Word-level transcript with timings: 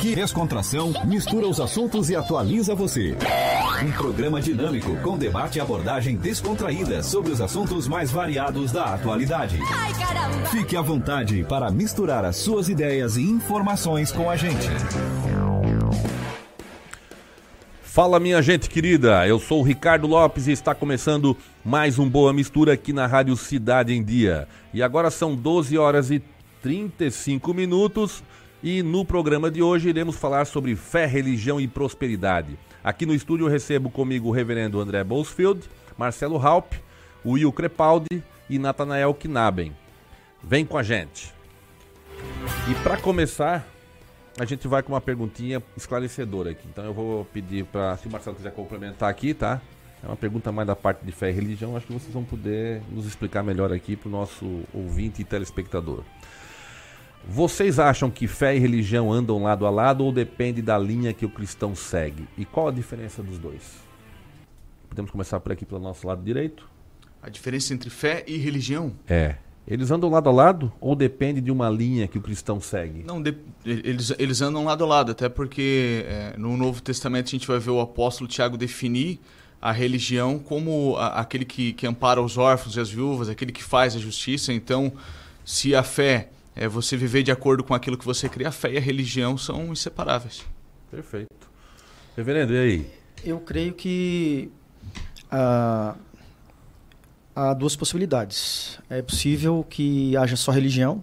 Aqui, 0.00 0.14
Descontração 0.14 0.94
mistura 1.04 1.46
os 1.46 1.60
assuntos 1.60 2.08
e 2.08 2.16
atualiza 2.16 2.74
você. 2.74 3.14
Um 3.84 3.92
programa 3.92 4.40
dinâmico 4.40 4.96
com 5.02 5.18
debate 5.18 5.58
e 5.58 5.60
abordagem 5.60 6.16
descontraída 6.16 7.02
sobre 7.02 7.30
os 7.30 7.38
assuntos 7.38 7.86
mais 7.86 8.10
variados 8.10 8.72
da 8.72 8.94
atualidade. 8.94 9.58
Ai, 9.70 9.92
caramba! 9.92 10.46
Fique 10.46 10.74
à 10.74 10.80
vontade 10.80 11.44
para 11.44 11.70
misturar 11.70 12.24
as 12.24 12.36
suas 12.36 12.70
ideias 12.70 13.18
e 13.18 13.22
informações 13.24 14.10
com 14.10 14.30
a 14.30 14.36
gente. 14.36 14.68
Fala 17.82 18.18
minha 18.18 18.40
gente 18.40 18.70
querida, 18.70 19.28
eu 19.28 19.38
sou 19.38 19.60
o 19.60 19.64
Ricardo 19.64 20.06
Lopes 20.06 20.46
e 20.46 20.52
está 20.52 20.74
começando 20.74 21.36
mais 21.62 21.98
um 21.98 22.08
Boa 22.08 22.32
Mistura 22.32 22.72
aqui 22.72 22.94
na 22.94 23.06
Rádio 23.06 23.36
Cidade 23.36 23.92
em 23.92 24.02
Dia. 24.02 24.48
E 24.72 24.82
agora 24.82 25.10
são 25.10 25.36
12 25.36 25.76
horas 25.76 26.10
e 26.10 26.22
35 26.62 27.52
minutos 27.52 28.22
e 28.62 28.82
no 28.82 29.04
programa 29.04 29.50
de 29.50 29.62
hoje 29.62 29.88
iremos 29.88 30.16
falar 30.16 30.44
sobre 30.44 30.76
fé, 30.76 31.06
religião 31.06 31.60
e 31.60 31.66
prosperidade. 31.66 32.58
Aqui 32.84 33.06
no 33.06 33.14
estúdio 33.14 33.48
recebo 33.48 33.90
comigo 33.90 34.28
o 34.28 34.32
reverendo 34.32 34.80
André 34.80 35.02
Bolsfield, 35.02 35.62
Marcelo 35.96 36.36
Halp, 36.36 36.74
Will 37.24 37.52
Crepaldi 37.52 38.22
e 38.48 38.58
Natanael 38.58 39.14
Knaben. 39.14 39.74
Vem 40.42 40.64
com 40.64 40.76
a 40.76 40.82
gente. 40.82 41.32
E 42.70 42.74
para 42.82 42.96
começar, 42.98 43.66
a 44.38 44.44
gente 44.44 44.68
vai 44.68 44.82
com 44.82 44.92
uma 44.92 45.00
perguntinha 45.00 45.62
esclarecedora 45.76 46.50
aqui. 46.50 46.66
Então 46.70 46.84
eu 46.84 46.92
vou 46.92 47.24
pedir 47.26 47.64
para, 47.64 47.96
se 47.96 48.08
o 48.08 48.10
Marcelo 48.10 48.36
quiser 48.36 48.52
complementar 48.52 49.08
aqui, 49.08 49.32
tá? 49.32 49.60
É 50.02 50.06
uma 50.06 50.16
pergunta 50.16 50.50
mais 50.50 50.66
da 50.66 50.74
parte 50.74 51.04
de 51.04 51.12
fé 51.12 51.30
e 51.30 51.32
religião, 51.32 51.76
acho 51.76 51.86
que 51.86 51.92
vocês 51.92 52.12
vão 52.12 52.24
poder 52.24 52.80
nos 52.90 53.06
explicar 53.06 53.42
melhor 53.42 53.70
aqui 53.70 53.96
para 53.96 54.08
o 54.08 54.10
nosso 54.10 54.62
ouvinte 54.72 55.20
e 55.20 55.24
telespectador. 55.24 56.02
Vocês 57.28 57.78
acham 57.78 58.10
que 58.10 58.26
fé 58.26 58.56
e 58.56 58.58
religião 58.58 59.12
andam 59.12 59.42
lado 59.42 59.66
a 59.66 59.70
lado 59.70 60.04
ou 60.04 60.12
depende 60.12 60.62
da 60.62 60.78
linha 60.78 61.12
que 61.12 61.24
o 61.24 61.28
cristão 61.28 61.74
segue? 61.74 62.26
E 62.36 62.44
qual 62.44 62.68
a 62.68 62.72
diferença 62.72 63.22
dos 63.22 63.38
dois? 63.38 63.62
Podemos 64.88 65.10
começar 65.10 65.38
por 65.38 65.52
aqui 65.52 65.64
pelo 65.64 65.80
nosso 65.80 66.06
lado 66.06 66.22
direito? 66.22 66.68
A 67.22 67.28
diferença 67.28 67.74
entre 67.74 67.90
fé 67.90 68.24
e 68.26 68.36
religião? 68.36 68.92
É. 69.06 69.36
Eles 69.68 69.90
andam 69.90 70.10
lado 70.10 70.28
a 70.28 70.32
lado 70.32 70.72
ou 70.80 70.96
depende 70.96 71.40
de 71.40 71.50
uma 71.50 71.68
linha 71.68 72.08
que 72.08 72.18
o 72.18 72.20
cristão 72.20 72.60
segue? 72.60 73.04
Não, 73.04 73.22
de, 73.22 73.36
eles, 73.64 74.12
eles 74.18 74.40
andam 74.40 74.64
lado 74.64 74.82
a 74.82 74.86
lado, 74.86 75.12
até 75.12 75.28
porque 75.28 76.04
é, 76.08 76.34
no 76.36 76.56
Novo 76.56 76.82
Testamento 76.82 77.28
a 77.28 77.30
gente 77.30 77.46
vai 77.46 77.58
ver 77.58 77.70
o 77.70 77.80
apóstolo 77.80 78.26
Tiago 78.26 78.56
definir 78.56 79.20
a 79.60 79.70
religião 79.70 80.38
como 80.38 80.96
a, 80.96 81.20
aquele 81.20 81.44
que, 81.44 81.74
que 81.74 81.86
ampara 81.86 82.20
os 82.20 82.38
órfãos 82.38 82.74
e 82.74 82.80
as 82.80 82.90
viúvas, 82.90 83.28
aquele 83.28 83.52
que 83.52 83.62
faz 83.62 83.94
a 83.94 83.98
justiça. 83.98 84.52
Então, 84.52 84.92
se 85.44 85.74
a 85.74 85.82
fé 85.82 86.30
é 86.54 86.68
você 86.68 86.96
viver 86.96 87.22
de 87.22 87.30
acordo 87.30 87.62
com 87.62 87.74
aquilo 87.74 87.96
que 87.96 88.04
você 88.04 88.28
crê, 88.28 88.44
a 88.44 88.52
fé 88.52 88.72
e 88.72 88.78
a 88.78 88.80
religião 88.80 89.38
são 89.38 89.72
inseparáveis. 89.72 90.44
Perfeito. 90.90 91.48
Reverendo, 92.16 92.52
e 92.52 92.58
aí? 92.58 92.90
Eu 93.24 93.38
creio 93.40 93.72
que 93.72 94.50
ah, 95.30 95.94
há 97.34 97.54
duas 97.54 97.76
possibilidades. 97.76 98.78
É 98.88 99.00
possível 99.00 99.64
que 99.68 100.16
haja 100.16 100.36
só 100.36 100.50
religião, 100.50 101.02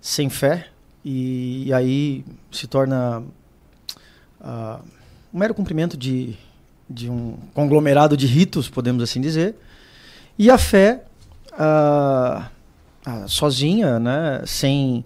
sem 0.00 0.28
fé, 0.28 0.68
e, 1.04 1.68
e 1.68 1.72
aí 1.72 2.24
se 2.50 2.66
torna 2.66 3.22
ah, 4.40 4.80
um 5.32 5.38
mero 5.38 5.54
cumprimento 5.54 5.96
de, 5.96 6.36
de 6.88 7.08
um 7.08 7.36
conglomerado 7.54 8.16
de 8.16 8.26
ritos, 8.26 8.68
podemos 8.68 9.02
assim 9.02 9.20
dizer. 9.20 9.54
E 10.38 10.50
a 10.50 10.58
fé, 10.58 11.04
ah, 11.52 12.50
ah, 13.04 13.26
sozinha, 13.26 13.98
né, 13.98 14.42
sem 14.46 15.04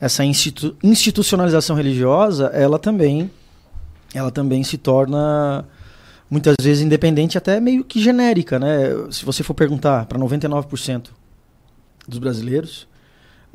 essa 0.00 0.24
institu 0.24 0.76
institucionalização 0.82 1.74
religiosa, 1.76 2.46
ela 2.46 2.78
também, 2.78 3.30
ela 4.14 4.30
também 4.30 4.62
se 4.62 4.78
torna 4.78 5.64
muitas 6.30 6.56
vezes 6.60 6.82
independente, 6.82 7.38
até 7.38 7.58
meio 7.60 7.84
que 7.84 8.00
genérica, 8.00 8.58
né? 8.58 8.88
Se 9.10 9.24
você 9.24 9.42
for 9.42 9.54
perguntar 9.54 10.06
para 10.06 10.18
99% 10.18 11.08
dos 12.06 12.18
brasileiros, 12.18 12.86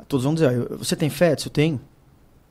todos 0.08 0.24
vão 0.24 0.34
dizer: 0.34 0.48
ah, 0.48 0.76
você 0.76 0.94
tem 0.96 1.08
fé? 1.08 1.32
Eu 1.32 1.50
tenho. 1.50 1.80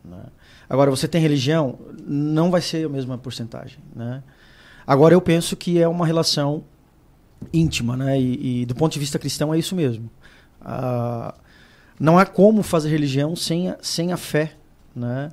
Né? 0.04 0.24
Agora, 0.70 0.90
você 0.90 1.08
tem 1.08 1.22
religião? 1.22 1.78
Não 2.06 2.50
vai 2.50 2.62
ser 2.62 2.86
a 2.86 2.90
mesma 2.90 3.18
porcentagem, 3.18 3.78
né? 3.96 4.24
Agora, 4.86 5.14
eu 5.14 5.22
penso 5.22 5.56
que 5.56 5.80
é 5.80 5.88
uma 5.88 6.06
relação 6.06 6.64
íntima, 7.54 7.96
né? 7.96 8.20
E, 8.20 8.62
e 8.62 8.66
do 8.66 8.76
ponto 8.76 8.92
de 8.92 9.00
vista 9.00 9.20
cristão 9.20 9.54
é 9.54 9.60
isso 9.60 9.76
mesmo. 9.76 10.10
Não 12.00 12.18
há 12.18 12.26
como 12.26 12.64
fazer 12.64 12.90
religião 12.90 13.36
sem 13.36 13.70
a, 13.70 13.78
sem 13.82 14.12
a 14.12 14.18
fé, 14.18 14.54
né? 14.96 15.32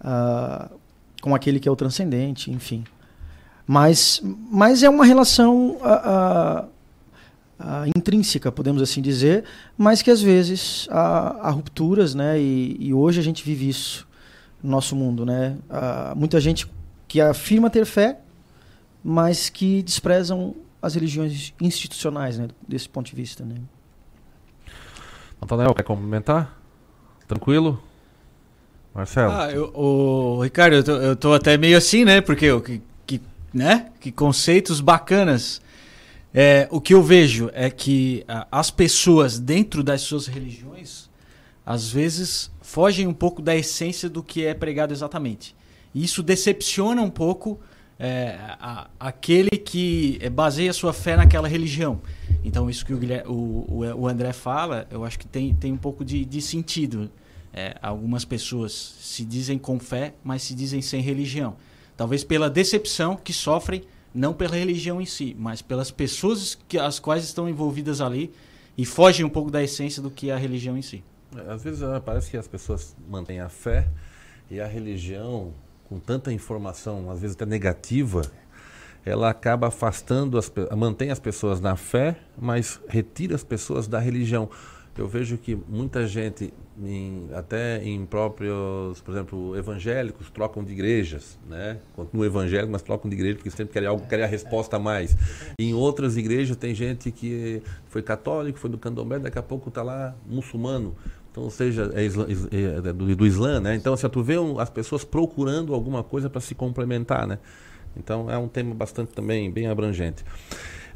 Ah, 0.00 0.70
com 1.20 1.34
aquele 1.34 1.60
que 1.60 1.68
é 1.68 1.70
o 1.70 1.76
transcendente, 1.76 2.50
enfim. 2.50 2.84
Mas, 3.66 4.20
mas 4.24 4.82
é 4.82 4.88
uma 4.88 5.04
relação 5.04 5.78
ah, 5.82 6.64
intrínseca, 7.96 8.50
podemos 8.50 8.80
assim 8.80 9.02
dizer, 9.02 9.44
mas 9.76 10.00
que 10.00 10.10
às 10.10 10.22
vezes 10.22 10.88
há, 10.90 11.48
há 11.48 11.50
rupturas, 11.50 12.14
né? 12.14 12.40
E, 12.40 12.76
e, 12.80 12.94
hoje 12.94 13.20
a 13.20 13.22
gente 13.22 13.44
vive 13.44 13.68
isso 13.68 14.06
no 14.62 14.70
nosso 14.70 14.96
mundo, 14.96 15.24
né? 15.24 15.56
muita 16.16 16.40
gente 16.40 16.66
que 17.06 17.20
afirma 17.20 17.70
ter 17.70 17.86
fé, 17.86 18.18
mas 19.04 19.48
que 19.48 19.82
desprezam 19.82 20.54
as 20.82 20.94
religiões 20.94 21.54
institucionais, 21.60 22.38
né? 22.38 22.48
Desse 22.66 22.88
ponto 22.88 23.06
de 23.06 23.14
vista, 23.14 23.44
né? 23.44 23.54
Nathanael, 25.40 25.74
quer 25.74 25.82
complementar? 25.82 26.58
Tranquilo? 27.26 27.82
Marcelo? 28.94 29.32
Ah, 29.32 29.50
eu, 29.52 29.70
o 29.74 30.42
Ricardo, 30.42 30.74
eu 30.76 30.84
tô, 30.84 30.92
eu 30.92 31.16
tô, 31.16 31.32
até 31.32 31.56
meio 31.56 31.76
assim, 31.76 32.04
né? 32.04 32.20
Porque 32.20 32.48
que, 32.60 32.82
que, 33.06 33.22
né? 33.52 33.90
que 34.00 34.10
conceitos 34.10 34.80
bacanas. 34.80 35.60
É, 36.34 36.68
o 36.70 36.80
que 36.80 36.94
eu 36.94 37.02
vejo 37.02 37.50
é 37.54 37.70
que 37.70 38.24
a, 38.26 38.46
as 38.50 38.70
pessoas 38.70 39.38
dentro 39.38 39.82
das 39.82 40.02
suas 40.02 40.26
religiões, 40.26 41.08
às 41.64 41.90
vezes, 41.90 42.50
fogem 42.60 43.06
um 43.06 43.14
pouco 43.14 43.40
da 43.40 43.54
essência 43.54 44.08
do 44.08 44.22
que 44.22 44.44
é 44.44 44.54
pregado 44.54 44.92
exatamente. 44.92 45.54
E 45.94 46.04
isso 46.04 46.22
decepciona 46.22 47.00
um 47.00 47.10
pouco 47.10 47.58
é, 47.98 48.36
a, 48.60 48.88
aquele 48.98 49.50
que 49.50 50.18
baseia 50.30 50.72
sua 50.72 50.92
fé 50.92 51.16
naquela 51.16 51.48
religião. 51.48 52.00
Então, 52.44 52.70
isso 52.70 52.84
que 52.84 52.94
o, 52.94 53.28
o, 53.28 53.84
o 53.96 54.08
André 54.08 54.32
fala, 54.32 54.86
eu 54.90 55.04
acho 55.04 55.18
que 55.18 55.26
tem, 55.26 55.54
tem 55.54 55.72
um 55.72 55.76
pouco 55.76 56.04
de, 56.04 56.24
de 56.24 56.40
sentido. 56.40 57.10
É, 57.52 57.76
algumas 57.82 58.24
pessoas 58.24 58.72
se 58.72 59.24
dizem 59.24 59.58
com 59.58 59.78
fé, 59.78 60.14
mas 60.22 60.42
se 60.42 60.54
dizem 60.54 60.80
sem 60.80 61.00
religião. 61.00 61.56
Talvez 61.96 62.22
pela 62.22 62.48
decepção 62.48 63.16
que 63.16 63.32
sofrem, 63.32 63.82
não 64.14 64.32
pela 64.32 64.54
religião 64.54 65.00
em 65.00 65.06
si, 65.06 65.34
mas 65.38 65.60
pelas 65.60 65.90
pessoas 65.90 66.56
que, 66.68 66.78
as 66.78 66.98
quais 66.98 67.24
estão 67.24 67.48
envolvidas 67.48 68.00
ali 68.00 68.32
e 68.76 68.86
fogem 68.86 69.26
um 69.26 69.28
pouco 69.28 69.50
da 69.50 69.62
essência 69.62 70.00
do 70.00 70.10
que 70.10 70.30
é 70.30 70.34
a 70.34 70.36
religião 70.36 70.76
em 70.78 70.82
si. 70.82 71.02
É, 71.36 71.52
às 71.52 71.62
vezes 71.62 71.82
ah, 71.82 72.00
parece 72.00 72.30
que 72.30 72.36
as 72.36 72.46
pessoas 72.46 72.96
mantêm 73.08 73.40
a 73.40 73.48
fé 73.48 73.88
e 74.50 74.60
a 74.60 74.66
religião 74.66 75.52
com 75.88 75.98
tanta 75.98 76.32
informação, 76.32 77.10
às 77.10 77.20
vezes 77.20 77.34
até 77.34 77.46
negativa, 77.46 78.22
ela 79.04 79.30
acaba 79.30 79.68
afastando, 79.68 80.38
as, 80.38 80.52
mantém 80.76 81.10
as 81.10 81.18
pessoas 81.18 81.60
na 81.60 81.76
fé, 81.76 82.16
mas 82.36 82.80
retira 82.88 83.34
as 83.34 83.44
pessoas 83.44 83.88
da 83.88 83.98
religião. 83.98 84.48
Eu 84.98 85.06
vejo 85.06 85.38
que 85.38 85.56
muita 85.68 86.08
gente, 86.08 86.52
em, 86.82 87.28
até 87.32 87.80
em 87.84 88.04
próprios, 88.04 89.00
por 89.00 89.12
exemplo, 89.12 89.56
evangélicos, 89.56 90.28
trocam 90.28 90.64
de 90.64 90.72
igrejas, 90.72 91.38
né? 91.48 91.78
Continuam 91.94 92.26
evangélicos, 92.26 92.72
mas 92.72 92.82
trocam 92.82 93.08
de 93.08 93.14
igreja 93.14 93.36
porque 93.36 93.48
sempre 93.48 93.72
querem 93.72 93.88
algo, 93.88 94.04
querem 94.08 94.24
a 94.24 94.28
resposta 94.28 94.74
a 94.74 94.78
mais. 94.80 95.16
em 95.56 95.72
outras 95.72 96.16
igrejas 96.16 96.56
tem 96.56 96.74
gente 96.74 97.12
que 97.12 97.62
foi 97.86 98.02
católico, 98.02 98.58
foi 98.58 98.68
do 98.68 98.76
candomblé, 98.76 99.20
daqui 99.20 99.38
a 99.38 99.42
pouco 99.42 99.68
está 99.68 99.84
lá 99.84 100.16
muçulmano. 100.26 100.96
Então, 101.30 101.44
ou 101.44 101.50
seja, 101.50 101.92
é, 101.94 102.04
isla, 102.04 102.26
é, 102.50 102.88
é 102.88 102.92
do, 102.92 103.14
do 103.14 103.24
Islã, 103.24 103.60
né? 103.60 103.76
Então, 103.76 103.94
assim, 103.94 104.08
tu 104.08 104.20
vê 104.24 104.36
um, 104.36 104.58
as 104.58 104.68
pessoas 104.68 105.04
procurando 105.04 105.74
alguma 105.74 106.02
coisa 106.02 106.28
para 106.28 106.40
se 106.40 106.56
complementar, 106.56 107.24
né? 107.24 107.38
Então, 107.98 108.30
é 108.30 108.38
um 108.38 108.48
tema 108.48 108.74
bastante 108.74 109.12
também 109.12 109.50
bem 109.50 109.66
abrangente. 109.66 110.24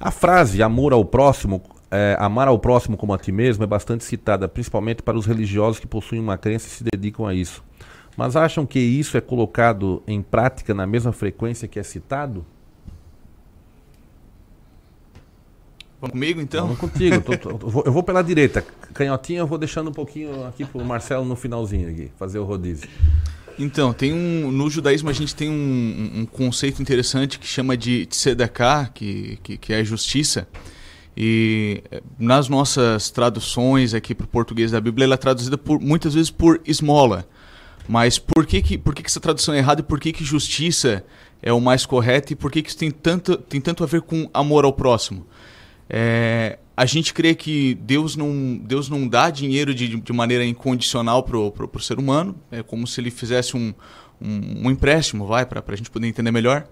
A 0.01 0.11
frase 0.11 0.63
amor 0.63 0.93
ao 0.93 1.05
próximo, 1.05 1.63
é, 1.91 2.17
amar 2.19 2.49
ao 2.49 2.59
próximo 2.59 2.97
como 2.97 3.13
a 3.13 3.19
ti 3.19 3.31
mesmo, 3.31 3.63
é 3.65 3.67
bastante 3.67 4.05
citada, 4.05 4.49
principalmente 4.49 5.03
para 5.03 5.17
os 5.17 5.27
religiosos 5.27 5.79
que 5.79 5.87
possuem 5.87 6.21
uma 6.21 6.39
crença 6.39 6.67
e 6.67 6.71
se 6.71 6.85
dedicam 6.85 7.27
a 7.27 7.35
isso. 7.35 7.63
Mas 8.17 8.37
acham 8.37 8.67
que 8.67 8.79
isso 8.79 9.17
é 9.17 9.21
colocado 9.21 10.03
em 10.07 10.21
prática 10.21 10.75
na 10.75 10.87
mesma 10.87 11.13
frequência 11.13 11.67
que 11.67 11.79
é 11.79 11.83
citado? 11.83 12.45
Vamos 16.01 16.13
comigo 16.15 16.41
então? 16.41 16.67
Vamos 16.67 16.81
contigo. 16.81 17.21
tô, 17.21 17.39
tô, 17.39 17.55
tô, 17.57 17.83
eu 17.87 17.93
vou 17.93 18.03
pela 18.03 18.23
direita. 18.23 18.61
Canhotinha 18.93 19.39
eu 19.39 19.47
vou 19.47 19.57
deixando 19.57 19.89
um 19.91 19.93
pouquinho 19.93 20.45
aqui 20.45 20.65
pro 20.65 20.85
Marcelo 20.85 21.25
no 21.25 21.37
finalzinho 21.37 21.89
aqui, 21.89 22.11
fazer 22.19 22.41
o 22.41 22.45
rodízio. 22.45 22.89
Então, 23.59 23.93
tem 23.93 24.13
um. 24.13 24.51
No 24.51 24.71
judaísmo 24.71 25.11
a 25.11 25.13
gente 25.13 25.35
tem 25.35 25.49
um, 25.49 26.21
um 26.21 26.27
conceito 26.27 26.81
interessante 26.81 27.39
que 27.39 27.47
chama 27.47 27.77
de 27.77 28.07
tzedakah, 28.07 28.91
que, 28.93 29.39
que, 29.43 29.57
que 29.57 29.73
é 29.73 29.85
justiça. 29.85 30.49
E 31.17 31.83
eh, 31.91 32.03
nas 32.19 32.49
nossas 32.49 33.11
traduções 33.11 33.93
aqui 33.95 34.15
para 34.15 34.25
o 34.25 34.29
português 34.29 34.71
da 34.71 34.81
Bíblia, 34.81 35.05
ela 35.05 35.15
é 35.15 35.19
traduzida 35.19 35.59
por, 35.59 35.81
muitas 35.81 36.15
vezes 36.15 36.31
por 36.31 36.61
esmola. 36.67 37.29
Mas 37.89 38.19
por 38.19 38.47
que, 38.47 38.63
que, 38.63 38.79
por 38.79 38.95
que, 38.95 39.03
que 39.03 39.09
essa 39.09 39.21
tradução 39.21 39.55
é 39.55 39.59
errada 39.59 39.81
e 39.81 39.85
por 39.85 40.01
que, 40.01 40.13
que 40.13 40.25
justiça 40.25 41.05
é 41.43 41.53
o 41.53 41.61
mais 41.61 41.85
correto 41.85 42.33
e 42.33 42.37
por 42.37 42.51
que, 42.51 42.63
que 42.63 42.69
isso 42.69 42.79
tem 42.79 42.91
tanto, 42.91 43.37
tem 43.37 43.61
tanto 43.61 43.83
a 43.83 43.87
ver 43.87 44.03
com 44.03 44.31
amor 44.33 44.65
ao 44.65 44.73
próximo? 44.73 45.27
É, 45.95 46.59
a 46.75 46.87
gente 46.87 47.13
crê 47.13 47.35
que 47.35 47.75
Deus 47.75 48.17
não, 48.17 48.57
Deus 48.57 48.89
não 48.89 49.07
dá 49.07 49.29
dinheiro 49.29 49.75
de, 49.75 50.01
de 50.01 50.13
maneira 50.13 50.43
incondicional 50.43 51.23
para 51.23 51.37
o 51.37 51.81
ser 51.81 51.99
humano, 51.99 52.35
é 52.51 52.63
como 52.63 52.87
se 52.87 52.99
ele 52.99 53.11
fizesse 53.11 53.55
um, 53.55 53.75
um, 54.19 54.67
um 54.67 54.71
empréstimo, 54.71 55.27
vai, 55.27 55.45
para 55.45 55.63
a 55.67 55.77
gente 55.77 55.91
poder 55.91 56.07
entender 56.07 56.31
melhor. 56.31 56.67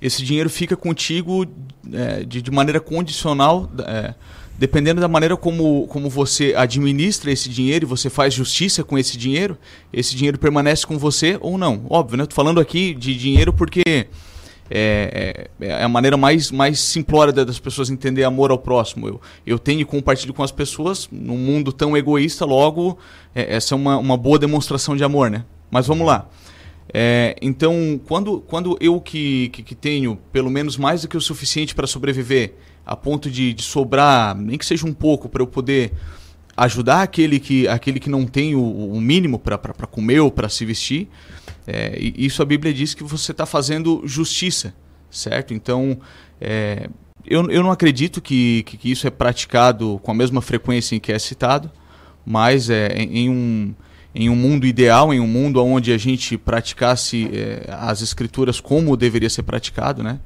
Esse 0.00 0.22
dinheiro 0.22 0.50
fica 0.50 0.76
contigo 0.76 1.46
é, 1.90 2.22
de, 2.24 2.42
de, 2.42 2.50
maneira 2.50 2.80
condicional, 2.80 3.70
é, 3.86 4.14
dependendo 4.58 5.00
da 5.00 5.08
maneira 5.08 5.36
como, 5.36 5.86
como 5.86 6.10
você 6.10 6.52
administra 6.54 7.30
esse 7.30 7.48
dinheiro 7.48 7.86
e 7.86 7.88
você 7.88 8.10
faz 8.10 8.34
justiça 8.34 8.84
com 8.84 8.98
esse 8.98 9.16
dinheiro, 9.16 9.56
esse 9.90 10.14
dinheiro 10.14 10.38
permanece 10.38 10.86
com 10.86 10.98
você 10.98 11.38
ou 11.40 11.56
não. 11.56 11.86
Óbvio, 11.88 12.18
né? 12.18 12.26
Falando 12.30 12.60
aqui 12.60 12.94
de 12.94 13.14
dinheiro 13.14 13.52
porque 13.52 14.08
é, 14.74 15.48
é, 15.60 15.66
é, 15.66 15.84
a 15.84 15.88
maneira 15.88 16.16
mais, 16.16 16.50
mais 16.50 16.80
simplória 16.80 17.30
das 17.30 17.58
pessoas 17.58 17.90
entender 17.90 18.24
amor 18.24 18.50
ao 18.50 18.56
próximo. 18.56 19.06
Eu, 19.06 19.20
eu 19.46 19.58
tenho 19.58 19.80
e 19.80 19.84
compartilho 19.84 20.32
com 20.32 20.42
as 20.42 20.50
pessoas 20.50 21.06
num 21.12 21.36
mundo 21.36 21.70
tão 21.72 21.94
egoísta, 21.94 22.46
logo, 22.46 22.98
é, 23.34 23.54
essa 23.54 23.74
é 23.74 23.76
uma, 23.76 23.98
uma 23.98 24.16
boa 24.16 24.38
demonstração 24.38 24.96
de 24.96 25.04
amor, 25.04 25.30
né? 25.30 25.44
Mas 25.70 25.86
vamos 25.86 26.06
lá. 26.06 26.26
É, 26.92 27.36
então, 27.42 28.00
quando, 28.08 28.40
quando 28.40 28.78
eu 28.80 28.98
que, 28.98 29.50
que, 29.50 29.62
que, 29.62 29.74
tenho 29.74 30.16
pelo 30.32 30.50
menos 30.50 30.78
mais 30.78 31.02
do 31.02 31.08
que 31.08 31.18
o 31.18 31.20
suficiente 31.20 31.74
para 31.74 31.86
sobreviver, 31.86 32.54
a 32.84 32.96
ponto 32.96 33.30
de, 33.30 33.52
de 33.52 33.62
sobrar, 33.62 34.34
nem 34.34 34.56
que 34.56 34.64
seja 34.64 34.86
um 34.86 34.94
pouco, 34.94 35.28
para 35.28 35.42
eu 35.42 35.46
poder 35.46 35.92
ajudar 36.56 37.02
aquele 37.02 37.38
que, 37.38 37.68
aquele 37.68 38.00
que 38.00 38.08
não 38.08 38.24
tem 38.24 38.54
o, 38.54 38.62
o 38.62 39.00
mínimo 39.00 39.38
para 39.38 39.58
comer 39.86 40.20
ou 40.20 40.30
para 40.30 40.48
se 40.48 40.64
vestir, 40.64 41.08
é, 41.66 41.96
isso 41.98 42.42
a 42.42 42.44
Bíblia 42.44 42.72
diz 42.72 42.94
que 42.94 43.04
você 43.04 43.32
está 43.32 43.46
fazendo 43.46 44.02
justiça, 44.04 44.74
certo? 45.10 45.54
Então, 45.54 45.98
é, 46.40 46.88
eu, 47.24 47.48
eu 47.50 47.62
não 47.62 47.70
acredito 47.70 48.20
que, 48.20 48.62
que, 48.64 48.76
que, 48.76 48.90
isso 48.90 49.06
é 49.06 49.10
praticado 49.10 50.00
com 50.02 50.10
a 50.10 50.14
mesma 50.14 50.40
frequência 50.40 50.96
em 50.96 51.00
que 51.00 51.12
é 51.12 51.18
citado, 51.18 51.70
mas 52.26 52.68
é, 52.70 52.88
em, 52.96 53.30
um 53.30 53.74
em 54.14 54.28
um 54.28 54.36
mundo 54.36 54.66
ideal, 54.66 55.12
em 55.12 55.20
um 55.20 55.26
mundo 55.26 55.64
onde 55.64 55.92
a 55.92 55.96
gente 55.96 56.36
praticasse 56.36 57.30
é, 57.32 57.66
as 57.72 58.02
escrituras 58.02 58.60
como 58.60 58.96
deveria 58.96 59.30
ser 59.30 59.42
praticado, 59.42 60.02
né? 60.02 60.20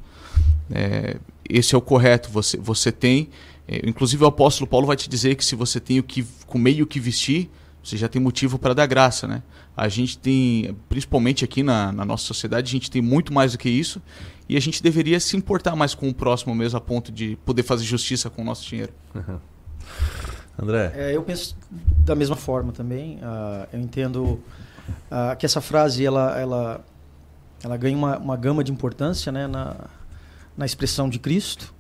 É, 0.70 1.16
esse 1.48 1.74
é 1.74 1.78
o 1.78 1.80
correto. 1.80 2.28
Você, 2.30 2.56
você 2.56 2.90
tem, 2.90 3.28
é, 3.68 3.88
inclusive 3.88 4.24
o 4.24 4.26
apóstolo 4.26 4.66
Paulo 4.68 4.86
vai 4.86 4.96
te 4.96 5.08
dizer 5.08 5.36
que 5.36 5.44
se 5.44 5.54
você 5.54 5.78
tem 5.78 6.00
o 6.00 6.02
que 6.02 6.26
comer 6.46 6.72
e 6.72 6.82
o 6.82 6.86
que 6.86 6.98
vestir, 6.98 7.48
você 7.86 7.96
já 7.96 8.08
tem 8.08 8.20
motivo 8.20 8.58
para 8.58 8.74
dar 8.74 8.84
graça, 8.86 9.28
né? 9.28 9.44
A 9.76 9.88
gente 9.88 10.18
tem, 10.18 10.76
principalmente 10.88 11.44
aqui 11.44 11.62
na, 11.62 11.92
na, 11.92 12.04
nossa 12.04 12.24
sociedade, 12.24 12.68
a 12.68 12.72
gente 12.72 12.90
tem 12.90 13.00
muito 13.00 13.32
mais 13.32 13.52
do 13.52 13.58
que 13.58 13.68
isso 13.68 14.02
e 14.48 14.56
a 14.56 14.60
gente 14.60 14.82
deveria 14.82 15.20
se 15.20 15.36
importar 15.36 15.76
mais 15.76 15.94
com 15.94 16.08
o 16.08 16.14
próximo 16.14 16.52
mesmo 16.52 16.76
a 16.76 16.80
ponto 16.80 17.12
de 17.12 17.38
poder 17.44 17.62
fazer 17.62 17.84
justiça 17.84 18.28
com 18.28 18.42
o 18.42 18.44
nosso 18.44 18.66
dinheiro. 18.66 18.92
Uhum. 19.14 19.38
André? 20.60 20.92
É, 20.96 21.16
eu 21.16 21.22
penso 21.22 21.56
da 21.70 22.16
mesma 22.16 22.34
forma 22.34 22.72
também. 22.72 23.18
Uh, 23.18 23.68
eu 23.72 23.80
entendo 23.80 24.24
uh, 24.24 25.36
que 25.38 25.46
essa 25.46 25.60
frase 25.60 26.04
ela, 26.04 26.36
ela, 26.36 26.84
ela 27.62 27.76
ganha 27.76 27.96
uma, 27.96 28.18
uma 28.18 28.36
gama 28.36 28.64
de 28.64 28.72
importância 28.72 29.30
né, 29.30 29.46
na, 29.46 29.76
na 30.56 30.66
expressão 30.66 31.08
de 31.08 31.20
Cristo. 31.20 31.72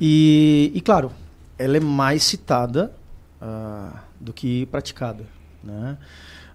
E, 0.00 0.70
e 0.72 0.80
claro, 0.80 1.10
ela 1.58 1.76
é 1.76 1.80
mais 1.80 2.22
citada 2.22 2.94
uh, 3.42 4.07
do 4.20 4.32
que 4.32 4.66
praticada. 4.66 5.24
Né? 5.62 5.96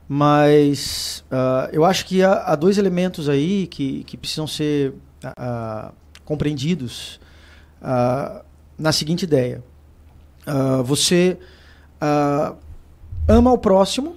Mas 0.07 1.23
uh, 1.31 1.69
eu 1.71 1.85
acho 1.85 2.05
que 2.05 2.23
há, 2.23 2.33
há, 2.45 2.55
dois 2.55 2.77
elementos 2.77 3.29
aí 3.29 3.67
que, 3.67 4.03
que 4.03 4.17
precisam 4.17 4.47
ser 4.47 4.93
uh, 5.25 5.93
compreendidos 6.25 7.19
na 8.77 8.93
seguinte 8.93 9.23
ideia. 9.23 9.61
você 10.85 11.37
ama 13.27 13.51
o 13.51 13.57
próximo 13.57 14.15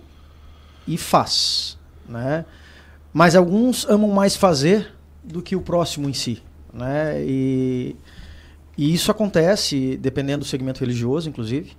e 0.86 0.96
faz. 0.96 1.76
Né? 2.08 2.44
Mas 3.12 3.34
alguns 3.34 3.84
amam 3.88 4.10
mais 4.10 4.36
fazer 4.36 4.92
do 5.22 5.42
que 5.42 5.56
o 5.56 5.60
próximo 5.60 6.08
em 6.08 6.12
si. 6.12 6.42
Né? 6.72 7.24
E, 7.24 7.96
e 8.76 8.94
isso 8.94 9.10
acontece 9.10 9.96
dependendo 9.96 10.40
do 10.40 10.44
segmento 10.44 10.80
religioso, 10.80 11.28
inclusive. 11.28 11.76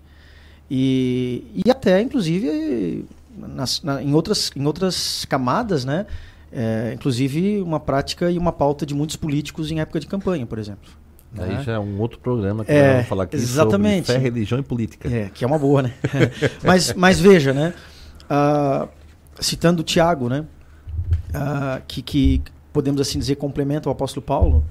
E, 0.69 1.64
e 1.66 1.72
até, 1.72 2.02
inclusive, 2.02 3.06
nas, 3.38 3.81
na, 3.81 4.02
em, 4.02 4.14
outras, 4.14 4.52
em 4.56 4.66
outras 4.66 5.25
camadas, 5.25 5.86
né? 5.86 6.06
É, 6.52 6.92
inclusive 6.94 7.62
uma 7.62 7.80
prática 7.80 8.31
e 8.31 8.38
uma 8.38 8.54
pauta 8.54 8.86
de 8.86 8.94
muitos 8.94 9.16
políticos 9.16 9.69
em 9.69 9.80
época 9.80 10.00
de 10.00 10.08
campanha, 10.08 10.46
por 10.46 10.58
exemplo. 10.58 10.90
Aí 11.38 11.56
né? 11.56 11.64
já 11.64 11.74
é 11.74 11.80
um 11.80 12.00
outro 12.00 12.19
programa 12.19 12.64
que 12.64 12.72
é, 12.72 12.94
vamos 12.94 13.08
falar 13.08 13.24
aqui 13.24 13.36
exatamente. 13.36 14.08
sobre 14.08 14.22
fé, 14.22 14.30
religião 14.30 14.60
e 14.60 14.64
política. 14.64 15.10
É, 15.10 15.30
que 15.30 15.44
é 15.44 15.48
uma 15.48 15.60
boa, 15.60 15.81
né? 15.81 15.94
mas, 16.64 16.94
mas 16.94 17.20
veja, 17.20 17.54
né? 17.54 17.74
Uh, 18.24 18.88
citando 19.40 19.81
o 19.81 19.84
Tiago, 19.84 20.30
né? 20.30 20.46
Uh, 21.30 21.81
que, 21.88 22.02
que 22.02 22.42
podemos 22.72 23.02
assim 23.02 23.20
dizer 23.20 23.36
complementa 23.36 23.90
o 23.90 23.92
apóstolo 23.92 24.25
Paulo. 24.25 24.66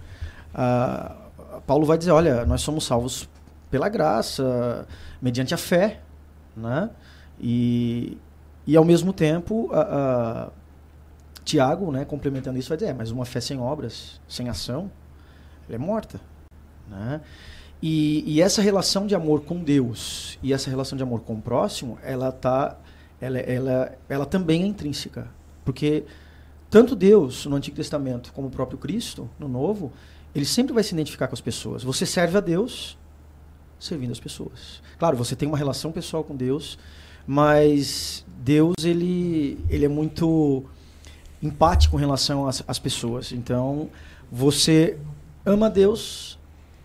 Uh, 0.55 1.61
Paulo 1.67 1.85
vai 1.85 1.99
dizer, 1.99 2.11
olha, 2.11 2.47
nós 2.47 2.63
somos 2.63 2.85
salvos 2.85 3.29
pela 3.77 3.91
graça, 3.91 4.87
mediante 5.21 5.53
a 5.53 5.59
fé, 5.59 6.01
né? 6.57 6.89
E, 7.39 8.17
e 8.67 8.75
ao 8.75 8.87
mesmo 8.87 9.13
tempo, 9.13 9.69
a, 9.71 9.81
a 9.81 10.51
Tiago, 11.45 11.93
né, 11.93 12.07
complementando 12.07 12.59
isso, 12.59 12.71
vai 12.71 12.79
dizer, 12.79 12.91
é, 12.91 12.95
mas 12.95 13.11
uma 13.11 13.27
fé 13.27 13.39
sem 13.39 13.61
obras, 13.61 14.19
sem 14.27 14.49
ação, 14.49 14.91
ela 15.69 15.75
é 15.75 15.79
morta. 15.79 16.19
Né? 16.89 17.21
E, 17.83 18.25
e, 18.27 18.41
essa 18.41 18.63
relação 18.63 19.07
de 19.07 19.15
amor 19.15 19.43
com 19.43 19.63
Deus 19.63 20.39
e 20.43 20.55
essa 20.55 20.71
relação 20.71 20.97
de 20.97 21.03
amor 21.03 21.21
com 21.21 21.35
o 21.35 21.43
próximo, 21.43 21.99
ela 22.03 22.33
tá, 22.33 22.79
ela, 23.21 23.39
ela, 23.39 23.93
ela 24.09 24.25
também 24.25 24.63
é 24.63 24.67
intrínseca, 24.67 25.29
porque 25.67 26.05
tanto 26.71 26.97
Deus 26.97 27.45
no 27.45 27.57
Antigo 27.57 27.77
Testamento 27.77 28.33
como 28.33 28.49
o 28.49 28.51
próprio 28.51 28.79
Cristo 28.79 29.29
no 29.39 29.47
Novo, 29.47 29.93
ele 30.35 30.47
sempre 30.47 30.73
vai 30.73 30.83
se 30.83 30.95
identificar 30.95 31.29
com 31.29 31.35
as 31.35 31.43
pessoas. 31.43 31.85
Você 31.85 32.07
serve 32.07 32.39
a 32.39 32.41
Deus 32.41 32.97
servindo 33.79 34.13
as 34.13 34.21
pessoas. 34.21 34.83
Claro, 34.99 35.17
você 35.17 35.37
tem 35.37 35.49
uma 35.49 35.59
relação 35.59 35.93
pessoal 35.93 36.25
com 36.25 36.35
Deus, 36.35 36.79
mas 37.27 38.25
Deus 38.39 38.75
ele, 38.85 39.59
ele 39.69 39.85
é 39.85 39.89
muito 39.89 40.65
empático 41.43 41.93
com 41.93 41.97
relação 41.97 42.47
às, 42.47 42.63
às 42.67 42.79
pessoas. 42.79 43.33
Então, 43.33 43.91
você 44.31 44.99
ama 45.45 45.69
Deus 45.69 46.39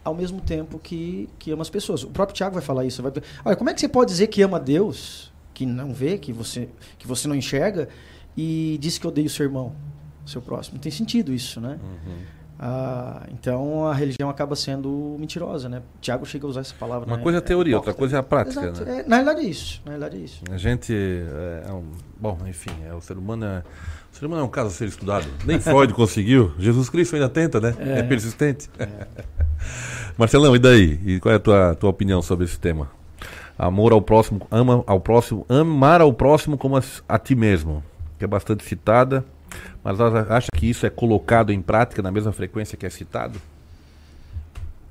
ao 0.03 0.15
mesmo 0.15 0.41
tempo 0.41 0.79
que, 0.79 1.29
que 1.37 1.51
ama 1.51 1.61
as 1.61 1.69
pessoas. 1.69 2.03
O 2.03 2.09
próprio 2.09 2.35
Tiago 2.35 2.53
vai 2.53 2.63
falar 2.63 2.85
isso. 2.85 3.01
Vai, 3.01 3.11
olha, 3.45 3.55
como 3.55 3.69
é 3.69 3.73
que 3.73 3.79
você 3.79 3.87
pode 3.87 4.11
dizer 4.11 4.27
que 4.27 4.41
ama 4.41 4.59
Deus, 4.59 5.31
que 5.53 5.65
não 5.65 5.93
vê, 5.93 6.17
que 6.17 6.33
você, 6.33 6.69
que 6.97 7.07
você 7.07 7.27
não 7.27 7.35
enxerga, 7.35 7.87
e 8.35 8.77
diz 8.81 8.97
que 8.97 9.05
odeia 9.05 9.27
o 9.27 9.29
seu 9.29 9.45
irmão, 9.45 9.75
seu 10.25 10.41
próximo? 10.41 10.75
Não 10.75 10.81
tem 10.81 10.91
sentido 10.91 11.33
isso, 11.33 11.61
né? 11.61 11.79
Uhum. 11.81 12.17
Ah, 12.63 13.23
então 13.31 13.87
a 13.87 13.93
religião 13.95 14.29
acaba 14.29 14.55
sendo 14.55 15.17
mentirosa, 15.19 15.67
né? 15.67 15.81
Tiago 15.99 16.27
chega 16.27 16.45
a 16.45 16.49
usar 16.49 16.61
essa 16.61 16.75
palavra. 16.75 17.07
Uma 17.07 17.17
né? 17.17 17.23
coisa 17.23 17.39
é 17.39 17.39
a 17.39 17.41
teoria, 17.41 17.73
é 17.73 17.75
outra 17.75 17.91
coisa 17.91 18.17
é 18.17 18.19
a 18.19 18.23
prática. 18.23 18.67
Exato. 18.67 18.85
Né? 18.85 18.99
É, 18.99 19.09
na 19.09 19.15
realidade 19.15 19.47
é 19.47 19.49
isso. 19.49 19.81
Na 19.83 19.91
realidade 19.93 20.17
é 20.17 20.19
isso. 20.19 20.43
A 20.51 20.57
gente 20.57 20.93
é, 20.93 21.63
é 21.67 21.73
um, 21.73 21.85
bom, 22.19 22.37
enfim, 22.45 22.69
é, 22.87 22.93
o 22.93 23.01
ser 23.01 23.17
humano 23.17 23.45
é, 23.45 23.63
o 24.13 24.15
ser 24.15 24.27
humano 24.27 24.43
é 24.43 24.45
um 24.45 24.49
caso 24.49 24.67
a 24.67 24.71
ser 24.71 24.87
estudado. 24.87 25.25
Nem 25.43 25.57
Freud 25.59 25.91
conseguiu. 25.95 26.53
Jesus 26.59 26.87
Cristo 26.87 27.15
ainda 27.15 27.29
tenta, 27.29 27.59
né? 27.59 27.73
É, 27.79 27.99
é 27.99 28.03
persistente. 28.03 28.69
É. 28.77 29.07
Marcelão, 30.15 30.55
e 30.55 30.59
daí? 30.59 30.99
E 31.03 31.19
qual 31.19 31.33
é 31.33 31.37
a 31.37 31.39
tua, 31.39 31.73
tua 31.73 31.89
opinião 31.89 32.21
sobre 32.21 32.45
esse 32.45 32.59
tema? 32.59 32.91
Amor 33.57 33.91
ao 33.91 34.03
próximo, 34.03 34.45
ama 34.51 34.83
ao 34.85 34.99
próximo, 34.99 35.47
amar 35.49 35.99
ao 35.99 36.13
próximo 36.13 36.59
como 36.59 36.77
a, 36.77 36.83
a 37.09 37.17
ti 37.17 37.33
mesmo, 37.33 37.83
que 38.19 38.23
é 38.23 38.27
bastante 38.27 38.63
citada. 38.63 39.25
Mas 39.83 39.99
acha 39.99 40.47
que 40.55 40.69
isso 40.69 40.85
é 40.85 40.89
colocado 40.89 41.51
em 41.51 41.61
prática 41.61 42.01
na 42.01 42.11
mesma 42.11 42.31
frequência 42.31 42.77
que 42.77 42.85
é 42.85 42.89
citado? 42.89 43.41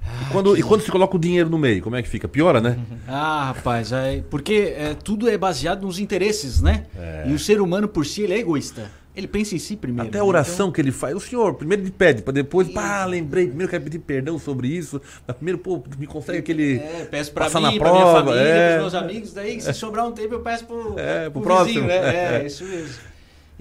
E 0.02 0.32
quando, 0.32 0.56
e 0.58 0.62
quando 0.62 0.82
se 0.82 0.90
coloca 0.90 1.16
o 1.16 1.20
dinheiro 1.20 1.48
no 1.48 1.58
meio, 1.58 1.82
como 1.82 1.94
é 1.94 2.02
que 2.02 2.08
fica? 2.08 2.26
Piora, 2.26 2.60
né? 2.60 2.78
Ah, 3.06 3.52
rapaz, 3.54 3.92
é, 3.92 4.22
porque 4.30 4.74
é, 4.76 4.94
tudo 4.94 5.28
é 5.28 5.36
baseado 5.36 5.82
nos 5.82 5.98
interesses, 5.98 6.60
né? 6.60 6.86
É. 6.96 7.24
E 7.28 7.32
o 7.32 7.38
ser 7.38 7.60
humano 7.60 7.88
por 7.88 8.06
si 8.06 8.22
ele 8.22 8.34
é 8.34 8.38
egoísta. 8.38 8.90
Ele 9.14 9.26
pensa 9.26 9.56
em 9.56 9.58
si 9.58 9.76
primeiro. 9.76 10.08
Até 10.08 10.20
a 10.20 10.24
oração 10.24 10.66
então... 10.66 10.72
que 10.72 10.80
ele 10.80 10.92
faz, 10.92 11.14
o 11.16 11.20
senhor, 11.20 11.54
primeiro 11.54 11.82
ele 11.82 11.90
pede, 11.90 12.22
para 12.22 12.32
depois, 12.32 12.68
e... 12.68 12.72
pá, 12.72 13.04
lembrei, 13.04 13.48
primeiro 13.48 13.68
quero 13.68 13.82
pedir 13.82 13.98
perdão 13.98 14.38
sobre 14.38 14.68
isso, 14.68 15.00
mas 15.26 15.36
primeiro, 15.36 15.58
pô, 15.58 15.82
me 15.98 16.06
consegue 16.06 16.38
aquele. 16.38 16.76
É, 16.76 17.08
peço 17.10 17.32
pra 17.32 17.48
mim, 17.48 17.60
na 17.60 17.72
prova, 17.72 17.78
pra 17.78 17.92
minha 17.92 18.06
família, 18.06 18.40
é... 18.40 18.78
pros 18.78 18.92
meus 18.92 19.02
amigos, 19.02 19.32
daí 19.32 19.60
se 19.60 19.74
sobrar 19.74 20.06
um 20.06 20.12
tempo 20.12 20.34
eu 20.34 20.40
peço 20.40 20.64
pro, 20.64 20.94
é, 20.96 21.24
pro, 21.24 21.32
pro 21.32 21.42
próximo. 21.42 21.82
Vizinho, 21.82 21.86
né? 21.86 22.40
É, 22.40 22.46
isso 22.46 22.64
mesmo. 22.64 23.09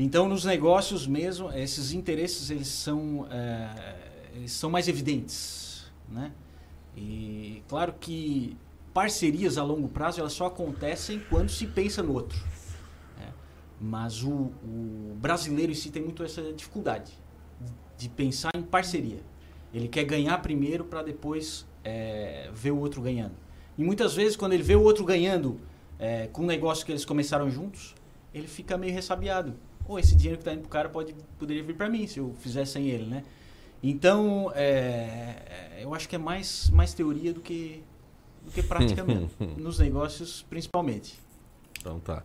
Então, 0.02 0.30
nos 0.30 0.46
negócios 0.46 1.06
mesmo, 1.06 1.52
esses 1.52 1.92
interesses 1.92 2.50
eles 2.50 2.70
são, 2.70 3.28
é, 3.30 4.30
eles 4.34 4.54
são 4.54 4.70
mais 4.70 4.88
evidentes, 4.88 5.92
né? 6.08 6.32
E 6.96 7.62
claro 7.68 7.94
que 8.00 8.56
parcerias 8.94 9.58
a 9.58 9.64
longo 9.64 9.90
prazo 9.90 10.22
elas 10.22 10.32
só 10.32 10.46
acontecem 10.46 11.22
quando 11.30 11.50
se 11.50 11.68
pensa 11.68 12.02
no 12.02 12.14
outro. 12.14 12.40
Né? 13.18 13.28
Mas 13.80 14.24
o, 14.24 14.52
o 14.64 15.18
brasileiro 15.20 15.74
em 15.74 15.76
si 15.76 15.92
tem 15.92 16.02
muito 16.02 16.24
essa 16.24 16.54
dificuldade 16.54 17.12
de 17.98 18.08
pensar 18.08 18.52
em 18.56 18.64
parceria. 18.64 19.20
Ele 19.74 19.90
quer 19.90 20.06
ganhar 20.06 20.38
primeiro 20.38 20.86
para 20.86 21.04
depois 21.04 21.68
é, 21.84 22.50
ver 22.54 22.72
o 22.72 22.78
outro 22.80 23.02
ganhando. 23.02 23.36
E 23.78 23.84
muitas 23.84 24.14
vezes, 24.16 24.38
quando 24.38 24.54
ele 24.54 24.64
vê 24.64 24.76
o 24.78 24.82
outro 24.82 25.04
ganhando 25.04 25.60
é, 26.00 26.28
com 26.28 26.44
um 26.44 26.46
negócio 26.46 26.86
que 26.86 26.92
eles 26.94 27.04
começaram 27.04 27.52
juntos, 27.52 27.94
ele 28.34 28.48
fica 28.48 28.78
meio 28.78 28.94
ressabiado. 28.94 29.54
Ou 29.90 29.98
esse 29.98 30.16
dinheiro 30.16 30.38
que 30.38 30.44
está 30.44 30.54
indo 30.54 30.62
para 30.62 30.68
o 30.68 30.70
cara 30.70 30.88
pode, 30.88 31.16
poderia 31.40 31.64
vir 31.64 31.76
para 31.76 31.90
mim 31.90 32.06
se 32.06 32.20
eu 32.20 32.36
fizesse 32.40 32.74
sem 32.74 32.88
ele, 32.88 33.08
né? 33.08 33.24
Então, 33.82 34.52
é, 34.54 35.80
eu 35.82 35.96
acho 35.96 36.08
que 36.08 36.16
é 36.16 36.20
mais, 36.20 36.70
mais 36.70 36.94
teoria 36.94 37.34
do 37.34 37.40
que, 37.40 37.82
do 38.46 38.52
que 38.52 38.62
prática 38.62 39.04
mesmo. 39.04 39.32
nos 39.58 39.80
negócios, 39.80 40.46
principalmente. 40.48 41.20
Então 41.80 42.00
tá. 42.00 42.24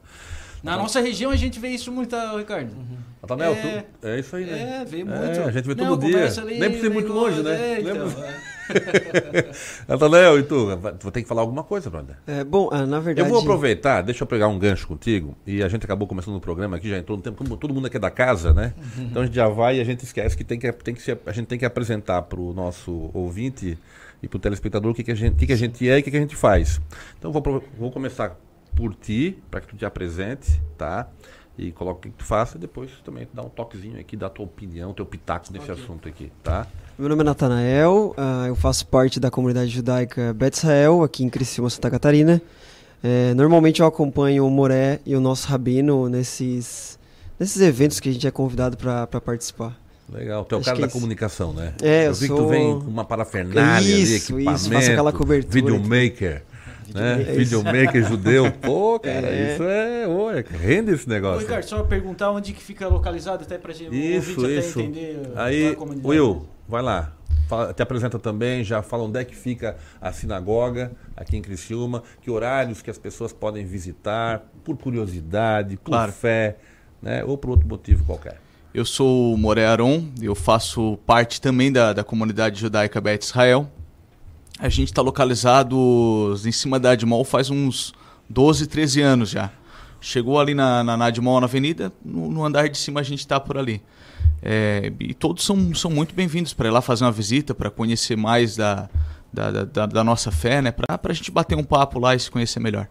Na 0.62 0.76
nossa 0.76 1.00
região 1.00 1.30
a 1.30 1.36
gente 1.36 1.58
vê 1.58 1.68
isso 1.68 1.90
muito, 1.90 2.14
Ricardo. 2.36 2.74
Uhum. 2.74 2.98
É, 3.42 3.82
tu, 3.82 4.06
é 4.06 4.18
isso 4.18 4.36
aí, 4.36 4.44
né? 4.44 4.80
É, 4.80 4.84
vê 4.84 5.04
muito. 5.04 5.16
É, 5.18 5.44
a 5.44 5.50
gente 5.50 5.66
vê 5.66 5.74
todo 5.74 5.90
Não, 5.90 5.98
dia. 5.98 6.26
Ali, 6.40 6.58
Nem 6.58 6.68
precisa 6.68 6.86
ir 6.86 6.92
muito 6.92 7.12
longe, 7.12 7.42
né? 7.42 7.76
É, 7.76 7.80
então, 7.80 8.08
Natanel, 9.88 10.38
e 10.38 10.42
tu? 10.42 10.66
Vou 11.00 11.12
ter 11.12 11.22
que 11.22 11.28
falar 11.28 11.42
alguma 11.42 11.62
coisa, 11.62 11.90
brother. 11.90 12.16
É, 12.26 12.44
bom, 12.44 12.68
ah, 12.72 12.86
na 12.86 13.00
verdade... 13.00 13.28
Eu 13.28 13.32
vou 13.32 13.42
aproveitar, 13.42 14.02
deixa 14.02 14.22
eu 14.22 14.26
pegar 14.26 14.48
um 14.48 14.58
gancho 14.58 14.86
contigo, 14.86 15.36
e 15.46 15.62
a 15.62 15.68
gente 15.68 15.84
acabou 15.84 16.06
começando 16.06 16.36
o 16.36 16.40
programa 16.40 16.76
aqui, 16.76 16.88
já 16.88 16.98
entrou 16.98 17.16
no 17.16 17.22
tempo, 17.22 17.36
como 17.36 17.56
todo 17.56 17.74
mundo 17.74 17.86
aqui 17.86 17.96
é 17.96 18.00
da 18.00 18.10
casa, 18.10 18.52
né? 18.52 18.74
Uhum. 18.76 19.04
Então 19.04 19.22
a 19.22 19.26
gente 19.26 19.34
já 19.34 19.48
vai 19.48 19.78
e 19.78 19.80
a 19.80 19.84
gente 19.84 20.04
esquece 20.04 20.36
que, 20.36 20.44
tem 20.44 20.58
que, 20.58 20.70
tem 20.72 20.94
que 20.94 21.02
se, 21.02 21.16
a 21.26 21.32
gente 21.32 21.46
tem 21.46 21.58
que 21.58 21.64
apresentar 21.64 22.22
para 22.22 22.40
o 22.40 22.52
nosso 22.52 23.10
ouvinte 23.12 23.78
e 24.22 24.28
para 24.28 24.36
o 24.36 24.40
telespectador 24.40 24.92
o 24.92 24.94
que, 24.94 25.02
que, 25.02 25.10
a 25.10 25.14
gente, 25.14 25.36
que, 25.36 25.46
que 25.46 25.52
a 25.52 25.56
gente 25.56 25.88
é 25.88 25.98
e 25.98 26.00
o 26.00 26.04
que, 26.04 26.10
que 26.10 26.16
a 26.16 26.20
gente 26.20 26.36
faz. 26.36 26.80
Então 27.18 27.30
vou, 27.30 27.42
vou 27.78 27.90
começar 27.90 28.36
por 28.74 28.94
ti, 28.94 29.38
para 29.50 29.60
que 29.60 29.68
tu 29.68 29.76
te 29.76 29.84
apresente, 29.84 30.60
tá? 30.76 31.08
E 31.56 31.70
coloque 31.70 32.08
o 32.08 32.10
que 32.10 32.18
tu 32.18 32.24
faça 32.24 32.56
e 32.56 32.60
depois 32.60 32.90
também 33.04 33.28
dá 33.32 33.42
um 33.42 33.48
toquezinho 33.48 33.98
aqui, 34.00 34.16
dá 34.16 34.26
a 34.26 34.30
tua 34.30 34.44
opinião, 34.44 34.92
teu 34.92 35.06
pitaco 35.06 35.52
nesse 35.52 35.70
okay. 35.70 35.84
assunto 35.84 36.08
aqui, 36.08 36.32
tá? 36.42 36.66
Meu 36.96 37.08
nome 37.08 37.22
é 37.22 37.24
Natanael, 37.24 38.14
uh, 38.16 38.46
eu 38.46 38.54
faço 38.54 38.86
parte 38.86 39.18
da 39.18 39.28
comunidade 39.30 39.68
judaica 39.68 40.32
Bet 40.32 40.56
Israel, 40.56 41.02
aqui 41.02 41.24
em 41.24 41.28
Criciúma, 41.28 41.68
Santa 41.68 41.90
Catarina. 41.90 42.40
É, 43.02 43.34
normalmente 43.34 43.80
eu 43.82 43.86
acompanho 43.86 44.46
o 44.46 44.50
Moré 44.50 45.00
e 45.04 45.14
o 45.16 45.20
nosso 45.20 45.48
rabino 45.48 46.08
nesses, 46.08 46.98
nesses 47.38 47.60
eventos 47.60 47.98
que 48.00 48.08
a 48.08 48.12
gente 48.12 48.26
é 48.26 48.30
convidado 48.30 48.76
para 48.76 49.06
participar. 49.20 49.78
Legal, 50.10 50.44
tu 50.44 50.54
é 50.54 50.58
o 50.58 50.62
cara 50.62 50.78
da 50.78 50.86
isso. 50.86 50.92
comunicação, 50.94 51.52
né? 51.52 51.74
É, 51.82 52.04
eu, 52.04 52.08
eu 52.08 52.14
vi 52.14 52.26
sou... 52.28 52.36
que 52.36 52.42
tu 52.42 52.48
vem 52.48 52.78
com 52.78 52.86
uma 52.86 53.04
parafernália 53.04 53.80
isso, 53.80 54.12
ali, 54.12 54.14
equipamento, 54.14 54.52
isso, 54.62 54.70
faço 54.72 54.90
aquela 54.92 55.12
cobertura. 55.12 55.52
Videomaker. 55.52 56.42
Né? 56.94 57.16
Videomaker 57.36 58.06
judeu. 58.06 58.52
Pô, 58.62 59.00
cara, 59.00 59.26
É. 59.26 59.52
isso 59.52 59.62
é. 59.64 60.06
Ô, 60.06 60.30
é- 60.30 60.44
rende 60.62 60.92
esse 60.92 61.06
Ô, 61.06 61.10
negócio. 61.10 61.40
Ricardo, 61.40 61.64
só 61.64 61.82
perguntar 61.82 62.30
onde 62.30 62.52
que 62.52 62.62
fica 62.62 62.86
localizado, 62.86 63.42
até 63.42 63.58
pra 63.58 63.72
gente 63.72 63.94
Isso, 63.94 64.46
isso. 64.46 64.78
até 64.78 64.86
entender 64.86 65.20
é 65.34 65.40
Aí, 65.40 65.68
a 65.68 65.74
comunidade. 65.74 66.06
Will, 66.06 66.46
vai 66.68 66.82
lá. 66.82 67.12
Fala- 67.48 67.74
te 67.74 67.82
apresenta 67.82 68.18
também, 68.18 68.64
já 68.64 68.82
fala 68.82 69.04
onde 69.04 69.18
é 69.20 69.24
que 69.24 69.36
fica 69.36 69.76
a 70.00 70.10
sinagoga 70.12 70.92
aqui 71.16 71.36
em 71.36 71.42
Criciúma, 71.42 72.02
que 72.22 72.30
horários 72.30 72.80
que 72.80 72.90
as 72.90 72.96
pessoas 72.98 73.32
podem 73.32 73.64
visitar, 73.66 74.42
por 74.64 74.76
curiosidade, 74.78 75.76
por 75.76 75.90
Claro. 75.90 76.12
fé, 76.12 76.56
né? 77.02 77.22
ou 77.24 77.36
por 77.36 77.50
outro 77.50 77.68
motivo 77.68 78.02
qualquer. 78.04 78.40
Eu 78.72 78.84
sou 78.84 79.34
o 79.34 79.38
Moré 79.38 79.66
Aron, 79.66 80.08
eu 80.20 80.34
faço 80.34 80.98
parte 81.06 81.40
também 81.40 81.70
da, 81.70 81.92
da 81.92 82.02
comunidade 82.02 82.58
judaica 82.60 83.00
Bet 83.00 83.22
Israel. 83.24 83.70
A 84.58 84.68
gente 84.68 84.88
está 84.88 85.02
localizado 85.02 86.34
em 86.44 86.50
cima 86.52 86.80
da 86.80 86.90
Admol 86.92 87.24
faz 87.24 87.50
uns 87.50 87.92
12, 88.28 88.66
13 88.66 89.00
anos 89.02 89.30
já. 89.30 89.50
Chegou 90.00 90.40
ali 90.40 90.54
na, 90.54 90.82
na, 90.82 90.96
na 90.96 91.04
Admol, 91.06 91.40
na 91.40 91.46
avenida, 91.46 91.92
no, 92.04 92.30
no 92.30 92.44
andar 92.44 92.68
de 92.68 92.76
cima 92.78 93.00
a 93.00 93.02
gente 93.02 93.20
está 93.20 93.38
por 93.38 93.56
ali. 93.58 93.82
É, 94.46 94.92
e 95.00 95.14
todos 95.14 95.42
são, 95.42 95.74
são 95.74 95.90
muito 95.90 96.14
bem-vindos 96.14 96.52
para 96.52 96.68
ir 96.68 96.70
lá 96.70 96.82
fazer 96.82 97.02
uma 97.02 97.10
visita, 97.10 97.54
para 97.54 97.70
conhecer 97.70 98.14
mais 98.14 98.56
da, 98.56 98.90
da, 99.32 99.64
da- 99.64 99.86
da, 99.86 100.04
nossa 100.04 100.30
fé, 100.30 100.60
né? 100.60 100.70
para 100.70 101.00
a 101.02 101.12
gente 101.14 101.30
bater 101.30 101.56
um 101.56 101.64
papo 101.64 101.98
lá 101.98 102.14
e 102.14 102.20
se 102.20 102.30
conhecer 102.30 102.60
melhor. 102.60 102.86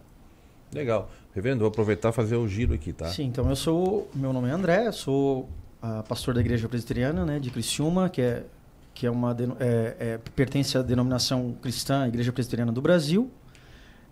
Legal. 0.72 1.08
Reverendo, 1.32 1.60
vou 1.60 1.68
aproveitar 1.68 2.08
e 2.08 2.12
fazer 2.12 2.34
o 2.34 2.48
giro 2.48 2.74
aqui, 2.74 2.92
tá? 2.92 3.06
Sim, 3.06 3.26
então 3.26 3.48
eu 3.48 3.54
sou. 3.54 4.10
Meu 4.12 4.32
nome 4.32 4.48
é 4.48 4.52
André, 4.52 4.90
sou 4.90 5.48
ah, 5.80 6.02
pastor 6.08 6.34
da 6.34 6.40
Igreja 6.40 6.68
Presbiteriana 6.68 7.24
né, 7.24 7.38
de 7.38 7.50
Criciúma, 7.50 8.08
que 8.08 8.20
é, 8.20 8.44
que 8.92 9.06
é 9.06 9.10
uma 9.10 9.36
é, 9.60 9.96
é, 9.98 10.20
pertence 10.34 10.76
à 10.76 10.82
denominação 10.82 11.54
cristã 11.62 12.08
Igreja 12.08 12.32
Presbiteriana 12.32 12.72
do 12.72 12.82
Brasil. 12.82 13.30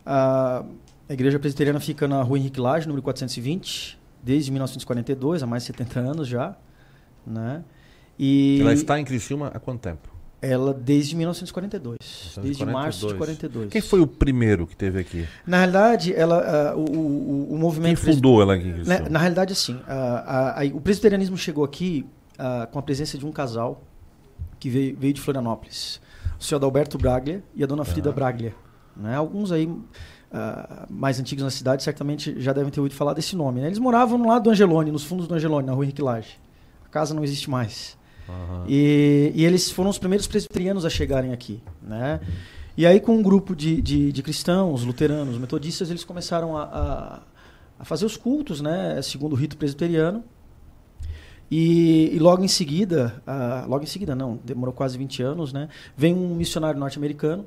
Ah, 0.07 0.65
a 1.09 1.13
Igreja 1.13 1.41
Presbiteriana 1.41 1.81
fica 1.81 2.07
na 2.07 2.23
rua 2.23 2.39
Henrique 2.39 2.61
Lage, 2.61 2.87
número 2.87 3.03
420, 3.03 3.99
desde 4.23 4.53
1942, 4.53 5.43
há 5.43 5.47
mais 5.47 5.65
de 5.65 5.69
70 5.69 5.99
anos 5.99 6.29
já. 6.29 6.57
Né? 7.27 7.63
E 8.19 8.59
Ela 8.61 8.73
está 8.73 8.99
em 9.01 9.05
Criciúma 9.05 9.49
há 9.55 9.59
quanto 9.59 9.81
tempo? 9.81 10.11
ela 10.45 10.75
desde 10.75 11.15
1942, 11.15 11.99
desde 12.43 12.65
março 12.67 13.07
de 13.07 13.15
42. 13.15 13.71
Quem 13.71 13.81
foi 13.81 14.01
o 14.01 14.07
primeiro 14.09 14.67
que 14.67 14.75
teve 14.77 14.99
aqui? 14.99 15.25
Na 15.47 15.59
realidade, 15.59 16.13
ela, 16.13 16.73
ah, 16.73 16.77
o, 16.77 16.81
o, 16.81 17.43
o 17.45 17.47
Quem 17.51 17.59
movimento 17.59 18.01
fundou 18.01 18.43
ela 18.43 18.55
aqui 18.55 18.65
em 18.67 18.71
Na, 18.71 18.75
Criciúma? 18.75 19.09
na 19.09 19.19
realidade, 19.21 19.53
assim, 19.53 19.79
a- 19.87 20.61
a- 20.63 20.67
o 20.75 20.81
presbiterianismo 20.81 21.37
chegou 21.37 21.63
aqui 21.65 22.05
com 22.73 22.79
a 22.79 22.83
presença 22.83 23.17
de 23.17 23.25
um 23.25 23.31
casal 23.31 23.85
que 24.59 24.69
veio, 24.69 24.97
veio 24.99 25.13
de 25.15 25.21
Florianópolis. 25.21 26.01
O 26.41 26.43
senhor 26.43 26.59
Adalberto 26.59 26.99
Braglia 26.99 27.45
e 27.55 27.63
a 27.63 27.67
dona 27.67 27.85
Frida 27.85 28.11
Ah. 28.11 28.13
Braglia. 28.13 28.53
Né? 28.97 29.15
Alguns 29.15 29.53
aí 29.53 29.73
ah, 30.33 30.87
mais 30.91 31.21
antigos 31.21 31.45
na 31.45 31.51
cidade 31.51 31.85
certamente 31.85 32.35
já 32.41 32.53
devem 32.53 32.71
ter 32.73 32.81
ouvido 32.81 32.97
falar 32.97 33.15
desse 33.15 33.37
nome. 33.37 33.61
né? 33.61 33.69
Eles 33.69 33.79
moravam 33.79 34.19
no 34.19 34.27
lado 34.27 34.43
do 34.45 34.51
Angelone, 34.51 34.91
nos 34.91 35.05
fundos 35.05 35.29
do 35.29 35.35
Angelone, 35.37 35.67
na 35.69 35.73
rua 35.73 35.85
Henrique 35.85 36.03
Lage. 36.03 36.37
Casa 36.93 37.15
não 37.15 37.25
existe 37.25 37.49
mais. 37.49 37.97
Aham. 38.29 38.67
E, 38.69 39.33
e 39.35 39.45
eles 39.45 39.71
foram 39.71 39.89
os 39.89 39.99
primeiros 39.99 40.27
presbiterianos 40.27 40.85
a 40.85 40.91
chegarem 40.91 41.33
aqui, 41.33 41.61
né? 41.83 42.21
E 42.77 42.87
aí 42.87 43.01
com 43.01 43.17
um 43.17 43.23
grupo 43.23 43.57
de, 43.57 43.81
de, 43.81 44.13
de 44.13 44.23
cristãos, 44.23 44.85
luteranos, 44.85 45.39
metodistas, 45.39 45.91
eles 45.91 46.05
começaram 46.05 46.57
a, 46.57 46.63
a, 46.63 47.21
a 47.81 47.85
fazer 47.85 48.05
os 48.05 48.17
cultos, 48.17 48.61
né? 48.61 49.01
Segundo 49.03 49.33
o 49.33 49.37
rito 49.37 49.57
presbiteriano. 49.57 50.23
E, 51.51 52.15
e 52.15 52.19
logo 52.19 52.45
em 52.45 52.49
seguida, 52.49 53.23
logo 53.67 53.85
em 53.85 53.87
seguida 53.87 54.15
não, 54.15 54.39
demorou 54.45 54.75
quase 54.75 54.97
20 54.97 55.23
anos, 55.23 55.53
né? 55.53 55.69
Vem 55.97 56.15
um 56.15 56.35
missionário 56.35 56.79
norte-americano, 56.79 57.47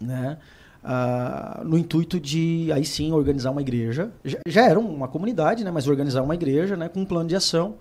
né? 0.00 0.38
Ah, 0.82 1.62
no 1.64 1.78
intuito 1.78 2.20
de 2.20 2.70
aí 2.72 2.84
sim 2.84 3.10
organizar 3.12 3.50
uma 3.50 3.62
igreja. 3.62 4.12
Já, 4.24 4.38
já 4.46 4.64
era 4.68 4.78
uma 4.78 5.08
comunidade, 5.08 5.64
né? 5.64 5.70
Mas 5.72 5.88
organizar 5.88 6.22
uma 6.22 6.34
igreja, 6.34 6.76
né? 6.76 6.88
Com 6.88 7.00
um 7.00 7.04
plano 7.04 7.28
de 7.28 7.34
ação 7.34 7.76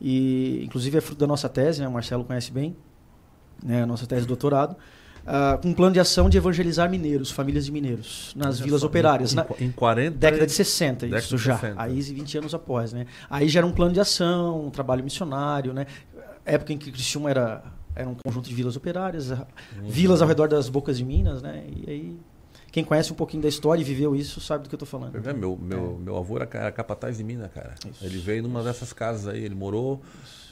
e 0.00 0.62
inclusive 0.64 0.96
é 0.98 1.00
fruto 1.00 1.20
da 1.20 1.26
nossa 1.26 1.48
tese, 1.48 1.80
né? 1.80 1.88
o 1.88 1.92
Marcelo 1.92 2.24
conhece 2.24 2.50
bem, 2.50 2.76
né? 3.62 3.82
a 3.82 3.86
nossa 3.86 4.06
tese 4.06 4.22
de 4.22 4.28
doutorado, 4.28 4.76
ah, 5.26 5.58
com 5.60 5.68
um 5.68 5.74
plano 5.74 5.92
de 5.92 6.00
ação 6.00 6.28
de 6.30 6.38
evangelizar 6.38 6.88
mineiros, 6.88 7.30
famílias 7.30 7.66
de 7.66 7.72
mineiros, 7.72 8.32
nas 8.34 8.58
vilas 8.58 8.82
operárias. 8.82 9.32
Em, 9.32 9.36
na 9.36 9.46
em 9.60 9.70
40 9.70 10.16
década 10.16 10.46
de 10.46 10.52
60, 10.52 11.06
Década 11.06 11.22
isso 11.22 11.36
de 11.36 11.42
já. 11.42 11.58
60. 11.58 11.80
Aí 11.82 12.00
20 12.00 12.38
anos 12.38 12.54
após, 12.54 12.92
né? 12.92 13.06
Aí 13.28 13.48
já 13.48 13.60
era 13.60 13.66
um 13.66 13.72
plano 13.72 13.92
de 13.92 14.00
ação, 14.00 14.66
um 14.66 14.70
trabalho 14.70 15.04
missionário, 15.04 15.72
né? 15.74 15.86
Época 16.44 16.72
em 16.72 16.78
que 16.78 16.90
Criciúma 16.90 17.28
era, 17.30 17.62
era 17.94 18.08
um 18.08 18.14
conjunto 18.14 18.48
de 18.48 18.54
vilas 18.54 18.76
operárias, 18.76 19.30
Uhum. 19.30 19.46
vilas 19.84 20.22
ao 20.22 20.26
redor 20.28 20.48
das 20.48 20.68
bocas 20.70 20.96
de 20.96 21.04
Minas, 21.04 21.42
né? 21.42 21.64
E 21.68 21.90
aí, 21.90 22.16
quem 22.72 22.84
conhece 22.84 23.12
um 23.12 23.16
pouquinho 23.16 23.42
da 23.42 23.48
história 23.48 23.80
e 23.80 23.84
viveu 23.84 24.14
isso 24.14 24.40
sabe 24.40 24.64
do 24.64 24.68
que 24.68 24.74
eu 24.74 24.78
tô 24.78 24.86
falando. 24.86 25.16
É, 25.16 25.32
meu, 25.32 25.56
meu, 25.56 25.98
meu 25.98 26.16
avô 26.16 26.36
era, 26.36 26.48
era 26.52 26.72
capataz 26.72 27.16
de 27.18 27.24
mina, 27.24 27.48
cara. 27.48 27.74
Isso. 27.90 28.04
Ele 28.04 28.18
veio 28.18 28.42
numa 28.42 28.62
dessas 28.62 28.92
casas 28.92 29.26
aí, 29.26 29.42
ele 29.44 29.54
morou, 29.54 30.00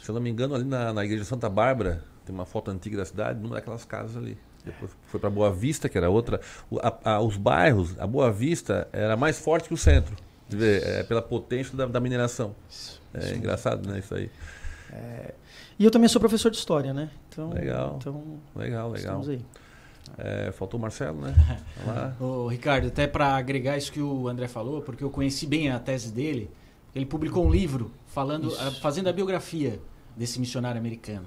se 0.02 0.10
eu 0.10 0.14
não 0.14 0.20
me 0.22 0.28
engano, 0.30 0.54
ali 0.54 0.64
na, 0.64 0.92
na 0.92 1.04
igreja 1.04 1.22
de 1.22 1.28
Santa 1.28 1.48
Bárbara, 1.48 2.02
tem 2.25 2.34
uma 2.34 2.44
foto 2.46 2.70
antiga 2.70 2.96
da 2.96 3.04
cidade, 3.04 3.40
numa 3.40 3.54
daquelas 3.54 3.84
casas 3.84 4.16
ali. 4.16 4.37
Depois 4.64 4.90
foi 5.06 5.18
para 5.20 5.30
Boa 5.30 5.52
Vista, 5.52 5.88
que 5.88 5.96
era 5.96 6.10
outra. 6.10 6.40
A- 6.82 7.12
a- 7.14 7.20
os 7.20 7.37
bairros, 7.37 7.98
a 7.98 8.06
Boa 8.06 8.30
Vista 8.30 8.88
era 8.92 9.16
mais 9.16 9.38
forte 9.38 9.68
que 9.68 9.75
o 9.75 9.78
centro, 9.78 10.14
dizer, 10.48 10.82
é, 10.87 11.02
pela 11.04 11.22
potência 11.22 11.76
da, 11.76 11.87
da 11.87 12.00
mineração. 12.00 12.54
É 13.14 13.34
engraçado, 13.34 13.88
né, 13.88 14.00
isso 14.00 14.14
aí. 14.14 14.28
E 15.78 15.84
eu 15.84 15.90
também 15.90 16.08
sou 16.08 16.20
professor 16.20 16.50
de 16.50 16.56
história, 16.56 16.92
né? 16.92 17.08
Então, 17.28 17.50
Legal. 17.50 17.96
então 18.00 18.22
Legal, 18.56 18.90
legal. 18.90 18.96
estamos 18.96 19.28
aí. 19.28 19.40
É, 20.18 20.50
faltou 20.52 20.78
o 20.78 20.80
Marcelo, 20.82 21.20
né? 21.20 21.34
Lá. 21.87 22.16
Ô, 22.20 22.48
Ricardo, 22.48 22.88
até 22.88 23.06
para 23.06 23.37
agregar 23.37 23.76
isso 23.78 23.92
que 23.92 24.00
o 24.00 24.26
André 24.28 24.48
falou, 24.48 24.82
porque 24.82 25.04
eu 25.04 25.10
conheci 25.10 25.46
bem 25.46 25.70
a 25.70 25.78
tese 25.78 26.10
dele, 26.12 26.50
ele 26.94 27.06
publicou 27.06 27.46
um 27.46 27.50
livro 27.50 27.92
falando, 28.06 28.48
Isso. 28.48 28.60
a- 28.60 28.70
fazendo 28.72 29.08
a 29.08 29.12
biografia 29.12 29.80
desse 30.16 30.40
missionário 30.40 30.78
americano. 30.80 31.26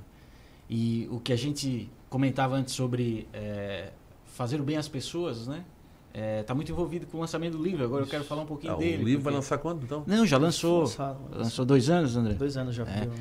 E 0.69 1.07
o 1.11 1.19
que 1.19 1.31
a 1.31 1.37
gente 1.37 1.89
comentava 2.09 2.55
antes 2.55 2.73
sobre 2.73 3.27
é, 3.33 3.91
fazer 4.25 4.59
o 4.59 4.63
bem 4.63 4.75
às 4.75 4.87
pessoas, 4.89 5.47
né? 5.47 5.63
Está 6.13 6.53
muito 6.53 6.71
envolvido 6.71 7.05
com 7.07 7.17
o 7.17 7.21
lançamento 7.21 7.57
do 7.57 7.63
livro. 7.63 7.83
Agora 7.83 8.03
eu 8.03 8.07
quero 8.07 8.23
falar 8.23 8.41
um 8.41 8.45
pouquinho 8.45 8.73
Ah, 8.73 8.75
o 8.75 8.79
dele. 8.79 8.97
livro 9.03 9.23
vai 9.23 9.31
porque- 9.31 9.35
lançar 9.35 9.57
quando, 9.57 9.83
então? 9.83 10.03
Não, 10.05 10.25
já 10.25 10.37
lançou. 10.37 10.81
Lançado, 10.81 11.17
Lançou 11.33 11.65
dois 11.65 11.89
anos, 11.89 12.15
André? 12.17 12.33
Dois 12.33 12.57
anos 12.57 12.75
já. 12.75 12.83
É. 12.83 13.01
deu. 13.01 13.11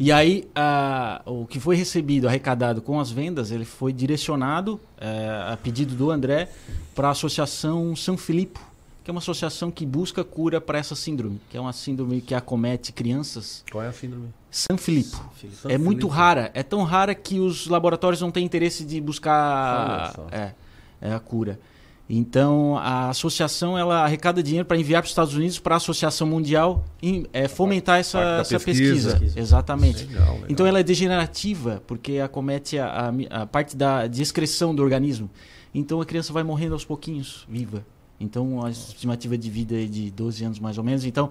E 0.00 0.10
aí, 0.12 0.48
a- 0.54 1.20
o 1.26 1.44
que 1.46 1.60
foi 1.60 1.76
recebido, 1.76 2.26
arrecadado 2.28 2.80
com 2.80 2.98
as 3.00 3.10
vendas, 3.10 3.50
ele 3.50 3.64
foi 3.64 3.92
direcionado, 3.92 4.80
é, 4.98 5.28
a 5.52 5.58
pedido 5.62 5.94
do 5.94 6.10
André, 6.10 6.48
para 6.94 7.08
a 7.08 7.10
Associação 7.10 7.94
São 7.96 8.16
Filipe, 8.16 8.58
que 9.04 9.10
é 9.10 9.12
uma 9.12 9.18
associação 9.18 9.70
que 9.70 9.84
busca 9.84 10.22
cura 10.24 10.60
para 10.60 10.78
essa 10.78 10.94
síndrome, 10.94 11.40
que 11.50 11.56
é 11.56 11.60
uma 11.60 11.72
síndrome 11.72 12.20
que 12.20 12.34
acomete 12.34 12.92
crianças. 12.92 13.64
Qual 13.70 13.82
é 13.82 13.88
a 13.88 13.92
síndrome? 13.92 14.28
San 14.50 14.76
Filippo. 14.78 15.16
San 15.60 15.68
é 15.70 15.76
muito 15.76 16.06
rara, 16.08 16.50
é 16.54 16.62
tão 16.62 16.82
rara 16.84 17.14
que 17.14 17.38
os 17.40 17.66
laboratórios 17.66 18.20
não 18.22 18.30
têm 18.30 18.44
interesse 18.44 18.84
de 18.84 19.00
buscar 19.00 20.14
é, 20.30 20.52
é 21.00 21.12
a 21.12 21.18
cura. 21.20 21.58
Então 22.08 22.76
a 22.78 23.10
associação 23.10 23.76
ela 23.76 24.02
arrecada 24.02 24.42
dinheiro 24.42 24.64
para 24.64 24.78
enviar 24.78 25.02
para 25.02 25.06
os 25.06 25.10
Estados 25.10 25.34
Unidos 25.34 25.58
para 25.58 25.74
a 25.74 25.76
Associação 25.76 26.26
Mundial 26.26 26.84
em, 27.02 27.26
é, 27.34 27.46
fomentar 27.48 27.98
essa, 27.98 28.18
essa 28.40 28.58
pesquisa. 28.58 29.10
pesquisa. 29.10 29.38
Exatamente. 29.38 30.06
Legal, 30.06 30.32
legal. 30.34 30.46
Então 30.48 30.66
ela 30.66 30.80
é 30.80 30.82
degenerativa 30.82 31.82
porque 31.86 32.18
acomete 32.18 32.78
a, 32.78 33.12
a, 33.30 33.42
a 33.42 33.46
parte 33.46 33.76
da 33.76 34.06
de 34.06 34.22
excreção 34.22 34.74
do 34.74 34.82
organismo. 34.82 35.28
Então 35.74 36.00
a 36.00 36.06
criança 36.06 36.32
vai 36.32 36.42
morrendo 36.42 36.72
aos 36.72 36.84
pouquinhos, 36.84 37.46
viva. 37.46 37.84
Então 38.18 38.64
a 38.64 38.70
estimativa 38.70 39.36
de 39.36 39.50
vida 39.50 39.80
é 39.80 39.84
de 39.84 40.10
12 40.10 40.44
anos 40.44 40.58
mais 40.58 40.78
ou 40.78 40.84
menos. 40.84 41.04
Então 41.04 41.30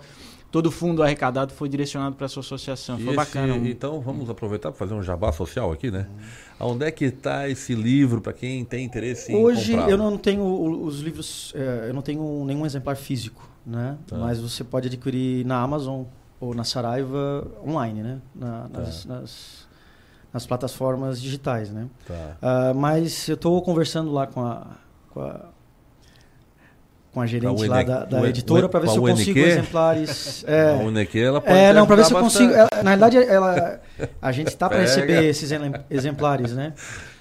todo 0.51 0.67
o 0.67 0.71
fundo 0.71 1.03
arrecadado 1.03 1.53
foi 1.53 1.67
direcionado 1.69 2.15
para 2.15 2.25
essa 2.25 2.39
associação. 2.39 2.95
E 2.99 3.03
Foi 3.03 3.07
esse- 3.13 3.15
bacana. 3.15 3.55
Então 3.69 3.99
vamos 4.01 4.29
aproveitar 4.29 4.69
para 4.71 4.77
fazer 4.79 4.93
um 4.93 5.03
jabá 5.03 5.31
social 5.31 5.71
aqui, 5.71 5.91
né? 5.91 6.07
Onde 6.59 6.85
é 6.85 6.91
que 6.91 7.05
está 7.05 7.47
esse 7.49 7.75
livro 7.75 8.21
para 8.21 8.33
quem 8.33 8.63
tem 8.65 8.83
interesse 8.85 9.31
em 9.31 9.35
Hoje 9.35 9.73
eu 9.73 9.97
não 9.97 10.17
tenho 10.17 10.43
os 10.83 10.99
livros, 11.01 11.53
é, 11.55 11.89
eu 11.89 11.93
não 11.93 12.01
tenho 12.01 12.43
nenhum 12.45 12.65
exemplar 12.65 12.95
físico, 12.95 13.47
né? 13.65 13.97
Tá. 14.07 14.17
Mas 14.17 14.39
você 14.39 14.63
pode 14.63 14.87
adquirir 14.87 15.45
na 15.45 15.61
Amazon 15.61 16.03
ou 16.39 16.53
na 16.55 16.63
Saraiva 16.63 17.45
online, 17.65 18.01
né? 18.01 18.21
Na- 18.35 18.67
nas, 18.69 19.03
Tá. 19.05 19.13
nas- 19.15 19.67
nas 20.33 20.45
plataformas 20.45 21.21
digitais, 21.21 21.71
né? 21.71 21.87
Tá. 22.07 22.37
Ah, 22.41 22.73
mas 22.73 23.27
eu 23.27 23.35
estou 23.35 23.61
conversando 23.61 24.11
lá 24.11 24.27
com 24.27 24.41
a, 24.45 24.67
com 25.09 25.21
a, 25.21 25.45
com 27.17 27.21
a 27.21 27.25
gerente 27.25 27.65
lá 27.67 27.81
da, 27.81 28.05
da 28.05 28.29
editora 28.29 28.69
para 28.69 28.81
ver 28.81 28.89
se 28.89 28.93
a 28.93 28.97
eu 28.97 29.01
consigo 29.01 29.39
UNQ? 29.39 29.49
exemplares. 29.49 30.45
A 30.47 30.51
É, 30.51 30.73
UNQ, 30.75 31.19
ela 31.19 31.41
pode 31.41 31.57
é 31.57 31.73
não, 31.73 31.87
para 31.87 31.95
ver 31.95 32.05
se 32.05 32.13
eu 32.13 32.19
consigo. 32.19 32.53
ela- 32.53 32.69
na 32.83 32.95
realidade, 32.95 33.17
ela, 33.17 33.81
a 34.21 34.31
gente 34.31 34.49
está 34.49 34.69
para 34.69 34.79
receber 34.81 35.23
esses 35.25 35.49
exemplares, 35.89 36.51
né? 36.53 36.73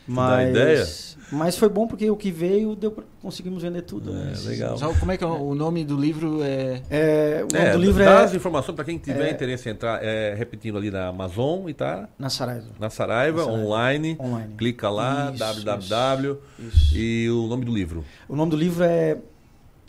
Mas, 0.07 1.17
mas 1.33 1.57
foi 1.59 1.69
bom 1.69 1.87
porque 1.89 2.09
o 2.11 2.15
que 2.17 2.31
veio 2.31 2.77
deu 2.77 2.91
pra, 2.93 3.03
conseguimos 3.21 3.63
vender 3.63 3.83
tudo. 3.83 4.13
né? 4.13 4.33
É, 4.37 4.49
legal. 4.49 4.77
Sabe 4.79 4.99
como 5.01 5.11
é 5.11 5.17
que 5.17 5.25
é 5.25 5.27
o 5.27 5.55
nome 5.55 5.85
do 5.85 5.97
livro 5.97 6.41
é 6.45 6.81
É, 6.89 7.45
o 7.51 7.53
nome 7.53 7.67
É, 7.69 7.73
do 7.73 7.79
livro 7.79 8.05
dá 8.05 8.21
é 8.21 8.25
as 8.25 8.35
informações 8.35 8.77
para 8.77 8.85
quem 8.85 8.99
tiver 8.99 9.27
é- 9.27 9.31
interesse 9.33 9.69
em 9.69 9.73
entrar, 9.73 9.99
é, 10.05 10.35
repetindo 10.35 10.79
ali 10.79 10.91
na 10.93 11.09
Amazon 11.09 11.69
e 11.69 11.75
tá 11.75 12.09
na 12.19 12.31
Saraiva, 12.31 12.67
na 12.79 12.89
Saraiva, 12.91 13.39
Na 13.39 13.45
Saraiva. 13.47 13.67
online. 13.67 14.17
online. 14.21 14.55
Clica 14.57 14.89
lá, 14.91 15.31
Isso, 15.35 15.39
www 15.65 16.39
Isso. 16.59 16.97
e 16.97 17.29
o 17.31 17.47
nome 17.49 17.65
do 17.65 17.73
livro. 17.73 18.05
O 18.29 18.37
nome 18.37 18.51
do 18.53 18.57
livro 18.57 18.85
é, 18.85 19.17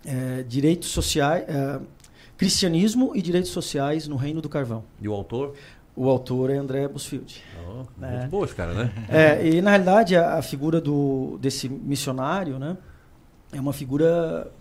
é 0.07 0.43
Direitos 0.43 0.89
Sociais, 0.89 1.43
é, 1.47 1.79
Cristianismo 2.37 3.11
e 3.13 3.21
Direitos 3.21 3.51
Sociais 3.51 4.07
no 4.07 4.15
Reino 4.15 4.41
do 4.41 4.47
Carvão. 4.49 4.83
E 5.01 5.07
o 5.07 5.13
autor? 5.13 5.53
O 5.95 6.07
autor 6.09 6.51
é 6.51 6.57
André 6.57 6.87
Busfield. 6.87 7.43
Oh, 7.67 7.83
É. 8.05 8.19
Muito 8.19 8.29
bom 8.29 8.45
esse 8.45 8.55
cara, 8.55 8.73
né? 8.73 8.91
É, 9.09 9.47
e 9.47 9.61
na 9.61 9.71
realidade 9.71 10.15
a, 10.15 10.35
a 10.35 10.41
figura 10.41 10.79
do, 10.79 11.37
desse 11.41 11.67
missionário, 11.67 12.57
né, 12.59 12.77
é 13.51 13.59
uma 13.59 13.73
figura 13.73 14.51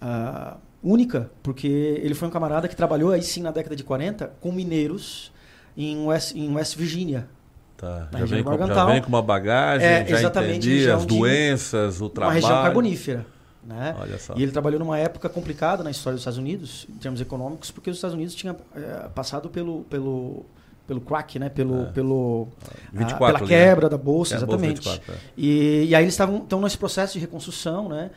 ah, 0.00 0.56
única, 0.82 1.30
porque 1.42 1.66
ele 1.66 2.14
foi 2.14 2.28
um 2.28 2.30
camarada 2.30 2.68
que 2.68 2.76
trabalhou 2.76 3.10
aí 3.10 3.22
sim 3.22 3.42
na 3.42 3.50
década 3.50 3.74
de 3.74 3.82
40 3.82 4.32
com 4.40 4.52
mineiros 4.52 5.32
em 5.76 6.06
West, 6.06 6.34
em 6.36 6.54
West 6.54 6.76
Virginia. 6.76 7.26
Tá. 7.76 8.08
Já 8.16 8.24
vem, 8.24 8.44
com, 8.44 8.66
já 8.66 8.84
vem 8.84 9.02
com 9.02 9.08
uma 9.08 9.22
bagagem, 9.22 9.86
É, 9.86 10.06
já 10.06 10.18
exatamente, 10.18 10.52
entendi 10.52 10.76
região 10.76 10.96
as 10.96 11.06
doenças, 11.06 12.00
o 12.00 12.04
Uma 12.04 12.10
trabalho. 12.10 12.34
região 12.40 12.62
carbonífera. 12.62 13.26
Né? 13.66 13.94
E 14.36 14.42
ele 14.42 14.52
trabalhou 14.52 14.78
numa 14.78 14.98
época 14.98 15.28
complicada 15.28 15.82
na 15.82 15.90
história 15.90 16.14
dos 16.14 16.20
Estados 16.20 16.38
Unidos, 16.38 16.86
em 16.88 16.98
termos 16.98 17.20
econômicos, 17.20 17.70
porque 17.70 17.88
os 17.90 17.96
Estados 17.96 18.14
Unidos 18.14 18.34
tinham 18.34 18.54
eh, 18.76 19.08
passado 19.14 19.48
pelo, 19.48 19.84
pelo, 19.84 20.44
pelo 20.86 21.00
crack, 21.00 21.38
né? 21.38 21.48
pelo, 21.48 21.84
É. 21.84 21.86
pelo, 21.86 22.48
a- 22.92 22.98
24 22.98 23.18
pela 23.18 23.38
ali, 23.38 23.46
quebra 23.48 23.88
da 23.88 23.96
bolsa, 23.96 24.34
É, 24.34 24.36
a 24.36 24.40
Bolsa 24.40 24.54
exatamente. 24.66 24.80
24, 24.88 25.14
é. 25.14 25.16
E, 25.36 25.84
e 25.86 25.94
aí 25.94 26.04
eles 26.04 26.12
estavam 26.12 26.38
estão 26.38 26.60
nesse 26.60 26.76
processo 26.76 27.14
de 27.14 27.20
reconstrução, 27.20 27.88
né? 27.88 28.10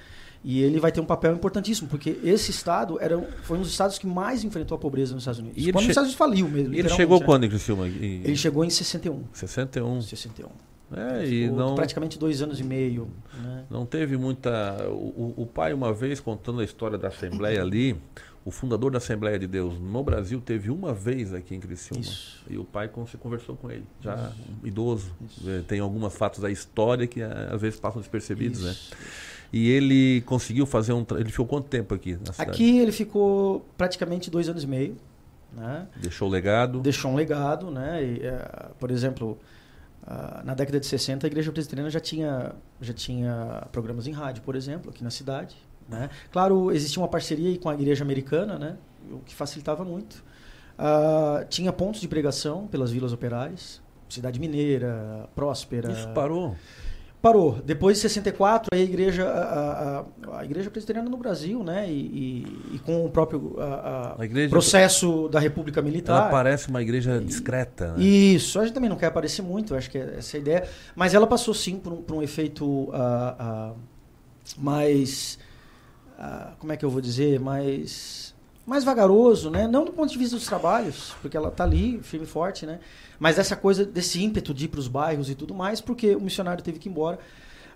E 0.43 0.61
ele 0.61 0.79
vai 0.79 0.91
ter 0.91 0.99
um 1.01 1.05
papel 1.05 1.33
importantíssimo, 1.33 1.87
porque 1.89 2.19
esse 2.23 2.51
estado 2.51 2.97
era, 3.01 3.17
foi 3.43 3.57
um 3.57 3.61
dos 3.61 3.71
estados 3.71 3.97
que 3.97 4.05
mais 4.05 4.43
enfrentou 4.43 4.75
a 4.75 4.79
pobreza 4.79 5.13
nos 5.13 5.23
Estados 5.23 5.39
Unidos. 5.39 5.57
E 5.57 5.65
ele 5.65 5.71
quando 5.73 5.83
os 5.85 5.89
Estados 5.89 6.09
Unidos 6.09 6.17
faliu 6.17 6.47
mesmo. 6.47 6.73
Ele 6.75 6.89
chegou 6.89 7.19
né? 7.19 7.25
quando 7.25 7.43
em 7.45 7.49
Criciúma? 7.49 7.87
Em 7.87 8.21
Ele 8.23 8.35
chegou 8.35 8.63
em 8.63 8.69
61. 8.69 9.23
61. 9.33 10.01
61. 10.01 10.47
É, 10.91 11.25
e 11.25 11.43
Ficou 11.43 11.57
não, 11.57 11.75
praticamente 11.75 12.17
dois 12.17 12.41
anos 12.41 12.59
e 12.59 12.63
meio. 12.63 13.09
Né? 13.33 13.65
não 13.69 13.85
teve 13.85 14.15
muita. 14.15 14.87
O, 14.89 15.33
o- 15.37 15.45
pai, 15.45 15.73
uma 15.73 15.93
vez, 15.93 16.19
contando 16.19 16.61
a 16.61 16.63
história 16.63 16.97
da 16.97 17.09
Assembleia 17.09 17.61
ali, 17.61 17.97
o 18.45 18.51
fundador 18.51 18.91
da 18.91 18.97
Assembleia 18.97 19.37
de 19.37 19.47
Deus 19.47 19.77
no 19.79 20.01
Brasil 20.03 20.39
teve 20.39 20.71
uma 20.71 20.93
vez 20.93 21.33
aqui 21.33 21.53
em 21.53 21.59
Criciúma. 21.59 22.01
Isso. 22.01 22.41
E 22.49 22.57
o 22.57 22.63
pai 22.63 22.89
se 23.07 23.17
conversou 23.17 23.57
com 23.57 23.69
ele, 23.69 23.83
já 24.01 24.31
idoso. 24.63 25.11
É, 25.45 25.61
Tem 25.67 25.81
alguns 25.81 26.13
fatos 26.13 26.39
da 26.39 26.49
história 26.49 27.05
que 27.05 27.21
ah, 27.21 27.49
às 27.51 27.61
vezes 27.61 27.79
passam 27.79 27.99
despercebidos, 27.99 28.63
né? 28.63 28.71
Isso. 28.71 28.91
E 29.51 29.69
ele 29.69 30.21
conseguiu 30.21 30.65
fazer 30.65 30.93
um. 30.93 31.05
Ele 31.17 31.29
ficou 31.29 31.45
quanto 31.45 31.67
tempo 31.67 31.93
aqui 31.93 32.17
na 32.25 32.33
cidade? 32.33 32.51
Aqui 32.51 32.79
ele 32.79 32.91
ficou 32.91 33.65
praticamente 33.77 34.29
dois 34.29 34.47
anos 34.49 34.63
e 34.63 34.67
meio. 34.67 34.95
Né? 35.53 35.87
Deixou 35.95 36.27
o 36.27 36.31
legado. 36.31 36.79
Deixou 36.79 37.11
um 37.11 37.15
legado, 37.15 37.71
né? 37.71 38.03
E, 38.03 38.25
eh, 38.25 38.69
por 38.79 38.91
exemplo, 38.91 39.37
ah, 40.07 40.41
na 40.45 40.53
década 40.53 40.79
de 40.79 40.85
60 40.85 41.25
a 41.25 41.27
igreja 41.27 41.51
presbiteriana 41.51 41.89
já 41.89 41.99
tinha, 41.99 42.53
já 42.79 42.93
tinha 42.93 43.67
programas 43.73 44.07
em 44.07 44.11
rádio, 44.11 44.41
por 44.41 44.55
exemplo, 44.55 44.89
aqui 44.89 45.03
na 45.03 45.09
cidade. 45.09 45.55
Né? 45.89 46.09
Claro, 46.31 46.71
existia 46.71 47.01
uma 47.01 47.07
parceria 47.07 47.57
com 47.59 47.69
a 47.69 47.73
igreja 47.73 48.03
americana, 48.03 48.57
né? 48.57 48.77
o 49.11 49.19
que 49.19 49.35
facilitava 49.35 49.83
muito. 49.83 50.23
Ah, 50.77 51.45
tinha 51.49 51.73
pontos 51.73 51.99
de 51.99 52.07
pregação 52.07 52.67
pelas 52.67 52.89
vilas 52.91 53.11
operárias, 53.11 53.81
Cidade 54.07 54.39
Mineira, 54.39 55.27
Próspera. 55.35 55.91
Isso 55.91 56.07
parou. 56.13 56.55
Parou. 57.27 57.59
Depois 57.65 57.97
de 57.97 58.01
64, 58.03 58.69
aí 58.73 58.81
a 58.81 58.83
igreja, 58.83 59.25
a, 59.27 60.05
a, 60.33 60.39
a 60.39 60.45
igreja 60.45 60.69
presbiteriana 60.69 61.09
no 61.09 61.17
Brasil, 61.17 61.63
né? 61.63 61.89
E, 61.89 61.93
e- 61.93 62.75
e 62.75 62.79
com 62.79 63.05
o 63.05 63.09
próprio 63.09 63.55
a- 63.59 64.15
igreja- 64.23 64.49
processo 64.49 65.27
da 65.29 65.39
República 65.39 65.81
Militar. 65.81 66.21
Ela 66.21 66.29
parece 66.29 66.69
uma 66.69 66.81
igreja 66.81 67.19
discreta. 67.19 67.93
Né? 67.93 68.03
Isso, 68.03 68.59
a 68.59 68.63
gente 68.65 68.73
também 68.73 68.89
não 68.89 68.97
quer 68.97 69.07
aparecer 69.07 69.41
muito, 69.41 69.75
acho 69.75 69.89
que 69.91 69.97
é 69.97 70.15
essa 70.17 70.37
a 70.37 70.39
ideia. 70.39 70.67
Mas 70.95 71.13
ela 71.13 71.27
passou 71.27 71.53
sim 71.53 71.77
por 71.77 71.93
um, 71.93 72.01
por 72.01 72.15
um 72.15 72.21
efeito 72.23 72.89
ah, 72.93 73.35
ah, 73.39 73.73
mais. 74.57 75.37
ah, 76.17 76.53
como 76.59 76.71
é 76.71 76.77
que 76.77 76.85
eu 76.85 76.89
vou 76.89 77.01
dizer? 77.01 77.39
Mais. 77.39 78.33
Mais 78.67 78.83
vagaroso, 78.83 79.49
né? 79.49 79.65
Não 79.67 79.85
do 79.85 79.93
ponto 79.93 80.11
de 80.11 80.17
vista 80.19 80.35
dos 80.35 80.45
trabalhos, 80.45 81.15
porque 81.21 81.37
ela 81.37 81.47
está 81.47 81.63
ali, 81.63 81.99
firme 82.03 82.25
e 82.25 82.29
forte, 82.29 82.65
né? 82.65 82.79
Mas 83.17 83.39
essa 83.39 83.55
coisa 83.55 83.85
desse 83.85 84.21
ímpeto 84.21 84.53
de 84.53 84.65
ir 84.65 84.67
para 84.67 84.79
os 84.81 84.89
bairros 84.89 85.29
e 85.29 85.35
tudo 85.35 85.53
mais, 85.55 85.79
porque 85.79 86.13
o 86.15 86.19
missionário 86.21 86.61
teve 86.61 86.77
que 86.77 86.89
ir 86.89 86.91
embora. 86.91 87.17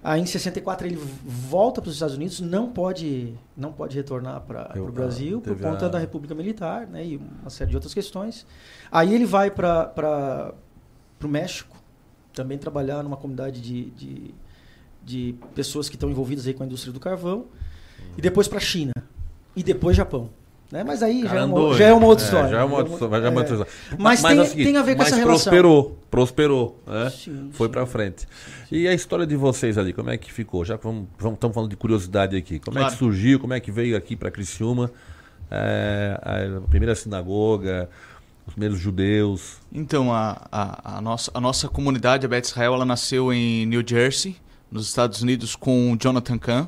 Aí 0.04 0.20
em 0.20 0.26
64 0.26 0.86
ele 0.88 0.98
volta 1.24 1.80
para 1.82 1.88
os 1.88 1.96
Estados 1.96 2.16
Unidos, 2.16 2.40
não 2.42 2.68
pode, 2.70 3.34
não 3.56 3.72
pode 3.72 3.96
retornar 3.96 4.42
para 4.42 4.72
o 4.90 4.92
Brasil 4.92 5.40
por 5.40 5.54
conta 5.72 5.86
a- 5.86 5.90
da 5.90 6.00
República 6.00 6.36
Militar, 6.36 6.88
né? 6.88 7.06
E 7.06 7.18
uma 7.18 7.50
série 7.50 7.70
de 7.70 7.78
outras 7.78 7.94
questões. 7.94 8.46
Aí 8.92 9.14
ele 9.14 9.26
vai 9.26 9.50
para 9.50 10.54
o 11.24 11.28
México, 11.28 11.78
também 12.34 12.58
trabalhar 12.58 13.02
numa 13.04 13.16
comunidade 13.16 13.62
de, 13.62 13.92
de, 13.92 14.34
de 15.06 15.36
pessoas 15.56 15.88
que 15.88 15.96
estão 15.96 16.10
envolvidas 16.10 16.48
aí 16.48 16.54
com 16.54 16.64
a 16.64 16.66
indústria 16.66 16.92
do 16.92 17.00
carvão. 17.00 17.46
E 18.18 18.22
depois 18.22 18.48
para 18.48 18.58
a 18.58 18.62
China. 18.62 18.92
E 19.56 19.64
depois 19.64 19.96
Japão. 19.96 20.30
Né? 20.72 20.84
Mas 20.86 21.04
aí 21.04 21.24
já 21.24 21.30
é, 21.36 21.38
uma, 21.40 21.42
andou, 21.44 21.74
já 21.76 21.86
é 21.86 21.94
uma 21.94 22.08
outra 22.08 22.24
é, 22.24 22.28
história. 22.28 22.50
Já 22.50 22.60
é 22.62 22.64
uma 22.64 22.78
outra 22.78 22.94
história. 22.94 23.22
já 23.22 23.28
é 23.28 23.30
uma 23.30 23.40
outra 23.42 23.56
É. 23.56 23.60
história. 23.60 23.98
Mas 24.00 24.24
é 24.24 24.28
tem- 24.30 24.46
seguinte, 24.46 24.66
tem 24.66 24.78
a 24.78 24.82
ver 24.82 24.92
com 24.94 24.98
mas 25.00 25.08
essa 25.08 25.16
relação. 25.18 25.44
prosperou, 25.44 26.00
prosperou, 26.10 26.80
né? 26.88 27.10
Sim, 27.10 27.50
Foi 27.52 27.68
sim. 27.68 27.72
pra 27.74 27.86
frente. 27.86 28.26
E 28.72 28.88
a 28.88 28.94
história 28.94 29.28
de 29.28 29.36
vocês 29.36 29.78
ali, 29.78 29.92
como 29.92 30.10
é 30.10 30.18
que 30.18 30.32
ficou? 30.32 30.64
Já 30.64 30.78
que 30.78 30.84
vamos, 30.86 31.08
vamos- 31.20 31.36
estamos 31.36 31.54
falando 31.54 31.70
de 31.70 31.76
curiosidade 31.76 32.38
aqui. 32.38 32.58
Como 32.60 32.78
é 32.78 32.82
Claro. 32.82 32.94
que 32.94 33.00
surgiu? 33.00 33.38
Como 33.40 33.54
é 33.54 33.60
que 33.60 33.70
veio 33.72 33.98
aqui 33.98 34.16
para 34.16 34.32
Criciúma? 34.32 34.90
É, 35.50 36.18
a 36.64 36.68
primeira 36.70 36.96
sinagoga, 36.96 37.90
os 38.48 38.54
primeiros 38.54 38.80
judeus. 38.80 39.58
Então, 39.74 40.14
a, 40.14 40.48
a, 40.50 40.98
a 40.98 41.02
nossa, 41.02 41.30
a 41.34 41.42
nossa 41.42 41.68
comunidade, 41.68 42.26
a 42.26 42.30
Bet 42.30 42.48
Israel, 42.48 42.76
ela 42.76 42.86
nasceu 42.86 43.34
em 43.34 43.66
New 43.66 43.84
Jersey, 43.86 44.38
nos 44.72 44.88
Estados 44.88 45.22
Unidos, 45.22 45.54
com 45.56 45.92
o 45.92 45.98
Jonathan 46.02 46.38
Kahn, 46.38 46.68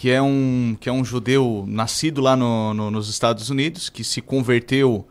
que 0.00 0.08
é 0.12 0.22
um, 0.22 0.76
que 0.78 0.88
é 0.88 0.92
um 0.92 1.04
judeu 1.04 1.64
nascido 1.66 2.20
lá 2.20 2.36
no, 2.36 2.72
no- 2.72 2.88
nos 2.88 3.08
Estados 3.10 3.50
Unidos, 3.50 3.88
que 3.88 4.04
se 4.04 4.20
converteu, 4.22 5.04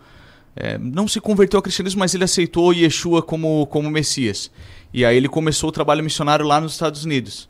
é, 0.56 0.78
não 0.78 1.10
se 1.10 1.19
converteu 1.19 1.58
ao 1.58 1.62
cristianismo, 1.62 2.00
mas 2.00 2.15
ele 2.15 2.23
aceitou 2.23 2.71
Yeshua 2.73 3.21
como, 3.21 3.67
como 3.67 3.89
Messias. 3.91 4.50
E 4.93 5.04
aí 5.04 5.17
ele 5.17 5.28
começou 5.28 5.67
o 5.67 5.73
trabalho 5.73 6.02
missionário 6.02 6.45
lá 6.45 6.62
nos 6.62 6.71
Estados 6.71 7.04
Unidos. 7.04 7.50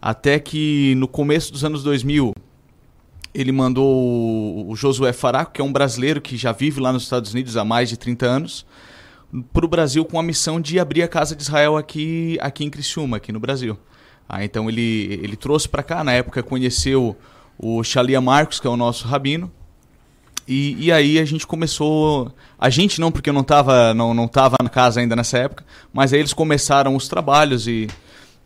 Até 0.00 0.38
que 0.38 0.94
no 0.96 1.06
começo 1.06 1.52
dos 1.52 1.62
anos 1.62 1.82
2000, 1.82 2.32
ele 3.34 3.52
mandou 3.52 3.86
o- 3.86 4.70
o 4.70 4.74
Josué 4.74 5.12
Faraco, 5.12 5.52
que 5.52 5.60
é 5.60 5.64
um 5.64 5.70
brasileiro 5.70 6.22
que 6.22 6.38
já 6.38 6.52
vive 6.52 6.80
lá 6.80 6.90
nos 6.90 7.02
Estados 7.02 7.34
Unidos 7.34 7.54
há 7.58 7.66
mais 7.66 7.90
de 7.90 7.98
30 7.98 8.24
anos, 8.24 8.64
para 9.52 9.66
o 9.66 9.68
Brasil 9.68 10.06
com 10.06 10.18
a 10.18 10.22
missão 10.22 10.58
de 10.58 10.80
abrir 10.80 11.02
a 11.02 11.08
Casa 11.08 11.36
de 11.36 11.42
Israel 11.42 11.76
aqui, 11.76 12.38
aqui 12.40 12.64
em 12.64 12.70
Criciúma, 12.70 13.18
aqui 13.18 13.30
no 13.30 13.38
Brasil. 13.38 13.76
Ah, 14.28 14.44
então 14.44 14.68
ele, 14.68 15.18
ele 15.22 15.36
trouxe 15.36 15.68
para 15.68 15.82
cá, 15.82 16.04
na 16.04 16.12
época 16.12 16.42
conheceu 16.42 17.16
o 17.58 17.82
Xalia 17.82 18.20
Marcos, 18.20 18.60
que 18.60 18.66
é 18.66 18.70
o 18.70 18.76
nosso 18.76 19.06
rabino. 19.08 19.50
E, 20.46 20.86
e 20.86 20.92
aí 20.92 21.18
a 21.18 21.24
gente 21.24 21.46
começou. 21.46 22.32
A 22.58 22.70
gente 22.70 23.00
não, 23.00 23.12
porque 23.12 23.28
eu 23.28 23.34
não 23.34 23.42
estava 23.42 23.92
não, 23.92 24.14
não 24.14 24.26
tava 24.26 24.56
na 24.62 24.70
casa 24.70 25.00
ainda 25.00 25.14
nessa 25.14 25.38
época, 25.38 25.64
mas 25.92 26.12
aí 26.12 26.20
eles 26.20 26.32
começaram 26.32 26.96
os 26.96 27.06
trabalhos 27.06 27.66
e, 27.66 27.86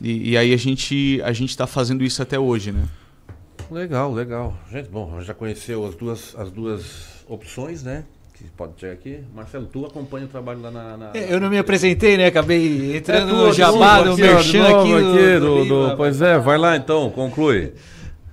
e, 0.00 0.30
e 0.30 0.36
aí 0.36 0.52
a 0.52 0.56
gente 0.56 1.20
a 1.24 1.30
está 1.30 1.66
fazendo 1.66 2.02
isso 2.02 2.20
até 2.22 2.38
hoje, 2.38 2.72
né? 2.72 2.84
Legal, 3.70 4.12
legal. 4.12 4.56
Gente, 4.70 4.88
bom, 4.88 5.20
já 5.20 5.32
conheceu 5.32 5.86
as 5.86 5.94
duas, 5.94 6.34
as 6.36 6.50
duas 6.50 7.24
opções, 7.28 7.82
né? 7.82 8.04
Que 8.42 8.50
pode 8.50 8.72
chegar 8.76 8.94
aqui. 8.94 9.20
Marcelo, 9.32 9.66
tu 9.66 9.86
acompanha 9.86 10.26
o 10.26 10.28
trabalho 10.28 10.60
lá 10.60 10.70
na. 10.70 10.96
na... 10.96 11.10
É, 11.14 11.32
eu 11.32 11.38
não 11.38 11.48
me 11.48 11.58
apresentei, 11.58 12.16
né? 12.16 12.26
Acabei 12.26 12.96
entrando 12.96 13.30
é 13.30 13.32
no 13.32 13.52
jabá, 13.52 14.04
no 14.04 14.16
merchan 14.16 14.80
aqui. 14.80 14.92
aqui 14.94 15.38
do, 15.38 15.64
do, 15.64 15.88
do, 15.90 15.96
pois 15.96 16.20
é, 16.20 16.38
vai 16.38 16.58
lá 16.58 16.76
então, 16.76 17.08
conclui. 17.10 17.72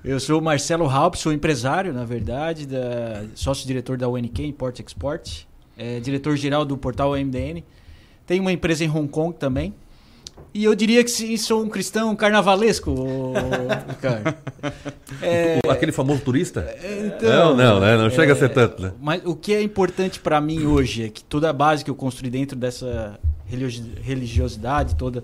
Eu 0.03 0.19
sou 0.19 0.39
o 0.39 0.41
Marcelo 0.41 0.89
Halp, 0.89 1.15
sou 1.15 1.31
empresário, 1.31 1.93
na 1.93 2.05
verdade, 2.05 2.65
da, 2.65 3.25
sócio-diretor 3.35 3.97
da 3.97 4.09
UNK, 4.09 4.47
Import 4.47 4.79
Export, 4.79 5.45
é, 5.77 5.99
diretor-geral 5.99 6.65
do 6.65 6.77
portal 6.77 7.11
MDN. 7.11 7.63
Tenho 8.25 8.41
uma 8.41 8.51
empresa 8.51 8.83
em 8.83 8.89
Hong 8.89 9.07
Kong 9.07 9.35
também, 9.37 9.75
e 10.53 10.63
eu 10.63 10.73
diria 10.73 11.03
que 11.03 11.37
sou 11.37 11.63
um 11.63 11.69
cristão 11.69 12.15
carnavalesco, 12.15 12.93
cara. 14.01 14.37
É, 15.21 15.59
Aquele 15.69 15.91
famoso 15.91 16.21
turista? 16.21 16.73
Então, 17.05 17.55
não, 17.55 17.75
não, 17.75 17.79
né? 17.79 17.97
não 17.97 18.07
é, 18.07 18.09
chega 18.09 18.33
a 18.33 18.35
ser 18.35 18.49
tanto, 18.49 18.81
né? 18.81 18.93
Mas 18.99 19.21
o 19.25 19.35
que 19.35 19.53
é 19.53 19.61
importante 19.61 20.19
para 20.19 20.41
mim 20.41 20.65
hoje 20.65 21.05
é 21.05 21.09
que 21.09 21.23
toda 21.23 21.49
a 21.49 21.53
base 21.53 21.83
que 21.83 21.91
eu 21.91 21.95
construí 21.95 22.29
dentro 22.29 22.57
dessa 22.57 23.19
religiosidade, 24.03 24.95
toda 24.95 25.23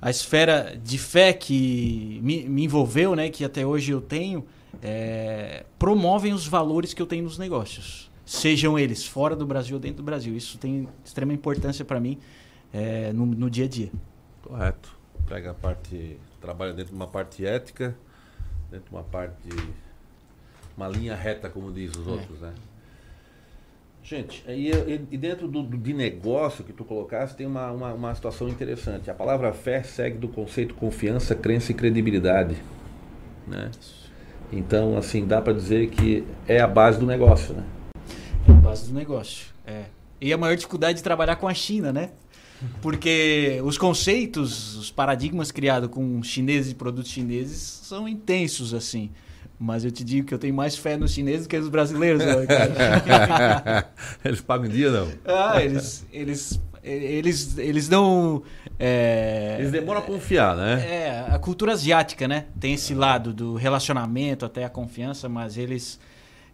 a 0.00 0.10
esfera 0.10 0.78
de 0.82 0.98
fé 0.98 1.32
que 1.32 2.20
me, 2.22 2.44
me 2.48 2.64
envolveu, 2.64 3.14
né, 3.14 3.28
que 3.28 3.44
até 3.44 3.66
hoje 3.66 3.92
eu 3.92 4.00
tenho, 4.00 4.44
é, 4.82 5.64
promovem 5.78 6.32
os 6.32 6.46
valores 6.46 6.94
que 6.94 7.02
eu 7.02 7.06
tenho 7.06 7.24
nos 7.24 7.38
negócios. 7.38 8.10
Sejam 8.24 8.78
eles 8.78 9.04
fora 9.04 9.34
do 9.34 9.44
Brasil 9.44 9.76
ou 9.76 9.80
dentro 9.80 9.98
do 9.98 10.02
Brasil. 10.02 10.36
Isso 10.36 10.56
tem 10.56 10.88
extrema 11.04 11.32
importância 11.32 11.84
para 11.84 11.98
mim 11.98 12.16
é, 12.72 13.12
no, 13.12 13.26
no 13.26 13.50
dia 13.50 13.64
a 13.64 13.68
dia. 13.68 13.90
Correto. 14.42 14.96
Pega 15.28 15.50
a 15.52 15.54
parte, 15.54 16.18
trabalha 16.40 16.72
dentro 16.72 16.90
de 16.90 16.96
uma 16.96 17.06
parte 17.06 17.46
ética, 17.46 17.94
dentro 18.70 18.88
de 18.88 18.94
uma 18.94 19.04
parte, 19.04 19.48
uma 20.76 20.88
linha 20.88 21.14
reta, 21.14 21.48
como 21.48 21.72
diz 21.72 21.94
os 21.94 22.06
é. 22.06 22.10
outros, 22.10 22.40
né? 22.40 22.52
Gente, 24.02 24.42
e, 24.48 24.70
e 25.10 25.16
dentro 25.16 25.46
do, 25.46 25.62
de 25.62 25.92
negócio 25.92 26.64
que 26.64 26.72
tu 26.72 26.84
colocaste, 26.84 27.36
tem 27.36 27.46
uma, 27.46 27.70
uma, 27.70 27.92
uma, 27.92 28.14
situação 28.14 28.48
interessante. 28.48 29.10
A 29.10 29.14
palavra 29.14 29.52
fé 29.52 29.82
segue 29.82 30.16
do 30.16 30.26
conceito 30.26 30.74
confiança, 30.74 31.34
crença 31.34 31.70
e 31.70 31.74
credibilidade. 31.74 32.56
Né? 33.46 33.70
Então, 34.50 34.96
assim, 34.96 35.26
dá 35.26 35.40
para 35.40 35.52
dizer 35.52 35.90
que 35.90 36.26
é 36.48 36.60
a 36.60 36.66
base 36.66 36.98
do 36.98 37.06
negócio, 37.06 37.54
né? 37.54 37.64
É 38.48 38.52
a 38.52 38.54
base 38.54 38.88
do 38.88 38.98
negócio, 38.98 39.52
é. 39.66 39.84
E 40.20 40.32
a 40.32 40.38
maior 40.38 40.56
dificuldade 40.56 40.98
de 40.98 41.04
trabalhar 41.04 41.36
com 41.36 41.46
a 41.46 41.54
China, 41.54 41.92
né? 41.92 42.10
Porque 42.82 43.60
os 43.64 43.78
conceitos, 43.78 44.76
os 44.76 44.90
paradigmas 44.90 45.50
criados 45.50 45.88
com 45.88 46.22
chineses 46.22 46.72
e 46.72 46.74
produtos 46.74 47.10
chineses 47.10 47.58
são 47.58 48.08
intensos, 48.08 48.74
assim. 48.74 49.10
Mas 49.58 49.84
eu 49.84 49.90
te 49.90 50.02
digo 50.02 50.26
que 50.26 50.32
eu 50.32 50.38
tenho 50.38 50.54
mais 50.54 50.76
fé 50.76 50.96
nos 50.96 51.12
chineses 51.12 51.46
que 51.46 51.58
nos 51.58 51.68
brasileiros. 51.68 52.22
eles 54.24 54.40
pagam 54.40 54.66
em 54.66 54.70
dia, 54.70 54.90
não? 54.90 55.08
Ah, 55.24 55.62
eles, 55.62 56.06
eles, 56.10 56.60
eles, 56.82 57.58
eles 57.58 57.88
não... 57.88 58.42
É, 58.78 59.56
eles 59.58 59.70
demoram 59.70 60.00
a 60.00 60.02
confiar, 60.02 60.56
né? 60.56 60.86
É, 60.86 61.26
a 61.28 61.38
cultura 61.38 61.72
asiática, 61.72 62.26
né? 62.26 62.46
Tem 62.58 62.72
esse 62.72 62.94
lado 62.94 63.34
do 63.34 63.54
relacionamento 63.54 64.46
até 64.46 64.64
a 64.64 64.70
confiança, 64.70 65.28
mas 65.28 65.58
eles, 65.58 66.00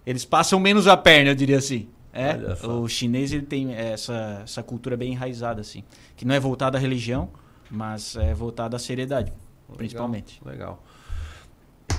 eles 0.04 0.24
passam 0.24 0.58
menos 0.58 0.88
a 0.88 0.96
perna, 0.96 1.30
eu 1.30 1.34
diria 1.36 1.58
assim. 1.58 1.88
É, 2.16 2.66
o 2.66 2.88
chinês 2.88 3.30
ele 3.30 3.44
tem 3.44 3.74
essa, 3.74 4.40
essa 4.42 4.62
cultura 4.62 4.96
bem 4.96 5.12
enraizada, 5.12 5.60
assim. 5.60 5.84
Que 6.16 6.24
não 6.24 6.34
é 6.34 6.40
voltada 6.40 6.78
à 6.78 6.80
religião, 6.80 7.28
mas 7.70 8.16
é 8.16 8.32
voltada 8.32 8.74
à 8.76 8.78
seriedade, 8.78 9.30
Legal. 9.30 9.76
principalmente. 9.76 10.40
Legal. 10.42 10.82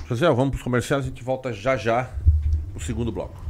José, 0.08 0.26
vamos 0.28 0.50
para 0.50 0.56
os 0.56 0.62
comerciais, 0.62 1.04
a 1.04 1.08
gente 1.08 1.22
volta 1.22 1.52
já 1.52 1.76
já 1.76 2.04
para 2.72 2.78
o 2.78 2.80
segundo 2.80 3.12
bloco. 3.12 3.48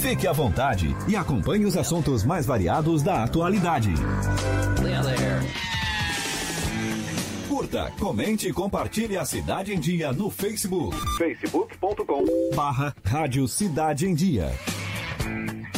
Fique 0.00 0.26
à 0.26 0.32
vontade 0.32 0.96
e 1.06 1.14
acompanhe 1.14 1.64
os 1.66 1.76
assuntos 1.76 2.24
mais 2.24 2.46
variados 2.46 3.02
da 3.02 3.24
atualidade. 3.24 3.92
Curta, 7.48 7.92
comente 7.98 8.48
e 8.48 8.52
compartilhe 8.52 9.16
a 9.16 9.24
Cidade 9.24 9.74
em 9.74 9.78
Dia 9.78 10.12
no 10.12 10.30
Facebook. 10.30 10.96
facebook.com 11.18 12.24
barra 12.54 12.94
Rádio 13.04 13.46
Cidade 13.46 14.06
em 14.06 14.14
Dia. 14.14 14.50
Bye. 15.28 15.77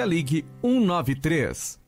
emergência, 0.01 0.05
ligue 0.05 0.45
193. 0.61 1.79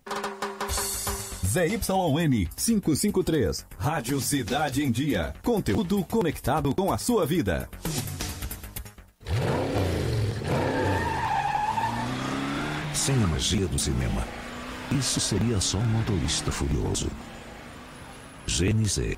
ZYN 1.45 2.47
553. 2.55 3.65
Rádio 3.77 4.19
Cidade 4.19 4.83
em 4.83 4.91
Dia. 4.91 5.33
Conteúdo 5.43 6.03
conectado 6.05 6.73
com 6.73 6.91
a 6.91 6.97
sua 6.97 7.25
vida. 7.25 7.69
Sem 12.93 13.15
a 13.21 13.27
magia 13.27 13.67
do 13.67 13.77
cinema, 13.77 14.23
isso 14.91 15.19
seria 15.19 15.59
só 15.59 15.77
um 15.77 15.85
motorista 15.85 16.51
furioso. 16.51 17.09
GNC. 18.47 19.17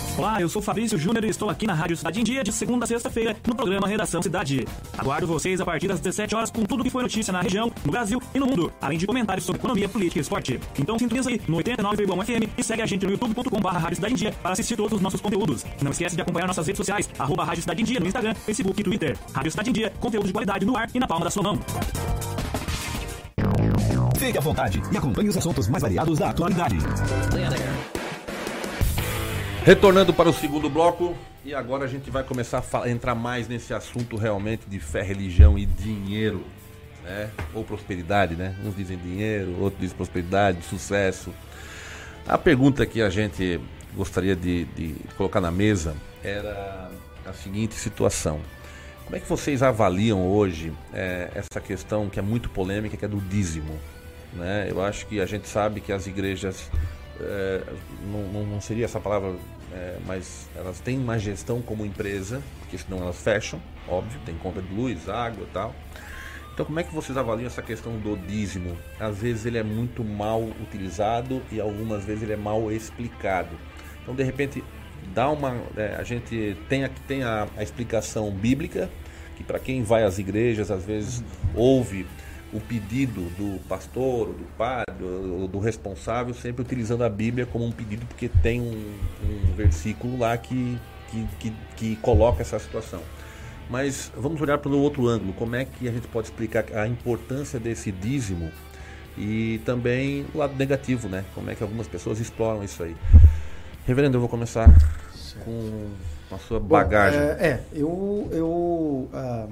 Olá, 0.21 0.39
eu 0.39 0.47
sou 0.47 0.61
Fabrício 0.61 0.99
Júnior 0.99 1.23
e 1.23 1.29
estou 1.29 1.49
aqui 1.49 1.65
na 1.65 1.73
Rádio 1.73 1.97
Cidade 1.97 2.21
em 2.21 2.23
Dia 2.23 2.43
de 2.43 2.51
segunda 2.51 2.85
a 2.85 2.87
sexta-feira 2.87 3.35
no 3.47 3.55
programa 3.55 3.87
Redação 3.87 4.21
Cidade. 4.21 4.67
Aguardo 4.95 5.25
vocês 5.25 5.59
a 5.59 5.65
partir 5.65 5.87
das 5.87 5.99
17 5.99 6.35
horas 6.35 6.51
com 6.51 6.63
tudo 6.63 6.83
que 6.83 6.91
foi 6.91 7.01
notícia 7.01 7.33
na 7.33 7.41
região, 7.41 7.71
no 7.83 7.91
Brasil 7.91 8.21
e 8.31 8.39
no 8.39 8.45
mundo, 8.45 8.71
além 8.79 8.99
de 8.99 9.07
comentários 9.07 9.43
sobre 9.43 9.57
economia, 9.57 9.89
política 9.89 10.19
e 10.19 10.21
esporte. 10.21 10.59
Então 10.77 10.99
sintoniza 10.99 11.27
aí 11.27 11.41
no 11.47 11.57
89,1 11.57 12.23
FM 12.23 12.53
e 12.55 12.63
segue 12.63 12.83
a 12.83 12.85
gente 12.85 13.03
no 13.03 13.13
youtube.com.br 13.13 13.67
Rádio 13.67 13.95
Cidade 13.95 14.13
em 14.13 14.17
Dia 14.17 14.31
para 14.43 14.51
assistir 14.51 14.75
todos 14.75 14.93
os 14.93 15.01
nossos 15.01 15.19
conteúdos. 15.19 15.65
Não 15.81 15.89
esquece 15.89 16.15
de 16.15 16.21
acompanhar 16.21 16.45
nossas 16.45 16.67
redes 16.67 16.77
sociais, 16.77 17.09
arroba 17.17 17.43
Rádio 17.43 17.63
Cidade 17.63 17.81
em 17.81 17.85
Dia 17.85 17.99
no 17.99 18.05
Instagram, 18.05 18.35
Facebook 18.35 18.79
e 18.79 18.83
Twitter. 18.83 19.17
Rádio 19.33 19.49
Cidade 19.49 19.71
em 19.71 19.73
Dia, 19.73 19.91
conteúdo 19.99 20.27
de 20.27 20.33
qualidade 20.33 20.63
no 20.63 20.77
ar 20.77 20.87
e 20.93 20.99
na 20.99 21.07
palma 21.07 21.25
da 21.25 21.31
sua 21.31 21.41
mão. 21.41 21.59
Fique 24.19 24.37
à 24.37 24.41
vontade 24.41 24.83
e 24.91 24.97
acompanhe 24.97 25.29
os 25.29 25.37
assuntos 25.37 25.67
mais 25.67 25.81
variados 25.81 26.19
da 26.19 26.29
atualidade. 26.29 26.77
Retornando 29.63 30.11
para 30.11 30.27
o 30.27 30.33
segundo 30.33 30.67
bloco, 30.67 31.15
e 31.45 31.53
agora 31.53 31.85
a 31.85 31.87
gente 31.87 32.09
vai 32.09 32.23
começar 32.23 32.63
a 32.73 32.89
entrar 32.89 33.13
mais 33.13 33.47
nesse 33.47 33.75
assunto 33.75 34.17
realmente 34.17 34.63
de 34.67 34.79
fé, 34.79 35.03
religião 35.03 35.55
e 35.55 35.67
dinheiro, 35.67 36.43
né? 37.03 37.29
Ou 37.53 37.63
prosperidade, 37.63 38.35
né? 38.35 38.55
Uns 38.65 38.75
dizem 38.75 38.97
dinheiro, 38.97 39.55
outros 39.59 39.79
dizem 39.79 39.95
prosperidade, 39.95 40.63
sucesso. 40.63 41.31
A 42.27 42.39
pergunta 42.39 42.87
que 42.87 43.03
a 43.03 43.09
gente 43.11 43.61
gostaria 43.95 44.35
de, 44.35 44.65
de 44.65 44.95
colocar 45.15 45.39
na 45.39 45.51
mesa 45.51 45.95
era 46.23 46.89
a 47.23 47.31
seguinte 47.31 47.75
situação. 47.75 48.41
Como 49.05 49.15
é 49.15 49.19
que 49.19 49.29
vocês 49.29 49.61
avaliam 49.61 50.27
hoje 50.27 50.73
é, 50.91 51.29
essa 51.35 51.61
questão 51.61 52.09
que 52.09 52.17
é 52.17 52.23
muito 52.23 52.49
polêmica, 52.49 52.97
que 52.97 53.05
é 53.05 53.07
do 53.07 53.21
dízimo? 53.21 53.79
Né? 54.33 54.65
Eu 54.71 54.83
acho 54.83 55.05
que 55.05 55.21
a 55.21 55.25
gente 55.27 55.47
sabe 55.47 55.81
que 55.81 55.93
as 55.93 56.07
igrejas 56.07 56.67
é, 57.19 57.63
não, 58.11 58.45
não, 58.45 58.61
seria 58.61 58.85
essa 58.85 58.99
palavra, 58.99 59.35
é, 59.71 59.97
mas 60.05 60.49
elas 60.55 60.79
têm 60.79 60.97
uma 60.97 61.17
gestão 61.17 61.61
como 61.61 61.85
empresa, 61.85 62.41
porque 62.59 62.77
senão 62.77 62.99
elas 62.99 63.21
fecham, 63.21 63.61
óbvio, 63.87 64.19
tem 64.25 64.35
conta 64.35 64.61
de 64.61 64.73
luz, 64.73 65.09
água 65.09 65.43
e 65.43 65.53
tal. 65.53 65.75
Então, 66.53 66.65
como 66.65 66.79
é 66.79 66.83
que 66.83 66.93
vocês 66.93 67.17
avaliam 67.17 67.47
essa 67.47 67.61
questão 67.61 67.97
do 67.97 68.17
dízimo? 68.17 68.77
Às 68.99 69.17
vezes 69.19 69.45
ele 69.45 69.57
é 69.57 69.63
muito 69.63 70.03
mal 70.03 70.43
utilizado 70.43 71.41
e 71.51 71.61
algumas 71.61 72.03
vezes 72.03 72.23
ele 72.23 72.33
é 72.33 72.37
mal 72.37 72.71
explicado. 72.71 73.55
Então, 74.03 74.13
de 74.13 74.23
repente, 74.23 74.63
dá 75.13 75.29
uma, 75.29 75.55
é, 75.77 75.95
a 75.95 76.03
gente 76.03 76.57
tem, 76.67 76.83
a, 76.83 76.89
tem 77.07 77.23
a, 77.23 77.47
a 77.55 77.63
explicação 77.63 78.29
bíblica, 78.31 78.89
que 79.37 79.43
para 79.43 79.59
quem 79.59 79.81
vai 79.83 80.03
às 80.03 80.19
igrejas, 80.19 80.69
às 80.69 80.85
vezes 80.85 81.23
ouve 81.55 82.05
o 82.53 82.59
pedido 82.59 83.21
do 83.37 83.59
pastor, 83.67 84.27
do 84.27 84.45
padre, 84.57 85.03
ou 85.03 85.47
do 85.47 85.59
responsável, 85.59 86.33
sempre 86.33 86.61
utilizando 86.61 87.03
a 87.03 87.09
Bíblia 87.09 87.45
como 87.45 87.65
um 87.65 87.71
pedido, 87.71 88.05
porque 88.05 88.27
tem 88.27 88.59
um, 88.59 88.93
um 89.23 89.53
versículo 89.55 90.17
lá 90.17 90.37
que, 90.37 90.77
que, 91.09 91.27
que, 91.39 91.53
que 91.77 91.95
coloca 91.97 92.41
essa 92.41 92.59
situação. 92.59 93.01
Mas 93.69 94.11
vamos 94.17 94.41
olhar 94.41 94.57
pelo 94.57 94.79
outro 94.79 95.07
ângulo, 95.07 95.31
como 95.33 95.55
é 95.55 95.63
que 95.63 95.87
a 95.87 95.91
gente 95.91 96.07
pode 96.07 96.27
explicar 96.27 96.65
a 96.73 96.87
importância 96.87 97.57
desse 97.57 97.89
dízimo 97.89 98.51
e 99.17 99.61
também 99.65 100.25
o 100.33 100.37
lado 100.37 100.55
negativo, 100.55 101.07
né? 101.07 101.23
Como 101.33 101.49
é 101.49 101.55
que 101.55 101.63
algumas 101.63 101.87
pessoas 101.87 102.19
exploram 102.19 102.63
isso 102.63 102.83
aí. 102.83 102.95
Reverendo, 103.85 104.17
eu 104.17 104.19
vou 104.19 104.29
começar 104.29 104.69
certo. 105.15 105.45
com 105.45 105.89
a 106.35 106.37
sua 106.37 106.59
bagagem. 106.59 107.19
Bom, 107.19 107.25
é, 107.25 107.47
é, 107.47 107.63
eu, 107.73 108.29
eu 108.31 109.09
ah, 109.13 109.47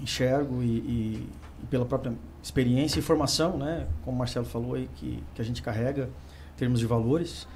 enxergo 0.00 0.62
e, 0.62 0.66
e, 0.66 1.28
pela 1.70 1.84
própria 1.84 2.12
experiência 2.42 2.98
e 2.98 3.02
formação, 3.02 3.56
né? 3.56 3.86
Como 4.04 4.16
o 4.16 4.18
Marcelo 4.18 4.46
falou 4.46 4.74
aí, 4.74 4.88
que, 4.96 5.22
que 5.34 5.40
a 5.40 5.44
gente 5.44 5.62
carrega 5.62 6.10
em 6.54 6.58
termos 6.58 6.78
de 6.78 6.86
valores, 6.86 7.46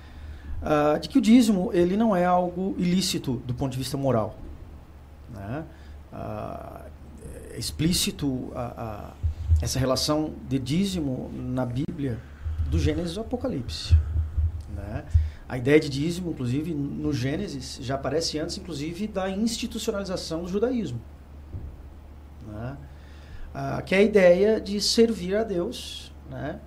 ah, 0.63 0.99
de 0.99 1.09
que 1.09 1.19
o 1.19 1.21
dízimo 1.21 1.71
ele 1.73 1.97
não 1.97 2.15
é 2.15 2.25
algo 2.25 2.75
ilícito 2.79 3.43
do 3.47 3.55
ponto 3.55 3.73
de 3.73 3.79
vista 3.79 3.97
moral. 3.97 4.37
Né? 5.33 5.65
Ah, 6.13 6.83
é 7.53 7.59
explícito 7.59 8.51
a, 8.55 8.63
a, 8.63 9.13
essa 9.61 9.79
relação 9.79 10.33
de 10.49 10.59
dízimo 10.59 11.31
na 11.33 11.65
Bíblia 11.65 12.19
do 12.71 12.79
Gênesis 12.79 13.17
ao 13.17 13.25
Apocalipse. 13.25 13.97
Né? 14.75 15.05
A 15.49 15.57
ideia 15.57 15.81
de 15.81 15.89
dízimo, 15.89 16.31
inclusive, 16.31 16.75
no 16.75 17.13
Gênesis, 17.13 17.79
já 17.81 17.95
aparece 17.95 18.39
antes, 18.39 18.59
inclusive, 18.59 19.07
da 19.07 19.31
institucionalização 19.31 20.43
do 20.43 20.49
judaísmo. 20.49 21.01
Né? 22.47 22.77
Ah, 23.61 23.83
que 23.83 23.93
é 23.93 23.99
a 23.99 24.03
ideia 24.03 24.61
de 24.61 24.81
servir 24.81 25.35
a 25.35 25.43
Deus. 25.43 26.13
Né? 26.31 26.61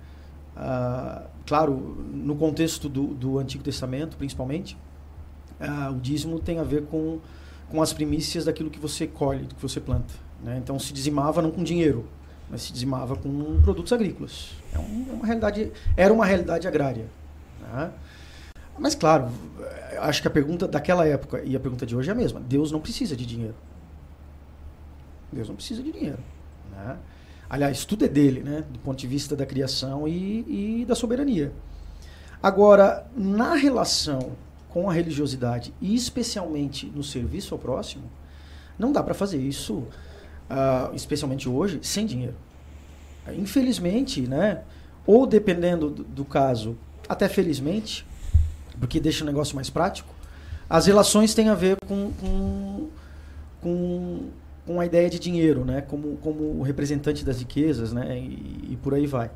Ah, 0.54 1.22
claro, 1.46 1.72
no 1.74 2.36
contexto 2.36 2.86
do, 2.86 3.14
do 3.14 3.38
Antigo 3.38 3.64
Testamento, 3.64 4.14
principalmente, 4.18 4.76
ah, 5.58 5.90
o 5.90 5.98
dízimo 5.98 6.38
tem 6.38 6.58
a 6.58 6.62
ver 6.62 6.84
com 6.84 7.18
com 7.70 7.80
as 7.80 7.90
primícias 7.90 8.44
daquilo 8.44 8.68
que 8.68 8.78
você 8.78 9.06
colhe, 9.06 9.46
do 9.46 9.54
que 9.54 9.62
você 9.62 9.80
planta. 9.80 10.12
Né? 10.44 10.60
Então 10.62 10.78
se 10.78 10.92
dizimava 10.92 11.40
não 11.40 11.50
com 11.50 11.64
dinheiro, 11.64 12.06
mas 12.50 12.64
se 12.64 12.72
dizimava 12.74 13.16
com 13.16 13.62
produtos 13.62 13.90
agrícolas. 13.94 14.50
É, 14.74 14.76
é 14.76 15.12
uma 15.14 15.24
realidade, 15.24 15.72
era 15.96 16.12
uma 16.12 16.26
realidade 16.26 16.68
agrária. 16.68 17.06
Né? 17.62 17.90
Mas 18.78 18.94
claro, 18.94 19.30
acho 19.98 20.20
que 20.20 20.28
a 20.28 20.30
pergunta 20.30 20.68
daquela 20.68 21.06
época 21.06 21.42
e 21.42 21.56
a 21.56 21.60
pergunta 21.60 21.86
de 21.86 21.96
hoje 21.96 22.10
é 22.10 22.12
a 22.12 22.14
mesma. 22.14 22.38
Deus 22.38 22.70
não 22.70 22.80
precisa 22.80 23.16
de 23.16 23.24
dinheiro. 23.24 23.54
Deus 25.32 25.48
não 25.48 25.54
precisa 25.54 25.82
de 25.82 25.90
dinheiro. 25.90 26.18
Né? 26.72 26.96
Aliás, 27.48 27.84
tudo 27.84 28.04
é 28.04 28.08
dele, 28.08 28.40
né? 28.40 28.64
do 28.68 28.78
ponto 28.78 28.98
de 28.98 29.06
vista 29.06 29.36
da 29.36 29.46
criação 29.46 30.08
e, 30.08 30.80
e 30.80 30.84
da 30.84 30.94
soberania. 30.94 31.52
Agora, 32.42 33.06
na 33.16 33.54
relação 33.54 34.32
com 34.68 34.88
a 34.88 34.92
religiosidade 34.92 35.72
e 35.80 35.94
especialmente 35.94 36.86
no 36.86 37.04
serviço 37.04 37.54
ao 37.54 37.58
próximo, 37.58 38.04
não 38.78 38.90
dá 38.90 39.02
para 39.02 39.14
fazer 39.14 39.38
isso, 39.38 39.74
uh, 39.74 40.94
especialmente 40.94 41.48
hoje, 41.48 41.78
sem 41.82 42.06
dinheiro. 42.06 42.34
Infelizmente, 43.38 44.22
né? 44.22 44.62
Ou 45.06 45.26
dependendo 45.26 45.90
do, 45.90 46.02
do 46.02 46.24
caso, 46.24 46.76
até 47.08 47.28
felizmente, 47.28 48.06
porque 48.80 48.98
deixa 48.98 49.22
o 49.22 49.26
negócio 49.26 49.54
mais 49.54 49.70
prático, 49.70 50.12
as 50.68 50.86
relações 50.86 51.34
têm 51.34 51.48
a 51.48 51.54
ver 51.54 51.76
com, 51.86 52.12
com, 52.12 52.88
com, 53.60 54.30
com 54.66 54.80
a 54.80 54.86
ideia 54.86 55.10
de 55.10 55.18
dinheiro, 55.18 55.64
né? 55.64 55.80
Como, 55.80 56.16
como 56.18 56.62
representante 56.62 57.24
das 57.24 57.38
riquezas, 57.38 57.92
né? 57.92 58.18
E, 58.18 58.72
e 58.72 58.78
por 58.82 58.94
aí 58.94 59.06
vai. 59.06 59.30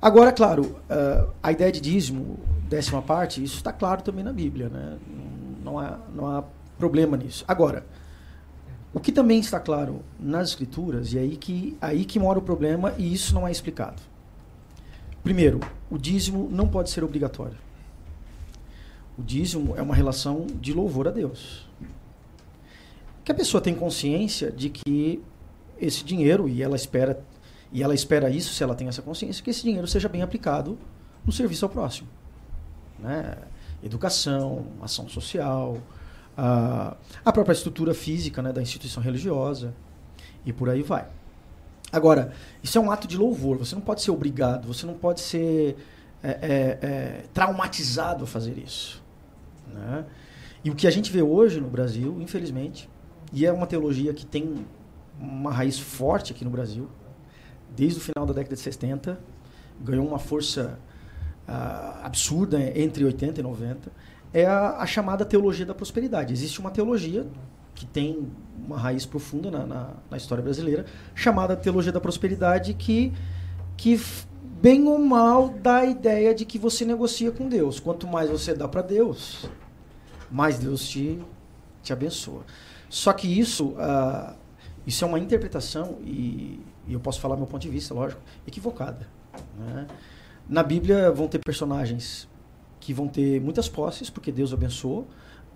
Agora, 0.00 0.30
claro, 0.30 0.76
uh, 0.90 1.32
a 1.42 1.52
ideia 1.52 1.72
de 1.72 1.80
dízimo, 1.80 2.38
décima 2.68 3.00
parte, 3.00 3.42
isso 3.42 3.56
está 3.56 3.72
claro 3.72 4.02
também 4.02 4.22
na 4.22 4.32
Bíblia, 4.32 4.68
né? 4.68 4.98
Não 5.64 5.78
há, 5.78 5.98
não 6.14 6.26
há 6.26 6.44
problema 6.78 7.16
nisso. 7.16 7.44
Agora, 7.48 7.84
o 8.92 9.00
que 9.00 9.10
também 9.10 9.40
está 9.40 9.58
claro 9.58 10.02
nas 10.18 10.50
Escrituras, 10.50 11.12
e 11.12 11.18
é 11.18 11.22
aí 11.22 11.36
que, 11.36 11.76
aí 11.80 12.04
que 12.04 12.18
mora 12.18 12.38
o 12.38 12.42
problema, 12.42 12.94
e 12.98 13.12
isso 13.12 13.34
não 13.34 13.48
é 13.48 13.50
explicado. 13.50 14.00
Primeiro, 15.22 15.60
o 15.90 15.98
dízimo 15.98 16.48
não 16.52 16.68
pode 16.68 16.90
ser 16.90 17.02
obrigatório. 17.02 17.56
O 19.18 19.22
dízimo 19.22 19.74
é 19.76 19.82
uma 19.82 19.94
relação 19.94 20.46
de 20.60 20.72
louvor 20.72 21.08
a 21.08 21.10
Deus. 21.10 21.66
Que 23.26 23.32
a 23.32 23.34
pessoa 23.34 23.60
tem 23.60 23.74
consciência 23.74 24.52
de 24.52 24.70
que 24.70 25.20
esse 25.80 26.04
dinheiro, 26.04 26.48
e 26.48 26.62
ela 26.62 26.76
espera 26.76 27.20
e 27.72 27.82
ela 27.82 27.92
espera 27.92 28.30
isso, 28.30 28.54
se 28.54 28.62
ela 28.62 28.76
tem 28.76 28.86
essa 28.86 29.02
consciência, 29.02 29.42
que 29.42 29.50
esse 29.50 29.64
dinheiro 29.64 29.88
seja 29.88 30.08
bem 30.08 30.22
aplicado 30.22 30.78
no 31.24 31.32
serviço 31.32 31.64
ao 31.64 31.68
próximo. 31.68 32.08
Né? 33.00 33.36
Educação, 33.82 34.66
ação 34.80 35.08
social, 35.08 35.78
a, 36.38 36.96
a 37.24 37.32
própria 37.32 37.52
estrutura 37.52 37.92
física 37.94 38.40
né, 38.40 38.52
da 38.52 38.62
instituição 38.62 39.02
religiosa 39.02 39.74
e 40.44 40.52
por 40.52 40.70
aí 40.70 40.82
vai. 40.82 41.08
Agora, 41.90 42.32
isso 42.62 42.78
é 42.78 42.80
um 42.80 42.92
ato 42.92 43.08
de 43.08 43.16
louvor, 43.16 43.58
você 43.58 43.74
não 43.74 43.82
pode 43.82 44.02
ser 44.02 44.12
obrigado, 44.12 44.68
você 44.68 44.86
não 44.86 44.94
pode 44.94 45.20
ser 45.20 45.76
é, 46.22 46.30
é, 46.30 46.78
é, 46.80 47.24
traumatizado 47.34 48.22
a 48.22 48.26
fazer 48.26 48.56
isso. 48.56 49.02
Né? 49.74 50.04
E 50.62 50.70
o 50.70 50.76
que 50.76 50.86
a 50.86 50.90
gente 50.92 51.10
vê 51.10 51.22
hoje 51.22 51.60
no 51.60 51.68
Brasil, 51.68 52.20
infelizmente, 52.20 52.88
e 53.32 53.44
é 53.44 53.52
uma 53.52 53.66
teologia 53.66 54.12
que 54.14 54.24
tem 54.24 54.66
uma 55.18 55.52
raiz 55.52 55.78
forte 55.78 56.32
aqui 56.32 56.44
no 56.44 56.50
Brasil, 56.50 56.88
desde 57.74 57.98
o 57.98 58.02
final 58.02 58.26
da 58.26 58.32
década 58.32 58.54
de 58.54 58.60
70, 58.60 59.18
ganhou 59.80 60.06
uma 60.06 60.18
força 60.18 60.78
uh, 61.48 62.04
absurda 62.04 62.60
entre 62.78 63.04
80 63.04 63.40
e 63.40 63.42
90, 63.42 63.92
é 64.32 64.44
a, 64.44 64.78
a, 64.78 64.86
chamada 64.86 65.24
teologia 65.24 65.64
da 65.64 65.74
prosperidade. 65.74 66.32
Existe 66.32 66.60
uma 66.60 66.70
teologia 66.70 67.26
que 67.74 67.86
tem 67.86 68.28
uma 68.64 68.78
raiz 68.78 69.04
profunda 69.04 69.50
na, 69.50 69.66
na, 69.66 69.90
na 70.10 70.16
história 70.16 70.42
brasileira, 70.42 70.86
chamada 71.14 71.56
teologia 71.56 71.92
da 71.92 72.00
prosperidade, 72.00 72.74
que, 72.74 73.12
que 73.76 74.00
bem 74.60 74.86
ou 74.88 74.98
mal 74.98 75.50
dá 75.50 75.76
a 75.76 75.86
ideia 75.86 76.34
de 76.34 76.44
que 76.44 76.58
você 76.58 76.84
negocia 76.84 77.30
com 77.30 77.48
Deus. 77.48 77.78
Quanto 77.78 78.06
mais 78.06 78.30
você 78.30 78.54
dá 78.54 78.66
para 78.66 78.82
Deus, 78.82 79.48
mais 80.30 80.58
Deus 80.58 80.88
te, 80.88 81.18
te 81.82 81.92
abençoa. 81.92 82.42
Só 82.88 83.12
que 83.12 83.26
isso, 83.26 83.68
uh, 83.70 84.34
isso 84.86 85.04
é 85.04 85.08
uma 85.08 85.18
interpretação 85.18 85.98
e 86.04 86.60
e 86.88 86.92
eu 86.92 87.00
posso 87.00 87.20
falar 87.20 87.36
meu 87.36 87.46
ponto 87.46 87.62
de 87.62 87.68
vista, 87.68 87.92
lógico, 87.92 88.20
equivocada. 88.46 89.06
Né? 89.58 89.86
Na 90.48 90.62
Bíblia 90.62 91.10
vão 91.10 91.26
ter 91.26 91.40
personagens 91.44 92.28
que 92.78 92.94
vão 92.94 93.08
ter 93.08 93.40
muitas 93.40 93.68
posses, 93.68 94.08
porque 94.08 94.30
Deus 94.30 94.52
abençoou, 94.52 95.06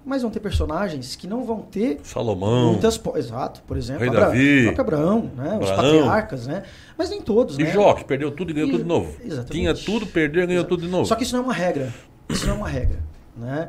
mas 0.04 0.22
vão 0.22 0.30
ter 0.30 0.40
personagens 0.40 1.14
que 1.14 1.26
não 1.26 1.44
vão 1.44 1.60
ter 1.60 2.00
Salomão, 2.02 2.72
muitas 2.72 2.98
posses. 2.98 3.26
Exato, 3.26 3.62
por 3.66 3.76
exemplo, 3.76 4.00
Rei 4.00 4.08
Abra 4.08 4.20
Davi, 4.22 4.62
próprio 4.64 4.80
Abraão, 4.80 5.30
né? 5.36 5.58
os 5.60 5.70
patriarcas, 5.70 6.46
né? 6.46 6.64
mas 6.98 7.10
nem 7.10 7.22
todos. 7.22 7.58
E 7.58 7.62
né? 7.62 7.70
Jó, 7.70 7.94
que 7.94 8.04
perdeu 8.04 8.32
tudo 8.32 8.50
e 8.50 8.54
ganhou 8.54 8.68
e, 8.68 8.72
tudo 8.72 8.82
de 8.82 8.88
novo. 8.88 9.14
Exatamente. 9.20 9.52
Tinha 9.52 9.74
tudo, 9.74 10.06
perdeu 10.06 10.42
e 10.42 10.46
ganhou 10.46 10.64
tudo 10.64 10.82
de 10.82 10.88
novo. 10.88 11.06
Só 11.06 11.14
que 11.14 11.22
isso 11.22 11.36
não 11.36 11.42
é 11.42 11.46
uma 11.46 11.54
regra. 11.54 11.94
Isso 12.28 12.46
não 12.46 12.54
é 12.54 12.56
uma 12.56 12.68
regra. 12.68 12.98
Né? 13.36 13.68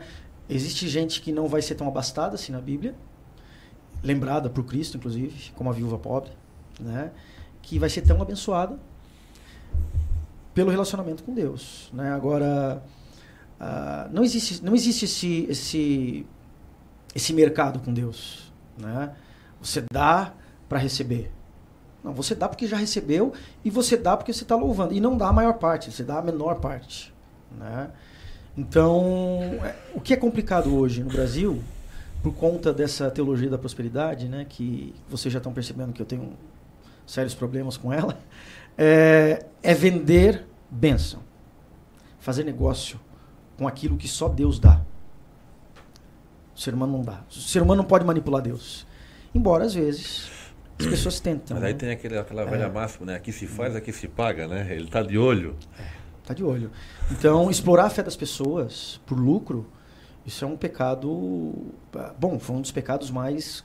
Existe 0.50 0.88
gente 0.88 1.22
que 1.22 1.32
não 1.32 1.48
vai 1.48 1.62
ser 1.62 1.76
tão 1.76 1.88
abastada 1.88 2.36
assim 2.36 2.52
na 2.52 2.62
Bíblia, 2.62 2.96
lembrada 4.04 4.50
por 4.50 4.66
Cristo, 4.66 4.98
inclusive, 4.98 5.52
como 5.56 5.70
a 5.70 5.74
viúva 5.74 5.98
pobre. 5.98 6.32
Né? 6.80 7.12
que 7.62 7.80
vai 7.80 7.90
ser 7.90 8.02
tão 8.02 8.22
abençoada 8.22 8.78
pelo 10.54 10.70
relacionamento 10.70 11.24
com 11.24 11.34
Deus. 11.34 11.90
Né? 11.94 12.12
Agora, 12.12 12.84
uh, 13.60 14.14
não 14.14 14.24
existe, 14.24 14.64
não 14.64 14.76
existe 14.76 15.06
esse, 15.06 15.46
esse, 15.50 16.26
esse 17.16 17.34
mercado 17.34 17.80
com 17.80 17.94
Deus. 17.94 18.52
Né? 18.78 19.14
Você 19.62 19.84
dá 19.92 20.34
para 20.68 20.80
receber. 20.80 21.32
Não, 22.04 22.14
você 22.14 22.34
dá 22.34 22.50
porque 22.50 22.68
já 22.68 22.78
recebeu 22.78 23.32
e 23.64 23.70
você 23.70 23.96
dá 23.96 24.18
porque 24.18 24.34
você 24.34 24.44
está 24.44 24.56
louvando. 24.56 24.94
E 24.94 25.00
não 25.00 25.16
dá 25.16 25.28
a 25.28 25.34
maior 25.34 25.54
parte, 25.54 25.92
você 25.92 26.04
dá 26.04 26.18
a 26.18 26.22
menor 26.22 26.56
parte. 26.56 27.14
Né? 27.58 27.90
Então, 28.58 29.40
é, 29.64 29.76
o 29.94 30.02
que 30.02 30.14
é 30.14 30.18
complicado 30.18 30.76
hoje 30.76 31.04
no 31.04 31.10
Brasil, 31.10 31.62
por 32.22 32.34
conta 32.34 32.72
dessa 32.72 33.10
teologia 33.10 33.50
da 33.50 33.58
prosperidade, 33.58 34.28
né, 34.28 34.46
que 34.48 34.94
vocês 35.10 35.32
já 35.32 35.38
estão 35.38 35.52
percebendo 35.52 35.92
que 35.92 36.02
eu 36.02 36.06
tenho 36.06 36.34
sérios 37.06 37.34
problemas 37.34 37.78
com 37.78 37.92
ela, 37.92 38.18
é, 38.78 39.46
é 39.62 39.74
vender 39.74 40.46
bênção. 40.70 41.22
Fazer 42.20 42.44
negócio 42.44 43.00
com 43.58 43.68
aquilo 43.68 43.98
que 43.98 44.08
só 44.08 44.30
Deus 44.30 44.60
dá. 44.60 44.82
O 46.56 46.60
ser 46.60 46.74
humano 46.74 46.98
não 46.98 47.04
dá. 47.04 47.22
O 47.30 47.34
ser 47.34 47.62
humano 47.62 47.82
não 47.82 47.88
pode 47.88 48.06
manipular 48.06 48.42
Deus. 48.42 48.86
Embora, 49.34 49.66
às 49.66 49.74
vezes, 49.74 50.30
as 50.80 50.86
pessoas 50.86 51.20
tentam. 51.20 51.56
Mas 51.56 51.64
aí 51.64 51.74
né? 51.74 51.80
tem 51.80 51.92
aquele, 51.92 52.18
aquela 52.18 52.46
velha 52.46 52.70
máxima, 52.70 53.08
né? 53.08 53.16
Aqui 53.16 53.32
se 53.32 53.48
faz, 53.48 53.76
aqui 53.76 53.92
se 53.92 54.08
paga, 54.08 54.48
né? 54.48 54.68
Ele 54.70 54.88
tá 54.88 55.02
de 55.02 55.18
olho. 55.18 55.56
Tá 56.24 56.34
de 56.34 56.44
olho. 56.44 56.70
Então, 57.10 57.50
explorar 57.50 57.86
a 57.86 57.90
fé 57.90 58.04
das 58.04 58.16
pessoas 58.16 59.02
por 59.06 59.18
lucro, 59.18 59.66
isso 60.26 60.44
é 60.46 60.48
um 60.48 60.56
pecado. 60.58 61.54
Bom, 62.20 62.40
foi 62.40 62.56
um 62.56 62.62
dos 62.62 62.72
pecados 62.72 63.10
mais 63.12 63.64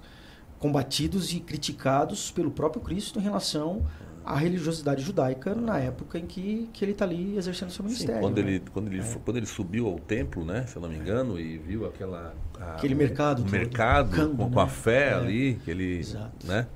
combatidos 0.59 1.33
e 1.33 1.41
criticados 1.41 2.31
pelo 2.31 2.51
próprio 2.51 2.83
Cristo 2.83 3.19
em 3.19 3.23
relação 3.23 3.85
à 4.25 4.35
religiosidade 4.37 5.03
judaica 5.03 5.55
na 5.55 5.79
época 5.79 6.19
em 6.19 6.27
que, 6.27 6.69
que 6.73 6.85
ele 6.85 6.93
está 6.93 7.05
ali 7.05 7.37
exercendo 7.37 7.71
seu 7.71 7.85
Sim, 7.85 7.91
ministério. 7.91 8.21
quando, 8.21 8.43
né? 8.43 8.49
ele, 8.51 8.63
quando, 8.73 8.87
ele, 8.89 9.03
fo- 9.03 9.21
quando 9.21 9.37
ele 9.37 9.47
subiu 9.47 9.87
ao 9.87 9.99
templo, 10.01 10.45
né? 10.45 10.67
Se 10.67 10.77
eu 10.77 10.83
não 10.83 10.89
me 10.89 10.97
engano, 10.97 11.39
e 11.39 11.59
viu 11.59 11.87
aquela. 11.87 12.35
a- 12.59 12.73
Aquele 12.75 12.95
mercado 12.95 13.43
o 13.43 13.51
mercado 13.51 14.35
com, 14.35 14.51
com 14.51 14.61
a 14.61 14.65
né? 14.65 14.71
fé 14.71 15.11
É. 15.11 15.15
ali, 15.15 15.61
que 15.65 15.71
ele. 15.71 15.99
Exato. 15.99 16.47
Né? 16.47 16.67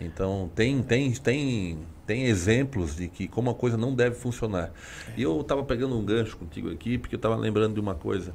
Então 0.00 0.50
tem, 0.56 0.82
tem, 0.82 1.12
tem, 1.12 1.78
tem 2.04 2.24
exemplos 2.24 2.96
de 2.96 3.06
que 3.06 3.28
como 3.28 3.50
a 3.50 3.54
coisa 3.54 3.76
não 3.76 3.94
deve 3.94 4.16
funcionar. 4.16 4.72
E 5.16 5.22
eu 5.22 5.40
estava 5.42 5.62
pegando 5.62 5.96
um 5.96 6.04
gancho 6.04 6.36
contigo 6.36 6.68
aqui, 6.72 6.98
porque 6.98 7.14
eu 7.14 7.18
estava 7.18 7.36
lembrando 7.36 7.74
de 7.74 7.80
uma 7.80 7.94
coisa. 7.94 8.34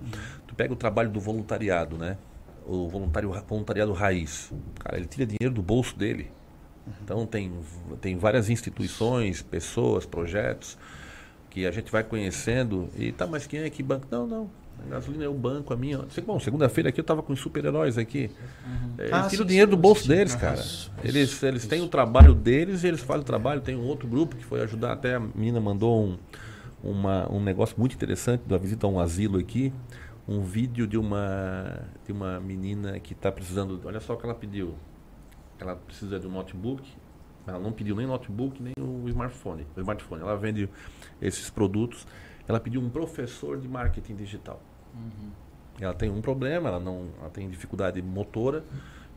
Pega 0.57 0.73
o 0.73 0.75
trabalho 0.75 1.09
do 1.09 1.19
voluntariado, 1.19 1.97
né? 1.97 2.17
O 2.65 2.89
voluntário, 2.89 3.31
voluntariado 3.47 3.93
raiz. 3.93 4.51
Cara, 4.79 4.97
ele 4.97 5.05
tira 5.05 5.25
dinheiro 5.25 5.53
do 5.53 5.61
bolso 5.61 5.95
dele. 5.97 6.29
Então 7.03 7.25
tem, 7.25 7.51
tem 8.01 8.17
várias 8.17 8.49
instituições, 8.49 9.41
pessoas, 9.41 10.05
projetos 10.05 10.77
que 11.49 11.65
a 11.65 11.71
gente 11.71 11.91
vai 11.91 12.03
conhecendo 12.03 12.89
e 12.97 13.11
tá, 13.11 13.25
mas 13.27 13.45
quem 13.47 13.61
é 13.61 13.69
que 13.69 13.81
banco? 13.83 14.07
Não, 14.11 14.25
não. 14.27 14.49
A 14.85 14.89
gasolina 14.91 15.23
é 15.25 15.27
o 15.27 15.33
banco, 15.33 15.73
a 15.73 15.77
minha. 15.77 16.05
Bom, 16.25 16.39
segunda-feira 16.39 16.89
aqui 16.89 16.99
eu 16.99 17.03
tava 17.03 17.23
com 17.23 17.33
os 17.33 17.39
super-heróis 17.39 17.97
aqui. 17.97 18.29
É, 18.97 19.03
Eles 19.03 19.13
Ah, 19.13 19.21
tiram 19.23 19.29
sim, 19.29 19.41
o 19.41 19.45
dinheiro 19.45 19.71
sim, 19.71 19.75
do 19.75 19.81
bolso 19.81 20.03
sim. 20.03 20.09
deles, 20.09 20.35
Ah, 20.35 20.39
cara. 20.39 20.63
Eles, 21.03 21.41
eles 21.43 21.65
têm 21.65 21.81
o 21.81 21.87
trabalho 21.87 22.33
deles 22.35 22.83
e 22.83 22.87
eles 22.87 23.01
fazem 23.01 23.21
o 23.21 23.25
trabalho. 23.25 23.59
Tem 23.61 23.75
um 23.75 23.85
outro 23.85 24.07
grupo 24.07 24.35
que 24.35 24.45
foi 24.45 24.61
ajudar, 24.61 24.93
até 24.93 25.15
a 25.15 25.19
menina 25.19 25.59
mandou 25.59 26.05
um, 26.05 26.17
uma, 26.83 27.31
um 27.31 27.41
negócio 27.41 27.75
muito 27.79 27.95
interessante 27.95 28.43
da 28.45 28.57
visita 28.57 28.85
a 28.85 28.89
um 28.89 28.99
asilo 28.99 29.39
aqui. 29.39 29.73
Um 30.27 30.41
vídeo 30.43 30.85
de 30.85 30.97
uma, 30.97 31.87
de 32.05 32.11
uma 32.11 32.39
menina 32.39 32.99
que 32.99 33.13
está 33.13 33.31
precisando. 33.31 33.79
Olha 33.85 33.99
só 33.99 34.13
o 34.13 34.17
que 34.17 34.25
ela 34.25 34.35
pediu. 34.35 34.75
Ela 35.57 35.75
precisa 35.75 36.19
de 36.19 36.27
um 36.27 36.31
notebook. 36.31 36.83
Ela 37.47 37.59
não 37.59 37.71
pediu 37.71 37.95
nem 37.95 38.05
notebook, 38.05 38.61
nem 38.61 38.73
o 38.79 39.07
smartphone. 39.07 39.65
O 39.75 39.79
smartphone. 39.79 40.21
Ela 40.21 40.35
vende 40.35 40.69
esses 41.21 41.49
produtos. 41.49 42.05
Ela 42.45 42.59
pediu 42.59 42.81
um 42.81 42.89
professor 42.89 43.57
de 43.57 43.67
marketing 43.67 44.15
digital. 44.15 44.61
Ela 45.79 45.93
tem 45.93 46.09
um 46.09 46.21
problema, 46.21 46.69
ela 46.69 46.79
não, 46.79 47.09
ela 47.19 47.29
tem 47.29 47.49
dificuldade 47.49 48.01
motora. 48.01 48.65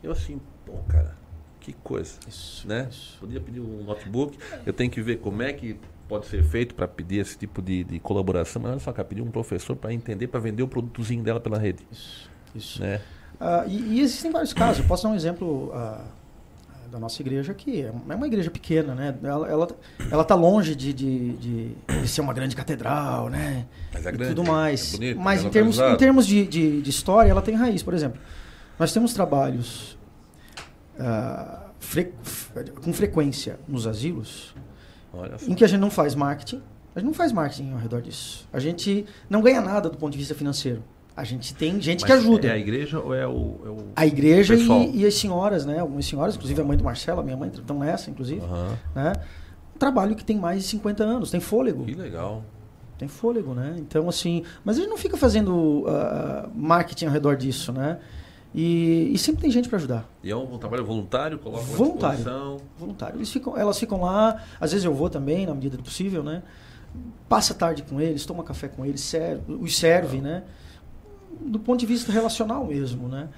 Eu 0.01 0.11
assim, 0.11 0.39
pô, 0.65 0.77
cara, 0.87 1.15
que 1.59 1.73
coisa, 1.73 2.19
Isso, 2.27 2.67
né? 2.67 2.87
isso. 2.89 3.17
Podia 3.19 3.39
pedir 3.39 3.59
um 3.59 3.83
notebook. 3.83 4.37
Eu 4.65 4.73
tenho 4.73 4.89
que 4.89 5.01
ver 5.01 5.19
como 5.19 5.41
é 5.41 5.51
que 5.53 5.79
pode 6.11 6.25
ser 6.27 6.43
feito 6.43 6.75
para 6.75 6.87
pedir 6.87 7.19
esse 7.19 7.37
tipo 7.37 7.61
de, 7.61 7.83
de 7.85 7.97
colaboração. 7.99 8.61
Mas 8.61 8.71
olha 8.71 8.79
só, 8.81 8.91
cara, 8.91 9.07
pedir 9.07 9.21
um 9.21 9.31
professor 9.31 9.75
para 9.77 9.93
entender, 9.93 10.27
para 10.27 10.39
vender 10.41 10.61
o 10.61 10.67
produtozinho 10.67 11.23
dela 11.23 11.39
pela 11.39 11.57
rede, 11.57 11.87
Isso. 11.91 12.29
isso. 12.53 12.81
né? 12.81 12.99
Ah, 13.39 13.63
e, 13.65 13.77
e 13.97 14.01
existem 14.01 14.29
vários 14.29 14.53
casos. 14.53 14.79
Eu 14.79 14.85
posso 14.85 15.03
dar 15.03 15.09
um 15.09 15.15
exemplo 15.15 15.71
ah, 15.73 16.03
da 16.91 16.99
nossa 16.99 17.21
igreja 17.21 17.53
que 17.53 17.81
é 17.81 17.89
uma 17.91 18.27
igreja 18.27 18.51
pequena, 18.51 18.93
né? 18.93 19.15
Ela 19.23 19.47
ela, 19.49 19.67
ela 20.11 20.23
tá 20.25 20.35
longe 20.35 20.75
de, 20.75 20.91
de, 20.91 21.33
de, 21.37 21.71
de 22.01 22.07
ser 22.09 22.19
uma 22.19 22.33
grande 22.33 22.55
catedral, 22.55 23.29
né? 23.29 23.65
Mas 23.93 24.05
é 24.05 24.09
e 24.09 24.11
grande, 24.11 24.35
tudo 24.35 24.47
mais. 24.47 24.93
é 24.93 24.97
bonito, 24.97 25.19
Mas 25.21 25.39
bem 25.39 25.47
em 25.47 25.51
termos, 25.51 25.79
em 25.79 25.95
termos 25.95 26.27
de, 26.27 26.45
de, 26.45 26.81
de 26.81 26.89
história, 26.89 27.31
ela 27.31 27.41
tem 27.41 27.55
raiz. 27.55 27.81
Por 27.81 27.93
exemplo, 27.93 28.19
nós 28.77 28.91
temos 28.91 29.13
trabalhos 29.13 29.97
ah, 30.99 31.67
fre- 31.79 32.11
com 32.83 32.91
frequência 32.93 33.57
nos 33.67 33.87
asilos. 33.87 34.53
Em 35.47 35.53
que 35.53 35.63
a 35.63 35.67
gente 35.67 35.79
não 35.79 35.91
faz 35.91 36.15
marketing. 36.15 36.61
A 36.95 36.99
gente 36.99 37.07
não 37.07 37.13
faz 37.13 37.31
marketing 37.31 37.71
ao 37.71 37.79
redor 37.79 38.01
disso. 38.01 38.47
A 38.51 38.59
gente 38.59 39.05
não 39.29 39.41
ganha 39.41 39.61
nada 39.61 39.89
do 39.89 39.97
ponto 39.97 40.11
de 40.11 40.17
vista 40.17 40.35
financeiro. 40.35 40.83
A 41.15 41.23
gente 41.23 41.53
tem 41.53 41.79
gente 41.81 42.03
que 42.03 42.09
Mas 42.09 42.19
ajuda. 42.21 42.47
É 42.47 42.51
a 42.51 42.57
igreja 42.57 42.99
ou 42.99 43.13
é 43.13 43.27
o. 43.27 43.59
É 43.65 43.69
o... 43.69 43.77
A 43.95 44.05
igreja 44.05 44.55
e, 44.55 44.97
e 44.97 45.05
as 45.05 45.13
senhoras, 45.13 45.65
né? 45.65 45.79
Algumas 45.79 46.05
senhoras, 46.05 46.35
inclusive 46.35 46.61
a 46.61 46.63
mãe 46.63 46.77
do 46.77 46.83
Marcelo, 46.83 47.19
a 47.19 47.23
minha 47.23 47.35
mãe, 47.35 47.49
estão 47.53 47.79
nessa, 47.79 48.09
inclusive. 48.09 48.41
Aham. 48.41 48.77
Né? 48.95 49.13
Um 49.75 49.77
trabalho 49.77 50.15
que 50.15 50.23
tem 50.23 50.37
mais 50.37 50.63
de 50.63 50.69
50 50.69 51.03
anos, 51.03 51.31
tem 51.31 51.39
fôlego. 51.39 51.85
Que 51.85 51.95
legal. 51.95 52.43
Tem 52.97 53.07
fôlego, 53.07 53.53
né? 53.53 53.75
Então, 53.77 54.07
assim. 54.07 54.43
Mas 54.63 54.77
a 54.77 54.81
gente 54.81 54.89
não 54.89 54.97
fica 54.97 55.17
fazendo 55.17 55.85
ah, 55.87 56.49
marketing 56.55 57.07
ao 57.07 57.11
redor 57.11 57.35
disso, 57.35 57.73
né? 57.73 57.99
E, 58.53 59.11
e 59.13 59.17
sempre 59.17 59.41
tem 59.41 59.51
gente 59.51 59.69
para 59.69 59.77
ajudar. 59.77 60.09
E 60.21 60.29
é 60.29 60.35
um, 60.35 60.57
trabalho 60.57 60.83
voluntário, 60.83 61.39
coloca 61.39 61.63
Voluntário. 61.63 62.59
Voluntário. 62.77 63.17
Eles 63.17 63.31
ficam, 63.31 63.57
elas 63.57 63.79
ficam 63.79 64.01
lá, 64.01 64.43
às 64.59 64.71
vezes 64.71 64.85
eu 64.85 64.93
vou 64.93 65.09
também, 65.09 65.45
na 65.45 65.53
medida 65.53 65.77
do 65.77 65.83
possível, 65.83 66.21
né? 66.21 66.43
Passa 67.29 67.53
tarde 67.53 67.83
com 67.83 68.01
eles, 68.01 68.25
toma 68.25 68.43
café 68.43 68.67
com 68.67 68.85
eles, 68.85 68.99
serve, 69.01 69.53
os 69.53 69.77
serve, 69.77 70.19
né? 70.19 70.43
Do 71.39 71.59
ponto 71.59 71.79
de 71.79 71.85
vista 71.85 72.11
relacional 72.11 72.65
mesmo, 72.65 73.07
né? 73.07 73.29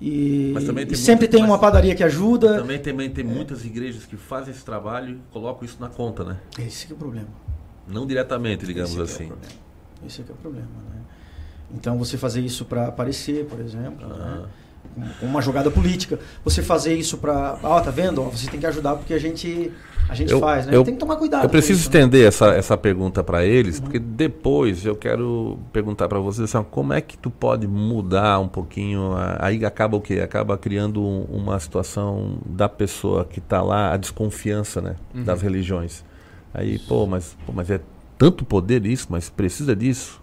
E, 0.00 0.52
tem 0.74 0.86
e 0.90 0.96
sempre 0.96 1.28
tem 1.28 1.44
uma 1.44 1.58
padaria 1.58 1.94
que 1.94 2.02
ajuda. 2.02 2.58
Também, 2.58 2.78
também 2.78 3.10
tem 3.10 3.22
muitas 3.22 3.64
igrejas 3.64 4.04
que 4.04 4.16
fazem 4.16 4.52
esse 4.52 4.64
trabalho 4.64 5.16
e 5.16 5.32
colocam 5.32 5.64
isso 5.64 5.76
na 5.78 5.88
conta, 5.88 6.24
né? 6.24 6.38
Esse 6.58 6.86
que 6.86 6.92
é 6.92 6.96
o 6.96 6.98
problema. 6.98 7.28
Não 7.86 8.06
diretamente, 8.06 8.66
digamos 8.66 8.90
Esse 8.90 8.98
que 8.98 9.02
assim. 9.02 9.32
É. 10.02 10.06
Esse 10.06 10.22
que 10.22 10.32
é 10.32 10.34
o 10.34 10.38
problema, 10.38 10.66
né? 10.66 11.02
Então 11.74 11.98
você 11.98 12.16
fazer 12.16 12.40
isso 12.40 12.64
para 12.64 12.88
aparecer, 12.88 13.46
por 13.46 13.60
exemplo, 13.60 14.08
né? 14.08 14.44
Uma 15.22 15.40
jogada 15.40 15.70
política. 15.70 16.18
Você 16.44 16.62
fazer 16.62 16.94
isso 16.94 17.16
para, 17.16 17.58
ó, 17.62 17.80
tá 17.80 17.90
vendo? 17.90 18.22
Você 18.24 18.50
tem 18.50 18.60
que 18.60 18.66
ajudar 18.66 18.96
porque 18.96 19.14
a 19.14 19.18
gente 19.18 19.72
a 20.08 20.14
gente 20.14 20.32
Eu- 20.32 20.40
faz, 20.40 20.66
né? 20.66 20.74
eu- 20.76 20.84
tem 20.84 20.92
que 20.94 21.00
tomar 21.00 21.16
cuidado. 21.16 21.44
Eu 21.44 21.48
preciso 21.48 21.80
isso, 21.80 21.90
né? 21.90 22.00
estender 22.00 22.26
essa, 22.28 22.48
essa 22.48 22.76
pergunta 22.76 23.22
para 23.24 23.46
eles, 23.46 23.80
porque 23.80 23.98
depois 23.98 24.84
eu 24.84 24.94
quero 24.96 25.58
perguntar 25.72 26.08
para 26.08 26.18
vocês 26.18 26.52
assim, 26.54 26.66
como 26.70 26.92
é 26.92 27.00
que 27.00 27.16
tu 27.16 27.30
pode 27.30 27.66
mudar 27.66 28.38
um 28.40 28.48
pouquinho. 28.48 29.12
a- 29.14 29.38
Aí 29.40 29.64
acaba 29.64 29.96
o 29.96 30.00
quê? 30.00 30.20
Acaba 30.20 30.58
criando 30.58 31.00
um- 31.00 31.22
uma 31.30 31.58
situação 31.58 32.36
da 32.44 32.68
pessoa 32.68 33.24
que 33.24 33.38
está 33.38 33.62
lá, 33.62 33.94
a 33.94 33.96
desconfiança 33.96 34.80
né, 34.82 34.96
das 35.14 35.40
religiões. 35.40 36.04
Aí, 36.52 36.78
pô 36.80 37.06
mas, 37.06 37.34
pô, 37.46 37.52
mas 37.54 37.70
é 37.70 37.80
tanto 38.18 38.44
poder 38.44 38.84
isso, 38.84 39.06
mas 39.08 39.30
precisa 39.30 39.74
disso. 39.74 40.20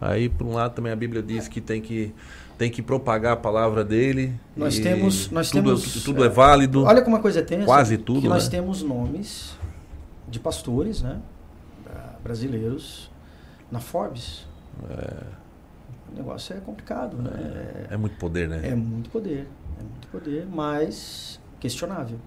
Aí, 0.00 0.28
por 0.28 0.46
um 0.46 0.54
lado, 0.54 0.74
também 0.74 0.90
a 0.92 0.96
Bíblia 0.96 1.22
diz 1.22 1.46
que 1.46 1.60
tem 1.60 1.80
que, 1.80 2.12
tem 2.58 2.70
que 2.70 2.80
propagar 2.82 3.32
a 3.32 3.36
palavra 3.36 3.84
dele. 3.84 4.38
Nós 4.56 4.78
temos- 4.78 5.30
nós 5.30 5.50
tudo, 5.50 5.64
temos, 5.76 6.04
tudo 6.04 6.24
é 6.24 6.28
válido. 6.28 6.84
Olha 6.84 7.02
como 7.02 7.16
a 7.16 7.20
coisa 7.20 7.40
é 7.40 7.42
tensa. 7.42 7.64
Quase 7.66 7.98
tudo, 7.98 8.22
Que 8.22 8.28
nós 8.28 8.44
né? 8.44 8.50
temos 8.50 8.82
nomes 8.82 9.56
de 10.28 10.38
pastores, 10.38 11.02
né? 11.02 11.20
bra- 11.84 12.14
Brasileiros 12.22 13.10
na 13.70 13.80
Forbes. 13.80 14.46
O 16.12 16.16
negócio 16.16 16.56
é 16.56 16.60
complicado, 16.60 17.16
né? 17.16 17.86
É 17.90 17.96
muito 17.96 18.16
poder, 18.16 18.48
né? 18.48 18.60
É, 18.64 18.68
é 18.68 18.74
muito 18.74 19.10
poder. 19.10 19.48
É 19.78 19.82
muito 19.82 20.08
poder, 20.08 20.46
mas 20.46 21.40
questionável. 21.58 22.18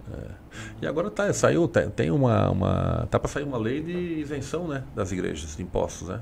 E 0.81 0.87
agora 0.87 1.09
tá, 1.09 1.31
saiu, 1.31 1.67
tem, 1.67 1.89
tem 1.89 2.11
uma, 2.11 2.49
uma. 2.49 3.07
Tá 3.09 3.17
para 3.19 3.29
sair 3.29 3.43
uma 3.43 3.57
lei 3.57 3.81
de 3.81 3.91
isenção, 4.19 4.67
né? 4.67 4.83
Das 4.95 5.11
igrejas, 5.11 5.55
de 5.55 5.63
impostos, 5.63 6.09
né? 6.09 6.19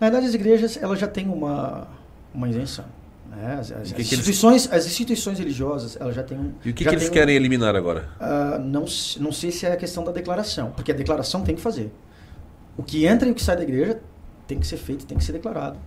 Na 0.00 0.08
verdade, 0.10 0.26
as 0.26 0.34
igrejas 0.34 0.76
elas 0.82 0.98
já 0.98 1.06
têm 1.06 1.28
uma, 1.28 1.86
uma 2.36 2.48
isenção. 2.48 2.84
Né? 3.30 3.56
As, 3.58 3.60
as- 3.60 3.68
que 3.70 3.80
as 3.82 3.90
que 3.92 3.94
eles- 3.94 4.12
instituições, 4.12 4.68
as 4.72 4.86
instituições 4.86 5.38
religiosas 5.38 5.96
elas 6.00 6.14
já 6.14 6.22
têm 6.22 6.38
um. 6.38 6.52
E 6.64 6.70
o 6.70 6.74
que, 6.74 6.84
que 6.84 6.94
eles 6.94 7.08
um- 7.08 7.12
querem 7.12 7.34
eliminar 7.34 7.74
agora? 7.74 8.08
Ah, 8.20 8.58
não, 8.62 8.84
não 9.20 9.32
sei 9.32 9.50
se 9.50 9.66
é 9.66 9.72
a 9.72 9.76
questão 9.76 10.04
da 10.04 10.12
declaração, 10.12 10.70
porque 10.70 10.92
a 10.92 10.94
declaração 10.94 11.42
tem 11.42 11.54
que 11.56 11.60
fazer. 11.60 11.92
O 12.76 12.82
que 12.82 13.04
entra 13.06 13.26
e 13.28 13.32
o 13.32 13.34
que 13.34 13.42
sai 13.42 13.56
da 13.56 13.62
igreja 13.62 13.98
tem 14.46 14.58
que 14.60 14.66
ser 14.66 14.76
feito, 14.76 15.06
tem 15.06 15.16
que 15.18 15.24
ser 15.24 15.32
declarado. 15.32 15.78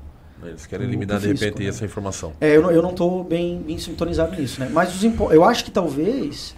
Eles 0.44 0.66
querem 0.66 0.88
eliminar 0.88 1.20
de 1.20 1.28
fisco, 1.30 1.46
repente 1.46 1.64
né? 1.64 1.70
essa 1.70 1.86
informação. 1.86 2.34
É, 2.42 2.56
eu 2.56 2.62
não, 2.62 2.72
eu 2.72 2.82
não 2.82 2.92
estou 2.92 3.24
bem, 3.24 3.62
bem 3.62 3.78
sintonizado 3.78 4.36
nisso, 4.40 4.60
né? 4.60 4.70
Mas 4.72 4.96
os 4.96 5.04
impo- 5.04 5.32
eu 5.32 5.44
acho 5.44 5.64
que 5.66 5.72
talvez 5.72 6.56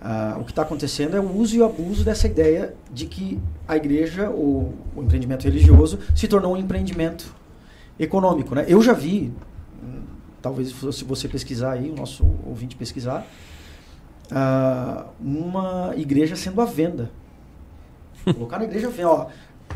ah, 0.00 0.36
o 0.40 0.44
que 0.44 0.50
está 0.52 0.62
acontecendo 0.62 1.16
é 1.16 1.20
o 1.20 1.36
uso 1.36 1.54
e 1.56 1.60
o 1.60 1.64
abuso 1.64 2.04
dessa 2.04 2.26
ideia 2.26 2.74
de 2.92 3.06
que 3.06 3.38
a 3.68 3.76
igreja, 3.76 4.30
ou 4.30 4.74
o 4.94 5.02
empreendimento 5.02 5.42
religioso, 5.44 5.98
se 6.14 6.26
tornou 6.28 6.54
um 6.54 6.56
empreendimento 6.56 7.34
econômico, 7.98 8.54
né? 8.54 8.64
Eu 8.68 8.82
já 8.82 8.92
vi, 8.92 9.32
talvez 10.42 10.68
se 10.92 11.04
você 11.04 11.28
pesquisar 11.28 11.72
aí, 11.72 11.90
o 11.90 11.94
nosso 11.96 12.24
ouvinte 12.46 12.76
pesquisar, 12.76 13.26
ah, 14.30 15.06
uma 15.20 15.92
igreja 15.96 16.36
sendo 16.36 16.60
à 16.60 16.64
venda. 16.64 17.10
Colocar 18.24 18.58
na 18.58 18.64
igreja, 18.64 18.90
ó, 19.04 19.26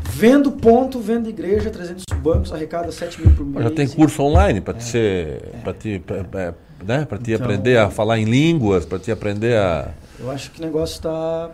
vendo 0.09 0.51
ponto, 0.51 0.99
vendo 0.99 1.29
igreja, 1.29 1.69
300 1.69 2.03
bancos, 2.21 2.51
arrecada 2.51 2.91
7 2.91 3.21
mil 3.21 3.35
por 3.35 3.45
mês. 3.45 3.63
Já 3.63 3.71
tem 3.71 3.87
curso 3.87 4.21
online 4.23 4.59
para 4.61 4.73
te 4.75 4.83
ser. 4.83 5.41
para 5.63 5.73
te, 5.73 5.99
pra- 5.99 6.23
pra- 6.23 6.53
né? 6.85 7.05
pra 7.05 7.17
te 7.17 7.31
Então- 7.31 7.45
aprender 7.45 7.77
a 7.77 7.89
falar 7.89 8.19
em 8.19 8.25
línguas, 8.25 8.85
para 8.85 8.99
te 8.99 9.11
aprender 9.11 9.57
a. 9.57 9.91
Eu 10.19 10.29
acho 10.29 10.51
que 10.51 10.61
o 10.61 10.65
negócio 10.65 10.95
está 10.95 11.49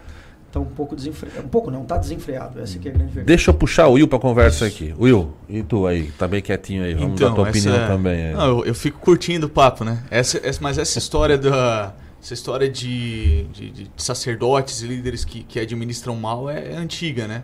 tá 0.65 0.71
um 0.71 0.75
pouco 0.75 0.95
desenfreado. 0.95 1.45
Um 1.45 1.49
pouco 1.49 1.71
não, 1.71 1.83
está 1.83 1.97
desenfreado. 1.97 2.59
Essa 2.59 2.77
aqui 2.77 2.87
é 2.87 2.91
a 2.91 2.93
grande 2.93 3.11
verdade. 3.13 3.27
Deixa 3.27 3.49
eu 3.49 3.53
puxar 3.53 3.87
o 3.87 3.93
Will 3.93 4.07
para 4.07 4.19
conversa 4.19 4.65
aqui. 4.65 4.93
Will, 4.99 5.33
e 5.47 5.63
tu 5.63 5.87
aí? 5.87 6.11
Tá 6.11 6.27
bem 6.27 6.41
quietinho 6.41 6.83
aí. 6.83 6.93
Vamos 6.93 7.19
dar 7.19 7.33
tua 7.33 7.49
opinião 7.49 7.75
é- 7.75 7.87
também. 7.87 8.27
aí. 8.27 8.33
Não, 8.33 8.47
eu, 8.59 8.65
eu 8.65 8.75
fico 8.75 8.99
curtindo 8.99 9.47
o 9.47 9.49
papo, 9.49 9.83
né? 9.83 10.03
Essa, 10.09 10.39
essa- 10.43 10.59
mas 10.61 10.77
essa 10.77 10.97
história 10.99 11.37
da, 11.37 11.93
essa 12.21 12.33
história 12.33 12.69
de, 12.69 13.43
de, 13.45 13.69
de 13.71 13.91
sacerdotes 13.97 14.81
e 14.81 14.87
líderes 14.87 15.23
que, 15.23 15.43
que 15.43 15.59
administram 15.59 16.15
mal 16.15 16.49
é, 16.49 16.73
é 16.73 16.75
antiga, 16.75 17.27
né? 17.27 17.43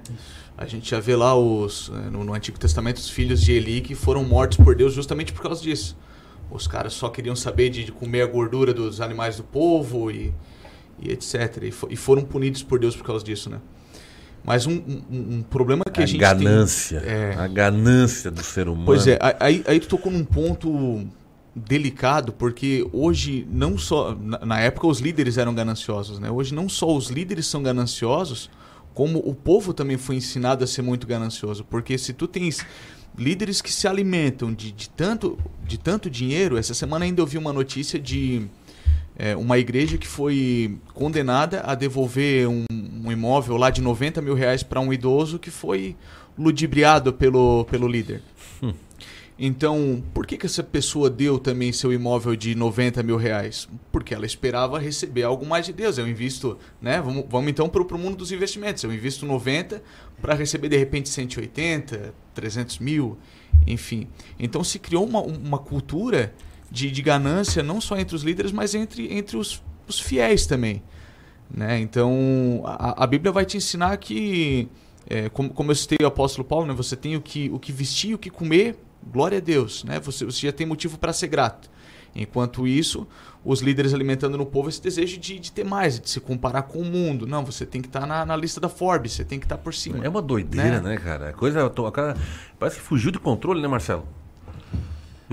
A 0.58 0.66
gente 0.66 0.90
já 0.90 1.00
vê 1.00 1.16
lá 1.16 1.36
os, 1.36 1.92
eh, 1.94 2.10
no, 2.12 2.24
no 2.24 2.34
Antigo 2.34 2.60
Testamento 2.60 2.98
os 2.98 3.10
filhos 3.10 3.42
de 3.42 3.54
Eli 3.54 3.82
que 3.82 3.96
foram 3.96 4.24
mortos 4.24 4.58
por 4.58 4.76
Deus 4.76 4.94
justamente 4.94 5.34
por 5.34 5.42
causa 5.42 5.62
disso. 5.62 5.98
Os 6.52 6.68
caras 6.68 6.94
só 6.94 7.10
queriam 7.10 7.36
saber 7.36 7.70
de, 7.70 7.84
de 7.86 7.92
comer 7.92 8.22
a 8.22 8.28
gordura 8.28 8.74
dos 8.74 9.02
animais 9.02 9.38
do 9.38 9.44
povo 9.44 10.12
e, 10.12 10.32
e 11.00 11.12
etc. 11.12 11.64
E, 11.64 11.74
e 11.94 11.96
foram 11.96 12.24
punidos 12.24 12.64
por 12.64 12.80
Deus 12.80 12.96
por 12.96 13.06
causa 13.06 13.24
disso, 13.24 13.50
né? 13.50 13.60
Mas 14.44 14.68
um, 14.68 14.74
um, 14.74 15.38
um 15.38 15.42
problema 15.42 15.84
que 15.86 16.02
a, 16.02 16.04
a 16.04 16.06
gente 16.06 16.20
ganância. 16.20 17.00
tem... 17.00 17.10
É, 17.10 17.36
A 17.36 17.48
ganância 17.48 18.30
do 18.30 18.44
ser 18.44 18.68
humano. 18.68 18.86
Pois 18.86 19.08
é, 19.08 19.18
aí, 19.40 19.64
aí 19.66 19.80
tu 19.80 19.88
tocou 19.88 20.12
num 20.12 20.26
ponto 20.26 21.08
delicado, 21.56 22.34
porque 22.34 22.86
hoje 22.92 23.48
não 23.50 23.78
só. 23.78 24.14
Na, 24.16 24.40
na 24.46 24.60
época 24.60 24.88
os 24.88 25.00
líderes 25.00 25.38
eram 25.38 25.54
gananciosos, 25.54 26.20
né? 26.20 26.30
Hoje 26.30 26.54
não 26.54 26.68
só 26.68 26.94
os 26.94 27.10
líderes 27.10 27.46
são 27.48 27.64
gananciosos, 27.64 28.50
como 28.94 29.20
o 29.20 29.34
povo 29.34 29.74
também 29.74 29.98
foi 29.98 30.16
ensinado 30.18 30.64
a 30.64 30.68
ser 30.68 30.82
muito 30.82 31.08
ganancioso. 31.08 31.64
Porque 31.64 31.98
se 31.98 32.12
tu 32.12 32.28
tens 32.28 32.66
líderes 33.18 33.62
que 33.62 33.72
se 33.72 33.88
alimentam 33.88 34.54
de, 34.54 34.72
de 34.72 34.90
tanto, 34.90 35.38
de 35.66 35.78
tanto 35.78 36.10
dinheiro, 36.10 36.58
essa 36.58 36.74
semana 36.74 37.06
ainda 37.06 37.22
eu 37.22 37.26
vi 37.26 37.38
uma 37.38 37.54
notícia 37.54 38.00
de 38.00 38.46
é, 39.18 39.36
uma 39.36 39.58
igreja 39.58 39.98
que 39.98 40.08
foi 40.08 40.78
condenada 40.94 41.62
a 41.62 41.76
devolver 41.76 42.48
um, 42.48 42.66
um 42.72 43.12
imóvel 43.12 43.58
lá 43.58 43.70
de 43.70 43.82
90 43.82 44.22
mil 44.22 44.34
reais 44.34 44.64
para 44.64 44.80
um 44.80 44.92
idoso 44.92 45.38
que 45.38 45.52
foi 45.52 45.96
ludibriado 46.38 47.14
pelo, 47.14 47.66
pelo 47.66 47.88
líder. 47.88 48.22
Então, 49.38 50.04
por 50.14 50.28
que, 50.28 50.38
que 50.38 50.46
essa 50.46 50.64
pessoa 50.64 51.10
deu 51.10 51.40
também 51.40 51.72
seu 51.72 51.92
imóvel 51.92 52.36
de 52.36 52.54
90 52.54 53.02
mil 53.02 53.18
reais? 53.18 53.68
Porque 53.92 54.14
ela 54.14 54.26
esperava 54.26 54.78
receber 54.78 55.24
algo 55.24 55.46
mais 55.46 55.66
de 55.66 55.74
Deus. 55.74 55.98
Eu 55.98 56.08
invisto, 56.08 56.58
né? 56.80 57.02
Vamos, 57.02 57.26
vamos 57.28 57.50
então 57.50 57.68
para 57.68 57.82
o 57.82 58.00
mundo 58.00 58.18
dos 58.18 58.32
investimentos. 58.32 58.84
Eu 58.84 58.94
invisto 58.94 59.26
90 59.26 59.82
para 60.22 60.36
receber 60.36 60.70
de 60.70 60.78
repente 60.78 61.10
180, 61.10 62.14
300 62.34 62.80
mil, 62.80 63.18
enfim. 63.66 64.08
Então 64.40 64.64
se 64.64 64.78
criou 64.78 65.04
uma, 65.04 65.22
uma 65.22 65.58
cultura 65.58 66.34
de, 66.72 66.90
de 66.92 67.02
ganância 67.02 67.62
não 67.62 67.80
só 67.80 67.98
entre 67.98 68.16
os 68.16 68.24
líderes, 68.24 68.52
mas 68.52 68.74
entre, 68.76 69.14
entre 69.14 69.38
os, 69.38 69.62
os 69.88 70.00
fiéis 70.00 70.46
também. 70.46 70.82
Né? 71.50 71.80
Então 71.80 72.64
a, 72.66 73.04
a 73.04 73.08
Bíblia 73.08 73.32
vai 73.32 73.46
te 73.46 73.58
ensinar 73.58 73.96
que, 73.98 74.68
é, 75.08 75.30
como, 75.30 75.50
como 75.50 75.72
eu 75.72 75.76
citei 75.76 75.98
o 76.02 76.08
apóstolo 76.08 76.48
Paulo, 76.48 76.66
né? 76.66 76.74
você 76.74 76.96
tem 76.96 77.16
o 77.16 77.22
que, 77.22 77.50
o 77.52 77.60
que 77.60 77.72
vestir, 77.72 78.16
o 78.16 78.18
que 78.18 78.30
comer, 78.30 78.78
glória 79.12 79.38
a 79.38 79.42
Deus. 79.42 79.84
Né? 79.84 80.00
Você, 80.00 80.26
você 80.26 80.48
já 80.48 80.52
tem 80.54 80.66
motivo 80.66 80.98
para 80.98 81.14
ser 81.14 81.28
grato. 81.28 81.70
Enquanto 82.16 82.68
isso, 82.68 83.08
os 83.44 83.62
líderes 83.62 83.94
alimentando 83.94 84.38
no 84.38 84.46
povo 84.46 84.70
esse 84.70 84.82
desejo 84.82 85.20
de, 85.20 85.40
de 85.40 85.52
ter 85.52 85.64
mais, 85.64 86.00
de 86.00 86.10
se 86.10 86.20
comparar 86.20 86.64
com 86.64 86.80
o 86.80 86.86
mundo. 86.86 87.26
Não, 87.26 87.44
você 87.44 87.66
tem 87.66 87.82
que 87.82 87.88
estar 87.88 88.06
na, 88.06 88.26
na 88.26 88.36
lista 88.36 88.62
da 88.62 88.70
Forbes, 88.70 89.14
você 89.14 89.26
tem 89.26 89.40
que 89.40 89.46
estar 89.46 89.58
por 89.58 89.74
cima. 89.74 90.06
É 90.06 90.10
uma 90.10 90.22
doideira, 90.22 90.80
Né? 90.80 90.92
né, 90.92 90.98
cara? 90.98 91.30
A 91.30 91.34
coisa. 91.34 91.66
a 91.66 91.92
cara, 91.92 92.16
parece 92.60 92.78
que 92.78 92.84
fugiu 92.84 93.12
de 93.12 93.20
controle, 93.20 93.62
né, 93.62 93.68
Marcelo? 93.68 94.08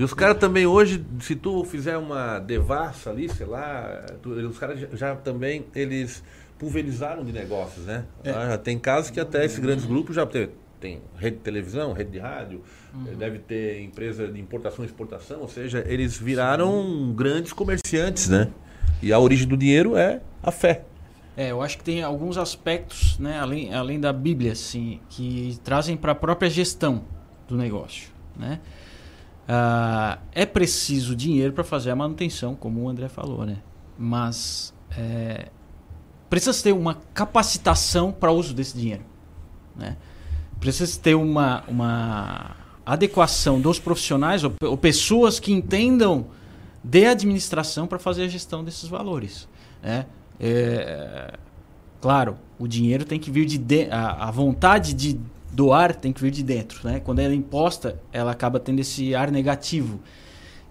E 0.01 0.03
os 0.03 0.15
caras 0.15 0.39
também 0.39 0.65
hoje, 0.65 1.05
se 1.19 1.35
tu 1.35 1.63
fizer 1.63 1.95
uma 1.95 2.39
devassa 2.39 3.11
ali, 3.11 3.29
sei 3.29 3.45
lá, 3.45 4.03
tu- 4.19 4.31
os 4.31 4.57
caras 4.57 4.79
já, 4.79 4.87
já 4.93 5.15
também, 5.15 5.63
eles 5.75 6.23
pulverizaram 6.57 7.23
de 7.23 7.31
negócios, 7.31 7.85
né? 7.85 8.05
Ah, 8.25 8.47
já 8.49 8.57
tem 8.57 8.79
casos 8.79 9.11
que 9.11 9.19
até 9.19 9.45
esses 9.45 9.59
grandes 9.59 9.85
grupos 9.85 10.15
já 10.15 10.25
tem, 10.25 10.49
tem 10.79 11.01
rede 11.19 11.35
de 11.37 11.43
televisão, 11.43 11.93
rede 11.93 12.09
de 12.09 12.17
rádio, 12.17 12.63
eh, 13.11 13.13
deve 13.15 13.37
ter 13.37 13.79
empresa 13.83 14.27
de 14.27 14.41
importação 14.41 14.83
e 14.83 14.87
exportação, 14.87 15.41
ou 15.41 15.47
seja, 15.47 15.85
eles 15.87 16.17
viraram 16.17 17.13
grandes 17.15 17.53
comerciantes, 17.53 18.27
né? 18.27 18.47
E 19.03 19.13
a 19.13 19.19
origem 19.19 19.47
do 19.47 19.55
dinheiro 19.55 19.95
é 19.95 20.19
a 20.41 20.49
fé. 20.49 20.83
É, 21.37 21.51
eu 21.51 21.61
acho 21.61 21.77
que 21.77 21.83
tem 21.83 22.01
alguns 22.01 22.39
aspectos, 22.39 23.19
né, 23.19 23.37
além, 23.39 23.71
além 23.71 23.99
da 23.99 24.11
Bíblia, 24.11 24.53
assim, 24.53 24.99
que 25.11 25.59
trazem 25.63 25.95
para 25.95 26.13
a 26.13 26.15
própria 26.15 26.49
gestão 26.49 27.03
do 27.47 27.55
negócio, 27.55 28.09
né? 28.35 28.59
Ah, 29.53 30.17
é 30.31 30.45
preciso 30.45 31.13
dinheiro 31.13 31.51
para 31.51 31.65
fazer 31.65 31.91
a 31.91 31.95
manutenção, 31.95 32.55
como 32.55 32.83
o 32.83 32.87
André 32.87 33.09
falou, 33.09 33.45
né? 33.45 33.57
Mas 33.99 34.73
é, 34.97 35.49
precisa 36.29 36.63
ter 36.63 36.71
uma 36.71 36.95
capacitação 37.13 38.13
para 38.13 38.31
uso 38.31 38.53
desse 38.53 38.77
dinheiro, 38.77 39.03
né? 39.75 39.97
Precisa 40.57 40.97
ter 40.97 41.15
uma, 41.15 41.65
uma 41.67 42.55
adequação 42.85 43.59
dos 43.59 43.77
profissionais 43.77 44.41
ou, 44.45 44.53
ou 44.63 44.77
pessoas 44.77 45.37
que 45.37 45.51
entendam 45.51 46.27
de 46.81 47.05
administração 47.05 47.87
para 47.87 47.99
fazer 47.99 48.23
a 48.23 48.27
gestão 48.29 48.63
desses 48.63 48.87
valores, 48.87 49.49
né? 49.83 50.05
É, 50.39 51.37
claro, 51.99 52.37
o 52.57 52.69
dinheiro 52.69 53.03
tem 53.03 53.19
que 53.19 53.29
vir 53.29 53.45
de, 53.45 53.57
de 53.57 53.89
a, 53.91 54.29
a 54.29 54.31
vontade 54.31 54.93
de 54.93 55.19
doar 55.51 55.95
tem 55.95 56.13
que 56.13 56.21
vir 56.21 56.31
de 56.31 56.43
dentro, 56.43 56.87
né? 56.87 56.99
Quando 56.99 57.19
ela 57.19 57.33
é 57.33 57.35
imposta, 57.35 57.99
ela 58.11 58.31
acaba 58.31 58.59
tendo 58.59 58.79
esse 58.79 59.13
ar 59.13 59.31
negativo. 59.31 59.99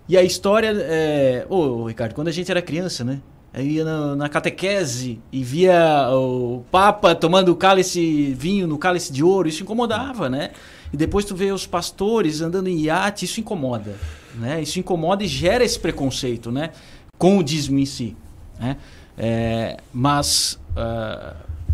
E 0.08 0.16
a 0.16 0.22
história 0.22 0.72
é, 0.74 1.46
ô 1.48 1.86
Ricardo, 1.86 2.14
quando 2.14 2.28
a 2.28 2.32
gente 2.32 2.50
era 2.50 2.60
criança, 2.60 3.04
né? 3.04 3.20
Aí 3.52 3.72
ia 3.72 3.84
na, 3.84 4.16
na 4.16 4.28
catequese 4.28 5.20
e 5.32 5.42
via 5.42 6.08
o 6.12 6.64
Papa 6.70 7.14
tomando 7.14 7.54
cálice 7.56 8.32
vinho 8.34 8.66
no 8.66 8.78
cálice 8.78 9.12
de 9.12 9.24
ouro, 9.24 9.48
isso 9.48 9.62
incomodava, 9.62 10.28
né? 10.28 10.50
E 10.92 10.96
depois 10.96 11.24
tu 11.24 11.34
vê 11.34 11.50
os 11.52 11.66
pastores 11.66 12.40
andando 12.40 12.68
em 12.68 12.78
iate, 12.82 13.24
isso 13.24 13.40
incomoda, 13.40 13.96
né? 14.36 14.62
Isso 14.62 14.78
incomoda 14.78 15.24
e 15.24 15.26
gera 15.26 15.64
esse 15.64 15.78
preconceito, 15.78 16.50
né? 16.50 16.70
Com 17.18 17.38
o 17.38 17.42
dízimo 17.42 17.78
em 17.78 17.86
si, 17.86 18.16
né? 18.58 18.76
É, 19.18 19.76
mas 19.92 20.58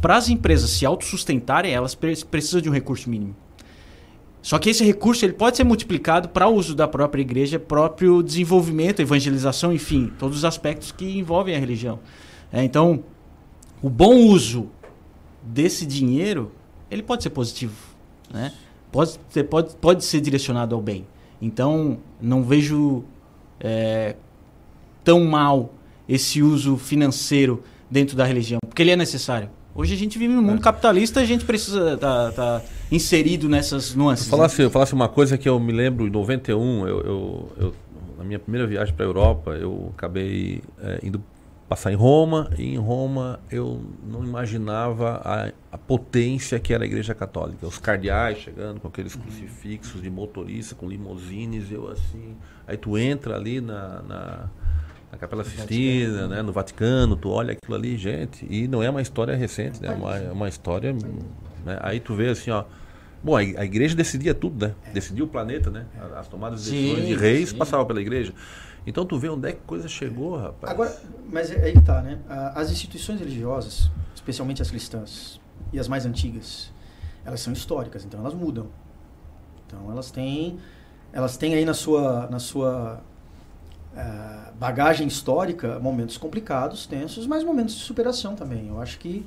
para 0.07 0.19
as 0.19 0.29
empresas 0.29 0.71
se 0.71 0.87
autossustentarem, 0.87 1.73
elas 1.73 1.97
pre- 1.97 2.25
precisam 2.27 2.61
de 2.61 2.71
um 2.71 2.73
recurso 2.73 3.11
mínimo. 3.11 3.35
Só 4.41 4.57
que 4.57 4.71
esse 4.71 4.85
recurso 4.85 5.25
ele 5.25 5.33
pode 5.33 5.57
ser 5.57 5.65
multiplicado 5.65 6.29
para 6.29 6.47
o 6.47 6.55
uso 6.55 6.77
da 6.77 6.87
própria 6.87 7.21
igreja, 7.21 7.59
próprio 7.59 8.23
desenvolvimento, 8.23 9.03
evangelização, 9.03 9.73
enfim, 9.73 10.13
todos 10.17 10.39
os 10.39 10.45
aspectos 10.45 10.93
que 10.93 11.19
envolvem 11.19 11.57
a 11.57 11.59
religião. 11.59 11.99
É, 12.53 12.63
então, 12.63 13.03
o 13.83 13.91
bom 13.91 14.15
uso 14.15 14.71
desse 15.43 15.85
dinheiro, 15.85 16.53
ele 16.89 17.03
pode 17.03 17.25
ser 17.25 17.31
positivo, 17.31 17.75
né? 18.33 18.53
Pode, 18.93 19.19
ser, 19.29 19.43
pode, 19.43 19.75
pode 19.75 20.05
ser 20.05 20.21
direcionado 20.21 20.77
ao 20.77 20.81
bem. 20.81 21.05
Então, 21.43 21.99
não 22.21 22.45
vejo 22.45 23.03
é, 23.59 24.15
tão 25.03 25.25
mal 25.25 25.75
esse 26.09 26.41
uso 26.45 26.77
financeiro 26.77 27.65
dentro 27.91 28.17
da 28.17 28.25
religião, 28.25 28.61
porque 28.65 28.83
ele 28.83 28.93
é 28.93 28.97
necessário. 28.97 29.51
Hoje 29.77 29.93
a 29.93 29.97
gente 29.97 30.19
vive 30.19 30.33
num 30.33 30.41
mundo 30.43 30.63
capitalista, 30.63 31.21
a 31.21 31.25
gente 31.25 31.45
precisa 31.45 31.95
estar 31.95 32.33
tá, 32.33 32.63
inserido 32.91 33.47
nessas 33.47 33.95
nuances. 33.95 34.25
Eu 34.25 34.31
falasse, 34.31 34.63
eu 34.63 34.71
falasse 34.71 34.95
uma 34.95 35.09
coisa 35.09 35.37
que 35.37 35.47
eu 35.47 35.61
me 35.61 35.71
lembro, 35.71 36.07
em 36.07 36.11
91, 36.11 36.89
eu, 36.89 37.01
eu, 37.01 37.53
eu- 37.59 37.75
na 38.17 38.25
minha 38.25 38.39
primeira 38.39 38.67
viagem 38.67 38.95
para 38.95 39.05
a 39.05 39.09
Europa, 39.09 39.51
eu 39.51 39.93
acabei 39.95 40.63
eh, 40.81 41.01
indo 41.03 41.23
passar 41.69 41.93
em 41.93 41.97
Roma, 41.97 42.51
e 42.57 42.75
em 42.75 42.79
Roma 42.79 43.41
eu 43.51 43.83
não 44.09 44.25
imaginava 44.25 45.21
a, 45.23 45.53
a 45.71 45.77
potência 45.79 46.59
que 46.59 46.73
era 46.73 46.85
a 46.85 46.87
Igreja 46.87 47.15
Católica. 47.15 47.67
Os 47.67 47.79
cardeais 47.79 48.39
chegando 48.39 48.81
com 48.81 48.89
aqueles 48.89 49.15
crucifixos 49.15 50.01
de 50.01 50.09
motorista, 50.09 50.75
com 50.75 50.89
limousines, 50.89 51.71
eu 51.71 51.89
assim. 51.91 52.37
Aí 52.67 52.77
tu 52.77 52.97
entra 52.97 53.37
ali 53.37 53.61
na, 53.61 54.03
na, 54.03 54.51
na 55.17 55.19
Capela 55.19 55.45
Sistina, 55.45 56.29
né, 56.29 56.43
no 56.43 56.53
Vaticano, 56.53 57.17
tu 57.17 57.31
olha 57.31 57.53
aquilo 57.53 57.75
ali, 57.75 57.97
gente, 57.97 58.47
e 58.49 58.69
não 58.69 58.83
é 58.83 58.91
uma 58.91 59.03
história 59.03 59.35
recente, 59.35 59.81
né, 59.83 59.89
é 59.89 59.93
uma, 59.93 60.17
é 60.17 60.31
uma 60.31 60.49
história. 60.49 60.93
né, 61.65 61.79
aí 61.81 61.99
tu 61.99 62.15
vê 62.15 62.29
assim, 62.29 62.51
ó. 62.51 62.65
Bom, 63.25 63.35
a 63.37 63.65
igreja 63.65 63.97
decidia 63.97 64.35
tudo, 64.35 64.67
né? 64.69 64.75
Decidia 64.93 65.25
o 65.25 65.27
planeta, 65.27 65.69
né? 65.69 65.87
As 66.15 66.29
tomadas 66.29 66.65
de 66.65 66.71
decisões 66.71 67.07
de 67.09 67.15
reis 67.15 67.49
sim. 67.49 67.57
passavam 67.57 67.85
pela 67.85 68.01
igreja. 68.01 68.33
Então 68.87 69.05
tu 69.05 69.19
vê 69.19 69.29
onde 69.29 69.49
é 69.49 69.53
que 69.53 69.63
coisa 69.67 69.89
chegou, 69.89 70.37
rapaz. 70.37 70.73
Agora, 70.73 70.97
mas 71.29 71.51
é 71.51 71.65
aí 71.65 71.73
que 71.73 71.81
tá, 71.81 72.03
né? 72.03 72.21
As 72.55 72.71
instituições 72.71 73.19
religiosas, 73.19 73.91
especialmente 74.15 74.63
as 74.63 74.71
cristãs 74.71 75.41
e 75.73 75.81
as 75.81 75.89
mais 75.89 76.07
antigas, 76.07 76.73
elas 77.25 77.41
são 77.41 77.53
históricas, 77.53 78.05
então 78.05 78.21
elas 78.21 78.35
mudam. 78.35 78.69
Então 79.67 79.91
elas 79.91 80.13
têm, 80.13 80.59
elas 81.13 81.37
têm 81.37 81.55
aí 81.55 81.65
na 81.65 81.75
sua, 81.75 82.29
na 82.31 82.39
sua 82.39 83.03
ah, 83.97 84.51
bagagem 84.59 85.07
histórica 85.07 85.79
momentos 85.79 86.19
complicados, 86.19 86.87
tensos, 86.87 87.27
mas 87.27 87.43
momentos 87.43 87.75
de 87.75 87.83
superação 87.83 88.35
também. 88.35 88.69
Eu 88.69 88.81
acho 88.81 88.99
que 88.99 89.25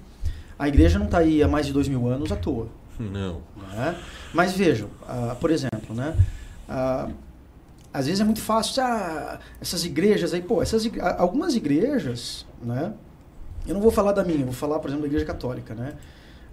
a 0.58 0.68
igreja 0.68 1.00
não 1.00 1.06
está 1.06 1.20
aí 1.20 1.42
há 1.42 1.48
mais 1.48 1.66
de 1.66 1.74
dois 1.74 1.88
mil 1.88 2.08
anos 2.08 2.32
à 2.32 2.36
toa. 2.36 2.68
Não. 3.00 3.42
né? 3.74 3.98
Mas 4.34 4.54
vejam, 4.54 4.90
ah, 5.08 5.36
por 5.40 5.50
exemplo, 5.52 5.96
né? 5.96 6.16
Ah, 6.68 7.10
às 7.92 8.06
vezes 8.06 8.22
é 8.22 8.24
muito 8.24 8.42
fácil, 8.42 8.84
ah, 8.84 9.40
essas 9.60 9.86
igrejas 9.86 10.34
aí, 10.34 10.42
pô, 10.42 10.62
essas 10.62 10.88
algumas 11.18 11.56
igrejas, 11.56 12.46
né? 12.62 12.94
Eu 13.66 13.74
não 13.74 13.82
vou 13.82 13.92
falar 13.92 14.12
da 14.12 14.24
minha, 14.24 14.44
vou 14.44 14.54
falar, 14.54 14.80
por 14.80 14.90
exemplo, 14.90 15.04
da 15.04 15.08
igreja 15.08 15.26
católica, 15.26 15.74
né? 15.74 15.94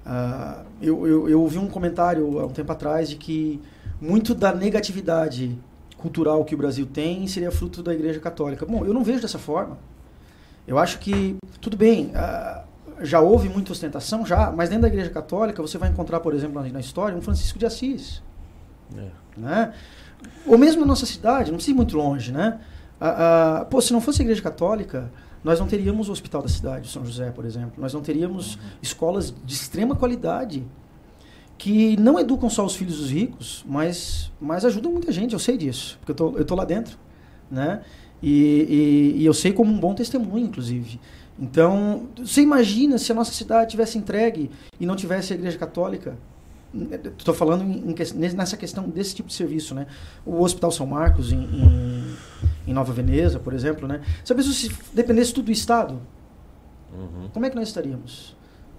Ah, 0.05 0.63
eu, 0.81 1.07
eu, 1.07 1.29
eu 1.29 1.43
ouvi 1.43 1.59
um 1.59 1.69
comentário 1.69 2.39
há 2.39 2.47
um 2.47 2.53
tempo 2.53 2.71
atrás 2.71 3.09
de 3.09 3.17
que 3.17 3.61
muito 4.01 4.35
da 4.35 4.55
negatividade 4.55 5.59
cultural 6.07 6.45
que 6.45 6.55
o 6.55 6.59
Brasil 6.59 6.87
tem 6.87 7.27
seria 7.27 7.51
fruto 7.51 7.83
da 7.83 7.93
igreja 7.93 8.21
católica. 8.21 8.65
Bom, 8.65 8.85
eu 8.85 8.95
não 8.95 9.03
vejo 9.03 9.21
dessa 9.21 9.39
forma. 9.39 9.77
Eu 10.67 10.79
acho 10.79 10.99
que, 11.01 11.37
tudo 11.61 11.77
bem, 11.77 12.13
ah, 12.15 12.65
já 13.01 13.21
houve 13.21 13.49
muita 13.49 13.73
ostentação, 13.73 14.25
já, 14.25 14.51
mas 14.51 14.69
dentro 14.69 14.83
da 14.83 14.89
Igreja 14.89 15.11
Católica 15.11 15.61
você 15.63 15.79
vai 15.79 15.89
encontrar, 15.91 16.21
por 16.21 16.35
exemplo, 16.35 16.63
na, 16.73 16.81
história, 16.81 17.17
um 17.17 17.21
Francisco 17.21 17.59
de 17.59 17.67
Assis. 17.67 18.23
É. 18.97 19.09
Né? 19.37 19.73
Ou 20.47 20.57
mesmo 20.57 20.81
na 20.81 20.87
nossa 20.87 21.07
cidade, 21.07 21.51
não 21.51 21.57
precisa 21.57 21.75
ir 21.75 21.77
muito 21.77 21.97
longe, 21.97 22.33
né? 22.33 22.61
Ah, 23.01 23.61
ah, 23.61 23.65
pô, 23.67 23.81
se 23.81 23.93
não 23.93 24.01
fosse 24.01 24.23
a 24.23 24.25
Igreja 24.25 24.43
Católica, 24.43 25.11
nós 25.45 25.61
não 25.61 25.67
teríamos 25.67 26.09
o 26.09 26.13
Hospital 26.13 26.43
da 26.43 26.49
Cidade, 26.49 26.89
São 26.89 27.05
José, 27.05 27.31
por 27.31 27.45
exemplo. 27.45 27.75
Nós 27.79 27.93
não 27.93 28.01
teríamos 28.01 28.59
escolas 28.81 29.33
de 29.45 29.55
extrema 29.55 29.95
qualidade 29.95 30.65
que 31.59 31.97
não 31.99 32.19
educam 32.19 32.51
só 32.51 32.65
os 32.65 32.77
filhos 32.77 32.99
dos 32.99 33.11
ricos, 33.11 33.65
mas, 33.67 34.31
mas 34.41 34.65
ajudam 34.65 34.93
muita 34.93 35.11
gente, 35.11 35.33
eu 35.33 35.39
sei 35.39 35.57
disso, 35.57 35.97
porque 36.01 36.13
eu 36.13 36.17
tô, 36.17 36.39
eu 36.39 36.45
tô 36.45 36.55
lá 36.55 36.65
dentro, 36.65 36.99
né? 37.51 37.83
E, 38.23 39.15
e, 39.17 39.23
e 39.23 39.27
eu 39.27 39.35
sei 39.35 39.53
como 39.53 39.73
um 39.73 39.79
bom 39.79 39.95
testemunho, 39.95 40.47
inclusive. 40.47 41.01
Então, 41.39 42.09
você 42.17 42.41
imagina 42.41 42.97
se 42.99 43.13
a 43.13 43.15
nossa 43.15 43.33
cidade 43.33 43.71
tivesse 43.71 43.99
entregue 43.99 44.51
e 44.81 44.87
não 44.87 44.97
tivesse 44.97 45.33
a 45.33 45.37
Igreja 45.37 45.59
Católica? 45.59 46.17
Estou 47.19 47.35
falando 47.35 47.63
em, 47.63 47.91
em, 47.91 48.35
nessa 48.35 48.57
questão 48.57 48.89
desse 48.89 49.15
tipo 49.15 49.29
de 49.29 49.35
serviço, 49.35 49.75
né? 49.75 49.87
O 50.25 50.43
Hospital 50.43 50.71
São 50.71 50.87
Marcos 50.87 51.33
em, 51.33 51.39
em, 51.39 52.17
em 52.67 52.73
Nova 52.73 52.93
Veneza, 52.93 53.39
por 53.39 53.55
exemplo, 53.55 53.89
né? 53.89 54.01
Sabe 54.25 54.43
se 54.43 54.71
dependesse 54.93 55.33
tudo 55.33 55.47
do 55.47 55.53
Estado, 55.53 56.01
Uhum. 56.93 57.29
como 57.33 57.45
é 57.45 57.51
que 57.51 57.57
nós 57.57 57.69
estaríamos? 57.69 58.36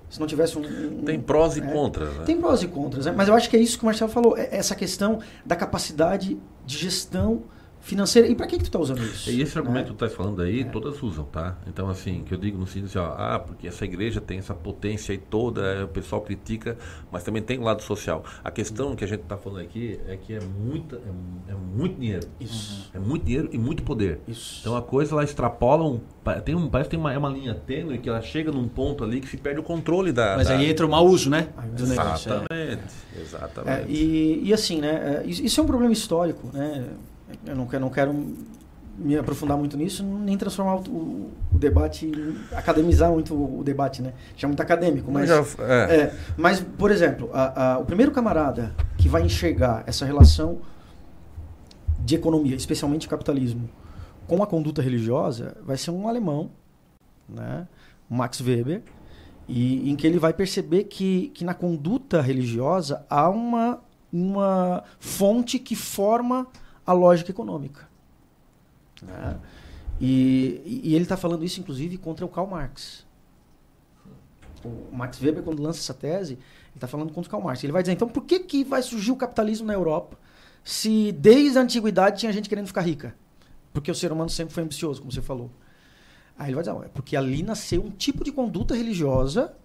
Se 0.10 0.20
não 0.20 0.28
tivesse 0.28 0.58
um. 0.58 0.62
um- 0.62 1.04
Tem 1.04 1.20
prós 1.20 1.58
e 1.58 1.60
é, 1.60 1.64
contras, 1.64 2.14
né? 2.16 2.24
Tem 2.26 2.40
prós 2.40 2.64
e 2.64 2.68
contras, 2.68 3.06
né? 3.06 3.14
mas 3.16 3.28
eu 3.28 3.34
acho 3.36 3.50
que 3.50 3.58
é 3.58 3.60
isso 3.60 3.78
que 3.78 3.84
o 3.84 3.86
Marcelo 3.88 4.10
falou, 4.12 4.38
é 4.38 4.48
essa 4.52 4.74
questão 4.76 5.20
da 5.46 5.56
capacidade 5.56 6.38
de 6.66 6.78
gestão 6.78 7.44
financeira. 7.88 8.28
E 8.28 8.36
para 8.36 8.46
que, 8.48 8.58
que 8.58 8.64
tu 8.64 8.68
está 8.68 8.80
usando 8.80 9.02
isso? 9.02 9.30
E 9.32 9.42
esse 9.42 9.58
argumento 9.58 9.86
né? 9.88 9.92
que 9.92 9.98
tu 9.98 10.06
estás 10.06 10.14
falando 10.14 10.42
aí, 10.42 10.62
É. 10.62 10.64
todas 10.66 11.02
usam, 11.02 11.24
tá? 11.26 11.58
Então, 11.68 11.90
assim, 11.90 12.24
que 12.26 12.34
eu 12.34 12.38
digo 12.38 12.58
no 12.58 12.68
sentido 12.68 12.86
assim, 12.86 13.00
ó, 13.00 13.14
ah, 13.18 13.40
porque 13.40 13.68
essa 13.68 13.86
igreja 13.86 14.20
tem 14.22 14.38
essa 14.40 14.54
potência 14.54 15.12
aí 15.14 15.18
toda, 15.18 15.62
é, 15.62 15.84
o 15.84 15.88
pessoal 15.88 16.22
critica, 16.22 16.78
mas 17.12 17.24
também 17.24 17.42
tem 17.42 17.58
o 17.58 17.64
lado 17.64 17.82
social. 17.82 18.24
A 18.44 18.52
questão 18.52 18.96
que 18.96 19.04
a 19.04 19.08
gente 19.08 19.22
está 19.22 19.38
falando 19.38 19.62
aqui 19.62 20.00
é 20.08 20.18
que 20.18 20.34
é, 20.34 20.40
muita, 20.42 20.98
é, 20.98 21.52
é 21.52 21.56
muito 21.56 22.00
dinheiro. 22.00 22.28
Isso. 22.40 22.90
É 22.94 23.00
muito 23.00 23.26
dinheiro 23.26 23.50
e 23.52 23.58
muito 23.58 23.84
poder. 23.84 24.20
Isso. 24.28 24.58
Então 24.62 24.76
a 24.76 24.82
coisa 24.82 25.14
ela 25.14 25.24
extrapola 25.24 25.84
um. 25.86 26.00
Tem 26.44 26.54
um 26.56 26.68
parece 26.70 26.90
que 26.90 26.96
tem 26.96 27.00
uma, 27.00 27.14
é 27.14 27.18
uma 27.18 27.30
linha 27.30 27.54
tênue 27.56 27.98
que 28.00 28.10
ela 28.10 28.22
chega 28.22 28.52
num 28.52 28.68
ponto 28.68 29.04
ali 29.04 29.22
que 29.22 29.28
se 29.28 29.38
perde 29.38 29.60
o 29.60 29.64
controle 29.64 30.12
da. 30.12 30.36
Mas 30.36 30.48
da- 30.50 30.56
aí 30.58 30.70
entra 30.70 30.86
o 30.86 30.90
mau 30.90 31.06
uso, 31.06 31.30
né? 31.30 31.48
Aí 31.58 31.70
Do 31.70 31.86
vai- 31.86 31.98
negócio. 31.98 32.32
é. 32.34 32.36
Exatamente. 32.38 32.94
É, 33.16 33.22
Exatamente. 33.22 33.92
e, 33.92 34.42
e 34.50 34.54
assim, 34.54 34.82
né? 34.82 35.22
é, 35.24 35.28
isso 35.28 35.60
é 35.60 35.64
um 35.64 35.68
problema 35.68 35.94
histórico, 35.94 36.50
né? 36.54 36.86
Eu 37.46 37.56
não 37.56 37.66
quero, 37.66 37.82
não 37.82 37.90
quero 37.90 38.14
me 38.98 39.16
aprofundar 39.18 39.58
muito 39.58 39.78
nisso, 39.78 40.04
nem 40.04 40.38
transformar 40.38 40.76
o, 40.78 40.80
o- 40.90 41.32
o 41.54 41.58
debate, 41.58 42.12
academizar 42.56 43.12
muito 43.12 43.34
o, 43.36 43.60
o 43.60 43.64
debate, 43.64 44.02
né? 44.02 44.14
Já 44.36 44.48
é 44.48 44.50
muito 44.50 44.62
acadêmico, 44.62 45.12
mas. 45.12 45.30
Já- 45.30 45.44
é. 45.64 45.96
É, 45.96 46.16
mas, 46.36 46.60
por 46.60 46.90
exemplo, 46.92 47.30
a- 47.34 47.74
a- 47.74 47.78
o 47.80 47.86
primeiro 47.86 48.12
camarada 48.12 48.74
que 48.98 49.08
vai 49.08 49.22
enxergar 49.24 49.84
essa 49.86 50.06
relação 50.06 50.60
de 52.00 52.16
economia, 52.16 52.56
especialmente 52.56 53.08
capitalismo, 53.08 53.70
com 54.28 54.42
a 54.42 54.48
conduta 54.48 54.82
religiosa, 54.82 55.58
vai 55.64 55.78
ser 55.78 55.92
um 55.92 56.08
alemão, 56.08 56.50
né? 57.28 57.68
Max 58.10 58.40
Weber, 58.42 58.82
e 59.48 59.90
em 59.90 59.96
que 59.96 60.08
ele 60.08 60.18
vai 60.20 60.34
perceber 60.34 60.86
que, 60.86 61.30
que 61.34 61.44
na 61.46 61.54
conduta 61.54 62.22
religiosa 62.22 63.06
há 63.10 63.30
uma, 63.30 63.80
uma 64.12 64.84
fonte 65.00 65.60
que 65.60 65.76
forma 65.76 66.48
a 66.88 66.94
lógica 66.94 67.30
econômica. 67.30 67.88
né? 69.04 69.38
E, 70.00 70.82
e 70.84 70.96
ele 70.96 71.04
está 71.04 71.18
falando 71.18 71.44
isso, 71.44 71.60
inclusive, 71.60 71.98
contra 71.98 72.26
o 72.26 72.30
Karl 72.30 72.48
Marx. 72.48 73.06
O 74.64 74.96
Max 74.96 75.22
Weber, 75.22 75.44
quando 75.44 75.62
lança 75.62 75.80
essa 75.80 75.94
tese, 75.94 76.34
ele 76.34 76.42
está 76.76 76.88
falando 76.88 77.12
contra 77.12 77.28
o 77.28 77.32
Karl 77.32 77.44
Marx. 77.44 77.64
Ele 77.64 77.74
vai 77.74 77.84
dizer, 77.84 77.94
então, 77.94 78.08
por 78.08 78.24
que, 78.24 78.40
que 78.40 78.64
vai 78.64 78.82
surgir 78.82 79.12
o 79.12 79.16
capitalismo 79.16 79.68
na 79.68 79.74
Europa 79.74 80.18
se 80.64 81.12
desde 81.12 81.58
a 81.58 81.62
antiguidade 81.62 82.20
tinha 82.20 82.32
gente 82.32 82.48
querendo 82.48 82.68
ficar 82.68 82.82
rica? 82.82 83.16
Porque 83.74 83.92
o 83.92 83.96
ser 83.96 84.12
humano 84.12 84.30
sempre 84.30 84.54
foi 84.54 84.64
ambicioso, 84.64 85.02
como 85.02 85.12
você 85.12 85.22
falou. 85.22 85.52
Aí 86.38 86.48
ele 86.48 86.56
vai 86.56 86.64
dizer, 86.64 86.74
"Não, 86.74 86.84
é 86.84 86.88
porque 86.88 87.16
ali 87.16 87.44
nasceu 87.44 87.84
um 87.84 87.90
tipo 87.90 88.24
de 88.24 88.32
conduta 88.32 88.76
religiosa 88.76 89.56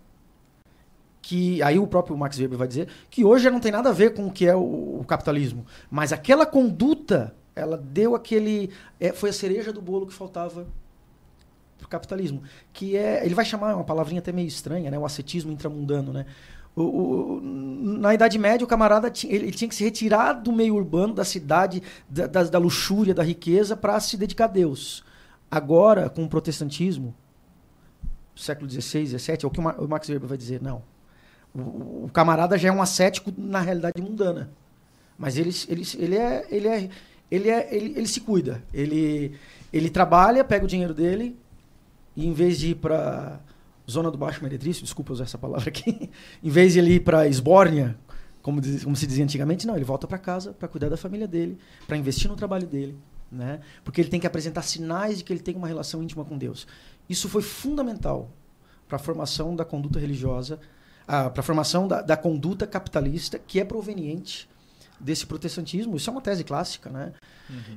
que 1.23 1.63
aí 1.63 1.79
o 1.79 1.87
próprio 1.87 2.17
Max 2.17 2.37
Weber 2.39 2.59
vai 2.59 2.67
dizer 2.69 2.89
que 3.09 3.25
hoje 3.25 3.49
não 3.49 3.61
tem 3.61 3.71
nada 3.73 3.89
a 3.91 3.93
ver 3.93 4.13
com 4.13 4.27
o 4.27 4.31
que 4.33 4.47
é 4.47 4.55
o, 4.57 4.99
o 5.01 5.05
capitalismo, 5.07 5.65
mas 5.91 6.13
aquela 6.13 6.45
conduta 6.45 7.35
ela 7.55 7.77
deu 7.77 8.15
aquele 8.15 8.71
é, 8.99 9.13
foi 9.13 9.31
a 9.31 9.33
cereja 9.33 9.73
do 9.73 9.81
bolo 9.81 10.07
que 10.07 10.13
faltava 10.13 10.67
pro 11.79 11.89
capitalismo, 11.89 12.43
que 12.73 12.97
é 12.97 13.25
ele 13.25 13.35
vai 13.35 13.45
chamar 13.45 13.75
uma 13.75 13.85
palavrinha 13.85 14.21
até 14.21 14.33
meio 14.33 14.49
estranha, 14.49 14.91
né, 14.91 14.99
o 14.99 15.05
ascetismo 15.07 15.53
intramundano, 15.53 16.13
né? 16.13 16.27
O, 16.75 16.83
o- 16.83 17.41
na 17.43 18.15
Idade 18.15 18.39
Média, 18.39 18.65
o 18.65 18.69
camarada 18.69 19.11
tinha, 19.11 19.33
ele, 19.35 19.51
tinha 19.53 19.69
que 19.69 19.75
se 19.75 19.85
retirar 19.85 20.33
do 20.33 20.51
meio 20.53 20.75
urbano, 20.75 21.13
da 21.13 21.25
cidade, 21.25 21.83
da, 22.09 22.27
da, 22.27 22.43
da 22.45 22.59
luxúria, 22.59 23.13
da 23.13 23.23
riqueza, 23.23 23.77
para 23.77 24.01
se 24.01 24.17
dedicar 24.17 24.45
a 24.47 24.49
Deus. 24.49 25.05
Agora, 25.51 26.09
com 26.09 26.25
o 26.25 26.29
protestantismo, 26.29 27.15
século 28.35 28.71
XVI, 28.71 29.07
XVII, 29.19 29.39
é 29.43 29.47
o 29.47 29.51
que 29.51 29.61
o 29.61 29.85
o 29.85 29.89
Max 29.89 30.09
Weber 30.09 30.29
vai 30.29 30.39
dizer, 30.39 30.63
não. 30.63 30.83
O, 31.55 32.05
o 32.05 32.11
camarada 32.13 32.57
já 32.57 32.69
é 32.69 32.73
um 32.73 32.83
ascético 32.83 33.33
na 33.37 33.61
realidade 33.61 34.01
mundana. 34.01 34.51
Mas 35.19 35.37
ele, 35.37 35.51
ele, 35.69 35.83
ele, 35.99 36.17
é, 36.17 36.47
ele, 36.51 36.69
é, 36.69 36.91
ele, 37.31 37.51
é, 37.51 37.75
ele, 37.75 37.95
ele 37.97 38.07
se 38.07 38.21
cuida. 38.21 38.63
Ele, 38.73 39.37
ele 39.73 39.91
trabalha, 39.91 40.45
pega 40.45 40.65
o 40.65 40.69
dinheiro 40.69 40.95
dele 40.95 41.39
e 42.17 42.27
em 42.27 42.33
vez 42.33 42.59
de 42.59 42.71
ir 42.71 42.75
para 42.77 43.41
zona 43.91 44.11
do 44.11 44.19
baixo 44.19 44.43
meretrício, 44.43 44.83
desculpa 44.83 45.13
usar 45.13 45.25
essa 45.25 45.39
palavra 45.39 45.69
aqui, 45.69 46.11
em 46.43 46.51
vez 46.51 46.73
de 46.73 46.79
ele 46.79 46.95
ir 46.95 47.01
para 47.01 47.27
esbórnia, 47.27 47.97
como, 48.41 48.61
como 48.83 48.97
se 48.97 49.07
dizia 49.07 49.25
antigamente, 49.25 49.67
não, 49.67 49.77
ele 49.77 49.85
volta 49.85 50.07
para 50.07 50.19
casa 50.19 50.53
para 50.53 50.69
cuidar 50.69 50.89
da 50.89 50.97
família 50.97 51.27
dele, 51.27 51.59
para 51.87 51.97
investir 51.97 52.29
no 52.29 52.37
trabalho 52.37 52.67
dele, 52.67 52.97
né? 53.31 53.61
Porque 53.85 54.01
ele 54.01 54.09
tem 54.09 54.21
que 54.21 54.27
apresentar 54.27 54.63
sinais 54.63 55.19
de 55.19 55.25
que 55.25 55.33
ele 55.33 55.41
tem 55.41 55.55
uma 55.55 55.69
relação 55.69 56.03
íntima 56.03 56.25
com 56.25 56.37
Deus. 56.37 56.67
Isso 57.09 57.29
foi 57.29 57.43
fundamental 57.43 58.31
para 58.89 58.97
a 58.97 58.99
formação 58.99 59.55
da 59.55 59.65
conduta 59.65 59.99
religiosa, 59.99 60.59
para 61.31 61.41
a 61.41 61.43
formação 61.43 61.87
da, 61.87 62.01
da 62.01 62.17
conduta 62.17 62.67
capitalista 62.67 63.39
que 63.39 63.61
é 63.61 63.65
proveniente 63.65 64.49
desse 64.99 65.27
protestantismo. 65.27 65.97
Isso 65.97 66.09
é 66.09 66.13
uma 66.13 66.23
tese 66.23 66.43
clássica, 66.45 66.89
né? 66.89 67.13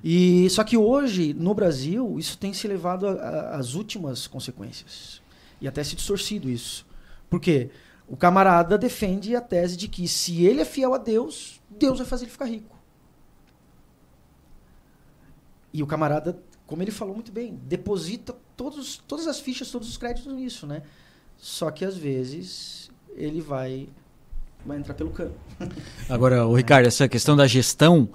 E 0.04 0.50
só 0.50 0.64
que 0.64 0.78
hoje 0.78 1.34
no 1.34 1.54
Brasil 1.54 2.18
isso 2.18 2.38
tem 2.38 2.54
se 2.54 2.68
levado 2.68 3.08
às 3.08 3.74
últimas 3.74 4.26
consequências 4.26 5.22
e 5.60 5.68
até 5.68 5.84
se 5.84 5.96
distorcido 5.96 6.50
isso. 6.50 6.86
Por 7.30 7.42
quê? 7.42 7.72
O 8.08 8.16
camarada 8.16 8.78
defende 8.78 9.36
a 9.36 9.42
tese 9.42 9.76
de 9.76 9.88
que 9.88 10.08
se 10.08 10.46
ele 10.46 10.62
é 10.62 10.66
fiel 10.66 10.94
a 10.94 10.98
Deus, 10.98 11.60
Deus 11.70 11.98
vai 11.98 12.08
fazer 12.08 12.26
ele 12.26 12.32
ficar 12.32 12.46
rico. 12.46 12.78
E 15.74 15.84
o 15.84 15.88
camarada, 15.88 16.40
como 16.66 16.84
ele 16.84 16.92
falou 16.92 17.16
muito 17.16 17.34
bem, 17.34 17.60
deposita 17.64 18.34
todos, 18.56 18.98
todas 19.06 19.28
as 19.28 19.40
fichas, 19.40 19.72
todos 19.72 19.90
os 19.90 19.98
créditos 19.98 20.32
nisso, 20.32 20.66
né? 20.66 20.84
Só 21.36 21.70
que 21.70 21.84
às 21.84 21.98
vezes 21.98 22.85
ele 23.16 23.42
vai, 23.42 23.88
vai 24.66 24.78
entrar 24.78 24.94
pelo 24.94 25.10
cano. 25.12 25.34
Agora, 26.10 26.46
o 26.46 26.56
Ricardo, 26.56 26.88
essa 26.88 27.08
questão 27.08 27.36
da 27.36 27.48
gestão, 27.48 28.10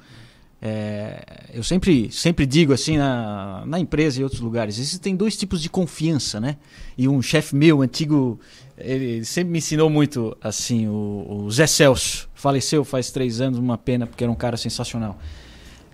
é, 0.63 1.49
eu 1.55 1.63
sempre, 1.63 2.13
sempre 2.13 2.45
digo 2.45 2.73
assim 2.73 2.99
na, 2.99 3.65
na 3.67 3.81
empresa 3.81 4.21
e 4.21 4.25
outros 4.25 4.41
lugares, 4.41 4.79
existem 4.79 5.17
dois 5.17 5.37
tipos 5.37 5.61
de 5.63 5.71
confiança, 5.71 6.39
né? 6.39 6.57
E 6.99 7.09
um 7.09 7.23
chefe 7.23 7.57
meu, 7.57 7.81
antigo, 7.81 8.39
ele, 8.77 9.25
sempre 9.25 9.53
me 9.53 9.59
ensinou 9.59 9.89
muito 9.89 10.37
assim, 10.41 10.87
o, 10.87 11.45
o 11.45 11.51
Zé 11.51 11.67
Celso, 11.67 12.29
faleceu 12.35 12.85
faz 12.85 13.11
três 13.11 13.41
anos, 13.41 13.59
uma 13.59 13.79
pena, 13.79 14.07
porque 14.07 14.23
era 14.23 14.31
um 14.31 14.37
cara 14.37 14.57
sensacional. 14.57 15.19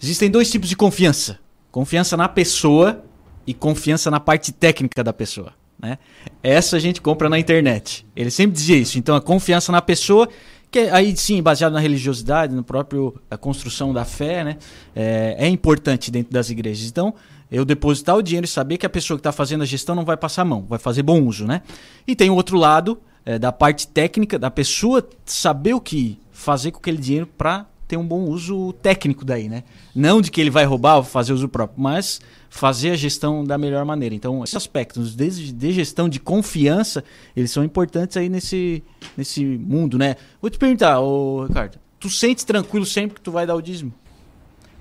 Existem 0.02 0.30
dois 0.30 0.50
tipos 0.50 0.68
de 0.68 0.76
confiança: 0.76 1.38
confiança 1.70 2.16
na 2.16 2.28
pessoa 2.28 3.04
e 3.46 3.54
confiança 3.54 4.10
na 4.10 4.18
parte 4.18 4.52
técnica 4.52 5.04
da 5.04 5.12
pessoa. 5.12 5.52
Né? 5.78 5.98
Essa 6.42 6.76
a 6.76 6.80
gente 6.80 7.00
compra 7.00 7.28
na 7.28 7.38
internet. 7.38 8.06
Ele 8.14 8.30
sempre 8.30 8.56
dizia 8.56 8.76
isso. 8.76 8.98
Então, 8.98 9.14
a 9.14 9.20
confiança 9.20 9.70
na 9.70 9.82
pessoa, 9.82 10.28
que 10.70 10.80
é, 10.80 10.90
aí 10.90 11.16
sim, 11.16 11.42
baseado 11.42 11.72
na 11.72 11.80
religiosidade, 11.80 12.54
no 12.54 12.62
próprio 12.62 13.14
a 13.30 13.36
construção 13.36 13.92
da 13.92 14.04
fé, 14.04 14.44
né? 14.44 14.56
é, 14.94 15.36
é 15.38 15.48
importante 15.48 16.10
dentro 16.10 16.32
das 16.32 16.50
igrejas. 16.50 16.88
Então, 16.88 17.14
eu 17.50 17.64
depositar 17.64 18.16
o 18.16 18.22
dinheiro 18.22 18.44
e 18.44 18.48
saber 18.48 18.76
que 18.76 18.86
a 18.86 18.90
pessoa 18.90 19.16
que 19.16 19.20
está 19.20 19.32
fazendo 19.32 19.62
a 19.62 19.66
gestão 19.66 19.94
não 19.94 20.04
vai 20.04 20.16
passar 20.16 20.42
a 20.42 20.44
mão, 20.44 20.64
vai 20.68 20.78
fazer 20.78 21.02
bom 21.02 21.22
uso. 21.22 21.46
Né? 21.46 21.62
E 22.06 22.16
tem 22.16 22.30
o 22.30 22.34
outro 22.34 22.56
lado, 22.56 22.98
é, 23.24 23.38
da 23.38 23.52
parte 23.52 23.86
técnica, 23.88 24.38
da 24.38 24.50
pessoa 24.50 25.06
saber 25.24 25.74
o 25.74 25.80
que 25.80 26.18
fazer 26.32 26.70
com 26.70 26.78
aquele 26.78 26.98
dinheiro 26.98 27.26
para 27.26 27.66
ter 27.88 27.96
um 27.96 28.06
bom 28.06 28.24
uso 28.24 28.72
técnico 28.74 29.24
daí, 29.24 29.48
né? 29.48 29.62
Não 29.94 30.20
de 30.20 30.30
que 30.30 30.40
ele 30.40 30.50
vai 30.50 30.64
roubar 30.64 30.96
ou 30.96 31.02
fazer 31.02 31.32
uso 31.32 31.48
próprio, 31.48 31.80
mas 31.80 32.20
fazer 32.48 32.90
a 32.90 32.96
gestão 32.96 33.44
da 33.44 33.58
melhor 33.58 33.84
maneira. 33.84 34.14
Então, 34.14 34.42
esses 34.42 34.56
aspectos 34.56 35.14
de, 35.14 35.52
de 35.52 35.72
gestão 35.72 36.08
de 36.08 36.18
confiança, 36.20 37.04
eles 37.36 37.50
são 37.50 37.64
importantes 37.64 38.16
aí 38.16 38.28
nesse, 38.28 38.82
nesse 39.16 39.44
mundo, 39.44 39.98
né? 39.98 40.16
Vou 40.40 40.50
te 40.50 40.58
perguntar, 40.58 41.00
ô, 41.00 41.46
Ricardo, 41.46 41.78
tu 41.98 42.08
sente 42.08 42.44
tranquilo 42.44 42.86
sempre 42.86 43.16
que 43.16 43.20
tu 43.20 43.30
vai 43.30 43.46
dar 43.46 43.54
o 43.54 43.62
dízimo? 43.62 43.92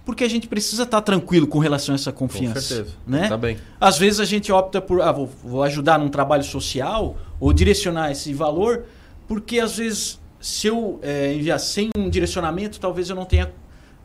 porque 0.06 0.24
a 0.24 0.30
gente 0.30 0.48
precisa 0.48 0.84
estar 0.84 1.02
tranquilo 1.02 1.48
com 1.48 1.58
relação 1.58 1.94
a 1.94 1.96
essa 1.96 2.12
confiança. 2.12 2.54
Com 2.54 2.62
certeza. 2.62 2.96
Né? 3.08 3.28
Tá 3.28 3.36
bem. 3.36 3.58
Às 3.82 3.98
vezes 3.98 4.20
a 4.20 4.26
gente 4.26 4.52
opta 4.52 4.80
por, 4.80 5.02
ah, 5.02 5.12
vou, 5.12 5.28
vou 5.44 5.64
ajudar 5.64 5.98
num 5.98 6.10
trabalho 6.10 6.44
social 6.44 7.18
ou 7.40 7.52
direcionar 7.52 8.12
esse 8.12 8.32
valor, 8.32 8.86
porque 9.28 9.60
às 9.60 9.78
vezes 9.78 10.20
se 10.40 10.68
eu 10.68 11.00
é, 11.02 11.34
enviar 11.34 11.60
sem 11.60 11.90
um 11.98 12.08
direcionamento, 12.08 12.80
talvez 12.80 13.10
eu 13.10 13.16
não 13.16 13.26
tenha 13.26 13.52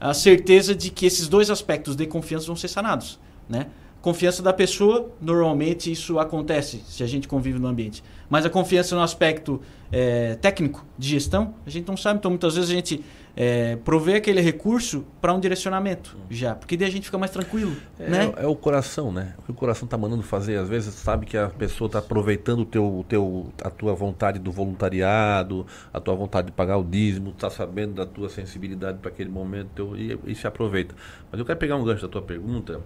a 0.00 0.14
certeza 0.14 0.74
de 0.74 0.88
que 0.88 1.04
esses 1.04 1.28
dois 1.28 1.50
aspectos 1.50 1.94
de 1.94 2.06
confiança 2.06 2.46
vão 2.46 2.56
ser 2.56 2.68
sanados, 2.68 3.18
né? 3.50 3.66
Confiança 4.00 4.42
da 4.42 4.52
pessoa, 4.52 5.10
normalmente 5.20 5.92
isso 5.92 6.18
acontece 6.18 6.82
se 6.86 7.02
a 7.02 7.06
gente 7.06 7.28
convive 7.28 7.58
no 7.58 7.68
ambiente. 7.68 8.02
Mas 8.30 8.46
a 8.46 8.50
confiança 8.50 8.96
no 8.96 9.02
aspecto 9.02 9.60
é, 9.92 10.36
técnico 10.36 10.86
de 10.96 11.08
gestão, 11.08 11.54
a 11.66 11.70
gente 11.70 11.86
não 11.86 11.98
sabe. 11.98 12.18
Então, 12.18 12.30
muitas 12.30 12.54
vezes 12.54 12.70
a 12.70 12.72
gente 12.72 13.04
é, 13.36 13.76
provê 13.76 14.14
aquele 14.14 14.40
recurso 14.40 15.04
para 15.20 15.34
um 15.34 15.40
direcionamento 15.40 16.16
já, 16.30 16.54
porque 16.54 16.78
daí 16.78 16.88
a 16.88 16.90
gente 16.90 17.04
fica 17.04 17.18
mais 17.18 17.30
tranquilo, 17.30 17.76
É, 17.98 18.08
né? 18.08 18.32
é 18.38 18.46
o 18.46 18.56
coração, 18.56 19.12
né? 19.12 19.34
O 19.38 19.42
que 19.42 19.50
o 19.50 19.54
coração 19.54 19.86
tá 19.86 19.98
mandando 19.98 20.22
fazer. 20.22 20.56
Às 20.56 20.68
vezes 20.68 20.94
sabe 20.94 21.26
que 21.26 21.36
a 21.36 21.48
pessoa 21.48 21.90
tá 21.90 21.98
aproveitando 21.98 22.60
o 22.60 22.64
teu, 22.64 22.84
o 23.00 23.04
teu, 23.04 23.52
a 23.62 23.68
tua 23.68 23.94
vontade 23.94 24.38
do 24.38 24.50
voluntariado, 24.50 25.66
a 25.92 26.00
tua 26.00 26.14
vontade 26.14 26.46
de 26.46 26.52
pagar 26.52 26.78
o 26.78 26.84
dízimo, 26.84 27.32
tá 27.32 27.50
sabendo 27.50 27.94
da 27.94 28.06
tua 28.06 28.30
sensibilidade 28.30 28.98
para 28.98 29.10
aquele 29.10 29.28
momento 29.28 29.68
teu, 29.74 29.96
e, 29.96 30.18
e 30.24 30.34
se 30.34 30.46
aproveita. 30.46 30.94
Mas 31.30 31.38
eu 31.38 31.44
quero 31.44 31.58
pegar 31.58 31.76
um 31.76 31.84
gancho 31.84 32.02
da 32.02 32.08
tua 32.08 32.22
pergunta. 32.22 32.80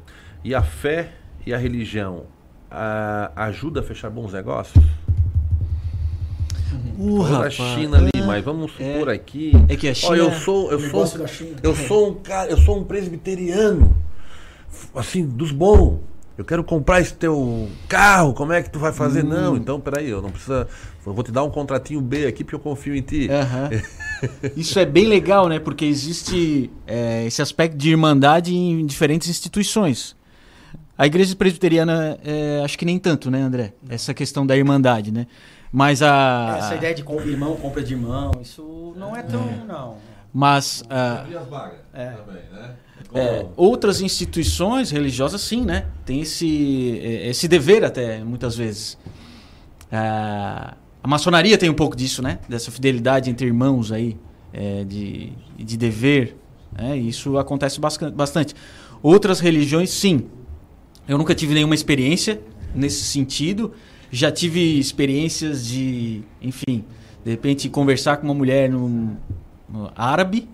E 0.44 0.54
a 0.54 0.62
fé 0.62 1.10
e 1.46 1.52
a 1.54 1.58
religião 1.58 2.24
a, 2.70 3.32
ajuda 3.46 3.80
a 3.80 3.82
fechar 3.82 4.10
bons 4.10 4.32
negócios? 4.32 4.84
Uh, 6.98 7.22
Falou 7.22 7.28
da 7.28 7.34
rapaz. 7.36 7.54
China 7.54 7.96
ali, 7.98 8.10
É, 8.14 8.22
mas 8.22 8.44
vamos 8.44 8.72
supor 8.72 9.08
aqui. 9.08 9.52
É 9.68 9.76
que 9.76 9.88
a 9.88 9.92
Ó, 9.92 9.94
China- 9.94 10.16
eu 10.16 10.32
sou, 10.32 10.70
eu 10.70 10.78
sou, 10.78 10.86
negócio 10.88 11.18
da 11.18 11.26
China. 11.26 11.56
eu 11.62 11.74
sou 11.74 12.10
um 12.10 12.14
cara, 12.14 12.50
eu 12.50 12.56
sou 12.58 12.78
um 12.78 12.84
presbiteriano, 12.84 13.96
assim, 14.94 15.24
dos 15.26 15.50
bons. 15.52 16.00
Eu 16.36 16.44
quero 16.44 16.64
comprar 16.64 17.00
esse 17.00 17.14
teu 17.14 17.68
carro, 17.88 18.34
como 18.34 18.52
é 18.52 18.60
que 18.60 18.68
tu 18.68 18.80
vai 18.80 18.92
fazer? 18.92 19.24
Hum. 19.24 19.28
Não, 19.28 19.56
então 19.56 19.78
peraí, 19.80 20.10
eu 20.10 20.20
não 20.20 20.30
precisa. 20.30 20.66
Eu 21.06 21.14
vou 21.14 21.22
te 21.22 21.30
dar 21.30 21.44
um 21.44 21.50
contratinho 21.50 22.00
B 22.00 22.26
aqui 22.26 22.42
porque 22.42 22.56
eu 22.56 22.60
confio 22.60 22.94
em 22.96 23.02
ti. 23.02 23.28
Isso 24.56 24.76
é 24.80 24.84
bem 24.84 25.06
legal, 25.06 25.48
né? 25.48 25.60
Porque 25.60 25.84
existe 25.84 26.70
é, 26.88 27.24
esse 27.24 27.40
aspecto 27.40 27.76
de 27.76 27.90
irmandade 27.90 28.52
em 28.52 28.84
diferentes 28.84 29.28
instituições. 29.28 30.16
A 30.96 31.06
igreja 31.06 31.34
presbiteriana, 31.34 32.18
é, 32.24 32.62
acho 32.64 32.78
que 32.78 32.84
nem 32.84 32.98
tanto, 32.98 33.30
né, 33.30 33.40
André? 33.42 33.72
Essa 33.88 34.14
questão 34.14 34.46
da 34.46 34.56
irmandade, 34.56 35.10
né? 35.10 35.26
Mas 35.72 36.02
a. 36.02 36.56
Essa 36.58 36.74
ideia 36.76 36.94
de 36.94 37.02
com- 37.02 37.20
irmão 37.20 37.56
compra 37.56 37.82
de 37.82 37.94
irmão, 37.94 38.30
isso 38.40 38.94
não 38.96 39.16
é 39.16 39.22
tão. 39.22 39.44
Não. 39.66 39.96
Mas 40.32 40.84
a- 40.88 41.26
É. 41.92 42.10
também, 42.10 42.42
né? 42.52 42.74
é, 43.12 43.46
outras 43.56 44.00
instituições 44.00 44.90
religiosas, 44.90 45.40
sim, 45.40 45.64
né? 45.64 45.86
Tem 46.04 46.20
esse, 46.20 47.00
é, 47.02 47.28
esse 47.28 47.46
dever 47.48 47.84
até, 47.84 48.18
muitas 48.24 48.56
vezes. 48.56 48.96
Ah, 49.92 50.74
a 51.02 51.08
maçonaria 51.08 51.56
tem 51.58 51.68
um 51.70 51.74
pouco 51.74 51.96
disso, 51.96 52.22
né? 52.22 52.38
Dessa 52.48 52.70
fidelidade 52.70 53.30
entre 53.30 53.46
irmãos 53.46 53.92
aí, 53.92 54.16
é, 54.52 54.84
de, 54.84 55.32
de 55.56 55.76
dever. 55.76 56.36
né? 56.72 56.96
Isso 56.96 57.36
acontece 57.38 57.80
bastante. 58.14 58.54
Outras 59.02 59.38
religiões, 59.40 59.90
sim. 59.90 60.26
Eu 61.06 61.18
nunca 61.18 61.34
tive 61.34 61.54
nenhuma 61.54 61.74
experiência 61.74 62.40
nesse 62.74 63.04
sentido. 63.04 63.72
Já 64.10 64.30
tive 64.30 64.78
experiências 64.78 65.66
de, 65.66 66.22
enfim, 66.40 66.84
de 67.24 67.30
repente 67.30 67.68
conversar 67.68 68.16
com 68.18 68.24
uma 68.24 68.34
mulher 68.34 68.70
no, 68.70 69.16
no 69.68 69.90
árabe 69.96 70.48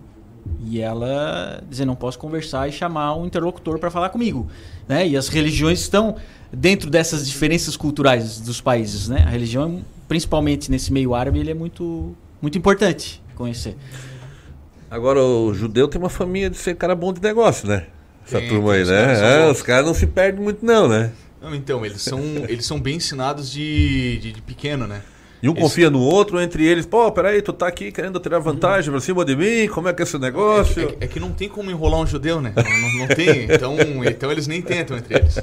e 0.63 0.79
ela 0.79 1.63
dizer 1.69 1.85
não 1.85 1.95
posso 1.95 2.17
conversar 2.17 2.67
e 2.67 2.71
chamar 2.71 3.15
um 3.15 3.25
interlocutor 3.25 3.77
para 3.79 3.91
falar 3.91 4.09
comigo, 4.09 4.47
né? 4.87 5.07
E 5.07 5.15
as 5.15 5.27
religiões 5.27 5.79
estão 5.79 6.15
dentro 6.51 6.89
dessas 6.89 7.27
diferenças 7.27 7.77
culturais 7.77 8.39
dos 8.39 8.59
países, 8.59 9.07
né? 9.07 9.23
A 9.25 9.29
religião, 9.29 9.83
principalmente 10.07 10.69
nesse 10.71 10.91
meio 10.91 11.13
árabe, 11.13 11.39
ele 11.39 11.51
é 11.51 11.53
muito 11.53 12.15
muito 12.41 12.57
importante 12.57 13.21
conhecer. 13.35 13.77
Agora, 14.89 15.23
o 15.23 15.53
judeu 15.53 15.87
tem 15.87 16.01
uma 16.01 16.09
família 16.09 16.49
de 16.49 16.57
ser 16.57 16.75
cara 16.75 16.95
bom 16.95 17.13
de 17.13 17.21
negócio, 17.21 17.67
né? 17.67 17.85
Essa 18.25 18.39
Tem, 18.39 18.49
turma 18.49 18.73
aí, 18.73 18.83
tem, 18.83 18.83
os 18.83 18.89
caras 18.89 19.17
são 19.17 19.27
né? 19.27 19.47
É, 19.47 19.51
os 19.51 19.61
caras 19.61 19.85
não 19.85 19.93
se 19.93 20.07
perdem 20.07 20.41
muito, 20.43 20.65
não, 20.65 20.87
né? 20.87 21.11
Não, 21.41 21.55
então, 21.55 21.85
eles 21.85 22.01
são, 22.01 22.21
eles 22.47 22.65
são 22.65 22.79
bem 22.79 22.97
ensinados 22.97 23.51
de, 23.51 24.19
de, 24.19 24.31
de 24.33 24.41
pequeno, 24.41 24.85
né? 24.85 25.01
E 25.43 25.49
um 25.49 25.55
confia 25.55 25.89
no 25.89 25.99
outro, 25.99 26.39
entre 26.39 26.63
eles, 26.65 26.85
pô, 26.85 27.11
peraí, 27.11 27.41
tu 27.41 27.51
tá 27.51 27.67
aqui 27.67 27.91
querendo 27.91 28.19
tirar 28.19 28.37
vantagem 28.37 28.91
pra 28.91 28.99
cima 29.01 29.25
de 29.25 29.35
mim, 29.35 29.67
como 29.69 29.89
é 29.89 29.93
que 29.93 30.01
é 30.01 30.03
esse 30.03 30.15
É, 30.15 30.19
negócio? 30.19 30.87
que- 30.89 30.97
é 31.03 31.07
que 31.07 31.19
não 31.19 31.31
tem 31.31 31.49
como 31.49 31.71
enrolar 31.71 31.99
um 31.99 32.05
judeu, 32.05 32.39
né? 32.39 32.53
Não, 32.55 32.99
não- 32.99 33.07
tem. 33.07 33.45
Então, 33.51 33.75
então 34.05 34.31
eles 34.31 34.45
nem 34.45 34.61
tentam 34.61 34.95
entre 34.97 35.15
eles. 35.17 35.39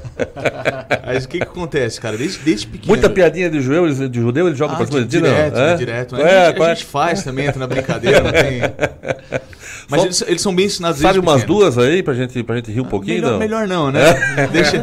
Mas 1.05 1.25
o 1.25 1.27
que, 1.27 1.37
que 1.39 1.43
acontece, 1.43 1.99
cara? 1.99 2.15
Desde, 2.17 2.39
desde 2.39 2.67
pequeno. 2.67 2.87
Muita 2.87 3.09
piadinha 3.09 3.49
de 3.49 3.59
judeu, 3.61 3.85
eles- 3.85 4.09
de 4.09 4.19
judeu, 4.21 4.47
eles 4.47 4.57
jogam 4.57 4.75
Ah, 4.75 4.77
pra 4.77 4.87
cima 4.87 5.01
de 5.01 5.07
ti, 5.07 5.17
não? 5.21 5.29
direto, 5.29 5.57
É? 5.57 5.75
direto. 5.75 6.15
Qual 6.15 6.21
a, 6.25 6.29
é, 6.29 6.45
gente, 6.47 6.61
a 6.61 6.65
é? 6.71 6.75
gente 6.75 6.85
faz 6.85 7.23
também, 7.23 7.45
entra 7.47 7.59
na 7.59 7.67
brincadeira, 7.67 8.21
não 8.23 8.31
tem. 8.31 8.61
Mas 9.89 9.99
Só- 10.01 10.05
eles, 10.05 10.21
eles 10.27 10.41
são 10.41 10.53
bem 10.55 10.67
ensinados 10.67 11.01
Sabe 11.01 11.17
umas 11.19 11.41
pequeno. 11.41 11.59
duas 11.59 11.77
aí 11.77 12.03
pra 12.03 12.13
gente, 12.13 12.41
pra 12.43 12.55
gente 12.55 12.71
rir 12.71 12.79
um 12.79 12.85
pouquinho, 12.85 13.15
melhor, 13.15 13.31
não? 13.31 13.39
melhor 13.39 13.67
não, 13.67 13.91
né? 13.91 14.47
Deixa, 14.51 14.77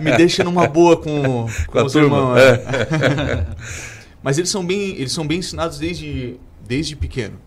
me 0.00 0.16
deixa 0.16 0.42
numa 0.42 0.66
boa 0.66 0.96
com, 1.00 1.46
com, 1.68 1.78
a 1.78 1.84
os 1.84 1.92
turma, 1.92 2.16
irmãos. 2.16 2.38
é. 2.38 3.46
é. 4.26 4.28
Mas 4.28 4.38
eles 4.38 4.50
são 4.50 4.64
bem, 4.66 4.90
eles 4.96 5.12
são 5.12 5.26
bem 5.26 5.38
ensinados 5.38 5.78
desde, 5.78 6.36
desde 6.66 6.96
pequeno. 6.96 7.38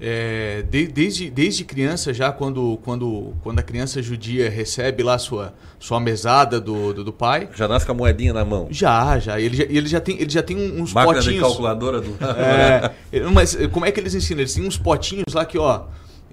É, 0.00 0.62
de- 0.68 0.88
desde, 0.88 1.30
desde 1.30 1.64
criança, 1.64 2.12
já 2.12 2.32
quando, 2.32 2.78
quando, 2.82 3.32
quando 3.42 3.60
a 3.60 3.62
criança 3.62 4.02
judia 4.02 4.50
recebe 4.50 5.02
lá 5.04 5.16
sua, 5.18 5.54
sua 5.78 6.00
mesada 6.00 6.60
do, 6.60 6.92
do, 6.92 7.04
do 7.04 7.12
pai, 7.12 7.48
Já 7.54 7.68
nasce 7.68 7.86
com 7.86 7.92
a 7.92 7.94
moedinha 7.94 8.32
na 8.32 8.44
mão. 8.44 8.66
já, 8.70 9.18
já. 9.20 9.40
Ele 9.40 9.56
já, 9.56 9.62
ele 9.64 9.86
já 9.86 10.00
tem, 10.00 10.20
ele 10.20 10.30
já 10.30 10.42
tem 10.42 10.56
uns 10.58 10.92
Máquina 10.92 11.20
de 11.20 11.26
potinhos. 11.26 11.46
calculadora 11.48 12.00
do. 12.00 12.10
É, 12.20 12.92
mas 13.32 13.54
eh, 13.54 13.68
como 13.68 13.86
é 13.86 13.92
que 13.92 14.00
eles 14.00 14.14
ensinam? 14.14 14.40
Eles 14.40 14.52
têm 14.52 14.66
uns 14.66 14.76
potinhos 14.76 15.32
lá 15.32 15.44
que, 15.46 15.56
ó, 15.56 15.84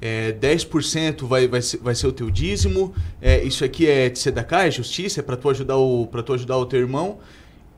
é, 0.01 0.33
10% 0.33 1.25
vai, 1.27 1.47
vai, 1.47 1.61
ser, 1.61 1.77
vai 1.77 1.93
ser 1.93 2.07
o 2.07 2.11
teu 2.11 2.31
dízimo, 2.31 2.93
é, 3.21 3.43
isso 3.43 3.63
aqui 3.63 3.87
é 3.87 4.09
de 4.09 4.17
sedacá, 4.17 4.65
é 4.65 4.71
justiça, 4.71 5.19
é 5.19 5.23
para 5.23 5.37
tu 5.37 5.47
ajudar 5.51 5.77
o 5.77 6.07
para 6.07 6.23
tu 6.23 6.33
ajudar 6.33 6.57
o 6.57 6.65
teu 6.65 6.79
irmão. 6.79 7.19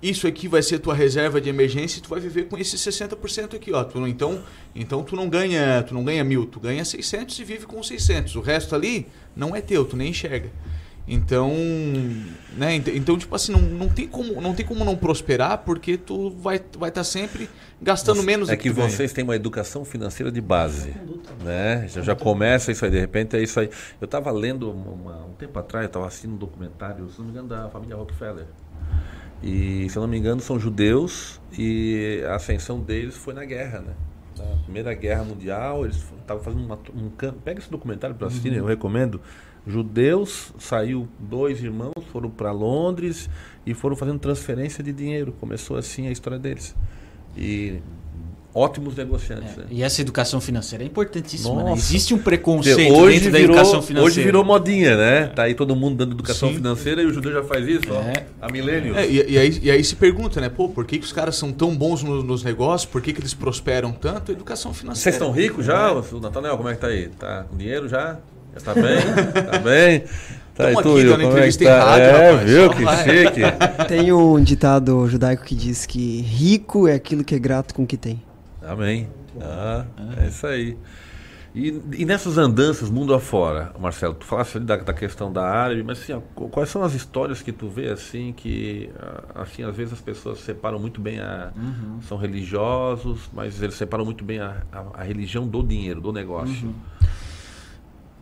Isso 0.04 0.28
aqui 0.28 0.50
vai 0.50 0.62
ser 0.62 0.80
tua 0.80 0.94
reserva 0.94 1.40
de 1.40 1.48
emergência 1.50 1.98
e 2.00 2.02
tu 2.02 2.10
vai 2.10 2.20
viver 2.20 2.50
com 2.50 2.58
esses 2.58 2.80
60% 2.82 3.56
aqui, 3.56 3.72
ó. 3.72 3.84
Tu 3.86 4.00
não- 4.00 4.08
então, 4.08 4.42
então 4.76 5.02
tu 5.02 5.16
não 5.16 5.30
ganha, 5.30 5.82
tu 5.82 5.94
não 5.94 6.04
ganha 6.04 6.24
mil, 6.26 6.46
tu 6.46 6.60
ganha 6.60 6.84
600 6.84 7.40
e 7.40 7.44
vive 7.46 7.66
com 7.66 7.82
600. 7.82 8.36
O 8.36 8.42
resto 8.42 8.76
ali 8.76 9.08
não 9.36 9.56
é 9.56 9.62
teu, 9.62 9.86
tu 9.86 9.96
nem 9.96 10.10
enxerga. 10.10 10.50
Então, 11.08 11.52
né? 12.58 12.76
ent- 12.76 12.88
Então, 12.88 13.18
tipo 13.18 13.36
assim, 13.36 13.52
não, 13.52 13.60
não 13.62 13.90
tem 13.90 14.08
como 14.08 14.40
não 14.42 14.54
tem 14.54 14.66
como 14.66 14.86
não 14.86 14.96
prosperar 14.96 15.58
porque 15.60 15.98
tu 15.98 16.30
vai 16.32 16.62
vai 16.78 16.90
estar 16.90 17.04
sempre 17.04 17.50
gastando 17.82 18.24
menos 18.24 18.48
É 18.50 18.56
que 18.56 18.70
ganha. 18.72 18.90
vocês 18.90 19.12
têm 19.12 19.24
uma 19.24 19.36
educação 19.36 19.84
financeira 19.84 20.32
de 20.32 20.40
base, 20.40 20.94
né? 21.44 21.88
Já, 21.90 22.02
já 22.02 22.16
começa 22.16 22.72
isso 22.72 22.86
aí, 22.86 22.92
de 22.92 23.00
repente 23.00 23.36
é 23.36 23.42
isso 23.44 23.60
aí. 23.60 23.70
Eu 24.00 24.06
estava 24.06 24.32
lendo 24.32 24.72
uma- 24.72 24.92
uma- 24.92 25.26
um 25.26 25.34
tempo 25.34 25.58
atrás, 25.60 25.84
eu 25.84 25.88
estava 25.88 26.08
assistindo 26.08 26.34
um 26.34 26.38
documentário, 26.38 27.10
se 27.10 27.18
não 27.20 27.26
me 27.26 27.32
engano, 27.32 27.50
da 27.50 27.70
família 27.70 27.96
Rockefeller. 27.98 28.46
E, 29.44 29.90
se 29.90 29.98
eu 29.98 30.02
não 30.02 30.08
me 30.08 30.18
engano, 30.18 30.40
são 30.40 30.58
judeus 30.58 31.42
e 31.58 32.24
a 32.26 32.36
ascensão 32.36 32.80
deles 32.80 33.16
foi 33.16 33.34
na 33.34 33.44
guerra, 33.44 33.80
né? 33.80 33.94
Na 34.38 34.64
Primeira 34.64 34.94
Guerra 34.94 35.24
Mundial, 35.26 35.84
eles 35.84 35.98
estavam 36.22 36.42
fazendo 36.42 36.66
uma, 36.66 36.80
um 36.96 37.10
campo. 37.10 37.40
Pega 37.44 37.60
esse 37.60 37.70
documentário 37.70 38.16
para 38.16 38.28
assistir, 38.28 38.54
eu 38.54 38.66
recomendo. 38.66 39.20
Judeus, 39.68 40.54
saiu 40.58 41.08
dois 41.20 41.62
irmãos, 41.62 41.94
foram 42.12 42.30
para 42.30 42.52
Londres 42.52 43.30
e 43.66 43.74
foram 43.74 43.96
fazendo 43.96 44.20
transferência 44.20 44.84
de 44.84 44.94
dinheiro. 44.94 45.34
Começou 45.40 45.78
assim 45.78 46.08
a 46.08 46.12
história 46.12 46.40
deles. 46.40 46.74
E 47.36 47.80
ótimos 48.56 48.96
negociantes, 48.96 49.56
né? 49.58 49.64
E 49.72 49.82
essa 49.82 50.00
educação 50.02 50.40
financeira 50.40 50.84
é 50.84 50.88
importantíssima, 50.88 51.64
né? 51.64 51.74
Existe 51.74 52.14
um 52.14 52.20
preconceito 52.20 52.94
hoje 52.94 53.18
dentro 53.20 53.32
da 53.32 53.38
virou, 53.40 53.56
educação 53.56 53.82
financeira. 53.82 54.02
hoje 54.06 54.22
virou 54.24 54.44
modinha, 54.44 54.96
né? 54.96 55.28
Tá 55.36 55.44
aí 55.44 55.56
todo 55.56 55.76
mundo 55.76 55.96
dando 55.98 56.12
educação 56.14 56.50
Sim. 56.50 56.56
financeira 56.56 57.02
e 57.02 57.06
o 57.06 57.14
judeu 57.14 57.32
já 57.34 57.44
faz 57.44 57.68
isso, 57.68 57.92
É. 57.92 58.26
ó. 58.42 58.46
Há 58.46 58.52
milênios. 58.52 58.96
É, 58.96 59.08
e, 59.08 59.32
e 59.32 59.38
aí, 59.38 59.60
e 59.64 59.72
aí 59.72 59.84
se 59.84 59.96
pergunta, 59.96 60.40
né? 60.40 60.50
Pô, 60.50 60.70
por 60.70 60.86
que, 60.86 61.00
que 61.00 61.06
os 61.06 61.12
caras 61.12 61.36
são 61.36 61.52
tão 61.52 61.76
bons 61.76 62.04
no- 62.04 62.22
nos 62.24 62.44
negócios? 62.44 62.90
Por 62.92 63.02
que, 63.02 63.12
que 63.12 63.20
eles 63.22 63.34
prosperam 63.34 63.92
tanto? 63.92 64.32
Educação 64.32 64.74
financeira. 64.74 65.02
Vocês 65.04 65.16
estão 65.16 65.32
ricos 65.32 65.66
já? 65.66 65.92
O 65.92 66.20
Nathanael, 66.20 66.56
como 66.58 66.70
é 66.70 66.76
que 66.76 66.82
tá 66.82 66.88
aí? 66.88 67.08
Tá 67.18 67.46
com 67.50 67.58
dinheiro 67.58 67.88
já? 67.90 68.18
Já 68.56 68.62
tá 68.62 68.74
bem? 68.76 69.44
tá 69.52 69.58
bem? 69.66 70.04
Tá 70.54 70.68
aí 70.68 70.76
aqui 70.76 71.04
dando 71.06 71.24
é 71.24 71.26
entrevista 71.26 71.64
em 71.64 71.68
tá? 71.68 71.84
rádio, 71.84 72.06
É, 72.06 72.32
rapaz. 72.32 72.50
viu? 72.52 72.70
Que 72.70 72.86
chique. 73.04 73.88
Tem 73.88 74.12
um 74.14 74.40
ditado 74.44 75.08
judaico 75.08 75.44
que 75.44 75.56
diz 75.56 75.88
que 75.88 76.22
rico 76.22 76.88
é 76.88 76.94
aquilo 76.94 77.24
que 77.24 77.34
é 77.34 77.40
grato 77.40 77.74
com 77.74 77.82
o 77.82 77.88
que 77.88 77.98
tem. 77.98 78.22
Amém. 78.68 79.10
Ah, 79.42 79.86
é 80.22 80.28
isso 80.28 80.46
aí. 80.48 80.78
E, 81.56 81.68
e 81.98 82.06
nessas 82.06 82.38
andanças 82.40 82.90
mundo 82.90 83.14
afora, 83.14 83.72
Marcelo, 83.80 84.16
tu 84.16 84.26
falaste 84.26 84.56
ali 84.58 84.66
da, 84.66 84.76
da 84.78 84.94
questão 84.94 85.32
da 85.32 85.44
árabe, 85.48 85.84
mas 85.84 86.00
assim, 86.02 86.14
ó, 86.14 86.20
qu- 86.34 86.50
quais 86.50 86.68
são 86.70 86.82
as 86.82 86.96
histórias 86.96 87.44
que 87.44 87.52
tu 87.52 87.70
vê 87.70 87.90
assim 87.90 88.34
que 88.36 88.90
assim 89.36 89.62
às 89.62 89.76
vezes 89.76 89.94
as 89.94 90.02
pessoas 90.02 90.40
separam 90.40 90.80
muito 90.80 91.00
bem 91.00 91.20
a 91.20 91.52
são 92.08 92.18
religiosos, 92.18 93.30
mas 93.32 93.62
eles 93.62 93.76
separam 93.76 94.04
muito 94.04 94.24
bem 94.24 94.40
a, 94.40 94.64
a, 94.72 95.02
a 95.02 95.04
religião 95.04 95.48
do 95.48 95.62
dinheiro, 95.62 96.02
do 96.02 96.12
negócio. 96.12 96.74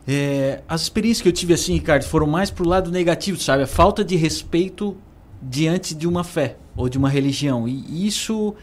É, 0.07 0.61
as 0.67 0.81
experiências 0.81 1.21
que 1.21 1.27
eu 1.29 1.33
tive 1.33 1.53
assim, 1.53 1.73
Ricardo, 1.73 2.03
foram 2.03 2.27
mais 2.27 2.49
pro 2.49 2.67
lado 2.67 2.91
negativo, 2.91 3.37
sabe? 3.39 3.63
A 3.63 3.67
falta 3.67 4.03
de 4.03 4.15
respeito 4.17 4.97
diante 5.41 5.95
de 5.95 6.07
uma 6.07 6.23
fé 6.23 6.57
ou 6.75 6.89
de 6.89 6.97
uma 6.97 7.07
religião. 7.09 7.67
E 7.67 8.05
isso 8.05 8.53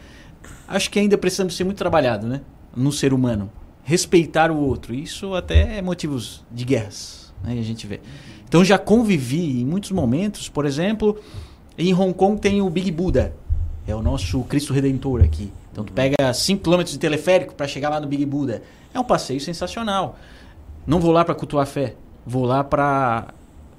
acho 0.69 0.89
que 0.89 0.99
ainda 0.99 1.17
precisamos 1.17 1.55
ser 1.55 1.63
muito 1.63 1.77
trabalhado, 1.77 2.27
né? 2.27 2.41
No 2.75 2.91
ser 2.91 3.13
humano. 3.13 3.49
Respeitar 3.83 4.51
o 4.51 4.57
outro. 4.57 4.93
Isso 4.93 5.33
até 5.33 5.77
é 5.77 5.81
motivos 5.81 6.43
de 6.51 6.63
guerras, 6.63 7.33
né? 7.43 7.53
A 7.59 7.63
gente 7.63 7.85
vê. 7.87 7.99
Então 8.47 8.63
já 8.63 8.77
convivi 8.77 9.61
em 9.61 9.65
muitos 9.65 9.91
momentos, 9.91 10.47
por 10.49 10.65
exemplo, 10.65 11.19
em 11.77 11.93
Hong 11.93 12.13
Kong 12.13 12.39
tem 12.39 12.61
o 12.61 12.69
Big 12.69 12.91
Buda. 12.91 13.33
É 13.87 13.95
o 13.95 14.01
nosso 14.01 14.41
Cristo 14.43 14.73
Redentor 14.73 15.21
aqui. 15.23 15.51
Então 15.71 15.83
tu 15.83 15.93
pega 15.93 16.33
5 16.33 16.63
km 16.63 16.83
de 16.83 16.99
teleférico 16.99 17.55
para 17.55 17.67
chegar 17.67 17.89
lá 17.89 17.99
no 17.99 18.07
Big 18.07 18.25
Buda. 18.25 18.61
É 18.93 18.99
um 18.99 19.03
passeio 19.03 19.39
sensacional. 19.39 20.17
Não 20.85 20.99
vou 20.99 21.11
lá 21.11 21.23
para 21.23 21.35
cultuar 21.35 21.63
a 21.63 21.65
fé, 21.65 21.95
vou 22.25 22.45
lá 22.45 22.63
para 22.63 23.27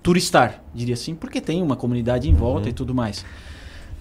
turistar, 0.03 0.63
diria 0.75 0.95
assim, 0.95 1.15
porque 1.15 1.41
tem 1.41 1.63
uma 1.63 1.77
comunidade 1.77 2.29
em 2.31 2.35
volta 2.35 2.65
Uhum. 2.65 2.71
e 2.71 2.73
tudo 2.73 2.95
mais. 2.95 3.25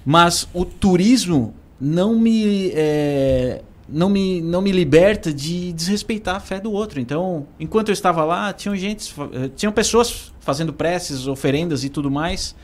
Mas 0.06 0.48
o 0.54 0.64
turismo 0.64 1.54
não 1.80 2.18
me 2.18 2.72
é, 2.74 3.62
não 3.88 4.10
me 4.10 4.42
não 4.42 4.62
me 4.62 4.72
liberta 4.72 5.34
de 5.34 5.72
desrespeitar 5.74 6.36
a 6.36 6.40
fé 6.40 6.60
do 6.60 6.72
outro. 6.72 7.00
Então, 7.00 7.48
enquanto 7.60 7.90
eu 7.90 7.94
estava 7.94 8.24
lá, 8.24 8.52
tinham 8.54 8.76
gente, 8.76 9.14
eh, 9.34 9.50
tinham 9.56 9.72
pessoas 9.72 10.32
fazendo 10.40 10.74
preces, 10.74 11.28
oferendas 11.28 11.84
e 11.84 11.90
tudo 11.90 12.10
mais, 12.12 12.56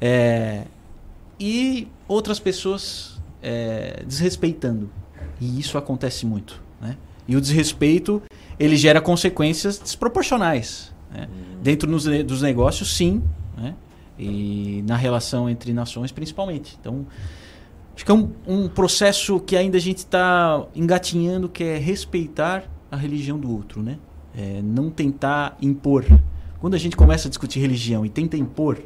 é, 0.00 0.64
e 1.38 1.88
outras 2.06 2.38
pessoas 2.38 3.20
é, 3.42 4.02
desrespeitando. 4.06 4.90
E 5.40 5.58
isso 5.58 5.76
acontece 5.76 6.24
muito, 6.26 6.62
né? 6.80 6.96
E 7.26 7.36
o 7.36 7.40
desrespeito 7.40 8.22
ele 8.58 8.76
gera 8.76 9.00
consequências 9.00 9.78
desproporcionais. 9.78 10.92
Né? 11.10 11.28
Dentro 11.62 11.90
nos 11.90 12.04
ne- 12.04 12.22
dos 12.22 12.42
negócios, 12.42 12.94
sim, 12.94 13.22
né? 13.56 13.74
e 14.18 14.82
na 14.86 14.96
relação 14.96 15.48
entre 15.48 15.72
nações, 15.72 16.12
principalmente. 16.12 16.76
Então, 16.80 17.06
acho 17.94 18.04
que 18.04 18.10
é 18.10 18.14
um, 18.14 18.30
um 18.46 18.68
processo 18.68 19.38
que 19.40 19.56
ainda 19.56 19.76
a 19.76 19.80
gente 19.80 19.98
está 19.98 20.64
engatinhando, 20.74 21.48
que 21.48 21.62
é 21.64 21.78
respeitar 21.78 22.64
a 22.90 22.96
religião 22.96 23.38
do 23.38 23.50
outro, 23.52 23.82
né? 23.82 23.98
É, 24.36 24.60
não 24.62 24.90
tentar 24.90 25.56
impor. 25.62 26.04
Quando 26.60 26.74
a 26.74 26.78
gente 26.78 26.96
começa 26.96 27.28
a 27.28 27.30
discutir 27.30 27.60
religião 27.60 28.04
e 28.04 28.08
tenta 28.08 28.36
impor, 28.36 28.78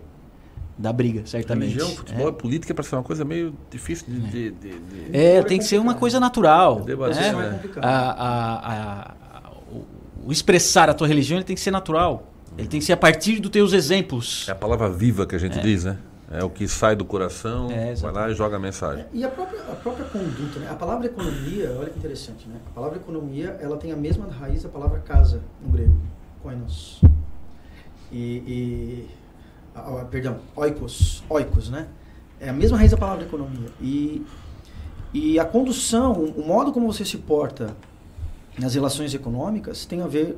dá 0.76 0.92
briga, 0.92 1.22
certamente. 1.24 1.70
Religião, 1.74 1.88
futebol 1.96 2.28
e 2.28 2.32
política 2.32 2.74
parece 2.74 2.94
uma 2.94 3.02
coisa 3.02 3.24
meio 3.24 3.54
difícil 3.70 4.06
de. 4.08 4.20
de, 4.20 4.50
de- 4.50 4.78
de- 4.78 5.16
É, 5.16 5.42
tem 5.42 5.58
que 5.58 5.64
ser 5.64 5.78
uma 5.78 5.94
coisa 5.94 6.18
natural. 6.20 6.80
Debater, 6.82 7.16
né? 7.34 7.60
né? 7.62 7.70
A- 7.80 7.88
a- 7.88 8.72
a- 8.72 9.14
a- 9.38 9.50
o, 9.72 9.86
o 10.28 10.32
expressar 10.32 10.90
a 10.90 10.94
tua 10.94 11.06
religião 11.08 11.38
ele 11.38 11.44
tem 11.44 11.54
que 11.56 11.62
ser 11.62 11.70
natural. 11.70 12.30
Ele 12.56 12.66
tem 12.66 12.80
que 12.80 12.86
ser 12.86 12.92
a 12.92 12.96
partir 12.96 13.38
dos 13.38 13.50
teus 13.52 13.72
exemplos. 13.72 14.46
É 14.48 14.52
a 14.52 14.54
palavra 14.54 14.90
viva 14.90 15.24
que 15.26 15.36
a 15.36 15.38
gente 15.38 15.60
diz, 15.60 15.84
né? 15.84 15.96
É 16.30 16.44
o 16.44 16.50
que 16.50 16.68
sai 16.68 16.94
do 16.94 17.06
coração, 17.06 17.70
É, 17.70 17.94
vai 17.94 18.12
lá 18.12 18.30
e 18.30 18.34
joga 18.34 18.56
a 18.56 18.58
mensagem. 18.58 19.06
E 19.12 19.24
a 19.24 19.30
própria, 19.30 19.60
a 19.62 19.74
própria 19.76 20.04
conduta, 20.04 20.58
né? 20.58 20.68
A 20.70 20.74
palavra 20.74 21.06
economia, 21.06 21.74
olha 21.78 21.88
que 21.88 21.98
interessante, 21.98 22.46
né? 22.46 22.60
A 22.66 22.70
palavra 22.74 22.98
economia, 22.98 23.56
ela 23.60 23.78
tem 23.78 23.92
a 23.92 23.96
mesma 23.96 24.26
raiz 24.26 24.62
da 24.62 24.68
palavra 24.68 24.98
casa 25.00 25.42
no 25.62 25.70
grego, 25.70 25.96
koinos. 26.42 27.00
E, 28.12 28.18
e 28.18 29.08
ah, 29.74 30.04
perdão, 30.10 30.38
oikos, 30.54 31.22
oikos, 31.30 31.70
né? 31.70 31.88
É 32.38 32.50
a 32.50 32.52
mesma 32.52 32.76
raiz 32.76 32.90
da 32.90 32.98
palavra 32.98 33.24
economia. 33.24 33.70
E, 33.80 34.24
e 35.14 35.40
a 35.40 35.46
condução, 35.46 36.12
o 36.12 36.46
modo 36.46 36.72
como 36.72 36.92
você 36.92 37.06
se 37.06 37.16
porta 37.16 37.74
nas 38.58 38.74
relações 38.74 39.14
econômicas 39.14 39.86
tem 39.86 40.02
a 40.02 40.06
ver 40.06 40.36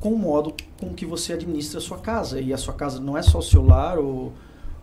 com 0.00 0.14
o 0.14 0.18
modo 0.18 0.54
com 0.80 0.94
que 0.94 1.04
você 1.04 1.34
administra 1.34 1.78
a 1.78 1.82
sua 1.82 1.98
casa. 1.98 2.40
E 2.40 2.52
a 2.52 2.56
sua 2.56 2.72
casa 2.72 2.98
não 2.98 3.16
é 3.16 3.22
só 3.22 3.38
o 3.38 3.42
seu 3.42 3.62
lar 3.62 3.98
ou 3.98 4.32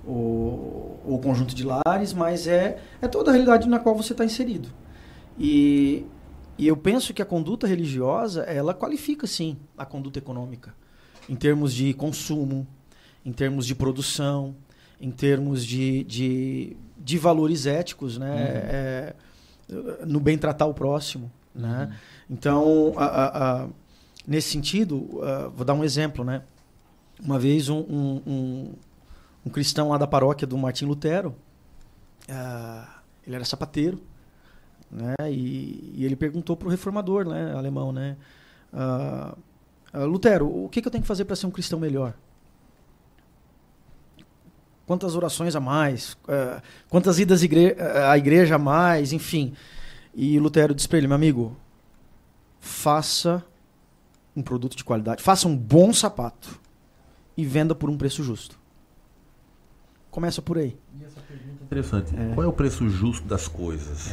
o, 0.06 0.98
o 1.06 1.20
conjunto 1.22 1.54
de 1.56 1.64
lares, 1.64 2.14
mas 2.14 2.48
é, 2.48 2.80
é 3.02 3.08
toda 3.08 3.32
a 3.32 3.34
realidade 3.34 3.68
na 3.68 3.80
qual 3.80 3.96
você 3.96 4.14
está 4.14 4.24
inserido. 4.26 4.70
E, 5.38 6.06
e 6.58 6.68
eu 6.68 6.76
penso 6.78 7.14
que 7.14 7.22
a 7.22 7.26
conduta 7.26 7.66
religiosa, 7.68 8.42
ela 8.44 8.74
qualifica, 8.74 9.26
sim, 9.28 9.58
a 9.78 9.86
conduta 9.86 10.20
econômica. 10.20 10.74
Em 11.28 11.36
termos 11.36 11.74
de 11.74 11.94
consumo, 11.94 12.68
em 13.26 13.32
termos 13.32 13.66
de 13.66 13.76
produção, 13.76 14.56
em 15.00 15.12
termos 15.12 15.66
de, 15.66 16.04
de, 16.04 16.78
de 16.98 17.18
valores 17.18 17.66
éticos, 17.66 18.18
né? 18.18 18.36
É, 18.38 19.16
no 20.06 20.20
bem 20.20 20.38
tratar 20.38 20.66
o 20.66 20.74
próximo, 20.74 21.32
né? 21.54 21.96
Então, 22.30 22.94
a- 22.98 23.06
a- 23.06 23.64
a- 23.64 23.68
nesse 24.28 24.50
sentido, 24.50 25.08
vou 25.56 25.64
dar 25.64 25.74
um 25.76 25.84
exemplo, 25.84 26.24
né? 26.26 26.42
Uma 27.24 27.38
vez 27.38 27.70
um, 27.70 27.78
um, 27.80 28.22
um, 28.26 28.72
um 29.46 29.50
cristão 29.50 29.90
lá 29.90 29.98
da 29.98 30.08
paróquia 30.08 30.46
do 30.46 30.58
Martim 30.58 30.86
Lutero, 30.86 31.36
ah, 32.30 33.00
ele 33.26 33.36
era 33.36 33.46
sapateiro, 33.46 34.02
né? 34.92 35.14
E, 35.32 35.94
e 35.96 36.06
ele 36.06 36.16
perguntou 36.16 36.56
para 36.58 36.68
o 36.68 36.72
reformador, 36.72 37.26
né, 37.28 37.54
alemão, 37.56 37.92
né? 37.92 38.18
ah, 38.74 39.36
ah, 39.94 40.04
Lutero, 40.04 40.48
o 40.48 40.70
que, 40.70 40.82
que 40.82 40.88
eu 40.88 40.92
tenho 40.92 41.02
que 41.02 41.08
fazer 41.08 41.26
para 41.26 41.36
ser 41.36 41.46
um 41.46 41.52
cristão 41.52 41.80
melhor? 41.80 42.14
Quantas 44.86 45.16
orações 45.16 45.56
a 45.56 45.60
mais? 45.60 46.18
Quantas 46.90 47.20
idas 47.20 47.44
igre- 47.44 47.76
à 47.80 48.18
igreja 48.18 48.56
a 48.56 48.58
mais? 48.58 49.14
Enfim. 49.14 49.54
E 50.16 50.40
Lutero 50.40 50.74
disse 50.74 50.90
para 50.90 50.98
ele, 50.98 51.06
meu 51.08 51.16
amigo, 51.16 51.56
faça 52.60 53.46
um 54.36 54.42
produto 54.42 54.76
de 54.76 54.84
qualidade, 54.84 55.22
faça 55.22 55.48
um 55.48 55.56
bom 55.56 55.94
sapato 55.94 56.60
e 57.38 57.46
venda 57.46 57.76
por 57.76 57.90
um 57.90 57.98
preço 57.98 58.24
justo. 58.24 58.59
Começa 60.12 60.42
por 60.42 60.58
aí. 60.58 60.76
Interessante. 61.64 62.12
Qual 62.34 62.44
é 62.44 62.48
o 62.48 62.54
preço 62.54 62.90
justo 62.90 63.28
das 63.28 63.48
coisas? 63.48 64.12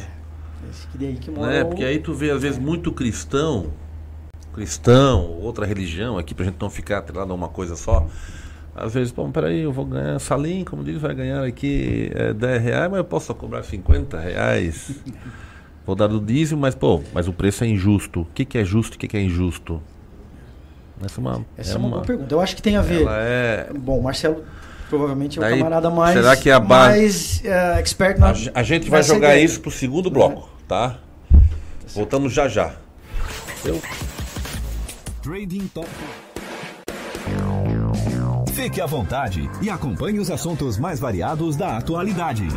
Esse 0.69 0.87
que 0.87 0.97
daí 0.97 1.15
que 1.15 1.31
mora 1.31 1.47
Né? 1.51 1.63
o- 1.63 1.67
Porque 1.67 1.83
aí 1.83 1.99
tu 1.99 2.13
vê, 2.13 2.29
às 2.31 2.41
vezes, 2.41 2.59
muito 2.59 2.91
cristão, 2.91 3.71
cristão, 4.53 5.25
outra 5.41 5.65
religião, 5.65 6.17
aqui 6.17 6.33
pra 6.33 6.45
gente 6.45 6.57
não 6.59 6.69
ficar 6.69 6.99
atrelado 6.99 7.31
a 7.31 7.35
uma 7.35 7.49
coisa 7.49 7.75
só. 7.75 8.07
Às 8.75 8.93
vezes, 8.93 9.11
pô, 9.11 9.27
peraí, 9.29 9.61
eu 9.61 9.71
vou 9.71 9.85
ganhar 9.85 10.19
salim, 10.19 10.63
como 10.63 10.83
diz, 10.83 11.01
vai 11.01 11.15
ganhar 11.15 11.43
aqui 11.43 12.11
é, 12.13 12.31
10 12.31 12.61
reais, 12.61 12.89
mas 12.91 12.99
eu 12.99 13.03
posso 13.03 13.25
só 13.27 13.33
cobrar 13.33 13.63
50 13.63 14.19
reais. 14.19 14.91
Vou 15.85 15.95
dar 15.95 16.07
do 16.07 16.19
dízimo, 16.19 16.59
mas, 16.59 16.75
pô, 16.75 17.01
mas 17.13 17.29
o 17.29 17.33
preço 17.33 17.63
é 17.63 17.67
injusto. 17.67 18.19
O 18.23 18.25
que, 18.35 18.43
que 18.43 18.57
é 18.57 18.65
justo 18.65 18.95
e 18.95 18.97
o 18.97 18.99
que, 18.99 19.07
que 19.07 19.15
é 19.15 19.21
injusto? 19.21 19.81
Essa 21.01 21.17
é 21.17 21.21
uma. 21.21 21.45
Essa 21.55 21.73
é 21.75 21.77
uma 21.77 21.89
boa 21.89 22.01
pergunta. 22.01 22.35
Eu 22.35 22.41
acho 22.41 22.57
que 22.57 22.61
tem 22.61 22.75
a 22.75 22.81
ver. 22.81 23.07
É. 23.07 23.69
Bom, 23.73 24.01
Marcelo 24.01 24.43
provavelmente 24.89 25.37
é 25.37 25.41
um 25.41 25.43
Daí, 25.43 25.57
camarada 25.57 25.89
mais, 25.89 26.13
será 26.15 26.35
que 26.35 26.49
a 26.49 26.59
mais 26.59 27.41
eh, 27.43 27.79
expert 27.79 28.17
na 28.19 28.29
A, 28.29 28.33
a 28.55 28.63
gente 28.63 28.89
vai 28.89 29.03
jogar 29.03 29.29
ideia. 29.29 29.43
isso 29.45 29.61
pro 29.61 29.71
segundo 29.71 30.09
bloco, 30.09 30.49
tá? 30.67 30.97
Voltamos 31.93 32.33
já 32.33 32.47
já. 32.47 32.73
Eu 33.65 33.81
Trading 35.21 35.67
Top. 35.73 35.87
Fique 38.53 38.81
à 38.81 38.85
vontade 38.85 39.49
e 39.61 39.69
acompanhe 39.69 40.19
os 40.19 40.31
assuntos 40.31 40.77
mais 40.77 40.99
variados 40.99 41.55
da 41.55 41.77
atualidade. 41.77 42.47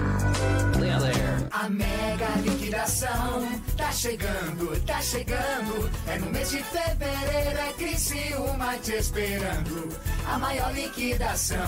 A 1.50 1.68
mega 1.68 2.26
liquidação 2.42 3.46
tá 3.90 3.92
chegando, 3.92 4.86
tá 4.86 5.02
chegando. 5.02 5.90
É 6.06 6.18
no 6.18 6.30
mês 6.30 6.50
de 6.50 6.62
fevereiro, 6.62 7.58
é 7.58 7.72
Criciúma 7.72 8.76
te 8.78 8.92
esperando. 8.92 9.88
A 10.28 10.38
maior 10.38 10.72
liquidação 10.72 11.58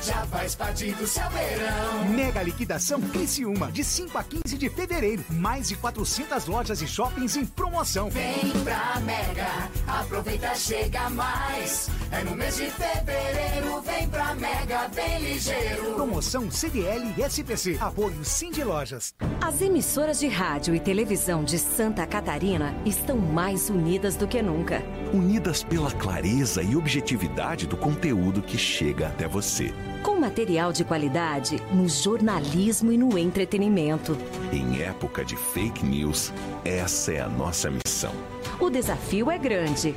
já 0.00 0.24
faz 0.26 0.54
parte 0.54 0.92
do 0.92 1.06
seu 1.06 1.28
verão. 1.30 2.04
Mega 2.08 2.42
liquidação 2.42 3.00
Criciúma, 3.00 3.72
de 3.72 3.82
5 3.82 4.16
a 4.16 4.22
15 4.22 4.58
de 4.58 4.70
fevereiro. 4.70 5.24
Mais 5.30 5.68
de 5.68 5.76
400 5.76 6.46
lojas 6.46 6.80
e 6.82 6.86
shoppings 6.86 7.36
em 7.36 7.44
promoção. 7.44 8.10
Vem 8.10 8.50
pra 8.62 9.00
Mega, 9.00 9.70
aproveita, 9.88 10.54
chega 10.54 11.10
mais. 11.10 11.90
É 12.12 12.22
no 12.22 12.36
mês 12.36 12.56
de 12.56 12.70
fevereiro, 12.70 13.80
vem 13.82 14.08
pra 14.08 14.34
Mega, 14.36 14.88
bem 14.94 15.18
ligeiro. 15.18 15.94
Promoção 15.94 16.48
CDL 16.48 17.12
e 17.18 17.22
SPC. 17.22 17.76
Apoio 17.80 18.24
Cindy 18.24 18.62
Lojas. 18.62 19.14
As 19.40 19.60
emissoras 19.60 20.20
de 20.20 20.28
rádio 20.28 20.74
e 20.76 20.80
televisão 20.80 21.42
de 21.42 21.58
Santa 21.76 22.06
Catarina 22.06 22.74
estão 22.84 23.16
mais 23.16 23.70
unidas 23.70 24.14
do 24.14 24.28
que 24.28 24.42
nunca. 24.42 24.82
Unidas 25.10 25.64
pela 25.64 25.90
clareza 25.90 26.62
e 26.62 26.76
objetividade 26.76 27.66
do 27.66 27.78
conteúdo 27.78 28.42
que 28.42 28.58
chega 28.58 29.06
até 29.06 29.26
você. 29.26 29.72
Com 30.02 30.20
material 30.20 30.70
de 30.70 30.84
qualidade 30.84 31.56
no 31.72 31.88
jornalismo 31.88 32.92
e 32.92 32.98
no 32.98 33.16
entretenimento. 33.16 34.18
Em 34.52 34.82
época 34.82 35.24
de 35.24 35.34
fake 35.34 35.82
news, 35.86 36.30
essa 36.62 37.10
é 37.10 37.20
a 37.22 37.28
nossa 37.28 37.70
missão. 37.70 38.12
O 38.60 38.68
desafio 38.68 39.30
é 39.30 39.38
grande. 39.38 39.96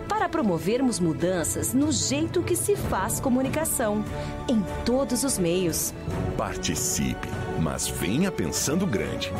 para 0.11 0.27
promovermos 0.27 0.99
mudanças 0.99 1.73
no 1.73 1.89
jeito 1.89 2.43
que 2.43 2.53
se 2.53 2.75
faz 2.75 3.21
comunicação, 3.21 4.03
em 4.45 4.61
todos 4.83 5.23
os 5.23 5.37
meios. 5.37 5.93
Participe, 6.35 7.29
mas 7.61 7.87
venha 7.87 8.29
pensando 8.29 8.85
grande. 8.85 9.31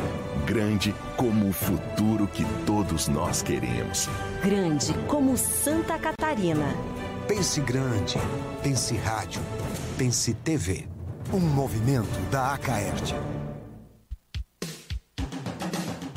Grande 0.46 0.94
como 1.14 1.50
o 1.50 1.52
futuro 1.52 2.26
que 2.26 2.42
todos 2.64 3.06
nós 3.06 3.42
queremos. 3.42 4.08
Grande 4.42 4.94
como 5.06 5.36
Santa 5.36 5.98
Catarina. 5.98 6.74
Pense 7.28 7.60
grande. 7.60 8.16
Pense 8.62 8.96
rádio. 8.96 9.42
Pense 9.98 10.32
TV. 10.32 10.86
Um 11.34 11.40
movimento 11.40 12.18
da 12.30 12.54
Acaerte. 12.54 13.14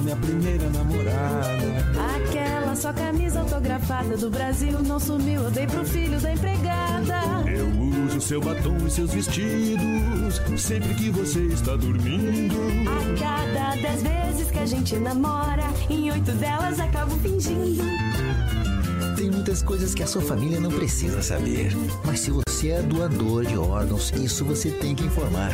minha 0.00 0.16
primeira 0.16 0.68
namorada. 0.70 1.60
Aquela 2.16 2.74
sua 2.74 2.92
camisa 2.92 3.40
autografada 3.40 4.16
do 4.16 4.30
Brasil 4.30 4.82
não 4.82 4.98
sumiu, 4.98 5.42
eu 5.42 5.50
dei 5.50 5.66
pro 5.66 5.84
filho 5.84 6.20
da 6.20 6.32
empregada. 6.32 7.20
Eu 7.46 7.68
uso 8.06 8.20
seu 8.20 8.40
batom 8.40 8.76
e 8.86 8.90
seus 8.90 9.12
vestidos 9.12 10.40
sempre 10.56 10.94
que 10.94 11.10
você 11.10 11.40
está 11.46 11.76
dormindo. 11.76 12.56
A 12.88 13.18
cada 13.18 13.76
dez 13.80 14.02
vezes 14.02 14.50
que 14.50 14.58
a 14.58 14.66
gente 14.66 14.96
namora, 14.96 15.64
em 15.88 16.10
oito 16.10 16.32
delas 16.32 16.78
acabo 16.80 17.16
fingindo. 17.16 17.84
Tem 19.16 19.30
muitas 19.30 19.62
coisas 19.62 19.94
que 19.94 20.02
a 20.02 20.06
sua 20.06 20.22
família 20.22 20.60
não 20.60 20.70
precisa 20.70 21.22
saber. 21.22 21.72
Mas 22.04 22.20
se 22.20 22.30
você 22.30 22.49
é 22.68 22.82
doador 22.82 23.46
de 23.46 23.56
órgãos, 23.56 24.10
isso 24.10 24.44
você 24.44 24.70
tem 24.70 24.94
que 24.94 25.04
informar. 25.04 25.50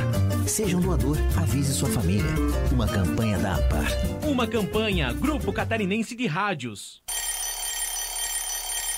Seja 0.46 0.76
um 0.76 0.80
doador, 0.80 1.16
avise 1.36 1.72
sua 1.72 1.88
família. 1.88 2.24
Uma 2.72 2.88
campanha 2.88 3.38
da 3.38 3.54
APAR. 3.54 3.86
Uma 4.26 4.46
campanha 4.46 5.12
Grupo 5.12 5.52
Catarinense 5.52 6.16
de 6.16 6.26
Rádios. 6.26 7.02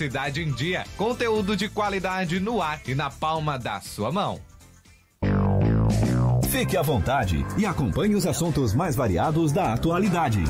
Cidade 0.00 0.42
em 0.42 0.50
Dia. 0.50 0.84
Conteúdo 0.96 1.54
de 1.54 1.68
qualidade 1.68 2.40
no 2.40 2.62
ar 2.62 2.80
e 2.86 2.94
na 2.94 3.10
palma 3.10 3.58
da 3.58 3.82
sua 3.82 4.10
mão. 4.10 4.40
Fique 6.48 6.74
à 6.74 6.80
vontade 6.80 7.44
e 7.58 7.66
acompanhe 7.66 8.14
os 8.14 8.26
assuntos 8.26 8.72
mais 8.72 8.96
variados 8.96 9.52
da 9.52 9.74
atualidade. 9.74 10.42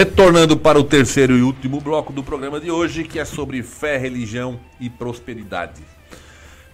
Retornando 0.00 0.56
para 0.56 0.80
o 0.80 0.82
terceiro 0.82 1.36
e 1.36 1.42
último 1.42 1.78
bloco 1.78 2.10
do 2.10 2.24
programa 2.24 2.58
de 2.58 2.70
hoje, 2.70 3.04
que 3.04 3.18
é 3.18 3.24
sobre 3.26 3.62
fé, 3.62 3.98
religião 3.98 4.58
e 4.80 4.88
prosperidade. 4.88 5.82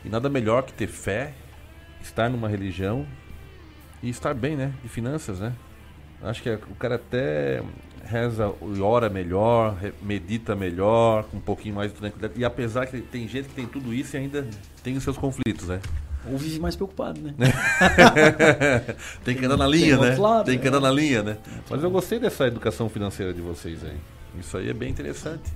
E 0.04 0.08
nada 0.08 0.28
melhor 0.28 0.62
que 0.62 0.72
ter 0.72 0.86
fé, 0.86 1.34
estar 2.00 2.30
numa 2.30 2.48
religião 2.48 3.04
e 4.00 4.08
estar 4.08 4.32
bem, 4.32 4.54
né? 4.54 4.72
De 4.80 4.88
finanças, 4.88 5.40
né? 5.40 5.52
Acho 6.22 6.40
que 6.40 6.50
o 6.50 6.76
cara 6.78 6.94
até 6.94 7.64
reza 8.04 8.54
e 8.62 8.80
ora 8.80 9.10
melhor, 9.10 9.76
medita 10.00 10.54
melhor, 10.54 11.24
com 11.24 11.38
um 11.38 11.40
pouquinho 11.40 11.74
mais 11.74 11.92
de 11.92 11.98
tranquilidade. 11.98 12.40
E 12.40 12.44
apesar 12.44 12.86
que 12.86 13.00
tem 13.00 13.26
gente 13.26 13.48
que 13.48 13.54
tem 13.56 13.66
tudo 13.66 13.92
isso 13.92 14.14
e 14.16 14.20
ainda 14.20 14.46
tem 14.84 14.96
os 14.96 15.02
seus 15.02 15.18
conflitos, 15.18 15.66
né? 15.66 15.80
Ou 16.30 16.38
vive 16.38 16.58
mais 16.58 16.76
preocupado, 16.76 17.20
né? 17.20 17.34
tem 19.24 19.36
que 19.36 19.44
andar 19.44 19.56
na 19.56 19.66
linha, 19.66 19.96
né? 19.96 20.16
Lado, 20.16 20.46
tem 20.46 20.58
que 20.58 20.68
andar 20.68 20.80
na 20.80 20.90
linha, 20.90 21.22
né? 21.22 21.38
Mas 21.68 21.82
eu 21.82 21.90
gostei 21.90 22.18
dessa 22.18 22.46
educação 22.46 22.88
financeira 22.88 23.32
de 23.32 23.40
vocês 23.40 23.84
aí. 23.84 23.96
Isso 24.38 24.56
aí 24.56 24.68
é 24.68 24.74
bem 24.74 24.90
interessante. 24.90 25.52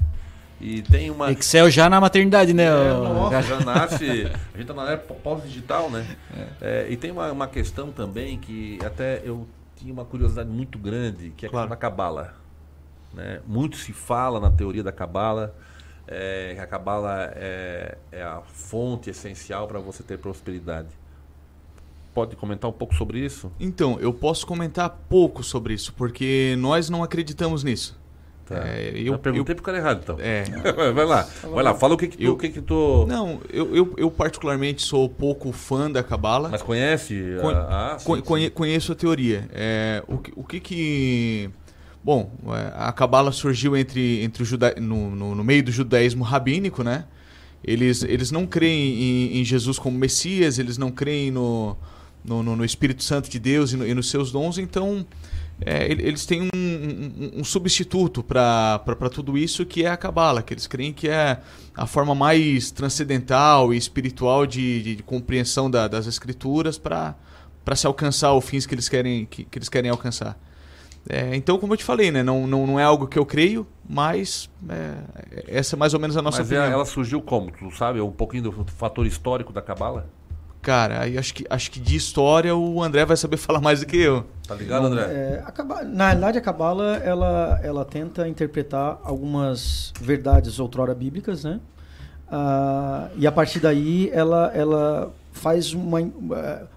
E 0.61 0.83
tem 0.83 1.11
uma. 1.11 1.33
Excel 1.33 1.71
já 1.71 1.89
na 1.89 2.01
maternidade, 2.01 2.53
né? 2.53 2.65
É, 2.65 2.93
nossa, 2.93 3.43
já 3.43 3.61
nasce. 3.61 4.31
A 4.55 4.59
gente 4.59 4.67
tá 4.67 4.75
na 4.75 4.87
era 4.87 4.99
pós-digital, 4.99 5.91
né? 5.91 6.07
É. 6.37 6.47
É, 6.61 6.87
e 6.91 6.97
tem 6.97 7.11
uma, 7.11 7.33
uma 7.33 7.49
questão 7.49 7.91
também 7.91 8.39
que 8.39 8.79
até 8.85 9.23
eu 9.25 9.49
tinha 9.77 9.93
uma 9.93 10.05
curiosidade 10.05 10.51
muito 10.51 10.79
grande, 10.79 11.33
que 11.37 11.47
é 11.47 11.49
a 11.49 11.51
claro. 11.51 11.69
questão 11.69 11.69
da 11.69 11.77
cabala. 11.77 12.35
Né? 13.15 13.41
Muito 13.47 13.77
se 13.77 13.93
fala 13.93 14.39
na 14.39 14.51
teoria 14.51 14.83
da 14.83 14.93
cabala 14.93 15.55
é, 16.11 16.57
a 16.61 16.67
cabala 16.67 17.33
é, 17.37 17.97
é 18.11 18.23
a 18.23 18.41
fonte 18.43 19.09
essencial 19.11 19.67
para 19.69 19.79
você 19.79 20.03
ter 20.03 20.19
prosperidade. 20.19 20.89
Pode 22.13 22.35
comentar 22.35 22.69
um 22.69 22.73
pouco 22.73 22.95
sobre 22.95 23.21
isso? 23.21 23.53
Então, 23.61 23.97
eu 24.01 24.13
posso 24.13 24.45
comentar 24.47 24.91
pouco 25.09 25.45
sobre 25.45 25.73
isso, 25.75 25.93
porque 25.95 26.57
nós 26.59 26.91
não 26.91 27.05
acreditamos 27.05 27.63
nisso. 27.63 27.99
Tá. 28.45 28.67
É, 28.67 28.91
eu, 28.97 29.17
perguntei 29.17 29.55
pro 29.55 29.63
cara 29.63 29.79
errado, 29.79 30.01
então. 30.03 30.17
É. 30.19 30.43
vai 30.93 31.05
lá, 31.07 31.23
vai 31.53 31.63
lá, 31.63 31.73
fala 31.73 31.95
o 31.95 31.97
que 31.97 32.09
que 32.09 32.17
tu... 32.17 32.23
Eu- 32.25 32.33
o 32.33 32.37
que 32.37 32.49
que 32.49 32.61
tu... 32.61 33.07
Não, 33.09 33.41
eu, 33.49 33.77
eu, 33.77 33.95
eu 33.97 34.11
particularmente 34.11 34.83
sou 34.83 35.09
pouco 35.09 35.53
fã 35.53 35.89
da 35.89 36.03
Cabala. 36.03 36.49
Mas 36.49 36.61
conhece 36.61 37.37
Con- 37.41 37.51
a... 37.51 37.93
ah, 37.95 37.99
sim, 38.01 38.17
sim. 38.17 38.21
conhe- 38.23 38.51
Conheço 38.51 38.91
a 38.91 38.97
teoria. 38.97 39.49
É, 39.53 40.03
o, 40.09 40.19
que, 40.19 40.33
o 40.35 40.43
que 40.43 40.59
que... 40.59 41.51
Bom, 42.03 42.31
é, 42.49 42.73
a 42.77 42.93
Cabala 42.93 43.31
surgiu 43.33 43.77
entre, 43.77 44.23
entre 44.23 44.43
o 44.43 44.47
juda... 44.47 44.75
no, 44.81 45.15
no, 45.15 45.35
no 45.35 45.45
meio 45.45 45.63
do 45.63 45.71
judaísmo 45.71 46.25
rabínico, 46.25 46.83
né? 46.83 47.05
Eles, 47.63 48.03
eles 48.03 48.31
não 48.31 48.47
creem 48.47 49.03
em, 49.35 49.41
em 49.41 49.45
Jesus 49.45 49.79
como 49.79 49.99
Messias, 49.99 50.59
eles 50.59 50.79
não 50.79 50.91
creem 50.91 51.31
no, 51.31 51.77
no, 52.25 52.43
no- 52.43 52.57
no 52.57 52.65
Espírito 52.65 53.05
Santo 53.05 53.29
de 53.29 53.39
Deus 53.39 53.73
e, 53.73 53.77
no- 53.77 53.87
e 53.87 53.93
nos 53.93 54.09
seus 54.09 54.33
dons, 54.33 54.57
então 54.57 55.05
é, 55.61 55.91
ele- 55.93 56.03
eles 56.03 56.25
têm 56.25 56.45
um, 56.45 56.49
um- 56.55 57.41
um 57.41 57.45
substituto 57.45 58.23
para 58.23 58.81
tudo 59.13 59.37
isso 59.37 59.67
que 59.67 59.85
é 59.85 59.91
a 59.91 59.97
Cabala, 59.99 60.43
que 60.43 60.55
eles 60.55 60.67
creem 60.67 60.91
que 60.91 61.07
é 61.07 61.39
a 61.77 61.87
forma 61.87 62.15
mais 62.15 62.71
transcendental 62.71 63.75
e 63.75 63.77
espiritual 63.77 64.47
de, 64.47 64.83
de- 64.83 64.97
de 64.97 65.03
compreensão 65.03 65.71
da- 65.71 65.87
das 65.87 66.07
Escrituras 66.07 66.79
para 66.79 67.15
se 67.77 67.87
alcançar 67.87 68.33
os 68.33 68.43
fins 68.43 68.65
que 68.65 68.75
eles 68.75 68.89
querem, 68.89 69.27
que, 69.27 69.45
que 69.45 69.59
eles 69.59 69.69
querem 69.69 69.91
alcançar. 69.91 70.39
É, 71.09 71.35
então, 71.35 71.59
como 71.59 71.73
eu 71.73 71.77
te 71.77 71.85
falei, 71.85 72.11
né, 72.11 72.23
não, 72.23 72.47
não, 72.47 72.67
não 72.67 72.81
é 72.81 72.85
algo 72.85 73.07
que 73.07 73.19
eu 73.19 73.25
creio, 73.25 73.67
mas 73.89 74.51
é, 74.69 74.95
essa 75.49 75.75
é 75.75 75.79
mais 75.79 75.95
ou 75.95 76.01
menos 76.01 76.17
a 76.17 76.23
nossa 76.23 76.39
Mas 76.39 76.47
opinião. 76.47 76.65
ela, 76.65 76.75
ela 76.75 76.85
surgiu 76.85 77.21
como? 77.23 77.51
Tu 77.51 77.71
sabe 77.77 78.01
um 78.01 78.11
pouquinho 78.11 78.45
do 78.45 78.65
fator 78.77 79.07
histórico 79.07 79.53
da 79.53 79.63
Cabala? 79.63 80.07
Cara, 80.63 81.01
aí 81.03 81.17
acho 81.17 81.33
que, 81.33 81.47
acho 81.49 81.71
que 81.71 81.81
de 81.81 81.97
história 81.97 82.55
o 82.55 82.83
André 82.83 83.05
vai 83.07 83.17
saber 83.17 83.39
falar 83.39 83.61
mais 83.61 83.81
do 83.81 83.87
que 83.87 83.97
eu. 83.97 84.27
Tá 84.47 84.55
ligado, 84.55 84.87
André? 84.87 85.03
É, 85.03 85.45
a 85.45 85.85
na 85.85 86.09
realidade, 86.09 86.39
a 86.39 86.41
Cabala 86.41 86.97
ela, 86.99 87.61
ela 87.63 87.85
tenta 87.85 88.29
interpretar 88.29 89.01
algumas 89.03 89.93
verdades 90.01 90.59
outrora 90.61 90.95
bíblicas, 90.95 91.45
né? 91.45 91.61
Ah, 92.29 93.09
e 93.17 93.27
a 93.27 93.33
partir 93.33 93.59
daí 93.59 94.11
ela, 94.13 94.53
ela 94.55 95.13
faz 95.33 95.73
uma 95.73 95.99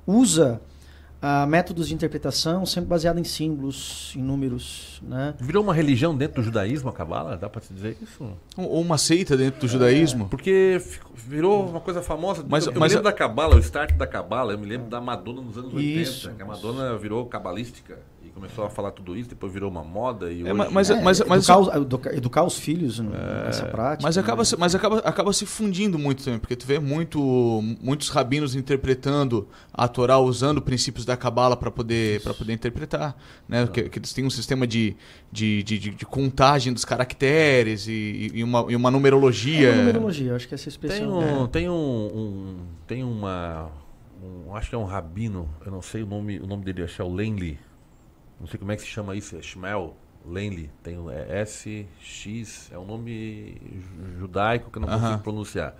usa 0.07 0.61
ah, 1.26 1.45
métodos 1.47 1.88
de 1.88 1.93
interpretação 1.95 2.65
sempre 2.65 2.89
baseado 2.89 3.17
em 3.17 3.24
símbolos, 3.24 4.13
em 4.15 4.21
números, 4.21 5.01
né? 5.01 5.34
Virou 5.39 5.63
uma 5.63 5.74
religião 5.74 6.13
dentro 6.15 6.41
do 6.41 6.45
judaísmo, 6.45 6.89
a 6.89 6.93
Cabala? 6.93 7.38
Dá 7.38 7.49
pra 7.49 7.61
se 7.61 7.74
dizer 7.74 7.95
isso? 8.01 8.30
Ou 8.57 8.82
uma 8.82 8.97
seita 8.97 9.38
dentro 9.38 9.61
do 9.61 9.67
judaísmo. 9.67 10.28
Porque 10.28 10.82
ficou- 10.86 11.11
virou 11.15 11.65
uma 11.69 11.80
coisa 11.80 12.01
famosa. 12.01 12.45
Mas- 12.47 12.65
eu, 12.67 12.74
mas 12.74 12.91
me 12.91 12.97
lembro 12.97 13.07
a- 13.07 13.11
da 13.11 13.17
Cabala, 13.17 13.55
o 13.55 13.59
start 13.59 13.93
da 13.95 14.05
Cabala, 14.05 14.51
eu 14.53 14.59
me 14.59 14.65
lembro 14.65 14.89
da 14.89 14.99
Madonna 14.99 15.41
nos 15.41 15.57
anos 15.57 15.74
80. 15.74 16.01
Isso. 16.01 16.30
Que 16.32 16.41
a 16.43 16.45
Madonna 16.45 16.97
virou 16.97 17.26
cabalística 17.26 17.97
começou 18.34 18.65
a 18.65 18.69
falar 18.69 18.91
tudo 18.91 19.15
isso, 19.15 19.29
depois 19.29 19.53
virou 19.53 19.69
uma 19.69 19.84
moda. 19.84 20.31
E 20.31 20.41
É, 20.45 20.51
hoje... 20.53 20.53
mas- 20.53 20.89
mas- 21.01 21.19
É, 21.21 21.23
educar, 21.23 21.57
os, 21.59 21.67
educa- 21.75 22.15
educar 22.15 22.43
os 22.43 22.57
filhos 22.57 22.99
no- 22.99 23.11
nessa 23.11 23.65
prática. 23.65 24.03
Mas 24.03 24.17
acaba, 24.17 24.39
né? 24.39 24.45
se, 24.45 24.57
mas 24.57 24.73
acaba, 24.75 24.97
acaba 24.99 25.31
se 25.34 25.45
fundindo 25.45 25.97
muito 25.99 26.23
também, 26.23 26.39
porque 26.39 26.55
tu 26.55 26.65
vê 26.65 26.79
muito, 26.79 27.19
muitos 27.81 28.09
rabinos 28.09 28.55
interpretando 28.55 29.47
a 29.73 29.88
Torá 29.88 30.17
usando 30.17 30.61
princípios 30.61 31.05
da 31.05 31.15
Cabala 31.15 31.55
para 31.55 31.69
poder, 31.71 32.21
pra 32.21 32.34
poder 32.34 32.53
interpretar. 32.53 33.15
Né? 33.47 33.67
Que, 33.67 33.84
que 33.89 33.99
eles 33.99 34.11
têm 34.13 34.25
um 34.25 34.29
sistema 34.29 34.65
de, 34.65 34.95
de, 35.31 35.61
de, 35.63 35.77
de- 35.79 35.89
de 35.91 36.05
contagem 36.05 36.73
dos 36.73 36.84
caracteres 36.84 37.88
e, 37.88 38.31
e 38.34 38.43
uma, 38.43 38.65
e 38.69 38.75
uma 38.75 38.89
numerologia. 38.91 39.69
É 39.69 39.71
uma 39.73 39.79
numerologia, 39.81 40.36
acho 40.36 40.47
que 40.47 40.55
essa 40.55 40.63
Tem 40.65 40.71
expressão. 40.71 41.19
um, 41.19 41.43
é. 41.45 41.47
tem 41.47 41.69
um, 41.69 41.73
um- 41.75 42.57
tem 42.88 43.03
uma, 43.03 43.69
um- 44.23 44.55
acho 44.55 44.69
que 44.69 44.75
é 44.75 44.77
um 44.77 44.86
rabino, 44.86 45.47
eu 45.65 45.71
não 45.71 45.81
sei 45.81 46.03
o 46.03 46.05
nome, 46.07 46.39
o 46.39 46.47
nome 46.47 46.63
dele, 46.65 46.84
acho 46.84 46.95
que 46.95 47.01
é 47.01 47.05
o 47.05 47.13
Lenli. 47.13 47.59
Não 48.43 48.47
sei 48.49 48.59
como 48.59 48.73
é 48.73 48.75
que 48.75 48.81
se 48.81 48.87
chama 48.89 49.15
isso, 49.15 49.37
é 49.37 49.41
Shmuel 49.41 49.95
Lenli. 50.25 50.69
Tem 50.83 50.97
é 51.11 51.39
S 51.41 51.87
X, 52.01 52.69
é 52.73 52.77
um 52.77 52.83
nome 52.85 53.57
ju- 53.73 54.19
judaico 54.19 54.69
que 54.69 54.77
eu 54.77 54.81
não 54.81 54.89
consigo 54.99 55.23
pronunciar. 55.23 55.75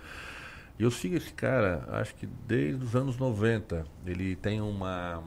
E 0.78 0.82
eu 0.82 0.90
sigo 0.90 1.14
esse 1.14 1.30
cara, 1.32 1.84
acho 1.90 2.14
que 2.14 2.26
desde 2.26 2.82
os 2.82 2.96
anos 2.96 3.18
90. 3.18 3.84
Ele 4.06 4.34
tem 4.34 4.62
uma 4.62 5.22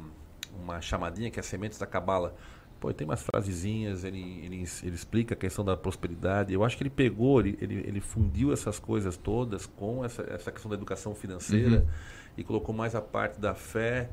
uma 0.59 0.81
chamadinha 0.81 1.29
que 1.29 1.39
é 1.39 1.43
Sementes 1.43 1.77
da 1.77 1.85
Cabala. 1.85 2.35
Pô, 2.79 2.89
ele 2.89 2.95
tem 2.97 3.05
umas 3.07 3.21
frasezinhas, 3.21 4.03
ele, 4.03 4.19
ele, 4.43 4.63
ele 4.83 4.95
explica 4.95 5.35
a 5.35 5.37
questão 5.37 5.63
da 5.63 5.77
prosperidade. 5.77 6.51
Eu 6.51 6.63
acho 6.63 6.75
que 6.75 6.81
ele 6.81 6.89
pegou, 6.89 7.39
ele, 7.39 7.55
ele, 7.61 7.75
ele 7.87 8.01
fundiu 8.01 8.51
essas 8.51 8.79
coisas 8.79 9.15
todas 9.15 9.67
com 9.67 10.03
essa, 10.03 10.23
essa 10.23 10.51
questão 10.51 10.69
da 10.69 10.75
educação 10.75 11.13
financeira 11.13 11.77
Uhum. 11.81 11.87
e 12.37 12.43
colocou 12.43 12.73
mais 12.73 12.95
a 12.95 13.01
parte 13.01 13.39
da 13.39 13.53
fé. 13.53 14.09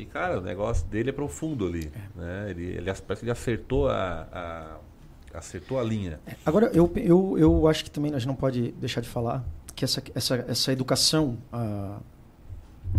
E, 0.00 0.04
cara, 0.06 0.38
o 0.38 0.40
negócio 0.42 0.86
dele 0.86 1.10
é 1.10 1.12
profundo 1.12 1.66
ali. 1.66 1.90
Né? 2.14 2.50
Ele, 2.50 2.64
ele 2.66 2.84
parece 2.84 3.02
que 3.20 3.24
ele 3.24 3.30
acertou 3.32 3.88
a, 3.88 4.26
a- 4.32 4.76
acertou 5.38 5.78
a 5.78 5.82
linha. 5.82 6.20
Agora, 6.46 6.70
eu, 6.72 6.90
eu, 6.96 7.36
eu 7.38 7.68
acho 7.68 7.84
que 7.84 7.90
também 7.90 8.12
a 8.14 8.18
gente 8.18 8.28
não 8.28 8.34
pode 8.34 8.72
deixar 8.72 9.00
de 9.00 9.08
falar 9.08 9.44
que 9.74 9.84
essa, 9.84 10.02
essa, 10.14 10.34
essa 10.48 10.72
educação 10.72 11.36
ah, 11.52 11.98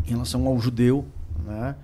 em 0.05 0.09
relação 0.11 0.45
ao 0.47 0.59
judeu, 0.59 1.05
né, 1.45 1.75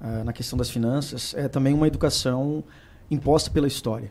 ah, 0.00 0.24
na 0.24 0.32
questão 0.32 0.56
das 0.58 0.70
finanças, 0.70 1.34
é 1.36 1.48
também 1.48 1.74
uma 1.74 1.86
educação 1.86 2.62
imposta 3.10 3.50
pela 3.50 3.66
história. 3.66 4.10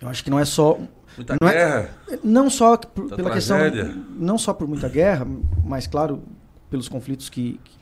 Eu 0.00 0.08
acho 0.08 0.22
que 0.22 0.30
não 0.30 0.38
é 0.38 0.44
só. 0.44 0.78
Muita 1.16 1.36
não 1.40 1.48
guerra. 1.48 1.90
É, 2.08 2.18
não 2.22 2.48
só 2.50 2.76
por- 2.76 3.08
pela 3.08 3.30
tragédia. 3.30 3.84
questão. 3.86 4.04
Não 4.16 4.38
só 4.38 4.52
por 4.54 4.68
muita 4.68 4.88
guerra, 4.88 5.26
mas, 5.64 5.86
claro, 5.88 6.22
pelos 6.70 6.88
conflitos 6.88 7.28
que, 7.28 7.58
que 7.64 7.77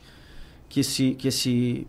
esse. 0.79 1.11
Que 1.15 1.27
esse 1.27 1.87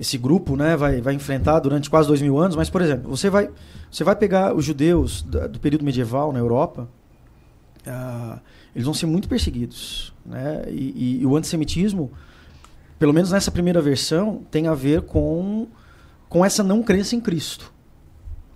esse 0.00 0.16
grupo 0.16 0.54
né, 0.54 0.76
vai, 0.76 1.00
vai 1.00 1.14
enfrentar 1.14 1.58
durante 1.58 1.90
quase 1.90 2.06
dois 2.06 2.22
mil 2.22 2.38
anos, 2.38 2.54
mas, 2.54 2.70
por 2.70 2.80
exemplo, 2.80 3.10
você 3.10 3.28
vai, 3.28 3.50
você 3.90 4.04
vai 4.04 4.14
pegar 4.14 4.54
os 4.54 4.64
judeus 4.64 5.22
do 5.22 5.58
período 5.58 5.84
medieval 5.84 6.32
na 6.32 6.38
Europa, 6.38 6.88
ah, 7.84 8.38
eles 8.76 8.84
vão 8.84 8.94
ser 8.94 9.06
muito 9.06 9.28
perseguidos. 9.28 10.14
Né? 10.24 10.62
E, 10.68 11.18
e- 11.18 11.22
e 11.22 11.26
o 11.26 11.36
antissemitismo, 11.36 12.12
pelo 12.96 13.12
menos 13.12 13.32
nessa 13.32 13.50
primeira 13.50 13.82
versão, 13.82 14.42
tem 14.52 14.68
a 14.68 14.74
ver 14.74 15.02
com, 15.02 15.66
com 16.28 16.44
essa 16.44 16.62
não 16.62 16.80
crença 16.80 17.16
em 17.16 17.20
Cristo. 17.20 17.72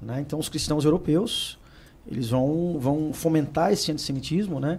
Né? 0.00 0.20
Então, 0.20 0.38
os 0.38 0.48
cristãos 0.48 0.84
europeus 0.84 1.58
eles 2.06 2.30
vão, 2.30 2.78
vão 2.78 3.12
fomentar 3.12 3.72
esse 3.72 3.90
antissemitismo. 3.90 4.60
Né? 4.60 4.78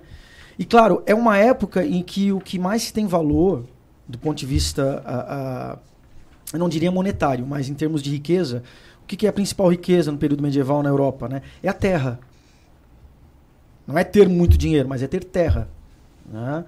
E, 0.58 0.64
claro, 0.64 1.04
é 1.06 1.14
uma 1.14 1.38
época 1.38 1.86
em 1.86 2.02
que 2.02 2.32
o 2.32 2.40
que 2.40 2.58
mais 2.58 2.90
tem 2.92 3.06
valor, 3.06 3.66
do 4.08 4.18
ponto 4.18 4.38
de 4.38 4.46
vista, 4.46 5.02
ah, 5.06 5.26
ah, 5.30 5.78
eu 6.52 6.60
não 6.60 6.70
diria 6.70 6.92
monetário, 6.92 7.46
mas 7.46 7.70
em 7.70 7.74
termos 7.74 8.02
de 8.02 8.10
riqueza, 8.12 8.64
o 9.04 9.08
que, 9.08 9.16
que 9.18 9.26
é 9.26 9.30
a 9.30 9.34
principal 9.34 9.70
riqueza 9.70 10.12
no 10.12 10.18
período 10.18 10.44
medieval 10.44 10.84
na 10.84 10.90
Europa? 10.90 11.28
Né? 11.28 11.42
É 11.62 11.70
a 11.70 11.74
terra. 11.74 12.20
Não 13.88 13.98
é 13.98 14.04
ter 14.04 14.30
muito 14.30 14.58
dinheiro, 14.58 14.88
mas 14.88 15.02
é 15.04 15.08
ter 15.08 15.24
terra. 15.24 15.68
Né? 16.32 16.64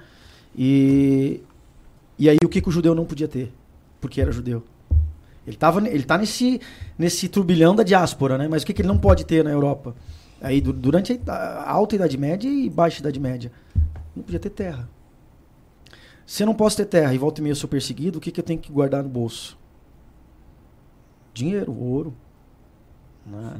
E, 0.57 1.41
e 2.17 2.29
aí 2.29 2.37
o 2.43 2.49
que, 2.49 2.61
que 2.61 2.69
o 2.69 2.71
judeu 2.71 2.93
não 2.95 3.05
podia 3.05 3.27
ter? 3.27 3.53
Porque 4.01 4.19
era 4.19 4.31
judeu. 4.31 4.63
Ele 5.45 5.55
estava 5.55 5.87
ele 5.87 6.03
tá 6.03 6.17
nesse, 6.17 6.59
nesse 6.97 7.29
turbilhão 7.29 7.75
da 7.75 7.83
diáspora, 7.83 8.37
né? 8.37 8.47
mas 8.47 8.63
o 8.63 8.65
que, 8.65 8.73
que 8.73 8.81
ele 8.81 8.87
não 8.87 8.97
pode 8.97 9.25
ter 9.25 9.43
na 9.43 9.51
Europa? 9.51 9.95
Aí, 10.41 10.59
du- 10.59 10.73
durante 10.73 11.19
a 11.27 11.33
a 11.33 11.71
alta 11.71 11.95
Idade 11.95 12.17
Média 12.17 12.49
e 12.49 12.69
baixa 12.69 12.99
Idade 12.99 13.19
Média. 13.19 13.51
Não 14.15 14.23
podia 14.23 14.39
ter 14.39 14.49
terra. 14.49 14.89
Se 16.25 16.43
eu 16.43 16.47
não 16.47 16.55
posso 16.55 16.77
ter 16.77 16.85
terra 16.85 17.13
e 17.13 17.17
volta 17.17 17.39
e 17.39 17.43
meia 17.43 17.51
eu 17.51 17.55
sou 17.55 17.69
perseguido, 17.69 18.17
o 18.17 18.21
que, 18.21 18.31
que 18.31 18.39
eu 18.39 18.43
tenho 18.43 18.59
que 18.59 18.71
guardar 18.71 19.03
no 19.03 19.09
bolso? 19.09 19.57
Dinheiro, 21.33 21.77
ouro. 21.77 22.13
Né? 23.25 23.59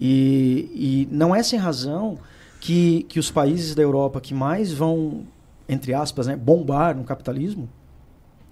E, 0.00 0.70
e 0.74 1.08
não 1.10 1.34
é 1.34 1.42
sem 1.42 1.58
razão 1.58 2.18
que, 2.60 3.02
que 3.04 3.18
os 3.18 3.30
países 3.30 3.74
da 3.74 3.82
Europa 3.82 4.20
que 4.20 4.32
mais 4.32 4.72
vão, 4.72 5.26
entre 5.68 5.92
aspas, 5.92 6.26
né, 6.26 6.36
bombar 6.36 6.96
no 6.96 7.04
capitalismo 7.04 7.68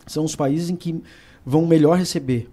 são 0.07 0.24
os 0.24 0.34
países 0.34 0.70
em 0.70 0.76
que 0.76 1.03
vão 1.44 1.66
melhor 1.66 1.99
receber 1.99 2.49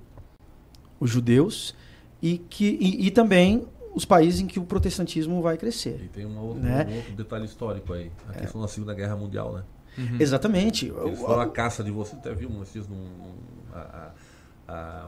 os 0.99 1.09
judeus 1.09 1.75
e, 2.21 2.37
que, 2.37 2.77
e, 2.79 3.07
e 3.07 3.11
também 3.11 3.67
os 3.93 4.05
países 4.05 4.39
em 4.39 4.47
que 4.47 4.59
o 4.59 4.63
protestantismo 4.63 5.41
vai 5.41 5.57
crescer. 5.57 6.01
E 6.03 6.07
tem 6.07 6.25
um 6.25 6.37
outro, 6.39 6.61
Né? 6.61 6.87
um 6.89 6.95
outro 6.97 7.13
detalhe 7.13 7.45
histórico 7.45 7.93
aí, 7.93 8.11
a 8.29 8.33
questão 8.33 8.61
da 8.61 8.67
Segunda 8.67 8.93
Guerra 8.93 9.15
Mundial, 9.15 9.53
né? 9.53 9.63
Uhum. 9.97 10.17
Exatamente. 10.19 10.91
Eles 11.05 11.19
foram 11.19 11.41
a 11.41 11.47
caça 11.49 11.83
de 11.83 11.91
você, 11.91 12.15
até 12.15 12.33
viu 12.33 12.49
esses 12.63 12.87
num, 12.87 12.95
num- 12.97 13.73
a, 13.73 14.11
a, 14.67 14.73
a, 14.73 15.07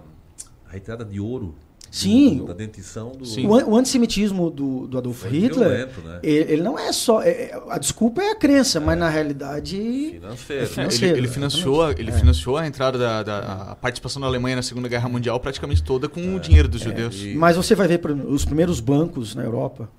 retirada 0.72 1.04
de 1.06 1.20
ouro 1.20 1.56
Sim. 1.92 2.38
do- 2.40 2.46
da 2.48 2.54
dentição 2.54 3.12
do 3.12 3.24
O, 3.48 3.56
an- 3.56 3.66
o 3.66 3.76
antissemitismo 3.78 4.50
do, 4.52 4.86
do 4.88 4.98
Adolf 4.98 5.22
Foi 5.22 5.30
Hitler, 5.30 5.70
violento, 5.70 6.02
né? 6.02 6.20
ele, 6.24 6.54
ele 6.54 6.62
não 6.62 6.78
é 6.78 6.92
só. 6.92 7.22
é- 7.22 7.30
é- 7.30 7.64
a 7.70 7.78
desculpa 7.78 8.22
é 8.22 8.32
a 8.32 8.36
crença, 8.36 8.80
mas 8.80 8.98
na 8.98 9.10
realidade. 9.10 9.78
Financeiro. 10.14 10.62
É 10.62 10.66
É, 10.66 10.68
financeiro, 10.68 11.14
ele, 11.16 11.22
ele 11.22 11.28
financiou, 11.34 11.92
ele 11.92 12.10
É. 12.10 12.14
financiou 12.14 12.58
a 12.58 12.68
entrada 12.68 12.98
da, 12.98 13.24
da 13.24 13.40
a 13.72 13.76
participação 13.76 14.22
da 14.22 14.28
Alemanha 14.28 14.58
na 14.58 14.62
Segunda 14.62 14.88
Guerra 14.90 15.08
Mundial 15.08 15.40
praticamente 15.40 15.82
toda 15.82 16.10
com 16.10 16.36
o 16.36 16.40
dinheiro 16.40 16.68
dos 16.68 16.82
judeus. 16.82 17.20
Mas 17.36 17.56
você 17.56 17.74
vai 17.76 17.88
ver 17.88 18.02
os 18.28 18.44
primeiros 18.46 18.80
bancos 18.80 19.34
na 19.36 19.44
Europa, 19.44 19.90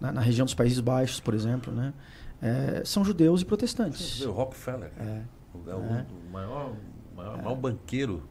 na, 0.00 0.10
na 0.12 0.20
região 0.20 0.44
dos 0.46 0.54
Países 0.54 0.80
Baixos, 0.80 1.20
por 1.20 1.34
exemplo, 1.34 1.70
né, 1.72 1.92
é, 2.42 2.82
são 2.84 3.04
judeus 3.04 3.42
e 3.42 3.44
protestantes. 3.44 4.20
O 4.24 4.30
Rockefeller, 4.32 4.90
É. 4.98 5.22
o, 5.54 5.70
é 5.70 5.74
o- 5.74 5.78
É. 5.84 6.06
o 6.28 6.32
maior, 6.32 6.72
maior, 7.16 7.36
maior 7.36 7.54
banqueiro 7.56 8.22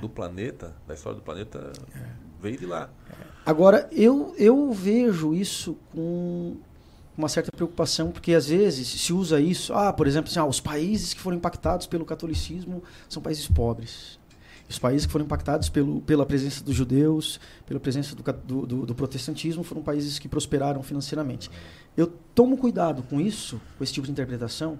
do 0.00 0.08
planeta, 0.08 0.74
da 0.86 0.94
história 0.94 1.16
do 1.18 1.22
planeta, 1.24 1.72
veio 2.40 2.58
de 2.58 2.66
lá. 2.66 2.90
Agora, 3.46 3.88
eu, 3.90 4.34
eu 4.38 4.70
vejo 4.72 5.34
isso 5.34 5.76
com 5.92 6.56
uma 7.16 7.28
certa 7.28 7.50
preocupação, 7.50 8.10
porque 8.12 8.32
às 8.34 8.46
vezes 8.48 8.86
se 8.88 9.12
usa 9.12 9.40
isso, 9.40 9.72
ah, 9.74 9.92
por 9.92 10.06
exemplo, 10.06 10.30
assim, 10.30 10.38
ah, 10.38 10.44
os 10.46 10.60
países 10.60 11.12
que 11.14 11.20
foram 11.20 11.36
impactados 11.38 11.86
pelo 11.86 12.04
catolicismo 12.04 12.82
são 13.08 13.22
países 13.22 13.48
pobres. 13.48 14.19
Os 14.70 14.78
países 14.78 15.04
que 15.04 15.10
foram 15.10 15.24
impactados 15.24 15.68
pelo, 15.68 16.00
pela 16.02 16.24
presença 16.24 16.62
dos 16.62 16.76
judeus, 16.76 17.40
pela 17.66 17.80
presença 17.80 18.14
do, 18.14 18.22
do, 18.64 18.86
do, 18.86 18.94
protestantismo, 18.94 19.64
foram 19.64 19.82
países 19.82 20.16
que 20.16 20.28
prosperaram 20.28 20.80
financeiramente. 20.80 21.50
Eu 21.96 22.06
tomo 22.36 22.56
cuidado 22.56 23.02
com 23.02 23.20
isso, 23.20 23.60
com 23.76 23.82
esse 23.82 23.92
tipo 23.92 24.06
de 24.06 24.12
interpretação, 24.12 24.78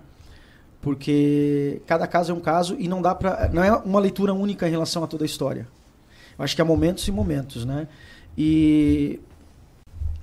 porque 0.80 1.82
cada 1.88 2.06
caso 2.06 2.30
é 2.30 2.34
um 2.34 2.38
caso 2.38 2.76
e 2.78 2.86
não 2.86 3.02
dá 3.02 3.16
para 3.16 3.48
não 3.48 3.64
é 3.64 3.72
uma 3.78 3.98
leitura 3.98 4.32
única 4.32 4.68
em 4.68 4.70
relação 4.70 5.02
a 5.02 5.08
toda 5.08 5.24
a 5.24 5.26
história. 5.26 5.66
Eu 6.38 6.44
acho 6.44 6.54
que 6.54 6.62
há 6.62 6.64
momentos 6.64 7.08
e 7.08 7.10
momentos, 7.10 7.64
né? 7.64 7.88
E 8.38 9.18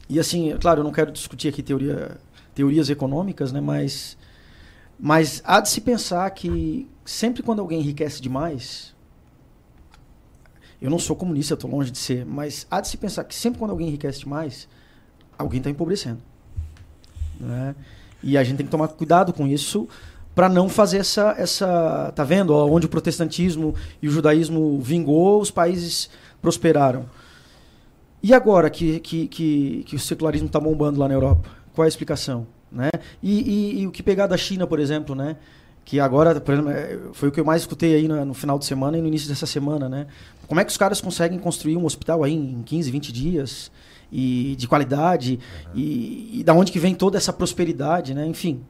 e 0.10 0.18
assim, 0.18 0.56
claro, 0.62 0.80
eu 0.80 0.84
não 0.86 0.94
quero 0.94 1.12
discutir 1.12 1.50
aqui 1.50 1.62
teoria, 1.62 2.18
teorias 2.56 2.90
econômicas, 2.90 3.52
né? 3.52 3.60
Mas 3.60 4.18
mas 4.98 5.42
há 5.44 5.60
de 5.60 5.68
se 5.68 5.82
pensar 5.82 6.30
que 6.32 6.90
sempre 7.04 7.44
quando 7.44 7.60
alguém 7.60 7.82
enriquece 7.82 8.22
demais, 8.22 8.96
eu 10.82 10.90
não 10.90 11.00
sou 11.00 11.16
comunista, 11.16 11.56
estou 11.56 11.70
longe 11.70 11.92
de 11.92 11.98
ser, 11.98 12.26
mas 12.26 12.68
há 12.70 12.80
de 12.80 12.88
se 12.88 12.98
pensar 12.98 13.24
que 13.24 13.34
sempre 13.34 13.60
quando 13.60 13.72
alguém 13.72 13.88
enriquece 13.88 14.20
demais, 14.20 14.68
alguém 15.38 15.58
está 15.60 15.70
empobrecendo. 15.70 16.20
Né? 17.40 17.76
E 18.22 18.38
a 18.38 18.44
gente 18.44 18.58
tem 18.58 18.66
que 18.66 18.72
tomar 18.72 18.88
cuidado 18.90 19.34
com 19.34 19.48
isso 19.48 19.88
para 20.36 20.48
não 20.48 20.70
fazer 20.70 20.98
essa, 20.98 21.34
essa. 21.38 22.12
Tá 22.16 22.24
vendo? 22.24 22.56
Onde 22.56 22.86
o 22.86 22.90
protestantismo 22.90 23.74
e 24.02 24.08
o 24.08 24.12
judaísmo 24.12 24.80
vingou, 24.80 25.42
os 25.42 25.50
países 25.50 26.10
prosperaram. 26.42 27.06
E 28.22 28.34
agora 28.34 28.70
que, 28.70 29.00
que, 29.00 29.28
que, 29.28 29.84
que 29.86 29.96
o 29.96 30.00
secularismo 30.00 30.48
está 30.48 30.60
bombando 30.60 31.00
lá 31.00 31.08
na 31.08 31.14
Europa? 31.14 31.50
Qual 31.74 31.84
é 31.84 31.88
a 31.88 31.90
explicação? 31.90 32.46
Né? 32.72 32.90
E, 33.22 33.42
e, 33.42 33.82
e, 33.82 33.88
o 33.88 33.92
que 33.92 34.04
pegar 34.04 34.28
da 34.28 34.38
China, 34.38 34.68
por 34.68 34.80
exemplo, 34.80 35.16
né? 35.16 35.38
Que 35.88 36.02
agora, 36.02 36.42
por 36.42 36.54
exemplo, 36.54 36.70
é, 36.70 37.00
foi 37.14 37.30
o 37.30 37.32
que 37.32 37.40
eu 37.40 37.46
mais 37.46 37.62
escutei 37.62 37.96
aí 37.96 38.10
no, 38.10 38.26
no, 38.26 38.34
final 38.34 38.60
de 38.60 38.66
semana 38.66 38.98
e 38.98 39.02
no 39.02 39.08
início 39.08 39.30
dessa 39.30 39.46
semana. 39.46 39.88
Né? 39.88 40.06
Como 40.46 40.60
é 40.60 40.66
que 40.66 40.70
os 40.70 40.76
caras 40.76 41.00
conseguem 41.00 41.40
construir 41.40 41.78
um 41.78 41.86
hospital 41.86 42.26
aí 42.26 42.34
em 42.34 42.62
15, 42.62 42.92
20 42.92 43.12
dias? 43.14 43.72
e 44.10 44.56
de 44.58 44.70
qualidade 44.70 45.38
uhum. 45.66 45.72
e, 45.76 46.40
e, 46.40 46.44
da 46.46 46.54
onde 46.54 46.72
que 46.72 46.80
vem 46.80 46.96
toda 46.96 47.18
essa 47.18 47.34
prosperidade, 47.34 48.14
né? 48.14 48.26
Enfim, 48.26 48.64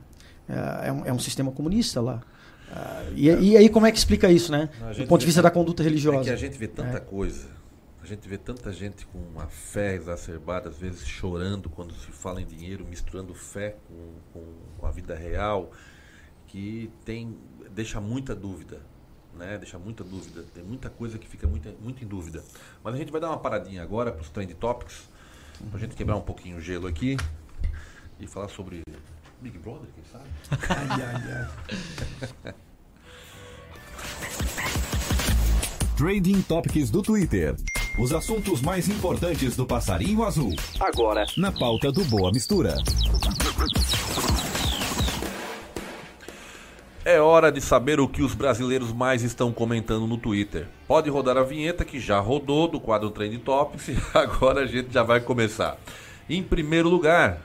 é, 0.49 0.87
é, 0.87 0.91
um, 0.91 1.05
é 1.05 1.13
um, 1.13 1.19
sistema 1.19 1.51
comunista 1.51 2.01
lá. 2.01 2.23
Uh, 2.71 3.13
e, 3.15 3.29
é. 3.29 3.39
e, 3.39 3.55
aí 3.55 3.69
como 3.69 3.85
é 3.85 3.91
que 3.91 3.99
explica 3.99 4.31
isso, 4.31 4.51
né? 4.51 4.67
Do 4.97 5.05
ponto 5.05 5.19
de 5.19 5.27
vista 5.27 5.39
da 5.39 5.51
conduta 5.51 5.83
religiosa. 5.83 6.21
É 6.21 6.23
que 6.23 6.29
a 6.31 6.35
gente 6.35 6.57
vê 6.57 6.67
tanta 6.67 6.97
é. 6.97 6.99
coisa, 6.99 7.49
a 8.01 8.07
gente 8.07 8.27
vê 8.27 8.35
tanta 8.35 8.73
gente 8.73 9.05
com 9.05 9.19
uma 9.19 9.45
fé 9.45 9.93
exacerbada, 9.93 10.69
às 10.69 10.77
vezes 10.77 11.05
chorando 11.05 11.69
quando 11.69 11.93
se 11.93 12.11
fala 12.11 12.41
em 12.41 12.45
dinheiro, 12.47 12.83
misturando 12.89 13.31
fé 13.35 13.75
com, 14.33 14.41
com 14.79 14.87
a 14.87 14.89
vida 14.89 15.13
real, 15.13 15.69
que 16.47 16.89
tem 17.05 17.37
deixa 17.71 18.01
muita 18.01 18.33
dúvida. 18.35 18.81
Né, 19.35 19.55
deixa 19.59 19.77
muita 19.77 20.03
dúvida, 20.03 20.43
tem 20.51 20.63
muita 20.63 20.89
coisa 20.89 21.19
que 21.19 21.27
fica 21.27 21.45
muito, 21.45 21.69
muito 21.79 22.03
em 22.03 22.07
dúvida. 22.07 22.43
Mas 22.83 22.95
a 22.95 22.97
gente 22.97 23.11
vai 23.11 23.21
dar 23.21 23.27
uma 23.27 23.37
paradinha 23.37 23.83
agora 23.83 24.11
para 24.11 24.23
os 24.23 24.31
Trend 24.31 24.51
Topics, 24.55 25.07
Pra 25.71 25.79
gente 25.79 25.95
quebrar 25.95 26.15
um 26.15 26.21
pouquinho 26.21 26.57
o 26.57 26.61
gelo 26.61 26.87
aqui 26.87 27.17
e 28.19 28.27
falar 28.27 28.47
sobre 28.47 28.83
Big 29.41 29.57
Brother, 29.57 29.89
quem 29.93 30.03
sabe? 30.11 30.25
ai, 30.69 31.01
ai, 31.03 31.49
ai. 32.45 32.53
Trading 35.97 36.41
Topics 36.43 36.91
do 36.91 37.01
Twitter. 37.01 37.55
Os 37.99 38.13
assuntos 38.13 38.61
mais 38.61 38.87
importantes 38.87 39.55
do 39.55 39.65
passarinho 39.65 40.23
azul. 40.23 40.53
Agora, 40.79 41.25
na 41.35 41.51
pauta 41.51 41.91
do 41.91 42.05
Boa 42.05 42.31
Mistura. 42.31 42.75
É 47.07 47.21
hora 47.21 47.49
de 47.49 47.61
saber 47.61 48.01
o 48.01 48.07
que 48.09 48.21
os 48.21 48.35
brasileiros 48.35 48.91
mais 48.91 49.23
estão 49.23 49.49
comentando 49.53 50.05
no 50.05 50.17
Twitter. 50.17 50.67
Pode 50.85 51.09
rodar 51.09 51.37
a 51.37 51.41
vinheta 51.41 51.85
que 51.85 52.01
já 52.01 52.19
rodou 52.19 52.67
do 52.67 52.81
quadro 52.81 53.09
Trend 53.09 53.37
Topics 53.37 53.87
e 53.95 53.97
agora 54.13 54.63
a 54.63 54.65
gente 54.65 54.93
já 54.93 55.03
vai 55.03 55.21
começar. 55.21 55.77
Em 56.29 56.43
primeiro 56.43 56.89
lugar, 56.89 57.41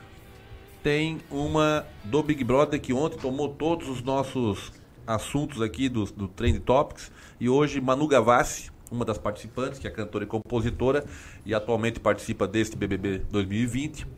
tem 0.82 1.20
uma 1.30 1.86
do 2.02 2.24
Big 2.24 2.42
Brother 2.42 2.80
que 2.80 2.92
ontem 2.92 3.16
tomou 3.18 3.50
todos 3.50 3.88
os 3.88 4.02
nossos 4.02 4.72
assuntos 5.06 5.62
aqui 5.62 5.88
do, 5.88 6.06
do 6.06 6.26
Trend 6.26 6.58
Topics 6.58 7.12
e 7.38 7.48
hoje 7.48 7.80
Manu 7.80 8.08
Gavassi, 8.08 8.68
uma 8.90 9.04
das 9.04 9.16
participantes, 9.16 9.78
que 9.78 9.86
é 9.86 9.90
cantora 9.90 10.24
e 10.24 10.26
compositora 10.26 11.04
e 11.46 11.54
atualmente 11.54 12.00
participa 12.00 12.48
deste 12.48 12.76
BBB 12.76 13.18
2020 13.30 14.08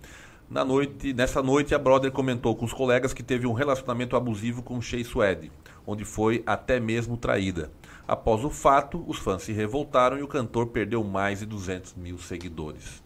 na 0.54 0.64
noite, 0.64 1.12
nessa 1.12 1.42
noite, 1.42 1.74
a 1.74 1.78
Brother 1.78 2.12
comentou 2.12 2.54
com 2.54 2.64
os 2.64 2.72
colegas 2.72 3.12
que 3.12 3.24
teve 3.24 3.44
um 3.44 3.52
relacionamento 3.52 4.14
abusivo 4.14 4.62
com 4.62 4.80
Shea 4.80 5.04
Suede, 5.04 5.50
onde 5.84 6.04
foi 6.04 6.44
até 6.46 6.78
mesmo 6.78 7.16
traída. 7.16 7.72
Após 8.06 8.44
o 8.44 8.50
fato, 8.50 9.04
os 9.08 9.18
fãs 9.18 9.42
se 9.42 9.52
revoltaram 9.52 10.16
e 10.16 10.22
o 10.22 10.28
cantor 10.28 10.68
perdeu 10.68 11.02
mais 11.02 11.40
de 11.40 11.46
200 11.46 11.94
mil 11.94 12.18
seguidores. 12.18 13.02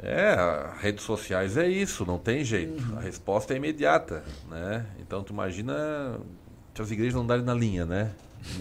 É, 0.00 0.34
redes 0.80 1.04
sociais 1.04 1.56
é 1.56 1.68
isso, 1.68 2.04
não 2.04 2.18
tem 2.18 2.42
jeito. 2.42 2.82
Uhum. 2.82 2.98
A 2.98 3.00
resposta 3.02 3.54
é 3.54 3.56
imediata, 3.56 4.24
né? 4.50 4.84
Então 4.98 5.22
tu 5.22 5.32
imagina 5.32 6.18
se 6.74 6.82
as 6.82 6.90
igrejas 6.90 7.14
não 7.14 7.24
darem 7.24 7.44
na 7.44 7.54
linha, 7.54 7.86
né? 7.86 8.12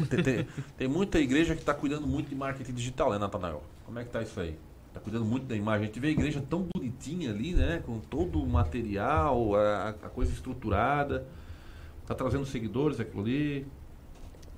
Tem, 0.07 0.22
tem, 0.22 0.47
tem 0.78 0.88
muita 0.88 1.20
igreja 1.20 1.55
que 1.55 1.61
está 1.61 1.74
cuidando 1.74 2.05
muito 2.05 2.30
de 2.30 2.36
marketing 2.36 2.74
digital, 2.74 3.11
né, 3.11 3.18
Natanael? 3.18 3.63
Como 3.88 3.97
é 3.97 4.03
que 4.03 4.11
tá 4.11 4.22
isso 4.22 4.39
aí? 4.39 4.55
Tá 4.96 5.02
cuidando 5.02 5.26
muito 5.26 5.46
da 5.46 5.58
imagem. 5.58 5.84
A 5.84 5.86
gente 5.88 6.00
vê 6.00 6.07
a 6.07 6.11
igreja 6.11 6.41
tão 6.49 6.69
bonitinha 6.74 7.30
ali, 7.30 7.53
né? 7.53 7.84
Com 7.86 7.99
todo 7.99 8.41
o 8.41 8.48
material, 8.48 9.53
a, 9.53 9.90
a 9.90 10.10
coisa 10.10 10.32
estruturada. 10.32 11.28
Tá 12.07 12.15
trazendo 12.15 12.45
seguidores 12.45 12.98
aquilo 12.98 13.22
ali. 13.22 13.68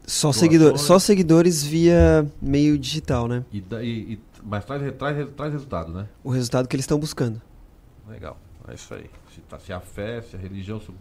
Só, 0.06 0.32
seguidor, 0.32 0.78
só 0.78 1.00
seguidores 1.00 1.64
via 1.64 2.32
meio 2.40 2.78
digital, 2.78 3.28
né? 3.28 3.44
E, 3.52 3.58
e, 3.82 4.14
e 4.14 4.20
mas 4.44 4.64
traz, 4.64 4.96
traz, 4.96 5.28
traz 5.36 5.54
resultado, 5.54 5.92
né? 5.92 6.08
O 6.24 6.30
resultado 6.30 6.68
que 6.68 6.76
eles 6.76 6.84
estão 6.84 7.00
buscando. 7.00 7.42
Legal, 8.08 8.38
é 8.68 8.76
isso 8.76 8.94
aí. 8.94 9.10
Se, 9.34 9.42
tá, 9.42 9.58
se 9.58 9.74
a 9.74 9.80
fé, 9.80 10.22
se 10.22 10.36
a 10.36 10.40
religião, 10.40 10.80
se 10.80 10.92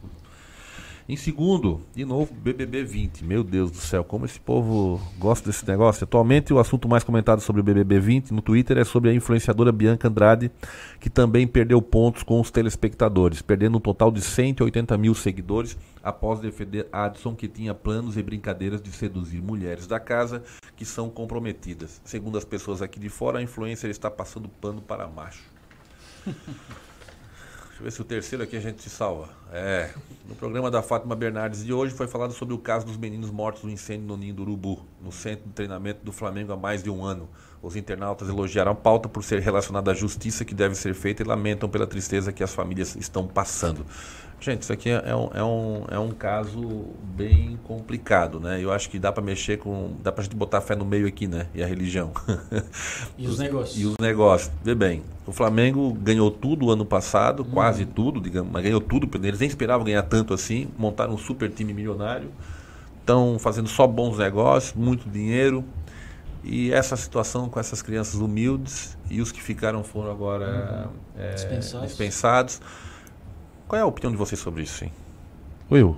em 1.08 1.16
segundo, 1.16 1.80
de 1.94 2.04
novo, 2.04 2.34
BBB 2.34 2.82
20. 2.82 3.24
Meu 3.24 3.44
Deus 3.44 3.70
do 3.70 3.76
céu, 3.76 4.02
como 4.02 4.24
esse 4.24 4.40
povo 4.40 5.00
gosta 5.18 5.48
desse 5.48 5.64
negócio. 5.64 6.02
Atualmente, 6.02 6.52
o 6.52 6.58
assunto 6.58 6.88
mais 6.88 7.04
comentado 7.04 7.40
sobre 7.40 7.60
o 7.60 7.64
BBB 7.64 8.00
20 8.00 8.34
no 8.34 8.42
Twitter 8.42 8.76
é 8.76 8.84
sobre 8.84 9.10
a 9.10 9.14
influenciadora 9.14 9.70
Bianca 9.70 10.08
Andrade, 10.08 10.50
que 10.98 11.08
também 11.08 11.46
perdeu 11.46 11.80
pontos 11.80 12.24
com 12.24 12.40
os 12.40 12.50
telespectadores, 12.50 13.40
perdendo 13.40 13.78
um 13.78 13.80
total 13.80 14.10
de 14.10 14.20
180 14.20 14.98
mil 14.98 15.14
seguidores 15.14 15.78
após 16.02 16.40
defender 16.40 16.88
Adson, 16.90 17.36
que 17.36 17.46
tinha 17.46 17.72
planos 17.72 18.16
e 18.16 18.22
brincadeiras 18.22 18.82
de 18.82 18.90
seduzir 18.90 19.40
mulheres 19.40 19.86
da 19.86 20.00
casa 20.00 20.42
que 20.74 20.84
são 20.84 21.08
comprometidas. 21.08 22.00
Segundo 22.04 22.36
as 22.36 22.44
pessoas 22.44 22.82
aqui 22.82 22.98
de 22.98 23.08
fora, 23.08 23.38
a 23.38 23.42
influencer 23.42 23.90
está 23.90 24.10
passando 24.10 24.48
pano 24.48 24.82
para 24.82 25.06
macho. 25.06 25.44
Deixa 27.76 27.82
eu 27.82 27.84
ver 27.84 27.90
se 27.90 28.00
o 28.00 28.04
terceiro 28.04 28.42
aqui 28.42 28.56
a 28.56 28.60
gente 28.60 28.80
se 28.80 28.88
salva. 28.88 29.28
É. 29.52 29.90
No 30.26 30.34
programa 30.34 30.70
da 30.70 30.80
Fátima 30.80 31.14
Bernardes 31.14 31.62
de 31.62 31.74
hoje 31.74 31.94
foi 31.94 32.06
falado 32.06 32.32
sobre 32.32 32.54
o 32.54 32.58
caso 32.58 32.86
dos 32.86 32.96
meninos 32.96 33.30
mortos 33.30 33.64
no 33.64 33.70
incêndio 33.70 34.06
no 34.06 34.16
Ninho 34.16 34.32
do 34.32 34.42
Urubu, 34.42 34.80
no 34.98 35.12
centro 35.12 35.46
de 35.46 35.52
treinamento 35.52 36.02
do 36.02 36.10
Flamengo 36.10 36.54
há 36.54 36.56
mais 36.56 36.82
de 36.82 36.88
um 36.88 37.04
ano. 37.04 37.28
Os 37.60 37.76
internautas 37.76 38.30
elogiaram 38.30 38.72
a 38.72 38.74
pauta 38.74 39.10
por 39.10 39.22
ser 39.22 39.40
relacionada 39.40 39.90
à 39.90 39.94
justiça 39.94 40.42
que 40.42 40.54
deve 40.54 40.74
ser 40.74 40.94
feita 40.94 41.22
e 41.22 41.26
lamentam 41.26 41.68
pela 41.68 41.86
tristeza 41.86 42.32
que 42.32 42.42
as 42.42 42.54
famílias 42.54 42.96
estão 42.96 43.26
passando. 43.26 43.84
Gente, 44.38 44.62
isso 44.62 44.72
aqui 44.72 44.90
é 44.90 45.16
um, 45.16 45.30
é 45.32 45.42
um, 45.42 45.84
é 45.90 45.98
um 45.98 46.10
caso 46.10 46.84
bem 47.16 47.58
complicado, 47.64 48.38
né? 48.38 48.62
Eu 48.62 48.70
acho 48.70 48.90
que 48.90 48.98
dá 48.98 49.10
para 49.10 49.22
mexer 49.22 49.56
com. 49.56 49.96
dá 50.02 50.12
pra 50.12 50.22
gente 50.22 50.36
botar 50.36 50.58
a 50.58 50.60
fé 50.60 50.76
no 50.76 50.84
meio 50.84 51.06
aqui, 51.06 51.26
né? 51.26 51.46
E 51.54 51.62
a 51.62 51.66
religião. 51.66 52.12
E 53.18 53.26
os, 53.26 53.32
os 53.32 53.38
negócios. 53.38 53.80
E 53.80 53.86
os 53.86 53.96
negócios. 53.98 54.52
Vê 54.62 54.74
bem, 54.74 55.02
o 55.26 55.32
Flamengo 55.32 55.92
ganhou 55.94 56.30
tudo 56.30 56.70
ano 56.70 56.84
passado, 56.84 57.42
hum. 57.42 57.50
quase 57.50 57.86
tudo, 57.86 58.20
digamos, 58.20 58.52
mas 58.52 58.62
ganhou 58.62 58.80
tudo. 58.80 59.08
Eles 59.26 59.40
nem 59.40 59.48
esperavam 59.48 59.84
ganhar 59.84 60.02
tanto 60.02 60.34
assim. 60.34 60.68
Montaram 60.76 61.14
um 61.14 61.18
super 61.18 61.50
time 61.50 61.72
milionário. 61.72 62.30
Estão 63.00 63.38
fazendo 63.38 63.68
só 63.68 63.86
bons 63.86 64.18
negócios, 64.18 64.74
muito 64.74 65.08
dinheiro. 65.08 65.64
E 66.44 66.72
essa 66.72 66.94
situação 66.94 67.48
com 67.48 67.58
essas 67.58 67.80
crianças 67.80 68.20
humildes 68.20 68.96
e 69.10 69.20
os 69.20 69.32
que 69.32 69.42
ficaram 69.42 69.82
foram 69.82 70.10
agora 70.10 70.88
uhum. 70.88 71.22
é, 71.22 71.34
dispensados. 71.34 71.88
dispensados 71.88 72.60
qual 73.68 73.78
é 73.78 73.82
a 73.82 73.86
opinião 73.86 74.10
de 74.10 74.16
vocês 74.16 74.40
sobre 74.40 74.62
isso, 74.62 74.78
sim? 74.78 74.90
Will, 75.70 75.96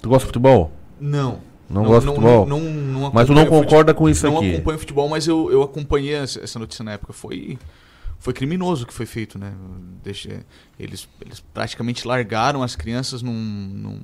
tu 0.00 0.08
gosta 0.08 0.20
de 0.20 0.26
futebol? 0.26 0.72
Não. 1.00 1.40
Não, 1.68 1.82
não 1.82 1.84
gosta 1.84 2.08
de 2.08 2.16
futebol? 2.16 2.46
Não, 2.46 2.60
não, 2.60 3.12
mas 3.12 3.26
tu 3.26 3.34
não 3.34 3.44
concorda 3.44 3.92
com 3.92 4.08
isso 4.08 4.26
não 4.26 4.38
aqui? 4.38 4.46
Não 4.46 4.54
acompanho 4.54 4.78
futebol, 4.78 5.08
mas 5.08 5.26
eu, 5.26 5.52
eu 5.52 5.62
acompanhei 5.62 6.14
essa 6.14 6.58
notícia 6.58 6.82
na 6.82 6.92
época. 6.92 7.12
Foi, 7.12 7.58
foi 8.18 8.32
criminoso 8.32 8.84
o 8.84 8.86
que 8.86 8.94
foi 8.94 9.04
feito, 9.04 9.38
né? 9.38 9.52
Deixa, 10.02 10.46
eles, 10.80 11.06
eles 11.20 11.40
praticamente 11.52 12.08
largaram 12.08 12.62
as 12.62 12.74
crianças 12.74 13.20
num, 13.20 13.32
num, 13.34 14.00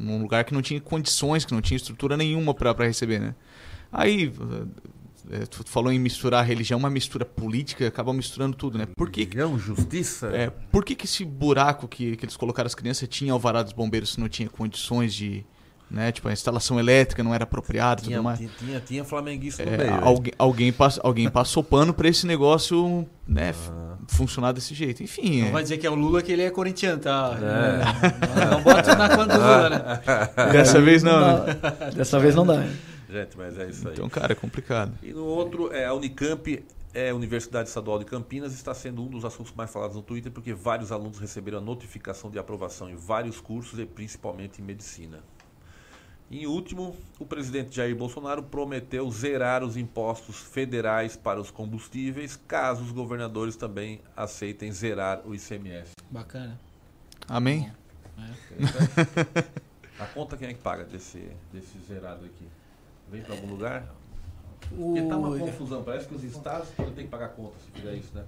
num 0.00 0.22
lugar 0.22 0.44
que 0.44 0.54
não 0.54 0.62
tinha 0.62 0.80
condições, 0.80 1.44
que 1.44 1.52
não 1.52 1.60
tinha 1.60 1.76
estrutura 1.76 2.16
nenhuma 2.16 2.54
para 2.54 2.72
receber, 2.84 3.18
né? 3.18 3.34
Aí 3.92 4.32
é, 5.30 5.46
tu 5.46 5.62
falou 5.66 5.92
em 5.92 5.98
misturar 5.98 6.40
a 6.40 6.42
religião, 6.42 6.78
uma 6.78 6.90
mistura 6.90 7.24
política, 7.24 7.86
acaba 7.88 8.12
misturando 8.12 8.56
tudo, 8.56 8.76
né? 8.78 8.86
Por 8.96 9.10
que, 9.10 9.20
religião, 9.20 9.58
justiça. 9.58 10.28
É, 10.28 10.50
por 10.50 10.84
que, 10.84 10.94
que 10.94 11.06
esse 11.06 11.24
buraco 11.24 11.88
que, 11.88 12.16
que 12.16 12.24
eles 12.24 12.36
colocaram 12.36 12.66
as 12.66 12.74
crianças 12.74 13.08
tinha 13.08 13.32
alvará 13.32 13.62
dos 13.62 13.72
bombeiros 13.72 14.12
se 14.12 14.20
não 14.20 14.28
tinha 14.28 14.48
condições 14.48 15.14
de. 15.14 15.44
Né, 15.90 16.10
tipo, 16.10 16.26
a 16.26 16.32
instalação 16.32 16.80
elétrica 16.80 17.22
não 17.22 17.32
era 17.34 17.44
apropriada 17.44 18.00
e 18.00 18.04
Tinha, 18.06 18.16
tudo 18.16 18.24
mais. 18.24 18.38
tinha, 18.38 18.50
tinha, 18.58 18.80
tinha 18.80 19.04
flamenguista 19.04 19.64
no 19.64 19.70
É, 19.70 19.76
meio. 19.76 19.90
hein? 19.92 19.98
alguém, 20.02 20.32
alguém, 20.38 20.72
pass, 20.72 20.98
alguém 21.04 21.28
passou 21.30 21.62
pano 21.62 21.92
pra 21.94 22.08
esse 22.08 22.26
negócio 22.26 23.06
né, 23.28 23.52
Ah. 23.70 23.96
funcionar 24.08 24.52
desse 24.52 24.74
jeito. 24.74 25.02
Enfim. 25.02 25.42
Não 25.42 25.48
é. 25.48 25.50
vai 25.52 25.62
dizer 25.62 25.76
que 25.76 25.86
é 25.86 25.90
o 25.90 25.94
Lula 25.94 26.22
que 26.22 26.32
ele 26.32 26.42
é 26.42 26.50
corintiano, 26.50 26.98
tá? 27.00 27.38
É. 27.38 28.40
Não, 28.44 28.50
não 28.52 28.62
bota 28.62 28.94
na 28.96 29.08
conta 29.10 29.34
do 29.38 29.44
Lula, 29.44 29.68
né? 29.70 30.52
Dessa 30.52 30.80
vez 30.80 31.02
não. 31.02 31.20
Não 31.20 31.44
né? 31.46 31.54
Dessa 31.94 32.18
vez 32.18 32.34
não 32.34 32.46
dá. 32.46 32.64
Gente, 33.08 33.36
mas 33.36 33.58
é 33.58 33.68
isso 33.68 33.88
aí. 33.88 33.94
Então, 33.94 34.08
cara, 34.08 34.32
é 34.32 34.36
complicado. 34.36 34.96
E 35.02 35.12
no 35.12 35.24
outro, 35.24 35.72
é, 35.72 35.84
a 35.84 35.94
Unicamp, 35.94 36.64
é, 36.92 37.10
a 37.10 37.14
Universidade 37.14 37.68
Estadual 37.68 37.98
de 37.98 38.04
Campinas, 38.04 38.54
está 38.54 38.72
sendo 38.74 39.02
um 39.02 39.08
dos 39.08 39.24
assuntos 39.24 39.52
mais 39.52 39.70
falados 39.70 39.96
no 39.96 40.02
Twitter, 40.02 40.32
porque 40.32 40.52
vários 40.52 40.90
alunos 40.90 41.18
receberam 41.18 41.58
a 41.58 41.60
notificação 41.60 42.30
de 42.30 42.38
aprovação 42.38 42.88
em 42.88 42.94
vários 42.94 43.40
cursos 43.40 43.78
e 43.78 43.86
principalmente 43.86 44.60
em 44.60 44.64
medicina. 44.64 45.20
Em 46.30 46.46
último, 46.46 46.96
o 47.18 47.26
presidente 47.26 47.76
Jair 47.76 47.94
Bolsonaro 47.94 48.42
prometeu 48.42 49.08
zerar 49.10 49.62
os 49.62 49.76
impostos 49.76 50.38
federais 50.38 51.16
para 51.16 51.38
os 51.40 51.50
combustíveis, 51.50 52.34
caso 52.48 52.82
os 52.82 52.90
governadores 52.90 53.56
também 53.56 54.00
aceitem 54.16 54.72
zerar 54.72 55.20
o 55.26 55.34
ICMS. 55.34 55.92
Bacana. 56.10 56.58
Amém? 57.28 57.70
A 59.98 60.06
conta 60.06 60.36
quem 60.36 60.48
é 60.48 60.54
que 60.54 60.60
paga 60.60 60.84
desse, 60.84 61.30
desse 61.52 61.78
zerado 61.86 62.24
aqui? 62.24 62.46
Vem 63.14 63.22
para 63.22 63.34
algum 63.36 63.46
lugar? 63.46 63.94
Porque 64.76 65.02
tá 65.02 65.16
uma 65.16 65.38
confusão, 65.38 65.84
parece 65.84 66.08
que 66.08 66.16
os 66.16 66.24
estados 66.24 66.68
podem 66.70 66.92
ter 66.94 67.02
que 67.04 67.08
pagar 67.08 67.28
conta 67.28 67.52
se 67.64 67.70
fizer 67.70 67.94
isso, 67.94 68.10
né? 68.12 68.24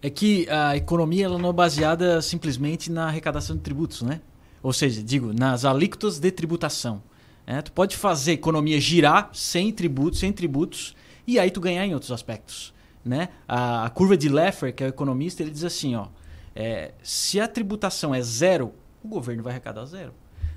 É 0.00 0.08
que 0.08 0.48
a 0.48 0.76
economia 0.76 1.24
ela 1.24 1.36
não 1.36 1.50
é 1.50 1.52
baseada 1.52 2.22
simplesmente 2.22 2.92
na 2.92 3.08
arrecadação 3.08 3.56
de 3.56 3.62
tributos, 3.62 4.02
né? 4.02 4.20
Ou 4.62 4.72
seja, 4.72 5.02
digo, 5.02 5.32
nas 5.32 5.64
alíquotas 5.64 6.20
de 6.20 6.30
tributação. 6.30 7.02
né? 7.44 7.60
Tu 7.60 7.72
pode 7.72 7.96
fazer 7.96 8.32
a 8.32 8.34
economia 8.34 8.80
girar 8.80 9.30
sem 9.32 9.72
tributos, 9.72 10.20
sem 10.20 10.32
tributos, 10.32 10.94
e 11.26 11.36
aí 11.36 11.50
tu 11.50 11.60
ganhar 11.60 11.84
em 11.84 11.92
outros 11.92 12.12
aspectos. 12.12 12.72
Né? 13.04 13.30
A, 13.48 13.86
a 13.86 13.90
curva 13.90 14.16
de 14.16 14.28
Laffer, 14.28 14.72
que 14.72 14.84
é 14.84 14.86
o 14.86 14.90
economista, 14.90 15.42
ele 15.42 15.50
diz 15.50 15.64
assim, 15.64 15.96
ó, 15.96 16.06
é, 16.54 16.92
se 17.02 17.40
a 17.40 17.48
tributação 17.48 18.14
é 18.14 18.22
zero, 18.22 18.72
o 19.02 19.08
governo 19.08 19.42
vai 19.42 19.52
arrecadar 19.52 19.84
zero. 19.86 20.12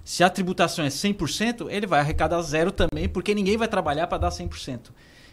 Se 0.10 0.24
a 0.24 0.30
tributação 0.30 0.84
é 0.84 0.88
100%, 0.88 1.68
ele 1.70 1.86
vai 1.86 2.00
arrecadar 2.00 2.42
zero 2.42 2.72
também, 2.72 3.08
porque 3.08 3.36
ninguém 3.36 3.58
vai 3.58 3.68
trabalhar 3.68 4.08
para 4.08 4.18
dar 4.18 4.30
100%. 4.32 4.90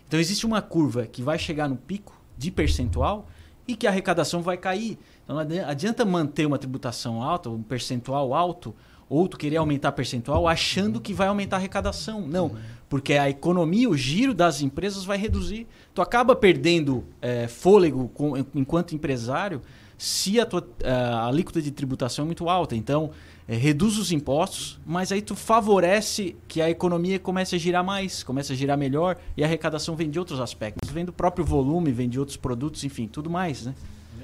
Então 0.06 0.20
existe 0.20 0.44
uma 0.44 0.60
curva 0.60 1.06
que 1.06 1.22
vai 1.22 1.38
chegar 1.38 1.66
no 1.66 1.76
pico 1.76 2.14
de 2.36 2.50
percentual 2.50 3.26
e 3.66 3.74
que 3.74 3.86
a 3.86 3.90
arrecadação 3.90 4.42
vai 4.42 4.58
cair. 4.58 4.98
Então 5.24 5.34
não 5.36 5.40
adi- 5.40 5.60
adianta 5.60 6.04
manter 6.04 6.44
uma 6.44 6.58
tributação 6.58 7.22
alta, 7.22 7.48
um 7.48 7.62
percentual 7.62 8.34
alto, 8.34 8.74
ou 9.08 9.26
tu 9.26 9.38
querer 9.38 9.56
aumentar 9.56 9.92
percentual 9.92 10.46
achando 10.46 11.00
que 11.00 11.14
vai 11.14 11.28
aumentar 11.28 11.56
a 11.56 11.58
arrecadação. 11.58 12.20
Não, 12.28 12.54
porque 12.86 13.14
a 13.14 13.30
economia, 13.30 13.88
o 13.88 13.96
giro 13.96 14.34
das 14.34 14.60
empresas 14.60 15.06
vai 15.06 15.16
reduzir. 15.16 15.66
Tu 15.94 16.02
acaba 16.02 16.36
perdendo 16.36 17.02
eh, 17.22 17.48
fôlego 17.48 18.10
com- 18.10 18.36
enquanto 18.54 18.94
empresário 18.94 19.62
se 19.96 20.38
a 20.38 20.44
tua 20.44 20.68
a 20.84 21.28
alíquota 21.28 21.62
de 21.62 21.70
tributação 21.70 22.24
é 22.24 22.26
muito 22.26 22.46
alta. 22.50 22.76
Então, 22.76 23.10
eh, 23.48 23.56
reduz 23.56 23.98
os 23.98 24.10
impostos, 24.12 24.78
mas 24.84 25.10
aí 25.12 25.20
tu 25.22 25.34
favorece 25.36 26.36
que 26.48 26.60
a 26.60 26.68
economia 26.70 27.18
comece 27.18 27.54
a 27.54 27.58
girar 27.58 27.84
mais, 27.84 28.22
comece 28.22 28.52
a 28.52 28.56
girar 28.56 28.76
melhor 28.78 29.16
e 29.36 29.42
a 29.42 29.46
arrecadação 29.46 29.94
vem 29.96 30.10
de 30.10 30.18
outros 30.18 30.40
aspectos. 30.40 30.90
Vem 30.90 31.04
do 31.04 31.12
próprio 31.12 31.44
volume, 31.44 31.92
vem 31.92 32.08
de 32.08 32.18
outros 32.18 32.36
produtos, 32.36 32.82
enfim, 32.84 33.06
tudo 33.06 33.28
mais, 33.30 33.66
né? 33.66 33.74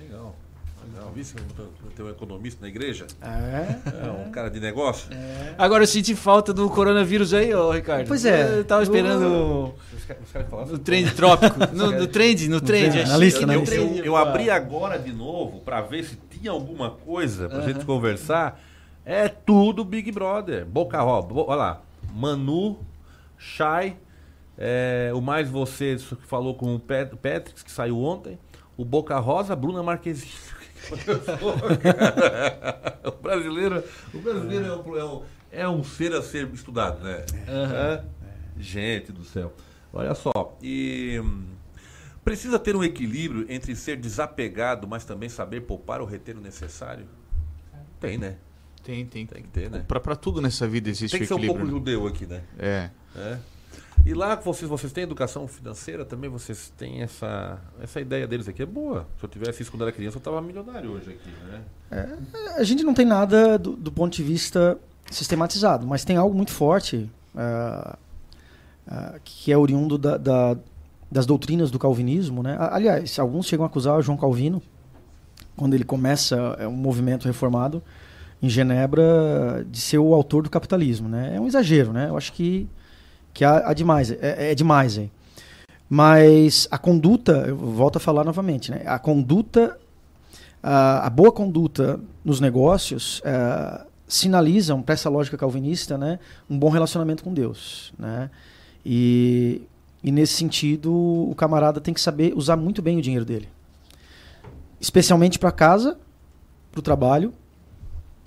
Legal. 0.00 0.34
Legal. 0.92 1.12
Viste 1.14 1.34
que 1.34 1.94
tem 1.94 2.04
um 2.04 2.08
economista 2.10 2.58
na 2.62 2.68
igreja? 2.68 3.06
É. 3.20 4.06
É 4.06 4.10
um 4.26 4.30
cara 4.30 4.48
de 4.50 4.58
negócio? 4.58 5.08
Agora 5.58 5.82
eu 5.82 5.86
senti 5.86 6.14
falta 6.14 6.52
do 6.52 6.68
coronavírus 6.70 7.32
aí, 7.34 7.54
ô 7.54 7.70
Ricardo. 7.70 8.08
Pois 8.08 8.24
é. 8.24 8.58
Eu 8.58 8.64
tava 8.64 8.82
esperando 8.82 9.74
Os 9.94 10.04
caras- 10.04 10.22
os 10.24 10.32
caras 10.32 10.48
falaram 10.48 10.72
o 10.74 10.78
trend 10.78 11.10
trópico. 11.14 11.58
No, 11.72 11.90
no 11.92 12.06
trend, 12.06 12.48
no 12.48 12.60
trend. 12.60 13.04
na 13.06 13.16
lista, 13.18 13.46
na 13.46 13.54
no 13.54 13.60
lista. 13.60 13.74
Eu, 13.74 13.96
eu 14.04 14.16
abri 14.16 14.48
agora 14.50 14.98
de 14.98 15.12
novo 15.12 15.60
para 15.60 15.80
ver 15.82 16.04
se 16.04 16.18
tinha 16.30 16.50
alguma 16.50 16.90
coisa 16.90 17.48
pra 17.48 17.60
gente 17.60 17.84
conversar. 17.84 18.58
É 19.04 19.28
tudo 19.28 19.84
Big 19.84 20.10
Brother. 20.12 20.64
Boca 20.64 21.00
Roba. 21.00 21.34
Olha 21.40 21.56
lá. 21.56 21.82
Manu, 22.14 22.78
Shai, 23.38 23.96
é, 24.56 25.10
o 25.14 25.20
Mais 25.20 25.48
Você 25.48 25.94
isso 25.94 26.16
que 26.16 26.26
falou 26.26 26.54
com 26.54 26.74
o 26.74 26.78
Pet- 26.78 27.16
Patrick, 27.16 27.64
que 27.64 27.70
saiu 27.70 27.98
ontem. 27.98 28.38
O 28.76 28.84
Boca 28.84 29.18
Rosa, 29.18 29.56
Bruna 29.56 29.82
Marquezine. 29.82 30.30
o 33.04 33.10
brasileiro, 33.22 33.84
o 34.12 34.18
brasileiro 34.18 34.66
é 34.66 34.76
um, 34.76 34.96
é, 34.96 35.04
um, 35.04 35.22
é 35.52 35.68
um 35.68 35.84
ser 35.84 36.12
a 36.14 36.22
ser 36.22 36.48
estudado, 36.52 37.02
né? 37.04 37.24
É. 37.46 38.02
Gente 38.58 39.12
do 39.12 39.24
céu. 39.24 39.52
Olha 39.92 40.14
só. 40.14 40.56
E 40.62 41.20
precisa 42.24 42.58
ter 42.58 42.74
um 42.76 42.82
equilíbrio 42.82 43.46
entre 43.48 43.76
ser 43.76 43.96
desapegado, 43.96 44.86
mas 44.88 45.04
também 45.04 45.28
saber 45.28 45.60
poupar 45.62 46.00
ou 46.00 46.06
reter 46.06 46.36
o 46.36 46.40
necessário? 46.40 47.06
Tem, 48.00 48.18
né? 48.18 48.36
Tem, 48.82 49.04
tem. 49.06 49.26
Tem 49.26 49.42
que 49.42 49.48
ter, 49.48 49.70
né? 49.70 49.84
Pra, 49.86 50.00
pra 50.00 50.16
tudo 50.16 50.40
nessa 50.40 50.66
vida 50.66 50.88
existe 50.90 51.12
Tem 51.12 51.20
que 51.20 51.26
ser 51.26 51.34
um 51.34 51.38
equilíbrio. 51.38 51.66
pouco 51.66 51.78
judeu 51.78 52.06
aqui, 52.06 52.26
né? 52.26 52.42
É. 52.58 52.90
É. 53.16 53.38
E 54.04 54.14
lá 54.14 54.34
vocês, 54.34 54.68
vocês 54.68 54.92
têm 54.92 55.04
educação 55.04 55.46
financeira 55.46 56.04
também? 56.04 56.28
Vocês 56.28 56.72
têm 56.76 57.02
essa, 57.02 57.60
essa 57.80 58.00
ideia 58.00 58.26
deles 58.26 58.48
aqui? 58.48 58.62
É 58.62 58.66
boa. 58.66 59.06
Se 59.18 59.24
eu 59.24 59.28
tivesse 59.28 59.62
isso 59.62 59.70
quando 59.70 59.82
era 59.82 59.92
criança, 59.92 60.16
eu 60.16 60.20
tava 60.20 60.40
milionário 60.40 60.90
hoje 60.90 61.10
aqui, 61.10 61.30
né? 61.48 61.60
É, 61.90 62.60
a 62.60 62.64
gente 62.64 62.82
não 62.82 62.94
tem 62.94 63.06
nada 63.06 63.56
do, 63.58 63.72
do 63.76 63.92
ponto 63.92 64.16
de 64.16 64.22
vista 64.24 64.76
sistematizado, 65.10 65.86
mas 65.86 66.04
tem 66.04 66.16
algo 66.16 66.34
muito 66.34 66.50
forte 66.50 67.08
ah, 67.36 67.96
ah, 68.88 69.14
que 69.24 69.52
é 69.52 69.56
oriundo 69.56 69.96
da- 69.96 70.16
da- 70.16 70.56
das 71.10 71.24
doutrinas 71.26 71.70
do 71.70 71.78
calvinismo. 71.78 72.42
Né? 72.42 72.56
Aliás, 72.58 73.18
alguns 73.20 73.46
chegam 73.46 73.64
a 73.64 73.68
acusar 73.68 73.96
o 73.98 74.02
João 74.02 74.16
Calvino, 74.18 74.60
quando 75.56 75.74
ele 75.74 75.84
começa 75.84 76.56
é, 76.58 76.66
um 76.66 76.72
movimento 76.72 77.26
reformado 77.26 77.80
em 78.42 78.48
Genebra, 78.48 79.64
de 79.70 79.80
ser 79.80 79.98
o 79.98 80.12
autor 80.12 80.42
do 80.42 80.50
capitalismo. 80.50 81.08
Né? 81.08 81.36
É 81.36 81.40
um 81.40 81.46
exagero, 81.46 81.92
né? 81.92 82.08
eu 82.08 82.16
acho 82.16 82.32
que, 82.32 82.68
que 83.32 83.44
há, 83.44 83.68
há 83.68 83.72
demais, 83.72 84.10
é, 84.10 84.50
é 84.50 84.54
demais 84.54 84.98
aí. 84.98 85.10
Mas 85.88 86.66
a 86.70 86.78
conduta, 86.78 87.44
eu 87.46 87.56
volto 87.56 87.96
a 87.96 88.00
falar 88.00 88.24
novamente, 88.24 88.70
né? 88.70 88.82
a 88.86 88.98
conduta 88.98 89.78
a, 90.62 91.06
a 91.06 91.10
boa 91.10 91.32
conduta 91.32 91.98
nos 92.24 92.40
negócios 92.40 93.20
eh, 93.24 93.84
sinalizam 94.06 94.80
para 94.80 94.92
essa 94.92 95.10
lógica 95.10 95.36
calvinista 95.36 95.98
né, 95.98 96.18
um 96.48 96.56
bom 96.56 96.68
relacionamento 96.68 97.24
com 97.24 97.34
Deus. 97.34 97.92
Né? 97.98 98.30
E, 98.86 99.62
e 100.04 100.12
nesse 100.12 100.34
sentido, 100.34 100.92
o 100.92 101.34
camarada 101.34 101.80
tem 101.80 101.92
que 101.92 102.00
saber 102.00 102.32
usar 102.36 102.56
muito 102.56 102.80
bem 102.80 102.98
o 102.98 103.02
dinheiro 103.02 103.24
dele. 103.24 103.48
Especialmente 104.80 105.38
para 105.38 105.50
casa, 105.50 105.98
para 106.70 106.78
o 106.78 106.82
trabalho 106.82 107.34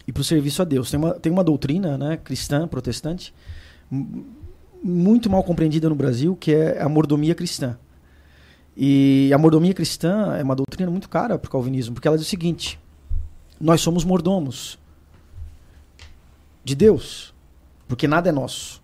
e 0.08 0.12
para 0.12 0.22
o 0.22 0.24
serviço 0.24 0.62
a 0.62 0.66
Deus. 0.66 0.90
Tem 0.90 1.00
uma, 1.00 1.14
tem 1.14 1.32
uma 1.32 1.44
doutrina 1.44 1.98
né, 1.98 2.18
cristã, 2.18 2.68
protestante, 2.68 3.34
muito 4.84 5.30
mal 5.30 5.44
compreendida 5.44 5.90
no 5.90 5.96
Brasil, 5.96 6.36
que 6.36 6.54
é 6.54 6.82
a 6.82 6.88
mordomia 6.88 7.34
cristã. 7.34 7.78
E 8.78 9.32
a 9.34 9.38
mordomia 9.38 9.74
cristã 9.74 10.36
é 10.36 10.44
uma 10.44 10.56
doutrina 10.56 10.92
muito 10.92 11.08
cara 11.08 11.38
para 11.40 11.48
o 11.48 11.52
calvinismo, 11.52 11.96
porque 11.96 12.08
ela 12.08 12.18
diz 12.18 12.28
o 12.28 12.30
seguinte: 12.30 12.80
nós 13.60 13.82
somos 13.82 14.04
mordomos 14.04 14.78
de 16.64 16.76
Deus, 16.76 17.34
porque 17.88 18.08
nada 18.08 18.30
é 18.30 18.32
nosso. 18.32 18.84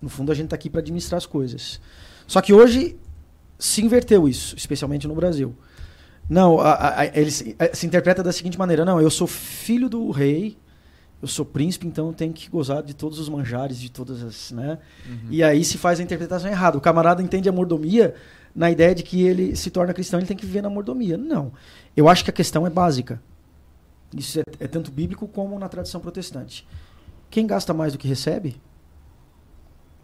No 0.00 0.10
fundo, 0.10 0.30
a 0.30 0.34
gente 0.34 0.46
está 0.46 0.56
aqui 0.56 0.68
para 0.68 0.80
administrar 0.80 1.16
as 1.16 1.24
coisas. 1.24 1.80
Só 2.26 2.42
que 2.42 2.52
hoje 2.52 2.96
se 3.58 3.82
inverteu 3.82 4.28
isso, 4.28 4.54
especialmente 4.56 5.08
no 5.08 5.14
Brasil. 5.14 5.56
Não, 6.28 6.58
a, 6.60 7.00
a, 7.00 7.06
ele 7.06 7.30
se, 7.30 7.54
a- 7.58 7.74
se 7.74 7.86
interpreta 7.86 8.22
da 8.22 8.32
seguinte 8.32 8.58
maneira: 8.58 8.84
não, 8.84 9.00
eu 9.00 9.10
sou 9.10 9.26
filho 9.26 9.88
do 9.88 10.10
rei, 10.10 10.56
eu 11.20 11.28
sou 11.28 11.44
príncipe, 11.44 11.86
então 11.86 12.08
eu 12.08 12.12
tenho 12.12 12.32
que 12.32 12.48
gozar 12.48 12.82
de 12.82 12.94
todos 12.94 13.18
os 13.18 13.28
manjares, 13.28 13.78
de 13.78 13.90
todas 13.90 14.22
as. 14.22 14.50
Né? 14.50 14.78
E 15.30 15.42
aí 15.42 15.64
se 15.64 15.76
faz 15.78 16.00
a 16.00 16.02
interpretação 16.02 16.50
errada. 16.50 16.78
O 16.78 16.80
camarada 16.80 17.22
entende 17.22 17.48
a 17.48 17.52
mordomia 17.52 18.14
na 18.54 18.70
ideia 18.70 18.94
de 18.94 19.02
que 19.02 19.22
ele 19.22 19.56
se 19.56 19.70
torna 19.70 19.92
cristão, 19.92 20.18
ele 20.20 20.26
tem 20.26 20.36
que 20.36 20.46
viver 20.46 20.62
na 20.62 20.70
mordomia. 20.70 21.16
Não. 21.18 21.52
Eu 21.96 22.08
acho 22.08 22.22
que 22.24 22.30
a 22.30 22.32
questão 22.32 22.66
é 22.66 22.70
básica. 22.70 23.20
Isso 24.16 24.38
é, 24.40 24.44
é 24.60 24.66
tanto 24.68 24.90
bíblico 24.92 25.26
como 25.26 25.58
na 25.58 25.68
tradição 25.68 26.00
protestante. 26.00 26.66
Quem 27.30 27.46
gasta 27.46 27.74
mais 27.74 27.92
do 27.92 27.98
que 27.98 28.06
recebe, 28.06 28.60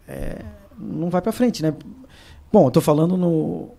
é, 0.07 0.43
não 0.77 1.09
vai 1.09 1.21
para 1.21 1.31
frente, 1.31 1.63
né? 1.63 1.73
Bom, 2.51 2.63
eu 2.63 2.67
estou 2.67 2.81
falando 2.81 3.15
no 3.15 3.69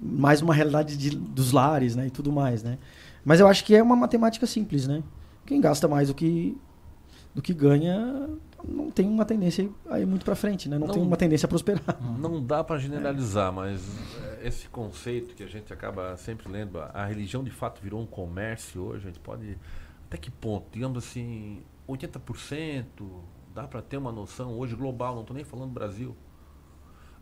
mais 0.00 0.42
uma 0.42 0.54
realidade 0.54 0.96
de- 0.96 1.16
dos 1.16 1.52
lares, 1.52 1.96
né, 1.96 2.06
e 2.06 2.10
tudo 2.10 2.30
mais, 2.32 2.62
né? 2.62 2.78
Mas 3.24 3.40
eu 3.40 3.48
acho 3.48 3.64
que 3.64 3.74
é 3.74 3.82
uma 3.82 3.96
matemática 3.96 4.46
simples, 4.46 4.86
né? 4.86 5.02
Quem 5.44 5.60
gasta 5.60 5.88
mais 5.88 6.08
do 6.08 6.14
que 6.14 6.56
do 7.34 7.42
que 7.42 7.52
ganha 7.52 8.30
não 8.66 8.90
tem 8.90 9.06
uma 9.06 9.24
tendência 9.24 9.68
a 9.90 10.00
ir 10.00 10.06
muito 10.06 10.24
para 10.24 10.34
frente, 10.34 10.68
né? 10.68 10.78
Não, 10.78 10.86
não, 10.86 10.94
tem 10.94 11.02
uma 11.02 11.16
tendência 11.16 11.44
a 11.46 11.48
prosperar. 11.48 11.98
Não 12.18 12.42
dá 12.42 12.64
para 12.64 12.78
generalizar, 12.78 13.52
é. 13.52 13.54
mas 13.54 13.98
esse 14.42 14.68
conceito 14.68 15.34
que 15.34 15.42
a 15.42 15.46
gente 15.46 15.72
acaba 15.72 16.16
sempre 16.16 16.50
lendo, 16.50 16.78
a 16.78 17.04
religião 17.04 17.44
de 17.44 17.50
fato 17.50 17.80
virou 17.82 18.00
um 18.00 18.06
comércio 18.06 18.82
hoje, 18.82 19.04
a 19.04 19.06
gente 19.08 19.20
pode 19.20 19.58
até 20.06 20.16
que 20.16 20.30
ponto, 20.30 20.66
digamos 20.72 20.96
assim, 20.98 21.62
80%, 21.86 22.84
dá 23.54 23.64
para 23.64 23.82
ter 23.82 23.96
uma 23.96 24.12
noção 24.12 24.58
hoje 24.58 24.74
global, 24.74 25.14
não 25.14 25.22
estou 25.22 25.34
nem 25.34 25.44
falando 25.44 25.68
do 25.68 25.74
Brasil. 25.74 26.16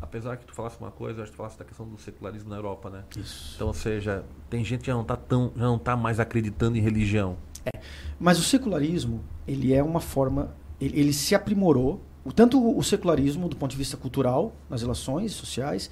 Apesar 0.00 0.36
que 0.36 0.44
tu 0.44 0.54
falasse 0.54 0.78
uma 0.78 0.90
coisa, 0.90 1.22
acho 1.22 1.30
que 1.30 1.36
tu 1.36 1.38
falasse 1.38 1.58
da 1.58 1.64
questão 1.64 1.86
do 1.86 1.98
secularismo 1.98 2.50
na 2.50 2.56
Europa, 2.56 2.90
né? 2.90 3.04
Isso. 3.16 3.52
Então, 3.54 3.68
ou 3.68 3.74
seja, 3.74 4.24
tem 4.50 4.64
gente 4.64 4.80
que 4.80 4.86
já 4.86 4.94
não 4.94 5.02
está 5.02 5.16
tão, 5.16 5.52
já 5.56 5.64
não 5.64 5.78
tá 5.78 5.96
mais 5.96 6.20
acreditando 6.20 6.76
em 6.76 6.80
religião. 6.80 7.36
É. 7.64 7.80
Mas 8.18 8.38
o 8.38 8.42
secularismo, 8.42 9.24
ele 9.46 9.72
é 9.72 9.82
uma 9.82 10.00
forma, 10.00 10.54
ele, 10.80 10.98
ele 10.98 11.12
se 11.12 11.34
aprimorou, 11.34 12.02
o, 12.24 12.32
tanto 12.32 12.76
o 12.76 12.82
secularismo 12.82 13.48
do 13.48 13.56
ponto 13.56 13.70
de 13.70 13.76
vista 13.76 13.96
cultural, 13.96 14.54
nas 14.68 14.82
relações 14.82 15.32
sociais, 15.32 15.90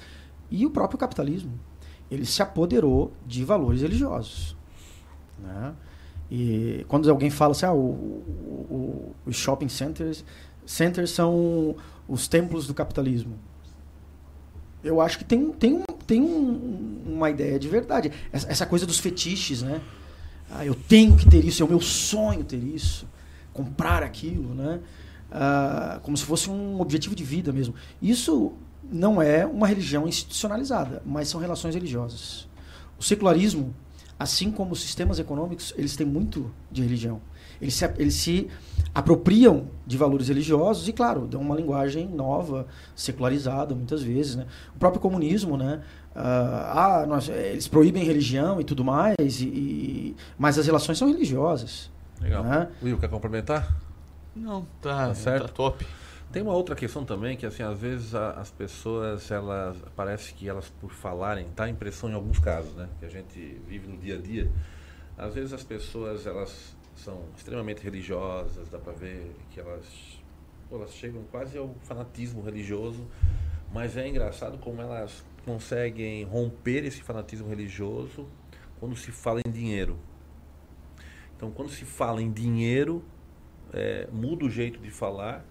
e 0.51 0.67
o 0.67 0.71
próprio 0.71 0.99
capitalismo. 0.99 1.59
Ele 2.11 2.27
se 2.27 2.43
apoderou 2.43 3.13
de 3.27 3.45
valores 3.45 3.81
religiosos. 3.81 4.55
Né? 5.39 5.75
E 6.31 6.85
quando 6.89 7.11
alguém 7.11 7.31
fala 7.31 7.53
assim, 7.53 7.67
ah, 7.67 7.73
o, 7.73 7.79
o, 7.79 9.15
os 9.27 9.37
shopping 9.37 9.69
centers, 9.69 10.25
centers 10.65 11.11
são 11.11 11.75
os 12.09 12.29
templos 12.29 12.67
do 12.67 12.75
capitalismo. 12.75 13.39
Eu 14.83 15.01
acho 15.01 15.19
que 15.19 15.25
tem, 15.25 15.51
tem, 15.53 15.83
tem 16.07 16.21
um, 16.21 17.03
uma 17.07 17.31
ideia 17.31 17.59
de 17.59 17.69
verdade. 17.69 18.13
Essa, 18.33 18.51
essa, 18.51 18.67
coisa 18.67 18.87
dos 18.87 18.99
fetiches, 18.99 19.63
né? 19.63 19.81
Ah, 20.51 20.67
eu 20.67 20.75
tenho 20.75 21.17
que 21.17 21.29
ter 21.29 21.45
isso, 21.45 21.63
é 21.63 21.67
o 21.67 21.69
meu 21.69 21.81
sonho 21.81 22.45
ter 22.45 22.63
isso. 22.63 23.07
Comprar 23.53 24.03
aquilo, 24.03 24.55
né? 24.55 24.81
Ah, 25.31 26.01
como 26.03 26.17
se 26.17 26.25
fosse 26.25 26.51
um 26.51 26.81
objetivo 26.81 27.15
de 27.15 27.25
vida 27.25 27.53
mesmo. 27.53 27.75
Isso 28.01 28.53
não 28.91 29.23
é 29.23 29.47
uma 29.47 29.67
religião 29.67 30.09
institucionalizada, 30.09 31.03
mas 31.07 31.29
são 31.29 31.41
relações 31.41 31.75
religiosas. 31.75 32.49
O 32.99 33.03
secularismo 33.03 33.75
assim 34.23 34.51
como 34.51 34.73
os 34.73 34.81
sistemas 34.81 35.19
econômicos, 35.19 35.75
eles 35.77 35.97
têm 35.97 36.07
muito 36.07 36.51
de 36.71 36.83
religião. 36.83 37.21
Eles 37.61 37.75
se, 37.75 37.85
eles 37.99 38.15
se 38.15 38.49
apropriam 38.95 39.69
de 39.87 39.97
valores 39.97 40.29
religiosos 40.29 40.87
e, 40.89 40.93
claro, 40.93 41.27
dão 41.27 41.41
uma 41.41 41.57
linguagem 41.57 42.09
nova, 42.09 42.67
secularizada 42.95 43.75
muitas 43.75 44.03
vezes. 44.03 44.37
Né? 44.37 44.47
O 44.75 44.79
próprio 44.79 45.01
comunismo, 45.01 45.57
né? 45.57 45.83
Uh, 46.15 46.19
ah, 46.19 47.05
nós, 47.09 47.29
eles 47.29 47.67
proíbem 47.67 48.05
religião 48.05 48.61
e 48.61 48.65
tudo 48.65 48.85
mais, 48.85 49.41
e, 49.41 49.47
e, 49.47 50.17
mas 50.39 50.59
as 50.59 50.67
relações 50.67 50.99
são 50.99 51.09
religiosas. 51.09 51.91
Legal. 52.21 52.45
Né? 52.45 52.69
Will, 52.83 52.99
quer 52.99 53.09
complementar? 53.09 53.75
Não, 54.37 54.67
tá, 54.81 55.09
tá 55.09 55.15
certo. 55.15 55.47
Tá 55.47 55.49
top. 55.49 55.87
Tem 56.31 56.43
uma 56.43 56.55
outra 56.55 56.75
questão 56.75 57.05
também 57.05 57.37
que 57.37 57.45
assim 57.45 57.63
às 57.63 57.79
vezes 57.79 58.15
a, 58.15 58.31
as 58.31 58.51
pessoas 58.51 59.31
elas 59.31 59.77
parece 59.95 60.33
que 60.33 60.49
elas 60.49 60.73
por 60.81 60.91
falarem 60.91 61.47
dá 61.55 61.69
impressão 61.69 62.09
em 62.09 62.15
alguns 62.15 62.39
casos, 62.39 62.75
né, 62.75 62.89
que 62.99 63.05
a 63.05 63.09
gente 63.11 63.61
vive 63.69 63.87
no 63.87 63.99
dia 63.99 64.17
a 64.17 64.19
dia. 64.19 64.51
Às 65.19 65.35
vezes 65.35 65.53
as 65.53 65.63
pessoas 65.63 66.27
elas 66.27 66.75
são 66.95 67.25
extremamente 67.37 67.83
religiosas, 67.83 68.69
dá 68.69 68.79
para 68.79 68.93
ver 68.93 69.35
que 69.51 69.61
elas 69.61 70.21
pô, 70.69 70.77
elas 70.77 70.93
chegam 70.95 71.23
quase 71.31 71.59
ao 71.59 71.75
fanatismo 71.83 72.43
religioso, 72.43 73.07
mas 73.73 73.97
é 73.97 74.09
engraçado 74.09 74.59
como 74.59 74.81
elas 74.81 75.25
conseguem 75.45 76.25
romper 76.25 76.85
esse 76.85 77.03
fanatismo 77.03 77.49
religioso 77.49 78.29
quando 78.79 78.97
se 78.97 79.11
fala 79.13 79.41
em 79.47 79.51
dinheiro. 79.51 79.99
Então, 81.37 81.51
quando 81.51 81.71
se 81.71 81.85
fala 81.85 82.23
em 82.23 82.31
dinheiro, 82.31 83.05
é, 83.73 84.09
muda 84.13 84.45
o 84.45 84.51
jeito 84.51 84.79
de 84.79 84.91
falar 84.91 85.45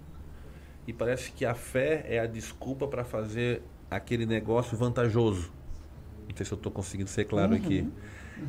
e 0.88 0.94
parece 0.94 1.32
que 1.32 1.46
a 1.46 1.54
fé 1.54 2.06
é 2.08 2.20
a 2.20 2.26
desculpa 2.26 2.88
para 2.88 3.04
fazer 3.04 3.62
aquele 3.90 4.26
negócio 4.26 4.78
vantajoso. 4.78 5.52
Não 6.28 6.36
sei 6.36 6.46
se 6.46 6.52
eu 6.52 6.56
estou 6.56 6.72
conseguindo 6.72 7.10
ser 7.10 7.26
claro 7.26 7.52
uhum. 7.52 7.58
aqui. 7.58 7.88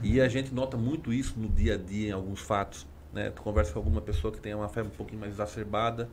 E 0.02 0.20
a 0.20 0.28
gente 0.28 0.55
nota 0.55 0.77
muito 0.77 1.12
isso 1.12 1.35
no 1.39 1.48
dia 1.48 1.74
a 1.74 1.78
dia, 1.78 2.09
em 2.09 2.12
alguns 2.12 2.40
fatos. 2.40 2.86
Né? 3.12 3.31
Tu 3.31 3.43
conversa 3.43 3.73
com 3.73 3.78
alguma 3.78 4.01
pessoa 4.01 4.32
que 4.32 4.40
tem 4.40 4.55
uma 4.55 4.69
fé 4.69 4.82
um 4.82 4.89
pouquinho 4.89 5.20
mais 5.20 5.32
exacerbada, 5.32 6.09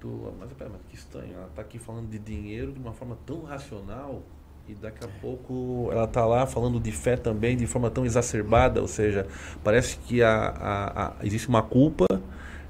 tu, 0.00 0.32
mas, 0.38 0.52
pera, 0.52 0.70
mas 0.70 0.80
que 0.88 0.96
estranho, 0.96 1.34
ela 1.34 1.46
está 1.46 1.62
aqui 1.62 1.78
falando 1.78 2.08
de 2.08 2.18
dinheiro 2.18 2.72
de 2.72 2.78
uma 2.78 2.92
forma 2.92 3.18
tão 3.26 3.42
racional 3.42 4.22
e 4.68 4.74
daqui 4.74 5.04
a 5.04 5.08
pouco 5.20 5.88
ela 5.92 6.04
está 6.04 6.24
lá 6.24 6.46
falando 6.46 6.78
de 6.78 6.92
fé 6.92 7.16
também 7.16 7.56
de 7.56 7.66
forma 7.66 7.90
tão 7.90 8.06
exacerbada, 8.06 8.80
ou 8.80 8.88
seja, 8.88 9.26
parece 9.64 9.98
que 9.98 10.22
a, 10.22 10.30
a, 10.30 11.08
a 11.08 11.14
existe 11.22 11.48
uma 11.48 11.62
culpa 11.62 12.06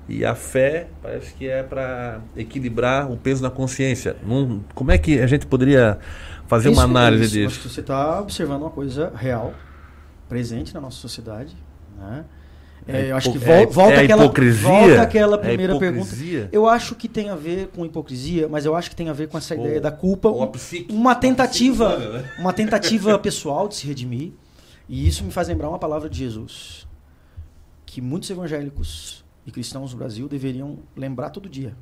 e 0.09 0.25
a 0.25 0.35
fé 0.35 0.89
parece 1.03 1.33
que 1.35 1.47
é 1.47 1.63
para 1.63 2.21
equilibrar 2.37 3.11
o 3.11 3.17
peso 3.17 3.43
na 3.43 3.51
consciência. 3.51 4.17
Não, 4.27 4.65
como 4.75 4.91
é 4.91 4.99
que 4.99 5.21
a 5.21 5.27
gente 5.27 5.47
poderia 5.47 5.99
fazer 6.47 6.71
isso, 6.71 6.81
uma 6.81 6.85
análise 6.85 7.25
isso. 7.25 7.33
disso? 7.35 7.47
Acho 7.49 7.69
que 7.69 7.75
você 7.75 7.81
está 7.81 8.21
observando 8.21 8.63
uma 8.63 8.71
coisa 8.71 9.13
real, 9.15 9.55
presente 10.31 10.73
na 10.73 10.81
nossa 10.81 10.97
sociedade. 10.97 11.55
Né? 11.99 12.25
É, 12.87 13.01
é 13.01 13.11
eu 13.11 13.17
acho 13.17 13.33
que 13.33 13.39
é, 13.39 13.67
volta, 13.67 13.95
é 13.95 14.05
aquela, 14.05 14.29
volta 14.29 15.03
aquela 15.03 15.37
é 15.37 15.39
primeira 15.39 15.79
pergunta. 15.79 16.15
Eu 16.53 16.69
acho 16.69 16.95
que 16.95 17.09
tem 17.09 17.29
a 17.29 17.35
ver 17.35 17.67
com 17.69 17.85
hipocrisia, 17.85 18.49
mas 18.49 18.65
eu 18.65 18.77
acho 18.77 18.89
que 18.89 18.97
tem 18.97 19.09
a 19.09 19.13
ver 19.13 19.29
com 19.29 19.37
essa 19.37 19.55
ou, 19.55 19.61
ideia 19.61 19.81
da 19.81 19.91
culpa. 19.91 20.31
Uma 20.89 21.15
tentativa, 21.17 21.99
né? 21.99 22.33
uma 22.39 22.53
tentativa 22.53 23.19
pessoal 23.19 23.69
de 23.69 23.75
se 23.75 23.87
redimir. 23.87 24.33
E 24.89 25.07
isso 25.07 25.25
me 25.25 25.33
faz 25.33 25.49
lembrar 25.49 25.69
uma 25.69 25.79
palavra 25.79 26.09
de 26.09 26.19
Jesus, 26.19 26.87
que 27.85 28.01
muitos 28.01 28.31
evangélicos 28.31 29.25
e 29.45 29.51
cristãos 29.51 29.93
no 29.93 29.99
Brasil 29.99 30.29
deveriam 30.29 30.79
lembrar 30.97 31.31
todo 31.31 31.49
dia. 31.49 31.77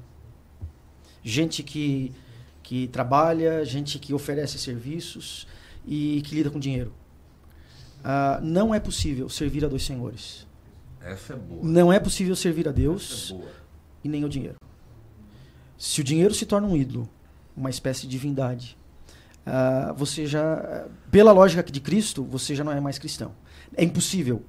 Gente 1.23 1.63
que, 1.63 2.13
que 2.63 2.87
trabalha, 2.89 3.65
gente 3.65 3.99
que 3.99 4.13
oferece 4.15 4.59
serviços 4.59 5.47
e 5.87 6.23
que 6.23 6.35
lida 6.35 6.51
com 6.51 6.59
dinheiro. 6.59 6.93
Uh, 8.09 8.43
não 8.43 8.75
é 8.75 8.81
possível 8.81 9.29
servir 9.29 9.67
a 9.67 9.69
dois 9.69 9.85
senhores. 9.85 10.47
Essa 10.99 11.35
é 11.35 11.37
boa. 11.37 11.61
Não 11.63 11.93
é 11.93 12.01
possível 12.01 12.35
servir 12.35 12.67
a 12.67 12.73
Deus 12.73 13.35
é 13.39 13.45
e 14.05 14.09
nem 14.09 14.25
o 14.25 14.31
dinheiro. 14.31 14.57
Se 15.77 16.01
o 16.01 16.05
dinheiro 16.05 16.33
se 16.33 16.47
torna 16.47 16.67
um 16.67 16.75
ídolo, 16.75 17.07
uma 17.55 17.69
espécie 17.69 18.03
de 18.03 18.09
divindade, 18.09 18.79
uh, 19.47 19.93
você 19.93 20.25
já, 20.25 20.87
pela 21.11 21.33
lógica 21.33 21.63
de 21.71 21.81
Cristo, 21.81 22.25
você 22.25 22.55
já 22.55 22.65
não 22.65 22.73
é 22.73 22.81
mais 22.81 22.99
cristão. 22.99 23.33
É 23.77 23.85
impossível. 23.85 24.43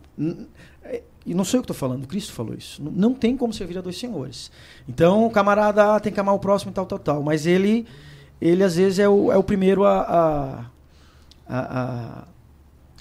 E 1.25 1.33
não 1.33 1.43
sou 1.43 1.57
eu 1.57 1.61
que 1.61 1.65
estou 1.65 1.75
falando, 1.75 2.07
Cristo 2.07 2.31
falou 2.31 2.55
isso. 2.55 2.81
Não 2.81 3.13
tem 3.13 3.35
como 3.35 3.51
servir 3.53 3.77
a 3.77 3.81
dois 3.81 3.99
senhores. 3.99 4.49
Então, 4.87 5.25
o 5.25 5.29
camarada 5.29 5.95
ah, 5.95 5.99
tem 5.99 6.13
que 6.13 6.19
amar 6.19 6.33
o 6.33 6.39
próximo 6.39 6.71
e 6.71 6.73
tal, 6.73 6.85
tal, 6.85 6.97
tal. 6.97 7.23
Mas 7.23 7.45
ele, 7.45 7.85
ele 8.39 8.63
às 8.63 8.77
vezes, 8.77 8.99
é 8.99 9.09
o, 9.09 9.29
é 9.33 9.37
o 9.37 9.43
primeiro 9.43 9.83
a, 9.83 9.99
a, 9.99 10.65
a, 11.45 11.59
a 12.21 12.27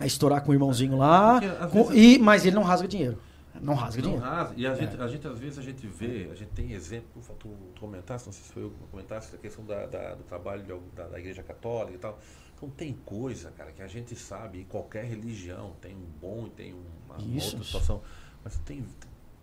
estourar 0.06 0.42
com 0.42 0.50
o 0.50 0.54
irmãozinho 0.54 0.96
lá. 0.96 1.40
Com, 1.70 1.92
e, 1.92 2.18
mas 2.18 2.44
ele 2.44 2.56
não 2.56 2.62
rasga 2.62 2.86
dinheiro. 2.86 3.18
Não 3.60 3.74
rasga 3.74 4.02
não 4.02 4.10
dinheiro. 4.10 4.24
Rasga. 4.24 4.54
E 4.56 4.66
a, 4.66 4.70
é. 4.70 4.76
gente, 4.76 5.00
a 5.00 5.08
gente, 5.08 5.26
às 5.26 5.38
vezes, 5.38 5.58
a 5.58 5.62
gente 5.62 5.86
vê, 5.86 6.28
a 6.30 6.34
gente 6.34 6.50
tem 6.50 6.72
exemplo, 6.72 7.22
tu, 7.38 7.48
tu 7.74 7.80
comentasse, 7.80 8.26
não 8.26 8.32
sei 8.32 8.42
se 8.44 8.52
foi 8.52 8.62
eu 8.64 8.70
que 8.70 8.76
comentasse, 8.90 9.34
a 9.34 9.38
questão 9.38 9.64
da, 9.64 9.86
da 9.86 10.14
do 10.14 10.24
trabalho 10.24 10.82
da, 10.94 11.08
da 11.08 11.18
Igreja 11.18 11.42
Católica 11.42 11.94
e 11.94 11.98
tal. 11.98 12.18
Então 12.54 12.68
tem 12.70 12.92
coisa, 13.04 13.52
cara, 13.52 13.70
que 13.70 13.82
a 13.82 13.86
gente 13.86 14.16
sabe, 14.16 14.60
em 14.60 14.64
qualquer 14.64 15.04
religião 15.04 15.76
tem 15.80 15.94
um 15.94 16.06
bom 16.20 16.46
e 16.46 16.50
tem 16.50 16.72
uma, 16.72 17.16
uma 17.16 17.34
outra 17.34 17.62
situação. 17.62 18.02
Mas 18.42 18.58
tem. 18.58 18.84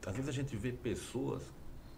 Às 0.06 0.14
vezes 0.14 0.30
a 0.30 0.34
gente 0.34 0.56
vê 0.56 0.72
pessoas 0.72 1.42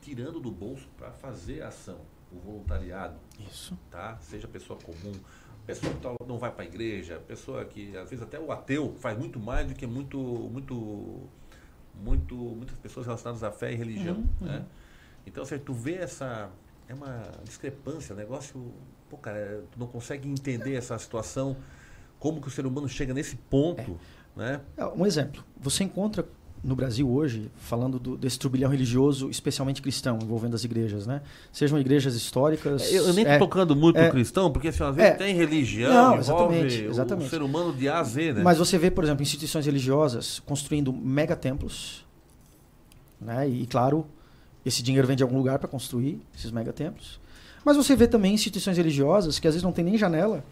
tirando 0.01 0.39
do 0.39 0.51
bolso 0.51 0.87
para 0.95 1.11
fazer 1.11 1.63
a 1.63 1.69
ação, 1.69 1.99
o 2.31 2.39
voluntariado. 2.39 3.19
Isso. 3.39 3.77
Tá? 3.89 4.17
Seja 4.21 4.47
pessoa 4.47 4.79
comum, 4.79 5.13
pessoa 5.67 5.93
que 5.93 6.27
não 6.27 6.39
vai 6.39 6.49
para 6.49 6.63
a 6.63 6.65
igreja, 6.65 7.21
pessoa 7.27 7.63
que, 7.65 7.95
às 7.95 8.09
vezes, 8.09 8.23
até 8.23 8.39
o 8.39 8.51
ateu 8.51 8.95
faz 8.99 9.17
muito 9.17 9.39
mais 9.39 9.67
do 9.67 9.75
que 9.75 9.85
muito, 9.85 10.17
muito, 10.17 11.21
muito, 12.01 12.35
muitas 12.35 12.77
pessoas 12.77 13.05
relacionadas 13.05 13.43
à 13.43 13.51
fé 13.51 13.71
e 13.71 13.75
religião. 13.75 14.15
Uhum, 14.15 14.47
né? 14.47 14.57
Uhum. 14.57 14.65
Então, 15.27 15.45
se 15.45 15.59
tu 15.59 15.73
vê 15.73 15.95
essa. 15.95 16.49
É 16.89 16.93
uma 16.93 17.21
discrepância, 17.43 18.15
um 18.15 18.17
negócio 18.17 18.73
pô, 19.09 19.17
cara, 19.17 19.63
tu 19.71 19.79
não 19.79 19.87
consegue 19.87 20.27
entender 20.27 20.75
essa 20.75 20.97
situação, 20.97 21.57
como 22.19 22.41
que 22.41 22.47
o 22.47 22.51
ser 22.51 22.65
humano 22.65 22.87
chega 22.87 23.13
nesse 23.13 23.35
ponto, 23.35 23.99
é. 24.35 24.39
né? 24.39 24.61
É, 24.75 24.85
um 24.85 25.05
exemplo, 25.05 25.43
você 25.57 25.83
encontra 25.83 26.27
no 26.63 26.75
Brasil 26.75 27.09
hoje, 27.09 27.49
falando 27.57 27.99
do, 27.99 28.17
desse 28.17 28.37
turbilhão 28.37 28.69
religioso, 28.69 29.29
especialmente 29.29 29.81
cristão, 29.81 30.19
envolvendo 30.21 30.55
as 30.55 30.63
igrejas, 30.63 31.05
né? 31.05 31.21
Sejam 31.51 31.79
igrejas 31.79 32.15
históricas... 32.15 32.91
É, 32.91 32.97
eu 32.97 33.13
nem 33.13 33.23
estou 33.23 33.35
é, 33.35 33.37
tocando 33.39 33.75
muito 33.75 33.97
é, 33.97 34.05
no 34.05 34.11
cristão, 34.11 34.51
porque 34.51 34.69
assim, 34.69 34.83
às 34.83 34.95
vezes 34.95 35.11
é, 35.11 35.15
tem 35.15 35.35
religião, 35.35 35.93
não, 35.93 36.17
exatamente, 36.17 36.83
exatamente. 36.83 37.27
o 37.27 37.29
ser 37.29 37.41
humano 37.41 37.73
de 37.73 37.87
A 37.87 37.99
a 37.99 38.03
Z, 38.03 38.33
né? 38.33 38.43
Mas 38.43 38.57
você 38.57 38.77
vê, 38.77 38.89
por 38.91 39.03
exemplo, 39.03 39.21
instituições 39.21 39.65
religiosas 39.65 40.39
construindo 40.39 40.91
megatemplos, 40.91 42.05
né? 43.19 43.47
E, 43.47 43.65
claro, 43.65 44.05
esse 44.65 44.83
dinheiro 44.83 45.07
vem 45.07 45.15
de 45.15 45.23
algum 45.23 45.37
lugar 45.37 45.59
para 45.59 45.67
construir 45.67 46.21
esses 46.35 46.51
megatemplos. 46.51 47.19
Mas 47.63 47.75
você 47.75 47.95
vê 47.95 48.07
também 48.07 48.33
instituições 48.33 48.77
religiosas 48.77 49.39
que 49.39 49.47
às 49.47 49.53
vezes 49.53 49.63
não 49.63 49.71
tem 49.71 49.83
nem 49.83 49.97
janela, 49.97 50.43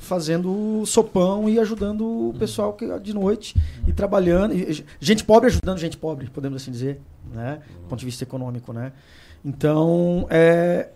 fazendo 0.00 0.82
sopão 0.86 1.48
e 1.48 1.60
ajudando 1.60 2.00
o 2.00 2.26
uhum. 2.28 2.32
pessoal 2.32 2.72
que, 2.72 2.98
de 2.98 3.14
noite 3.14 3.54
e 3.86 3.92
trabalhando. 3.92 4.54
E, 4.54 4.84
gente 4.98 5.22
pobre 5.22 5.48
ajudando 5.48 5.78
gente 5.78 5.96
pobre, 5.96 6.28
podemos 6.28 6.60
assim 6.60 6.72
dizer, 6.72 7.00
né? 7.32 7.62
Do 7.82 7.88
ponto 7.88 8.00
de 8.00 8.06
vista 8.06 8.24
econômico, 8.24 8.72
né? 8.72 8.92
Então, 9.44 10.26
é, 10.28 10.88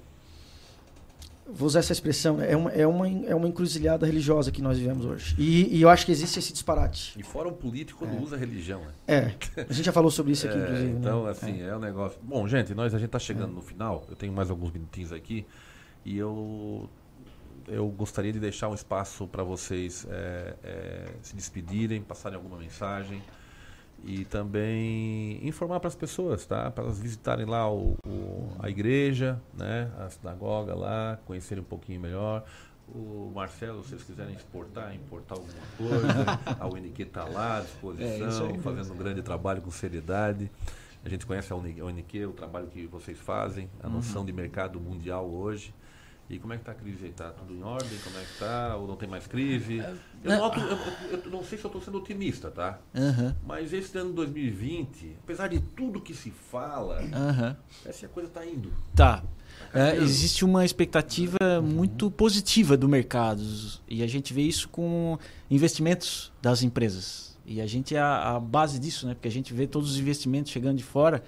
vou 1.47 1.67
usar 1.67 1.81
essa 1.81 1.93
expressão, 1.93 2.41
é 2.41 2.57
uma, 2.57 2.71
é, 2.73 2.87
uma, 2.87 3.09
é 3.09 3.35
uma 3.35 3.47
encruzilhada 3.47 4.07
religiosa 4.07 4.51
que 4.51 4.61
nós 4.61 4.79
vivemos 4.79 5.05
hoje. 5.05 5.35
E, 5.39 5.77
e 5.77 5.83
eu 5.83 5.89
acho 5.89 6.05
que 6.07 6.13
existe 6.13 6.39
esse 6.39 6.53
disparate. 6.53 7.19
E 7.19 7.23
fora 7.23 7.49
o 7.49 7.53
político 7.53 8.01
quando 8.01 8.17
É. 8.17 8.21
usa 8.21 8.37
religião, 8.37 8.81
né? 8.81 8.93
É, 9.07 9.35
a 9.69 9.73
gente 9.73 9.85
já 9.85 9.93
falou 9.93 10.11
sobre 10.11 10.33
isso 10.33 10.47
aqui, 10.47 10.57
É, 10.59 10.63
inclusive. 10.63 10.93
né? 10.93 10.99
Então, 10.99 11.27
assim, 11.27 11.63
é. 11.63 11.77
um 11.77 11.79
negócio. 11.81 12.19
Bom, 12.23 12.49
gente, 12.49 12.75
nós 12.75 12.95
a 12.95 12.99
gente 12.99 13.11
tá 13.11 13.19
chegando 13.19 13.53
É. 13.53 13.55
no 13.55 13.63
final. 13.63 14.05
Eu 14.09 14.17
tenho 14.17 14.33
mais 14.33 14.51
alguns 14.51 14.73
minutinhos 14.73 15.13
aqui 15.13 15.47
e 16.05 16.19
eu 16.19 16.89
eu 17.69 17.89
gostaria 17.89 18.33
de 18.33 18.39
deixar 18.41 18.69
um 18.69 18.75
espaço 18.75 19.27
para 19.27 19.43
vocês 19.43 20.07
é, 20.11 20.55
é, 20.63 21.09
se 21.23 21.35
despedirem, 21.37 22.03
passarem 22.03 22.37
alguma 22.37 22.57
mensagem 22.59 23.23
e 24.05 24.25
também 24.27 25.39
informar 25.47 25.81
para 25.81 25.89
as 25.89 25.95
pessoas, 25.95 26.45
tá? 26.45 26.71
Para 26.71 26.85
elas 26.85 26.99
visitarem 26.99 27.47
lá 27.47 27.71
o, 27.71 27.95
o- 28.07 28.49
a 28.59 28.69
igreja, 28.69 29.41
né? 29.55 29.91
A 29.99 30.11
sinagoga 30.11 30.75
lá, 30.75 31.19
conhecerem 31.25 31.63
um 31.63 31.67
pouquinho 31.67 32.01
melhor. 32.01 32.45
O 32.87 33.33
Marcelo, 33.35 33.83
se 33.83 33.91
vocês 33.91 34.03
quiserem 34.03 34.35
exportar, 34.35 34.95
importar 34.95 35.37
alguma 35.37 35.67
coisa, 35.79 36.39
a 36.61 36.67
UNQ 36.69 37.03
está 37.03 37.25
lá 37.25 37.59
à 37.59 37.61
disposição, 37.63 38.51
É, 38.51 38.59
fazendo 38.59 38.93
um 38.93 38.97
grande 38.97 39.23
trabalho 39.23 39.63
com 39.63 39.71
seriedade. 39.71 40.51
A 41.03 41.09
gente 41.09 41.25
conhece 41.25 41.51
a 41.53 41.57
UNQ, 41.57 42.27
o 42.27 42.33
trabalho 42.33 42.67
que 42.67 42.87
vocês 42.87 43.19
fazem, 43.19 43.71
a 43.83 43.87
Uhum. 43.87 43.95
noção 43.95 44.23
de 44.25 44.33
mercado 44.35 44.79
mundial 44.79 45.27
hoje. 45.27 45.75
E 46.29 46.39
como 46.39 46.53
é 46.55 46.57
que 46.57 46.63
está 46.63 46.73
a 46.73 46.75
crise 46.75 47.05
aí? 47.05 47.11
Está 47.11 47.31
tudo 47.31 47.53
em 47.53 47.63
ordem? 47.63 47.99
Como 48.03 48.17
é 48.17 48.21
que 48.23 48.33
está? 48.33 48.77
Ou 48.77 48.89
não 48.89 48.97
tem 48.97 49.09
mais 49.09 49.27
crise? 49.27 49.77
Eu, 49.77 49.97
não. 50.31 50.39
noto, 50.39 50.59
eu, 50.59 50.79
eu- 51.19 51.31
não 51.31 51.45
sei 51.45 51.59
se 51.59 51.65
eu 51.65 51.69
estou 51.69 51.83
sendo 51.83 51.99
otimista, 51.99 52.51
tá? 52.51 52.79
Aham. 52.95 53.37
Mas 53.47 53.73
esse 53.75 53.97
ano 53.99 54.13
2020, 54.15 55.17
apesar 55.23 55.49
de 55.49 55.61
tudo 55.61 56.01
que 56.01 56.15
se 56.15 56.31
fala, 56.31 57.01
Aham. 57.13 57.57
parece 57.83 58.01
que 58.01 58.07
a 58.07 58.09
coisa 58.09 58.29
está 58.29 58.45
indo. 58.47 58.73
Tá. 58.95 59.23
É, 59.73 59.79
caminhando. 59.91 60.03
existe 60.05 60.45
uma 60.45 60.65
expectativa 60.65 61.37
muito 61.63 62.11
positiva 62.11 62.77
do 62.77 62.89
mercado 62.89 63.43
e 63.87 64.03
a 64.03 64.07
gente 64.07 64.33
vê 64.33 64.43
isso 64.43 64.69
com 64.69 65.19
investimentos 65.51 66.33
das 66.43 66.63
empresas. 66.63 67.35
E 67.47 67.61
a 67.61 67.67
gente 67.67 67.95
é 67.95 68.01
a, 68.01 68.37
a 68.37 68.41
base 68.41 68.79
disso, 68.79 69.07
né? 69.07 69.13
Porque 69.15 69.29
a 69.29 69.31
gente 69.31 69.53
vê 69.53 69.67
todos 69.67 69.91
os 69.91 69.99
investimentos 69.99 70.51
chegando 70.51 70.79
de 70.79 70.85
fora. 70.85 71.23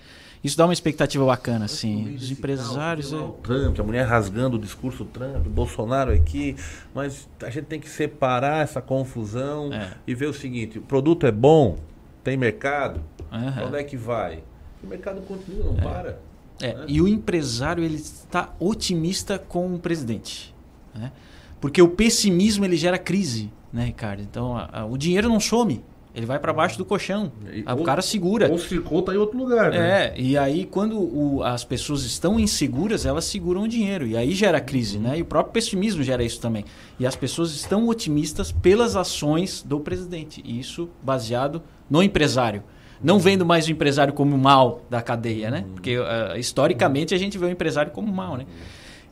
Isso 0.44 0.56
dá 0.56 0.64
uma 0.66 0.72
expectativa 0.72 1.24
bacana, 1.24 1.64
assim. 1.64 2.14
Os 2.14 2.30
empresários. 2.30 3.12
É- 3.12 3.16
o 3.16 3.30
Trump, 3.42 3.78
a 3.80 3.82
mulher 3.82 4.06
rasgando 4.06 4.56
o 4.56 4.58
discurso 4.60 5.04
Trump, 5.04 5.46
o 5.46 5.50
Bolsonaro 5.50 6.12
aqui, 6.12 6.54
mas 6.94 7.28
a 7.42 7.50
gente 7.50 7.64
tem 7.64 7.80
que 7.80 7.88
separar 7.88 8.62
essa 8.62 8.80
confusão 8.80 9.72
É. 9.72 9.92
e 10.06 10.14
ver 10.14 10.26
o 10.26 10.34
seguinte: 10.34 10.78
o 10.78 10.82
produto 10.82 11.26
é 11.26 11.32
bom, 11.32 11.76
tem 12.22 12.36
mercado, 12.36 13.00
pra 13.28 13.66
onde 13.66 13.76
é 13.76 13.82
que 13.84 13.96
vai? 13.96 14.42
O 14.82 14.86
mercado 14.86 15.20
continua, 15.22 15.64
não 15.66 15.74
para. 15.76 16.18
É, 16.60 16.72
né? 16.74 16.84
e 16.88 17.00
o 17.02 17.08
empresário 17.08 17.84
ele 17.84 17.96
está 17.96 18.54
otimista 18.58 19.38
com 19.38 19.74
o 19.74 19.78
presidente, 19.78 20.54
né? 20.94 21.12
Porque 21.60 21.82
o 21.82 21.88
pessimismo 21.88 22.64
ele 22.64 22.76
gera 22.76 22.98
crise, 22.98 23.50
né, 23.72 23.84
Ricardo? 23.86 24.22
Então 24.22 24.56
a- 24.56 24.68
a- 24.72 24.84
o 24.86 24.96
dinheiro 24.96 25.28
não 25.28 25.38
some, 25.40 25.82
ele 26.16 26.24
vai 26.26 26.38
para 26.38 26.52
baixo 26.52 26.78
do 26.78 26.84
colchão, 26.84 27.30
Ah, 27.66 27.74
o 27.74 27.78
ou- 27.80 27.84
cara 27.84 28.00
segura. 28.00 28.50
Ou 28.50 28.58
circou 28.58 29.02
tá 29.02 29.12
em 29.14 29.18
outro 29.18 29.36
lugar, 29.38 29.70
né? 29.70 29.76
É, 30.06 30.14
e 30.16 30.36
aí 30.38 30.64
quando 30.64 30.98
o- 30.98 31.42
as 31.44 31.62
pessoas 31.62 32.04
estão 32.04 32.40
inseguras, 32.40 33.04
elas 33.04 33.26
seguram 33.26 33.62
o 33.64 33.68
dinheiro. 33.68 34.06
E 34.06 34.16
aí 34.16 34.32
gera 34.32 34.60
crise, 34.60 34.98
né? 34.98 35.18
E 35.18 35.22
o 35.22 35.26
próprio 35.26 35.52
pessimismo 35.52 36.02
gera 36.02 36.24
isso 36.24 36.40
também. 36.40 36.64
E 36.98 37.06
as 37.06 37.14
pessoas 37.14 37.52
estão 37.54 37.86
otimistas 37.86 38.50
pelas 38.50 38.96
ações 38.96 39.62
do 39.62 39.78
presidente. 39.78 40.42
E 40.44 40.58
isso 40.58 40.88
baseado 41.02 41.62
no 41.90 42.02
empresário. 42.02 42.62
Não 43.02 43.18
vendo 43.18 43.44
mais 43.44 43.66
o 43.68 43.70
empresário 43.70 44.14
como 44.14 44.34
o 44.34 44.38
mal 44.38 44.80
da 44.88 45.02
cadeia, 45.02 45.50
né? 45.50 45.66
Porque 45.74 45.98
ah, 46.02 46.38
historicamente 46.38 47.14
a 47.14 47.18
gente 47.18 47.36
vê 47.36 47.44
o 47.44 47.50
empresário 47.50 47.92
como 47.92 48.10
mal, 48.10 48.38
né? 48.38 48.46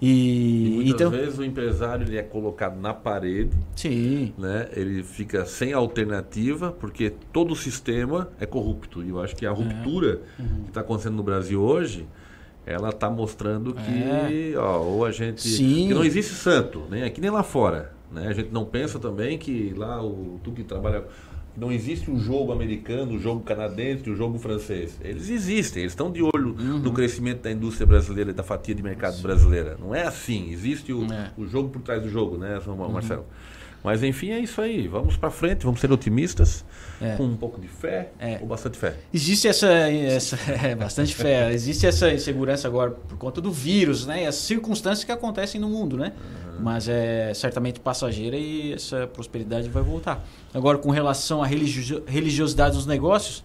E 0.01 0.67
E, 0.67 0.71
muitas 0.75 0.93
então, 0.95 1.11
vezes 1.11 1.39
o 1.39 1.45
empresário 1.45 2.07
ele 2.07 2.17
é 2.17 2.23
colocado 2.23 2.79
na 2.79 2.93
parede, 2.93 3.57
Sim. 3.77 4.33
né? 4.37 4.69
ele 4.73 5.03
fica 5.03 5.45
sem 5.47 5.73
alternativa, 5.73 6.73
porque 6.73 7.13
todo 7.33 7.53
o 7.53 7.57
sistema 7.57 8.29
é 8.39 8.47
corrupto. 8.47 9.03
E 9.03 9.11
eu 9.11 9.21
acho 9.21 9.35
que 9.35 9.47
a 9.47 9.51
ruptura 9.51 10.21
que 10.37 10.69
está 10.69 10.81
acontecendo 10.81 11.17
no 11.17 11.23
Brasil 11.23 11.63
hoje, 11.63 12.07
ela 12.67 12.91
está 12.91 13.11
mostrando 13.11 13.75
que 13.75 14.57
ó, 14.57 14.79
ou 14.81 15.05
a 15.05 15.11
gente. 15.11 15.43
Sim. 15.43 15.89
Que 15.89 15.95
não 15.95 16.05
existe 16.05 16.35
santo, 16.35 16.83
nem 16.91 17.03
aqui 17.03 17.21
nem 17.21 17.31
lá 17.31 17.43
fora. 17.43 17.93
Né? 18.11 18.27
A 18.29 18.33
gente 18.33 18.51
não 18.53 18.65
pensa 18.65 18.99
também 18.99 19.37
que 19.37 19.75
lá 19.77 20.03
o 20.03 20.41
tu 20.43 20.53
que 20.53 20.63
trabalha. 20.63 21.05
Não 21.57 21.71
existe 21.71 22.11
o 22.11 22.19
jogo 22.19 22.53
americano, 22.53 23.15
o 23.15 23.19
jogo 23.19 23.43
canadense, 23.43 24.11
o 24.11 24.17
jogo 24.17 24.39
francês. 24.39 24.99
Eles 25.01 25.29
existem, 25.31 25.83
eles 25.83 25.93
estão 25.93 26.11
de 26.11 26.21
olho 26.23 26.55
no 26.83 26.93
crescimento 26.93 27.43
da 27.43 27.51
indústria 27.53 27.87
brasileira 27.87 28.31
e 28.31 28.35
da 28.35 28.43
fatia 28.43 28.75
de 28.75 28.83
mercado 28.83 29.21
brasileira. 29.23 29.77
Não 29.81 29.95
é 29.95 30.03
assim, 30.03 30.51
existe 30.51 30.93
o, 30.93 31.07
o 31.37 31.47
jogo 31.47 31.69
por 31.69 31.83
trás 31.83 32.03
do 32.03 32.09
jogo, 32.09 32.37
né, 32.37 32.59
Marcelo? 32.93 33.25
Mas 33.85 34.03
enfim, 34.03 34.31
é 34.31 34.39
isso 34.41 34.63
aí. 34.63 34.89
Vamos 34.89 35.15
para 35.15 35.31
frente, 35.31 35.63
vamos 35.67 35.79
ser 35.79 35.93
otimistas, 35.93 36.65
É. 37.03 37.17
com 37.17 37.25
um 37.25 37.37
pouco 37.37 37.61
de 37.61 37.69
fé 37.69 38.09
ou 38.41 38.47
bastante 38.47 38.79
fé. 38.79 38.95
Existe 39.13 39.47
essa, 39.47 39.69
essa 39.71 40.39
é, 40.67 40.75
bastante 40.75 41.15
fé. 41.15 41.53
Existe 41.53 41.87
essa 41.87 42.11
insegurança 42.11 42.67
agora 42.67 42.93
por 42.93 43.19
conta 43.19 43.43
do 43.43 43.53
vírus, 43.53 44.07
né? 44.07 44.23
E 44.23 44.27
as 44.27 44.37
circunstâncias 44.37 45.05
que 45.05 45.13
acontecem 45.13 45.61
no 45.61 45.69
mundo, 45.69 45.99
né? 45.99 46.15
Mas 46.59 46.89
é 46.89 47.35
certamente 47.35 47.79
passageira 47.79 48.37
e 48.39 48.73
essa 48.73 49.07
prosperidade 49.07 49.69
vai 49.69 49.83
voltar. 49.83 50.27
Agora, 50.55 50.79
com 50.79 50.91
relação 50.91 51.43
à 51.43 51.47
religio- 51.47 52.03
religiosidade 52.07 52.77
dos 52.77 52.87
negócios, 52.87 53.45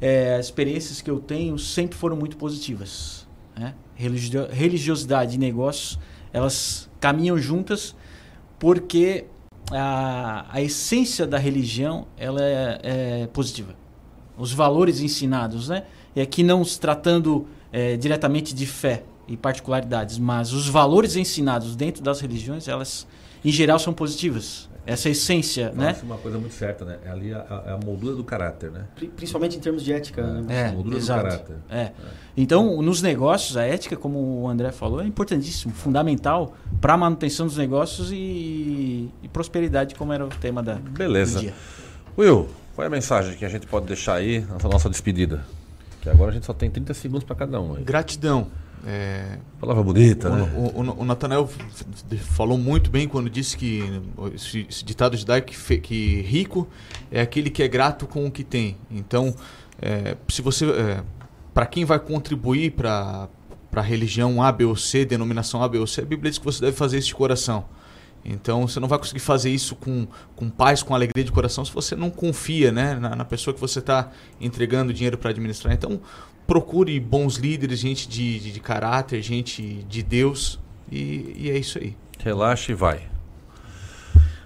é, 0.00 0.34
as 0.34 0.46
experiências 0.46 1.00
que 1.00 1.08
eu 1.10 1.20
tenho 1.20 1.56
sempre 1.56 1.96
foram 1.96 2.16
muito 2.16 2.36
positivas. 2.36 3.28
Né? 3.56 3.74
Religio- 3.94 4.48
religiosidade 4.50 5.36
e 5.36 5.38
negócios, 5.38 5.98
elas 6.32 6.90
caminham 6.98 7.38
juntas 7.38 7.94
porque 8.58 9.26
a, 9.72 10.46
a 10.50 10.60
essência 10.60 11.26
da 11.26 11.38
religião 11.38 12.06
ela 12.16 12.42
é, 12.42 12.80
é 12.82 13.26
positiva. 13.26 13.74
Os 14.36 14.52
valores 14.52 15.00
ensinados, 15.00 15.68
né? 15.68 15.84
E 16.14 16.20
aqui 16.20 16.42
não 16.42 16.64
se 16.64 16.78
tratando 16.78 17.46
é, 17.72 17.96
diretamente 17.96 18.54
de 18.54 18.66
fé 18.66 19.04
e 19.26 19.36
particularidades, 19.36 20.18
mas 20.18 20.52
os 20.52 20.68
valores 20.68 21.16
ensinados 21.16 21.74
dentro 21.76 22.02
das 22.02 22.20
religiões, 22.20 22.68
elas 22.68 23.06
em 23.44 23.50
geral 23.50 23.78
são 23.78 23.92
positivas. 23.92 24.68
Essa 24.84 25.08
essência, 25.08 25.68
né? 25.70 25.84
Fala-se 25.94 26.02
uma 26.02 26.18
coisa 26.18 26.38
muito 26.38 26.54
certa, 26.54 26.84
né? 26.84 26.98
É 27.04 27.10
ali 27.10 27.32
a, 27.32 27.38
a- 27.38 27.74
a 27.74 27.78
moldura 27.84 28.16
do 28.16 28.24
caráter, 28.24 28.70
né? 28.72 28.84
Pri- 28.96 29.08
Principalmente 29.08 29.56
em 29.56 29.60
termos 29.60 29.84
de 29.84 29.92
ética. 29.92 30.22
né? 30.26 30.68
É, 30.68 30.72
moldura 30.72 30.96
do 30.96 31.00
exato. 31.00 31.22
caráter. 31.22 31.56
É. 31.70 31.92
Então, 32.36 32.82
nos 32.82 33.00
negócios, 33.00 33.56
a 33.56 33.62
ética, 33.64 33.96
como 33.96 34.18
o 34.42 34.48
André 34.48 34.72
falou, 34.72 35.00
é 35.00 35.06
importantíssimo, 35.06 35.72
fundamental 35.72 36.54
para 36.80 36.94
a 36.94 36.96
manutenção 36.96 37.46
dos 37.46 37.56
negócios 37.56 38.10
e, 38.10 39.08
e 39.22 39.28
prosperidade, 39.28 39.94
como 39.94 40.12
era 40.12 40.24
o 40.24 40.28
tema 40.28 40.62
da, 40.62 40.74
Beleza. 40.74 41.38
do 41.38 41.42
dia. 41.42 41.54
Will, 42.18 42.48
qual 42.74 42.84
é 42.84 42.88
a 42.88 42.90
mensagem 42.90 43.36
que 43.36 43.44
a 43.44 43.48
gente 43.48 43.66
pode 43.68 43.86
deixar 43.86 44.14
aí 44.14 44.40
nessa 44.40 44.68
nossa 44.68 44.90
despedida? 44.90 45.44
Que 46.00 46.10
agora 46.10 46.30
a 46.32 46.34
gente 46.34 46.44
só 46.46 46.52
tem 46.52 46.68
30 46.68 46.92
segundos 46.94 47.22
para 47.24 47.36
cada 47.36 47.60
um. 47.60 47.76
Aí. 47.76 47.84
Gratidão. 47.84 48.48
É, 48.84 49.38
Palavra 49.60 49.82
bonita, 49.82 50.28
o, 50.28 50.36
né? 50.36 50.52
O, 50.56 50.80
o, 50.80 51.00
o 51.02 51.04
Nathanael 51.04 51.48
falou 52.32 52.58
muito 52.58 52.90
bem 52.90 53.06
quando 53.06 53.30
disse 53.30 53.56
que 53.56 53.80
esse, 54.34 54.66
esse 54.68 54.84
ditado 54.84 55.16
judaico 55.16 55.48
que, 55.48 55.56
fe- 55.56 55.78
que 55.78 56.20
rico 56.22 56.66
é 57.10 57.20
aquele 57.20 57.48
que 57.48 57.62
é 57.62 57.68
grato 57.68 58.06
com 58.06 58.26
o 58.26 58.30
que 58.30 58.42
tem. 58.42 58.76
Então, 58.90 59.34
é, 59.80 60.16
se 60.28 60.42
você, 60.42 60.66
para 61.54 61.66
quem 61.66 61.84
vai 61.84 61.98
contribuir 61.98 62.72
para 62.72 63.28
para 63.70 63.80
a 63.80 63.84
religião 63.84 64.42
A, 64.42 64.52
B 64.52 64.66
ou 64.66 64.76
C, 64.76 65.02
denominação 65.06 65.62
A, 65.62 65.66
B 65.66 65.78
ou 65.78 65.86
C, 65.86 66.02
a 66.02 66.04
Bíblia 66.04 66.30
diz 66.30 66.36
que 66.38 66.44
você 66.44 66.60
deve 66.60 66.76
fazer 66.76 66.98
isso 66.98 67.06
de 67.08 67.14
coração. 67.14 67.64
Então 68.22 68.68
você 68.68 68.78
não 68.78 68.86
vai 68.86 68.98
conseguir 68.98 69.18
fazer 69.20 69.48
isso 69.48 69.74
com, 69.74 70.06
com 70.36 70.50
paz, 70.50 70.82
com 70.82 70.94
alegria 70.94 71.24
de 71.24 71.32
coração, 71.32 71.64
se 71.64 71.72
você 71.72 71.96
não 71.96 72.10
confia 72.10 72.70
né, 72.70 72.96
na, 72.96 73.16
na 73.16 73.24
pessoa 73.24 73.54
que 73.54 73.58
você 73.58 73.78
está 73.78 74.10
entregando 74.38 74.92
dinheiro 74.92 75.16
para 75.16 75.30
administrar. 75.30 75.72
Então 75.72 76.00
procure 76.46 76.98
bons 77.00 77.36
líderes, 77.36 77.78
gente 77.80 78.08
de, 78.08 78.38
de, 78.38 78.52
de 78.52 78.60
caráter, 78.60 79.22
gente 79.22 79.84
de 79.88 80.02
Deus, 80.02 80.58
e, 80.90 81.34
e 81.36 81.50
é 81.50 81.58
isso 81.58 81.78
aí. 81.78 81.96
Relaxa 82.18 82.72
e 82.72 82.74
vai. 82.74 83.02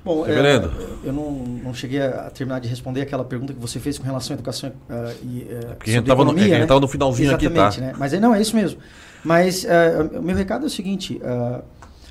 Bom, 0.05 0.24
é, 0.24 0.28
Reverendo. 0.28 0.73
eu 1.02 1.12
não, 1.12 1.32
não 1.32 1.74
cheguei 1.74 2.01
a 2.01 2.31
terminar 2.31 2.60
de 2.60 2.68
responder 2.68 3.01
aquela 3.01 3.24
pergunta 3.24 3.52
que 3.52 3.59
você 3.59 3.81
fez 3.81 3.98
com 3.98 4.05
relação 4.05 4.35
à 4.35 4.39
educação 4.39 4.70
uh, 4.70 5.12
e 5.24 5.43
uh, 5.51 5.74
porque 5.74 5.90
a 5.90 5.94
gente 5.94 6.06
tava 6.06 6.24
no- 6.24 6.31
é 6.31 6.35
que 6.35 6.52
a 6.52 6.59
gente 6.59 6.68
tava 6.68 6.78
no 6.78 6.86
finalzinho 6.86 7.35
aqui, 7.35 7.47
Exatamente, 7.47 7.81
tá? 7.81 7.86
né? 7.86 7.93
Mas 7.98 8.12
é, 8.12 8.20
não, 8.20 8.32
é 8.32 8.40
isso 8.40 8.55
mesmo. 8.55 8.78
Mas 9.24 9.64
uh, 9.64 10.20
o 10.20 10.23
meu 10.23 10.36
recado 10.36 10.62
é 10.62 10.66
o 10.68 10.70
seguinte, 10.70 11.20
uh, 11.20 11.60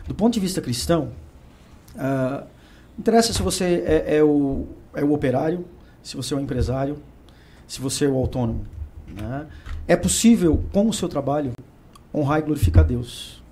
do 0.05 0.13
ponto 0.13 0.33
de 0.33 0.41
vista 0.41 0.59
cristão, 0.59 1.09
uh, 1.95 1.99
não 2.41 2.99
interessa 2.99 3.31
se 3.31 3.41
você 3.41 3.63
é, 3.85 4.17
é 4.17 4.23
o, 4.23 4.67
é 4.93 5.01
o 5.03 5.13
operário, 5.13 5.65
se 6.03 6.17
você 6.17 6.33
é 6.33 6.37
o 6.37 6.41
empresário, 6.41 6.97
se 7.65 7.79
você 7.79 8.03
é 8.03 8.09
o 8.09 8.15
autônomo. 8.17 8.65
Né? 9.07 9.45
É 9.87 9.95
possível, 9.95 10.63
com 10.73 10.87
o 10.87 10.93
seu 10.93 11.07
trabalho, 11.07 11.53
honrar 12.13 12.39
e 12.39 12.41
glorificar 12.41 12.83
Deus. 12.83 13.43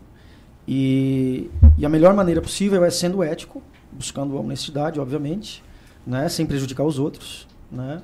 E, 0.67 1.49
e 1.77 1.85
a 1.85 1.89
melhor 1.89 2.13
maneira 2.13 2.41
possível 2.41 2.83
é 2.83 2.89
sendo 2.89 3.21
ético, 3.21 3.61
buscando 3.91 4.35
a 4.37 4.39
honestidade, 4.39 4.99
obviamente, 4.99 5.63
né? 6.05 6.27
sem 6.29 6.45
prejudicar 6.45 6.83
os 6.83 6.97
outros. 6.97 7.47
Né? 7.71 8.01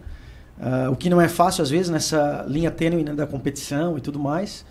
Uh, 0.60 0.92
o 0.92 0.96
que 0.96 1.10
não 1.10 1.20
é 1.20 1.28
fácil, 1.28 1.64
às 1.64 1.70
vezes, 1.70 1.90
nessa 1.90 2.46
linha 2.48 2.70
tênue 2.70 3.04
né, 3.04 3.14
da 3.14 3.26
competição 3.26 3.98
e 3.98 4.02
tudo 4.02 4.20
mais. 4.20 4.66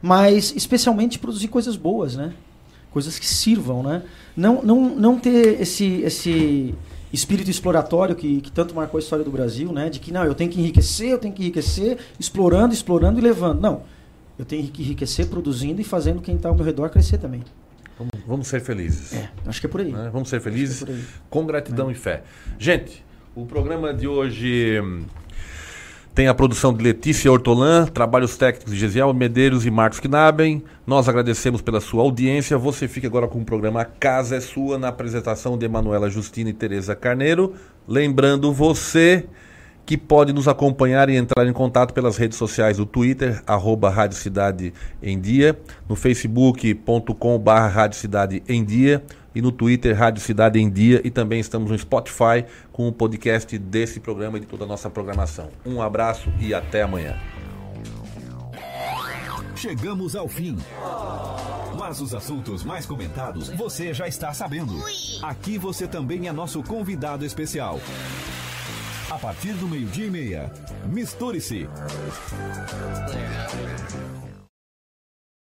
mas 0.00 0.54
especialmente 0.54 1.18
produzir 1.18 1.48
coisas 1.48 1.76
boas, 1.76 2.14
né? 2.14 2.32
Coisas 2.90 3.18
que 3.18 3.26
sirvam, 3.26 3.82
né? 3.82 4.02
Não, 4.36 4.62
não, 4.62 4.94
não 4.94 5.18
ter 5.18 5.60
esse, 5.60 6.02
esse 6.02 6.74
espírito 7.12 7.50
exploratório 7.50 8.14
que, 8.14 8.40
que 8.40 8.52
tanto 8.52 8.74
marcou 8.74 8.98
a 8.98 9.00
história 9.00 9.24
do 9.24 9.30
Brasil, 9.30 9.72
né? 9.72 9.88
De 9.90 9.98
que 9.98 10.12
não, 10.12 10.24
eu 10.24 10.34
tenho 10.34 10.50
que 10.50 10.60
enriquecer, 10.60 11.10
eu 11.10 11.18
tenho 11.18 11.34
que 11.34 11.42
enriquecer, 11.42 11.98
explorando, 12.18 12.72
explorando 12.72 13.18
e 13.18 13.22
levando. 13.22 13.60
Não, 13.60 13.82
eu 14.38 14.44
tenho 14.44 14.66
que 14.68 14.82
enriquecer 14.82 15.26
produzindo 15.26 15.80
e 15.80 15.84
fazendo 15.84 16.20
quem 16.22 16.36
está 16.36 16.48
ao 16.48 16.54
meu 16.54 16.64
redor 16.64 16.88
crescer 16.88 17.18
também. 17.18 17.42
Vamos, 17.98 18.26
vamos 18.26 18.48
ser 18.48 18.60
felizes. 18.60 19.12
É, 19.12 19.28
acho 19.46 19.60
que 19.60 19.66
é 19.66 19.68
por 19.68 19.80
aí. 19.80 19.92
Né? 19.92 20.08
Vamos 20.12 20.28
ser 20.28 20.40
felizes 20.40 20.82
é 20.82 20.86
por 20.86 20.94
aí. 20.94 21.04
com 21.28 21.46
gratidão 21.46 21.90
e 21.90 21.94
fé. 21.94 22.22
Gente, 22.58 23.04
o 23.34 23.44
programa 23.44 23.92
de 23.92 24.08
hoje 24.08 24.80
hum, 24.80 25.04
tem 26.14 26.26
a 26.26 26.34
produção 26.34 26.74
de 26.74 26.82
Letícia 26.82 27.30
Hortolã, 27.30 27.86
trabalhos 27.86 28.36
técnicos 28.36 28.72
de 28.72 28.78
Gesiel 28.78 29.14
Medeiros 29.14 29.64
e 29.64 29.70
Marcos 29.70 30.00
Knaben. 30.00 30.62
Nós 30.86 31.08
agradecemos 31.08 31.62
pela 31.62 31.80
sua 31.80 32.02
audiência. 32.02 32.58
Você 32.58 32.88
fica 32.88 33.06
agora 33.06 33.28
com 33.28 33.40
o 33.40 33.44
programa 33.44 33.84
Casa 33.84 34.36
é 34.36 34.40
Sua, 34.40 34.76
na 34.76 34.88
apresentação 34.88 35.56
de 35.56 35.64
Emanuela 35.64 36.10
Justina 36.10 36.50
e 36.50 36.52
Tereza 36.52 36.96
Carneiro. 36.96 37.54
Lembrando 37.86 38.52
você 38.52 39.24
que 39.86 39.96
pode 39.96 40.32
nos 40.32 40.46
acompanhar 40.46 41.08
e 41.08 41.16
entrar 41.16 41.46
em 41.46 41.52
contato 41.52 41.94
pelas 41.94 42.16
redes 42.16 42.38
sociais 42.38 42.76
do 42.76 42.86
Twitter, 42.86 43.42
arroba 43.46 43.88
Rádio 43.88 44.16
Cidade 44.18 44.74
em 45.02 45.18
Dia, 45.18 45.58
no 45.88 45.96
facebook.com 45.96 47.38
barra 47.38 47.68
Rádio 47.68 47.98
Cidade 47.98 48.42
em 48.48 48.64
Dia 48.64 49.02
e 49.34 49.40
no 49.40 49.52
Twitter 49.52 49.96
Rádio 49.96 50.22
Cidade 50.22 50.58
em 50.58 50.70
Dia 50.70 51.00
e 51.04 51.10
também 51.10 51.40
estamos 51.40 51.70
no 51.70 51.78
Spotify 51.78 52.44
com 52.72 52.88
o 52.88 52.92
podcast 52.92 53.56
desse 53.58 54.00
programa 54.00 54.38
e 54.38 54.40
de 54.40 54.46
toda 54.46 54.64
a 54.64 54.66
nossa 54.66 54.90
programação. 54.90 55.48
Um 55.64 55.80
abraço 55.80 56.32
e 56.38 56.54
até 56.54 56.82
amanhã. 56.82 57.16
Chegamos 59.54 60.16
ao 60.16 60.26
fim. 60.26 60.56
Mas 61.78 62.00
os 62.00 62.14
assuntos 62.14 62.64
mais 62.64 62.86
comentados 62.86 63.50
você 63.50 63.92
já 63.92 64.08
está 64.08 64.32
sabendo. 64.32 64.74
Aqui 65.22 65.58
você 65.58 65.86
também 65.86 66.28
é 66.28 66.32
nosso 66.32 66.62
convidado 66.62 67.24
especial. 67.24 67.78
A 69.10 69.18
partir 69.18 69.52
do 69.54 69.68
meio-dia 69.68 70.06
e 70.06 70.10
meia, 70.10 70.52
misture-se. 70.86 71.68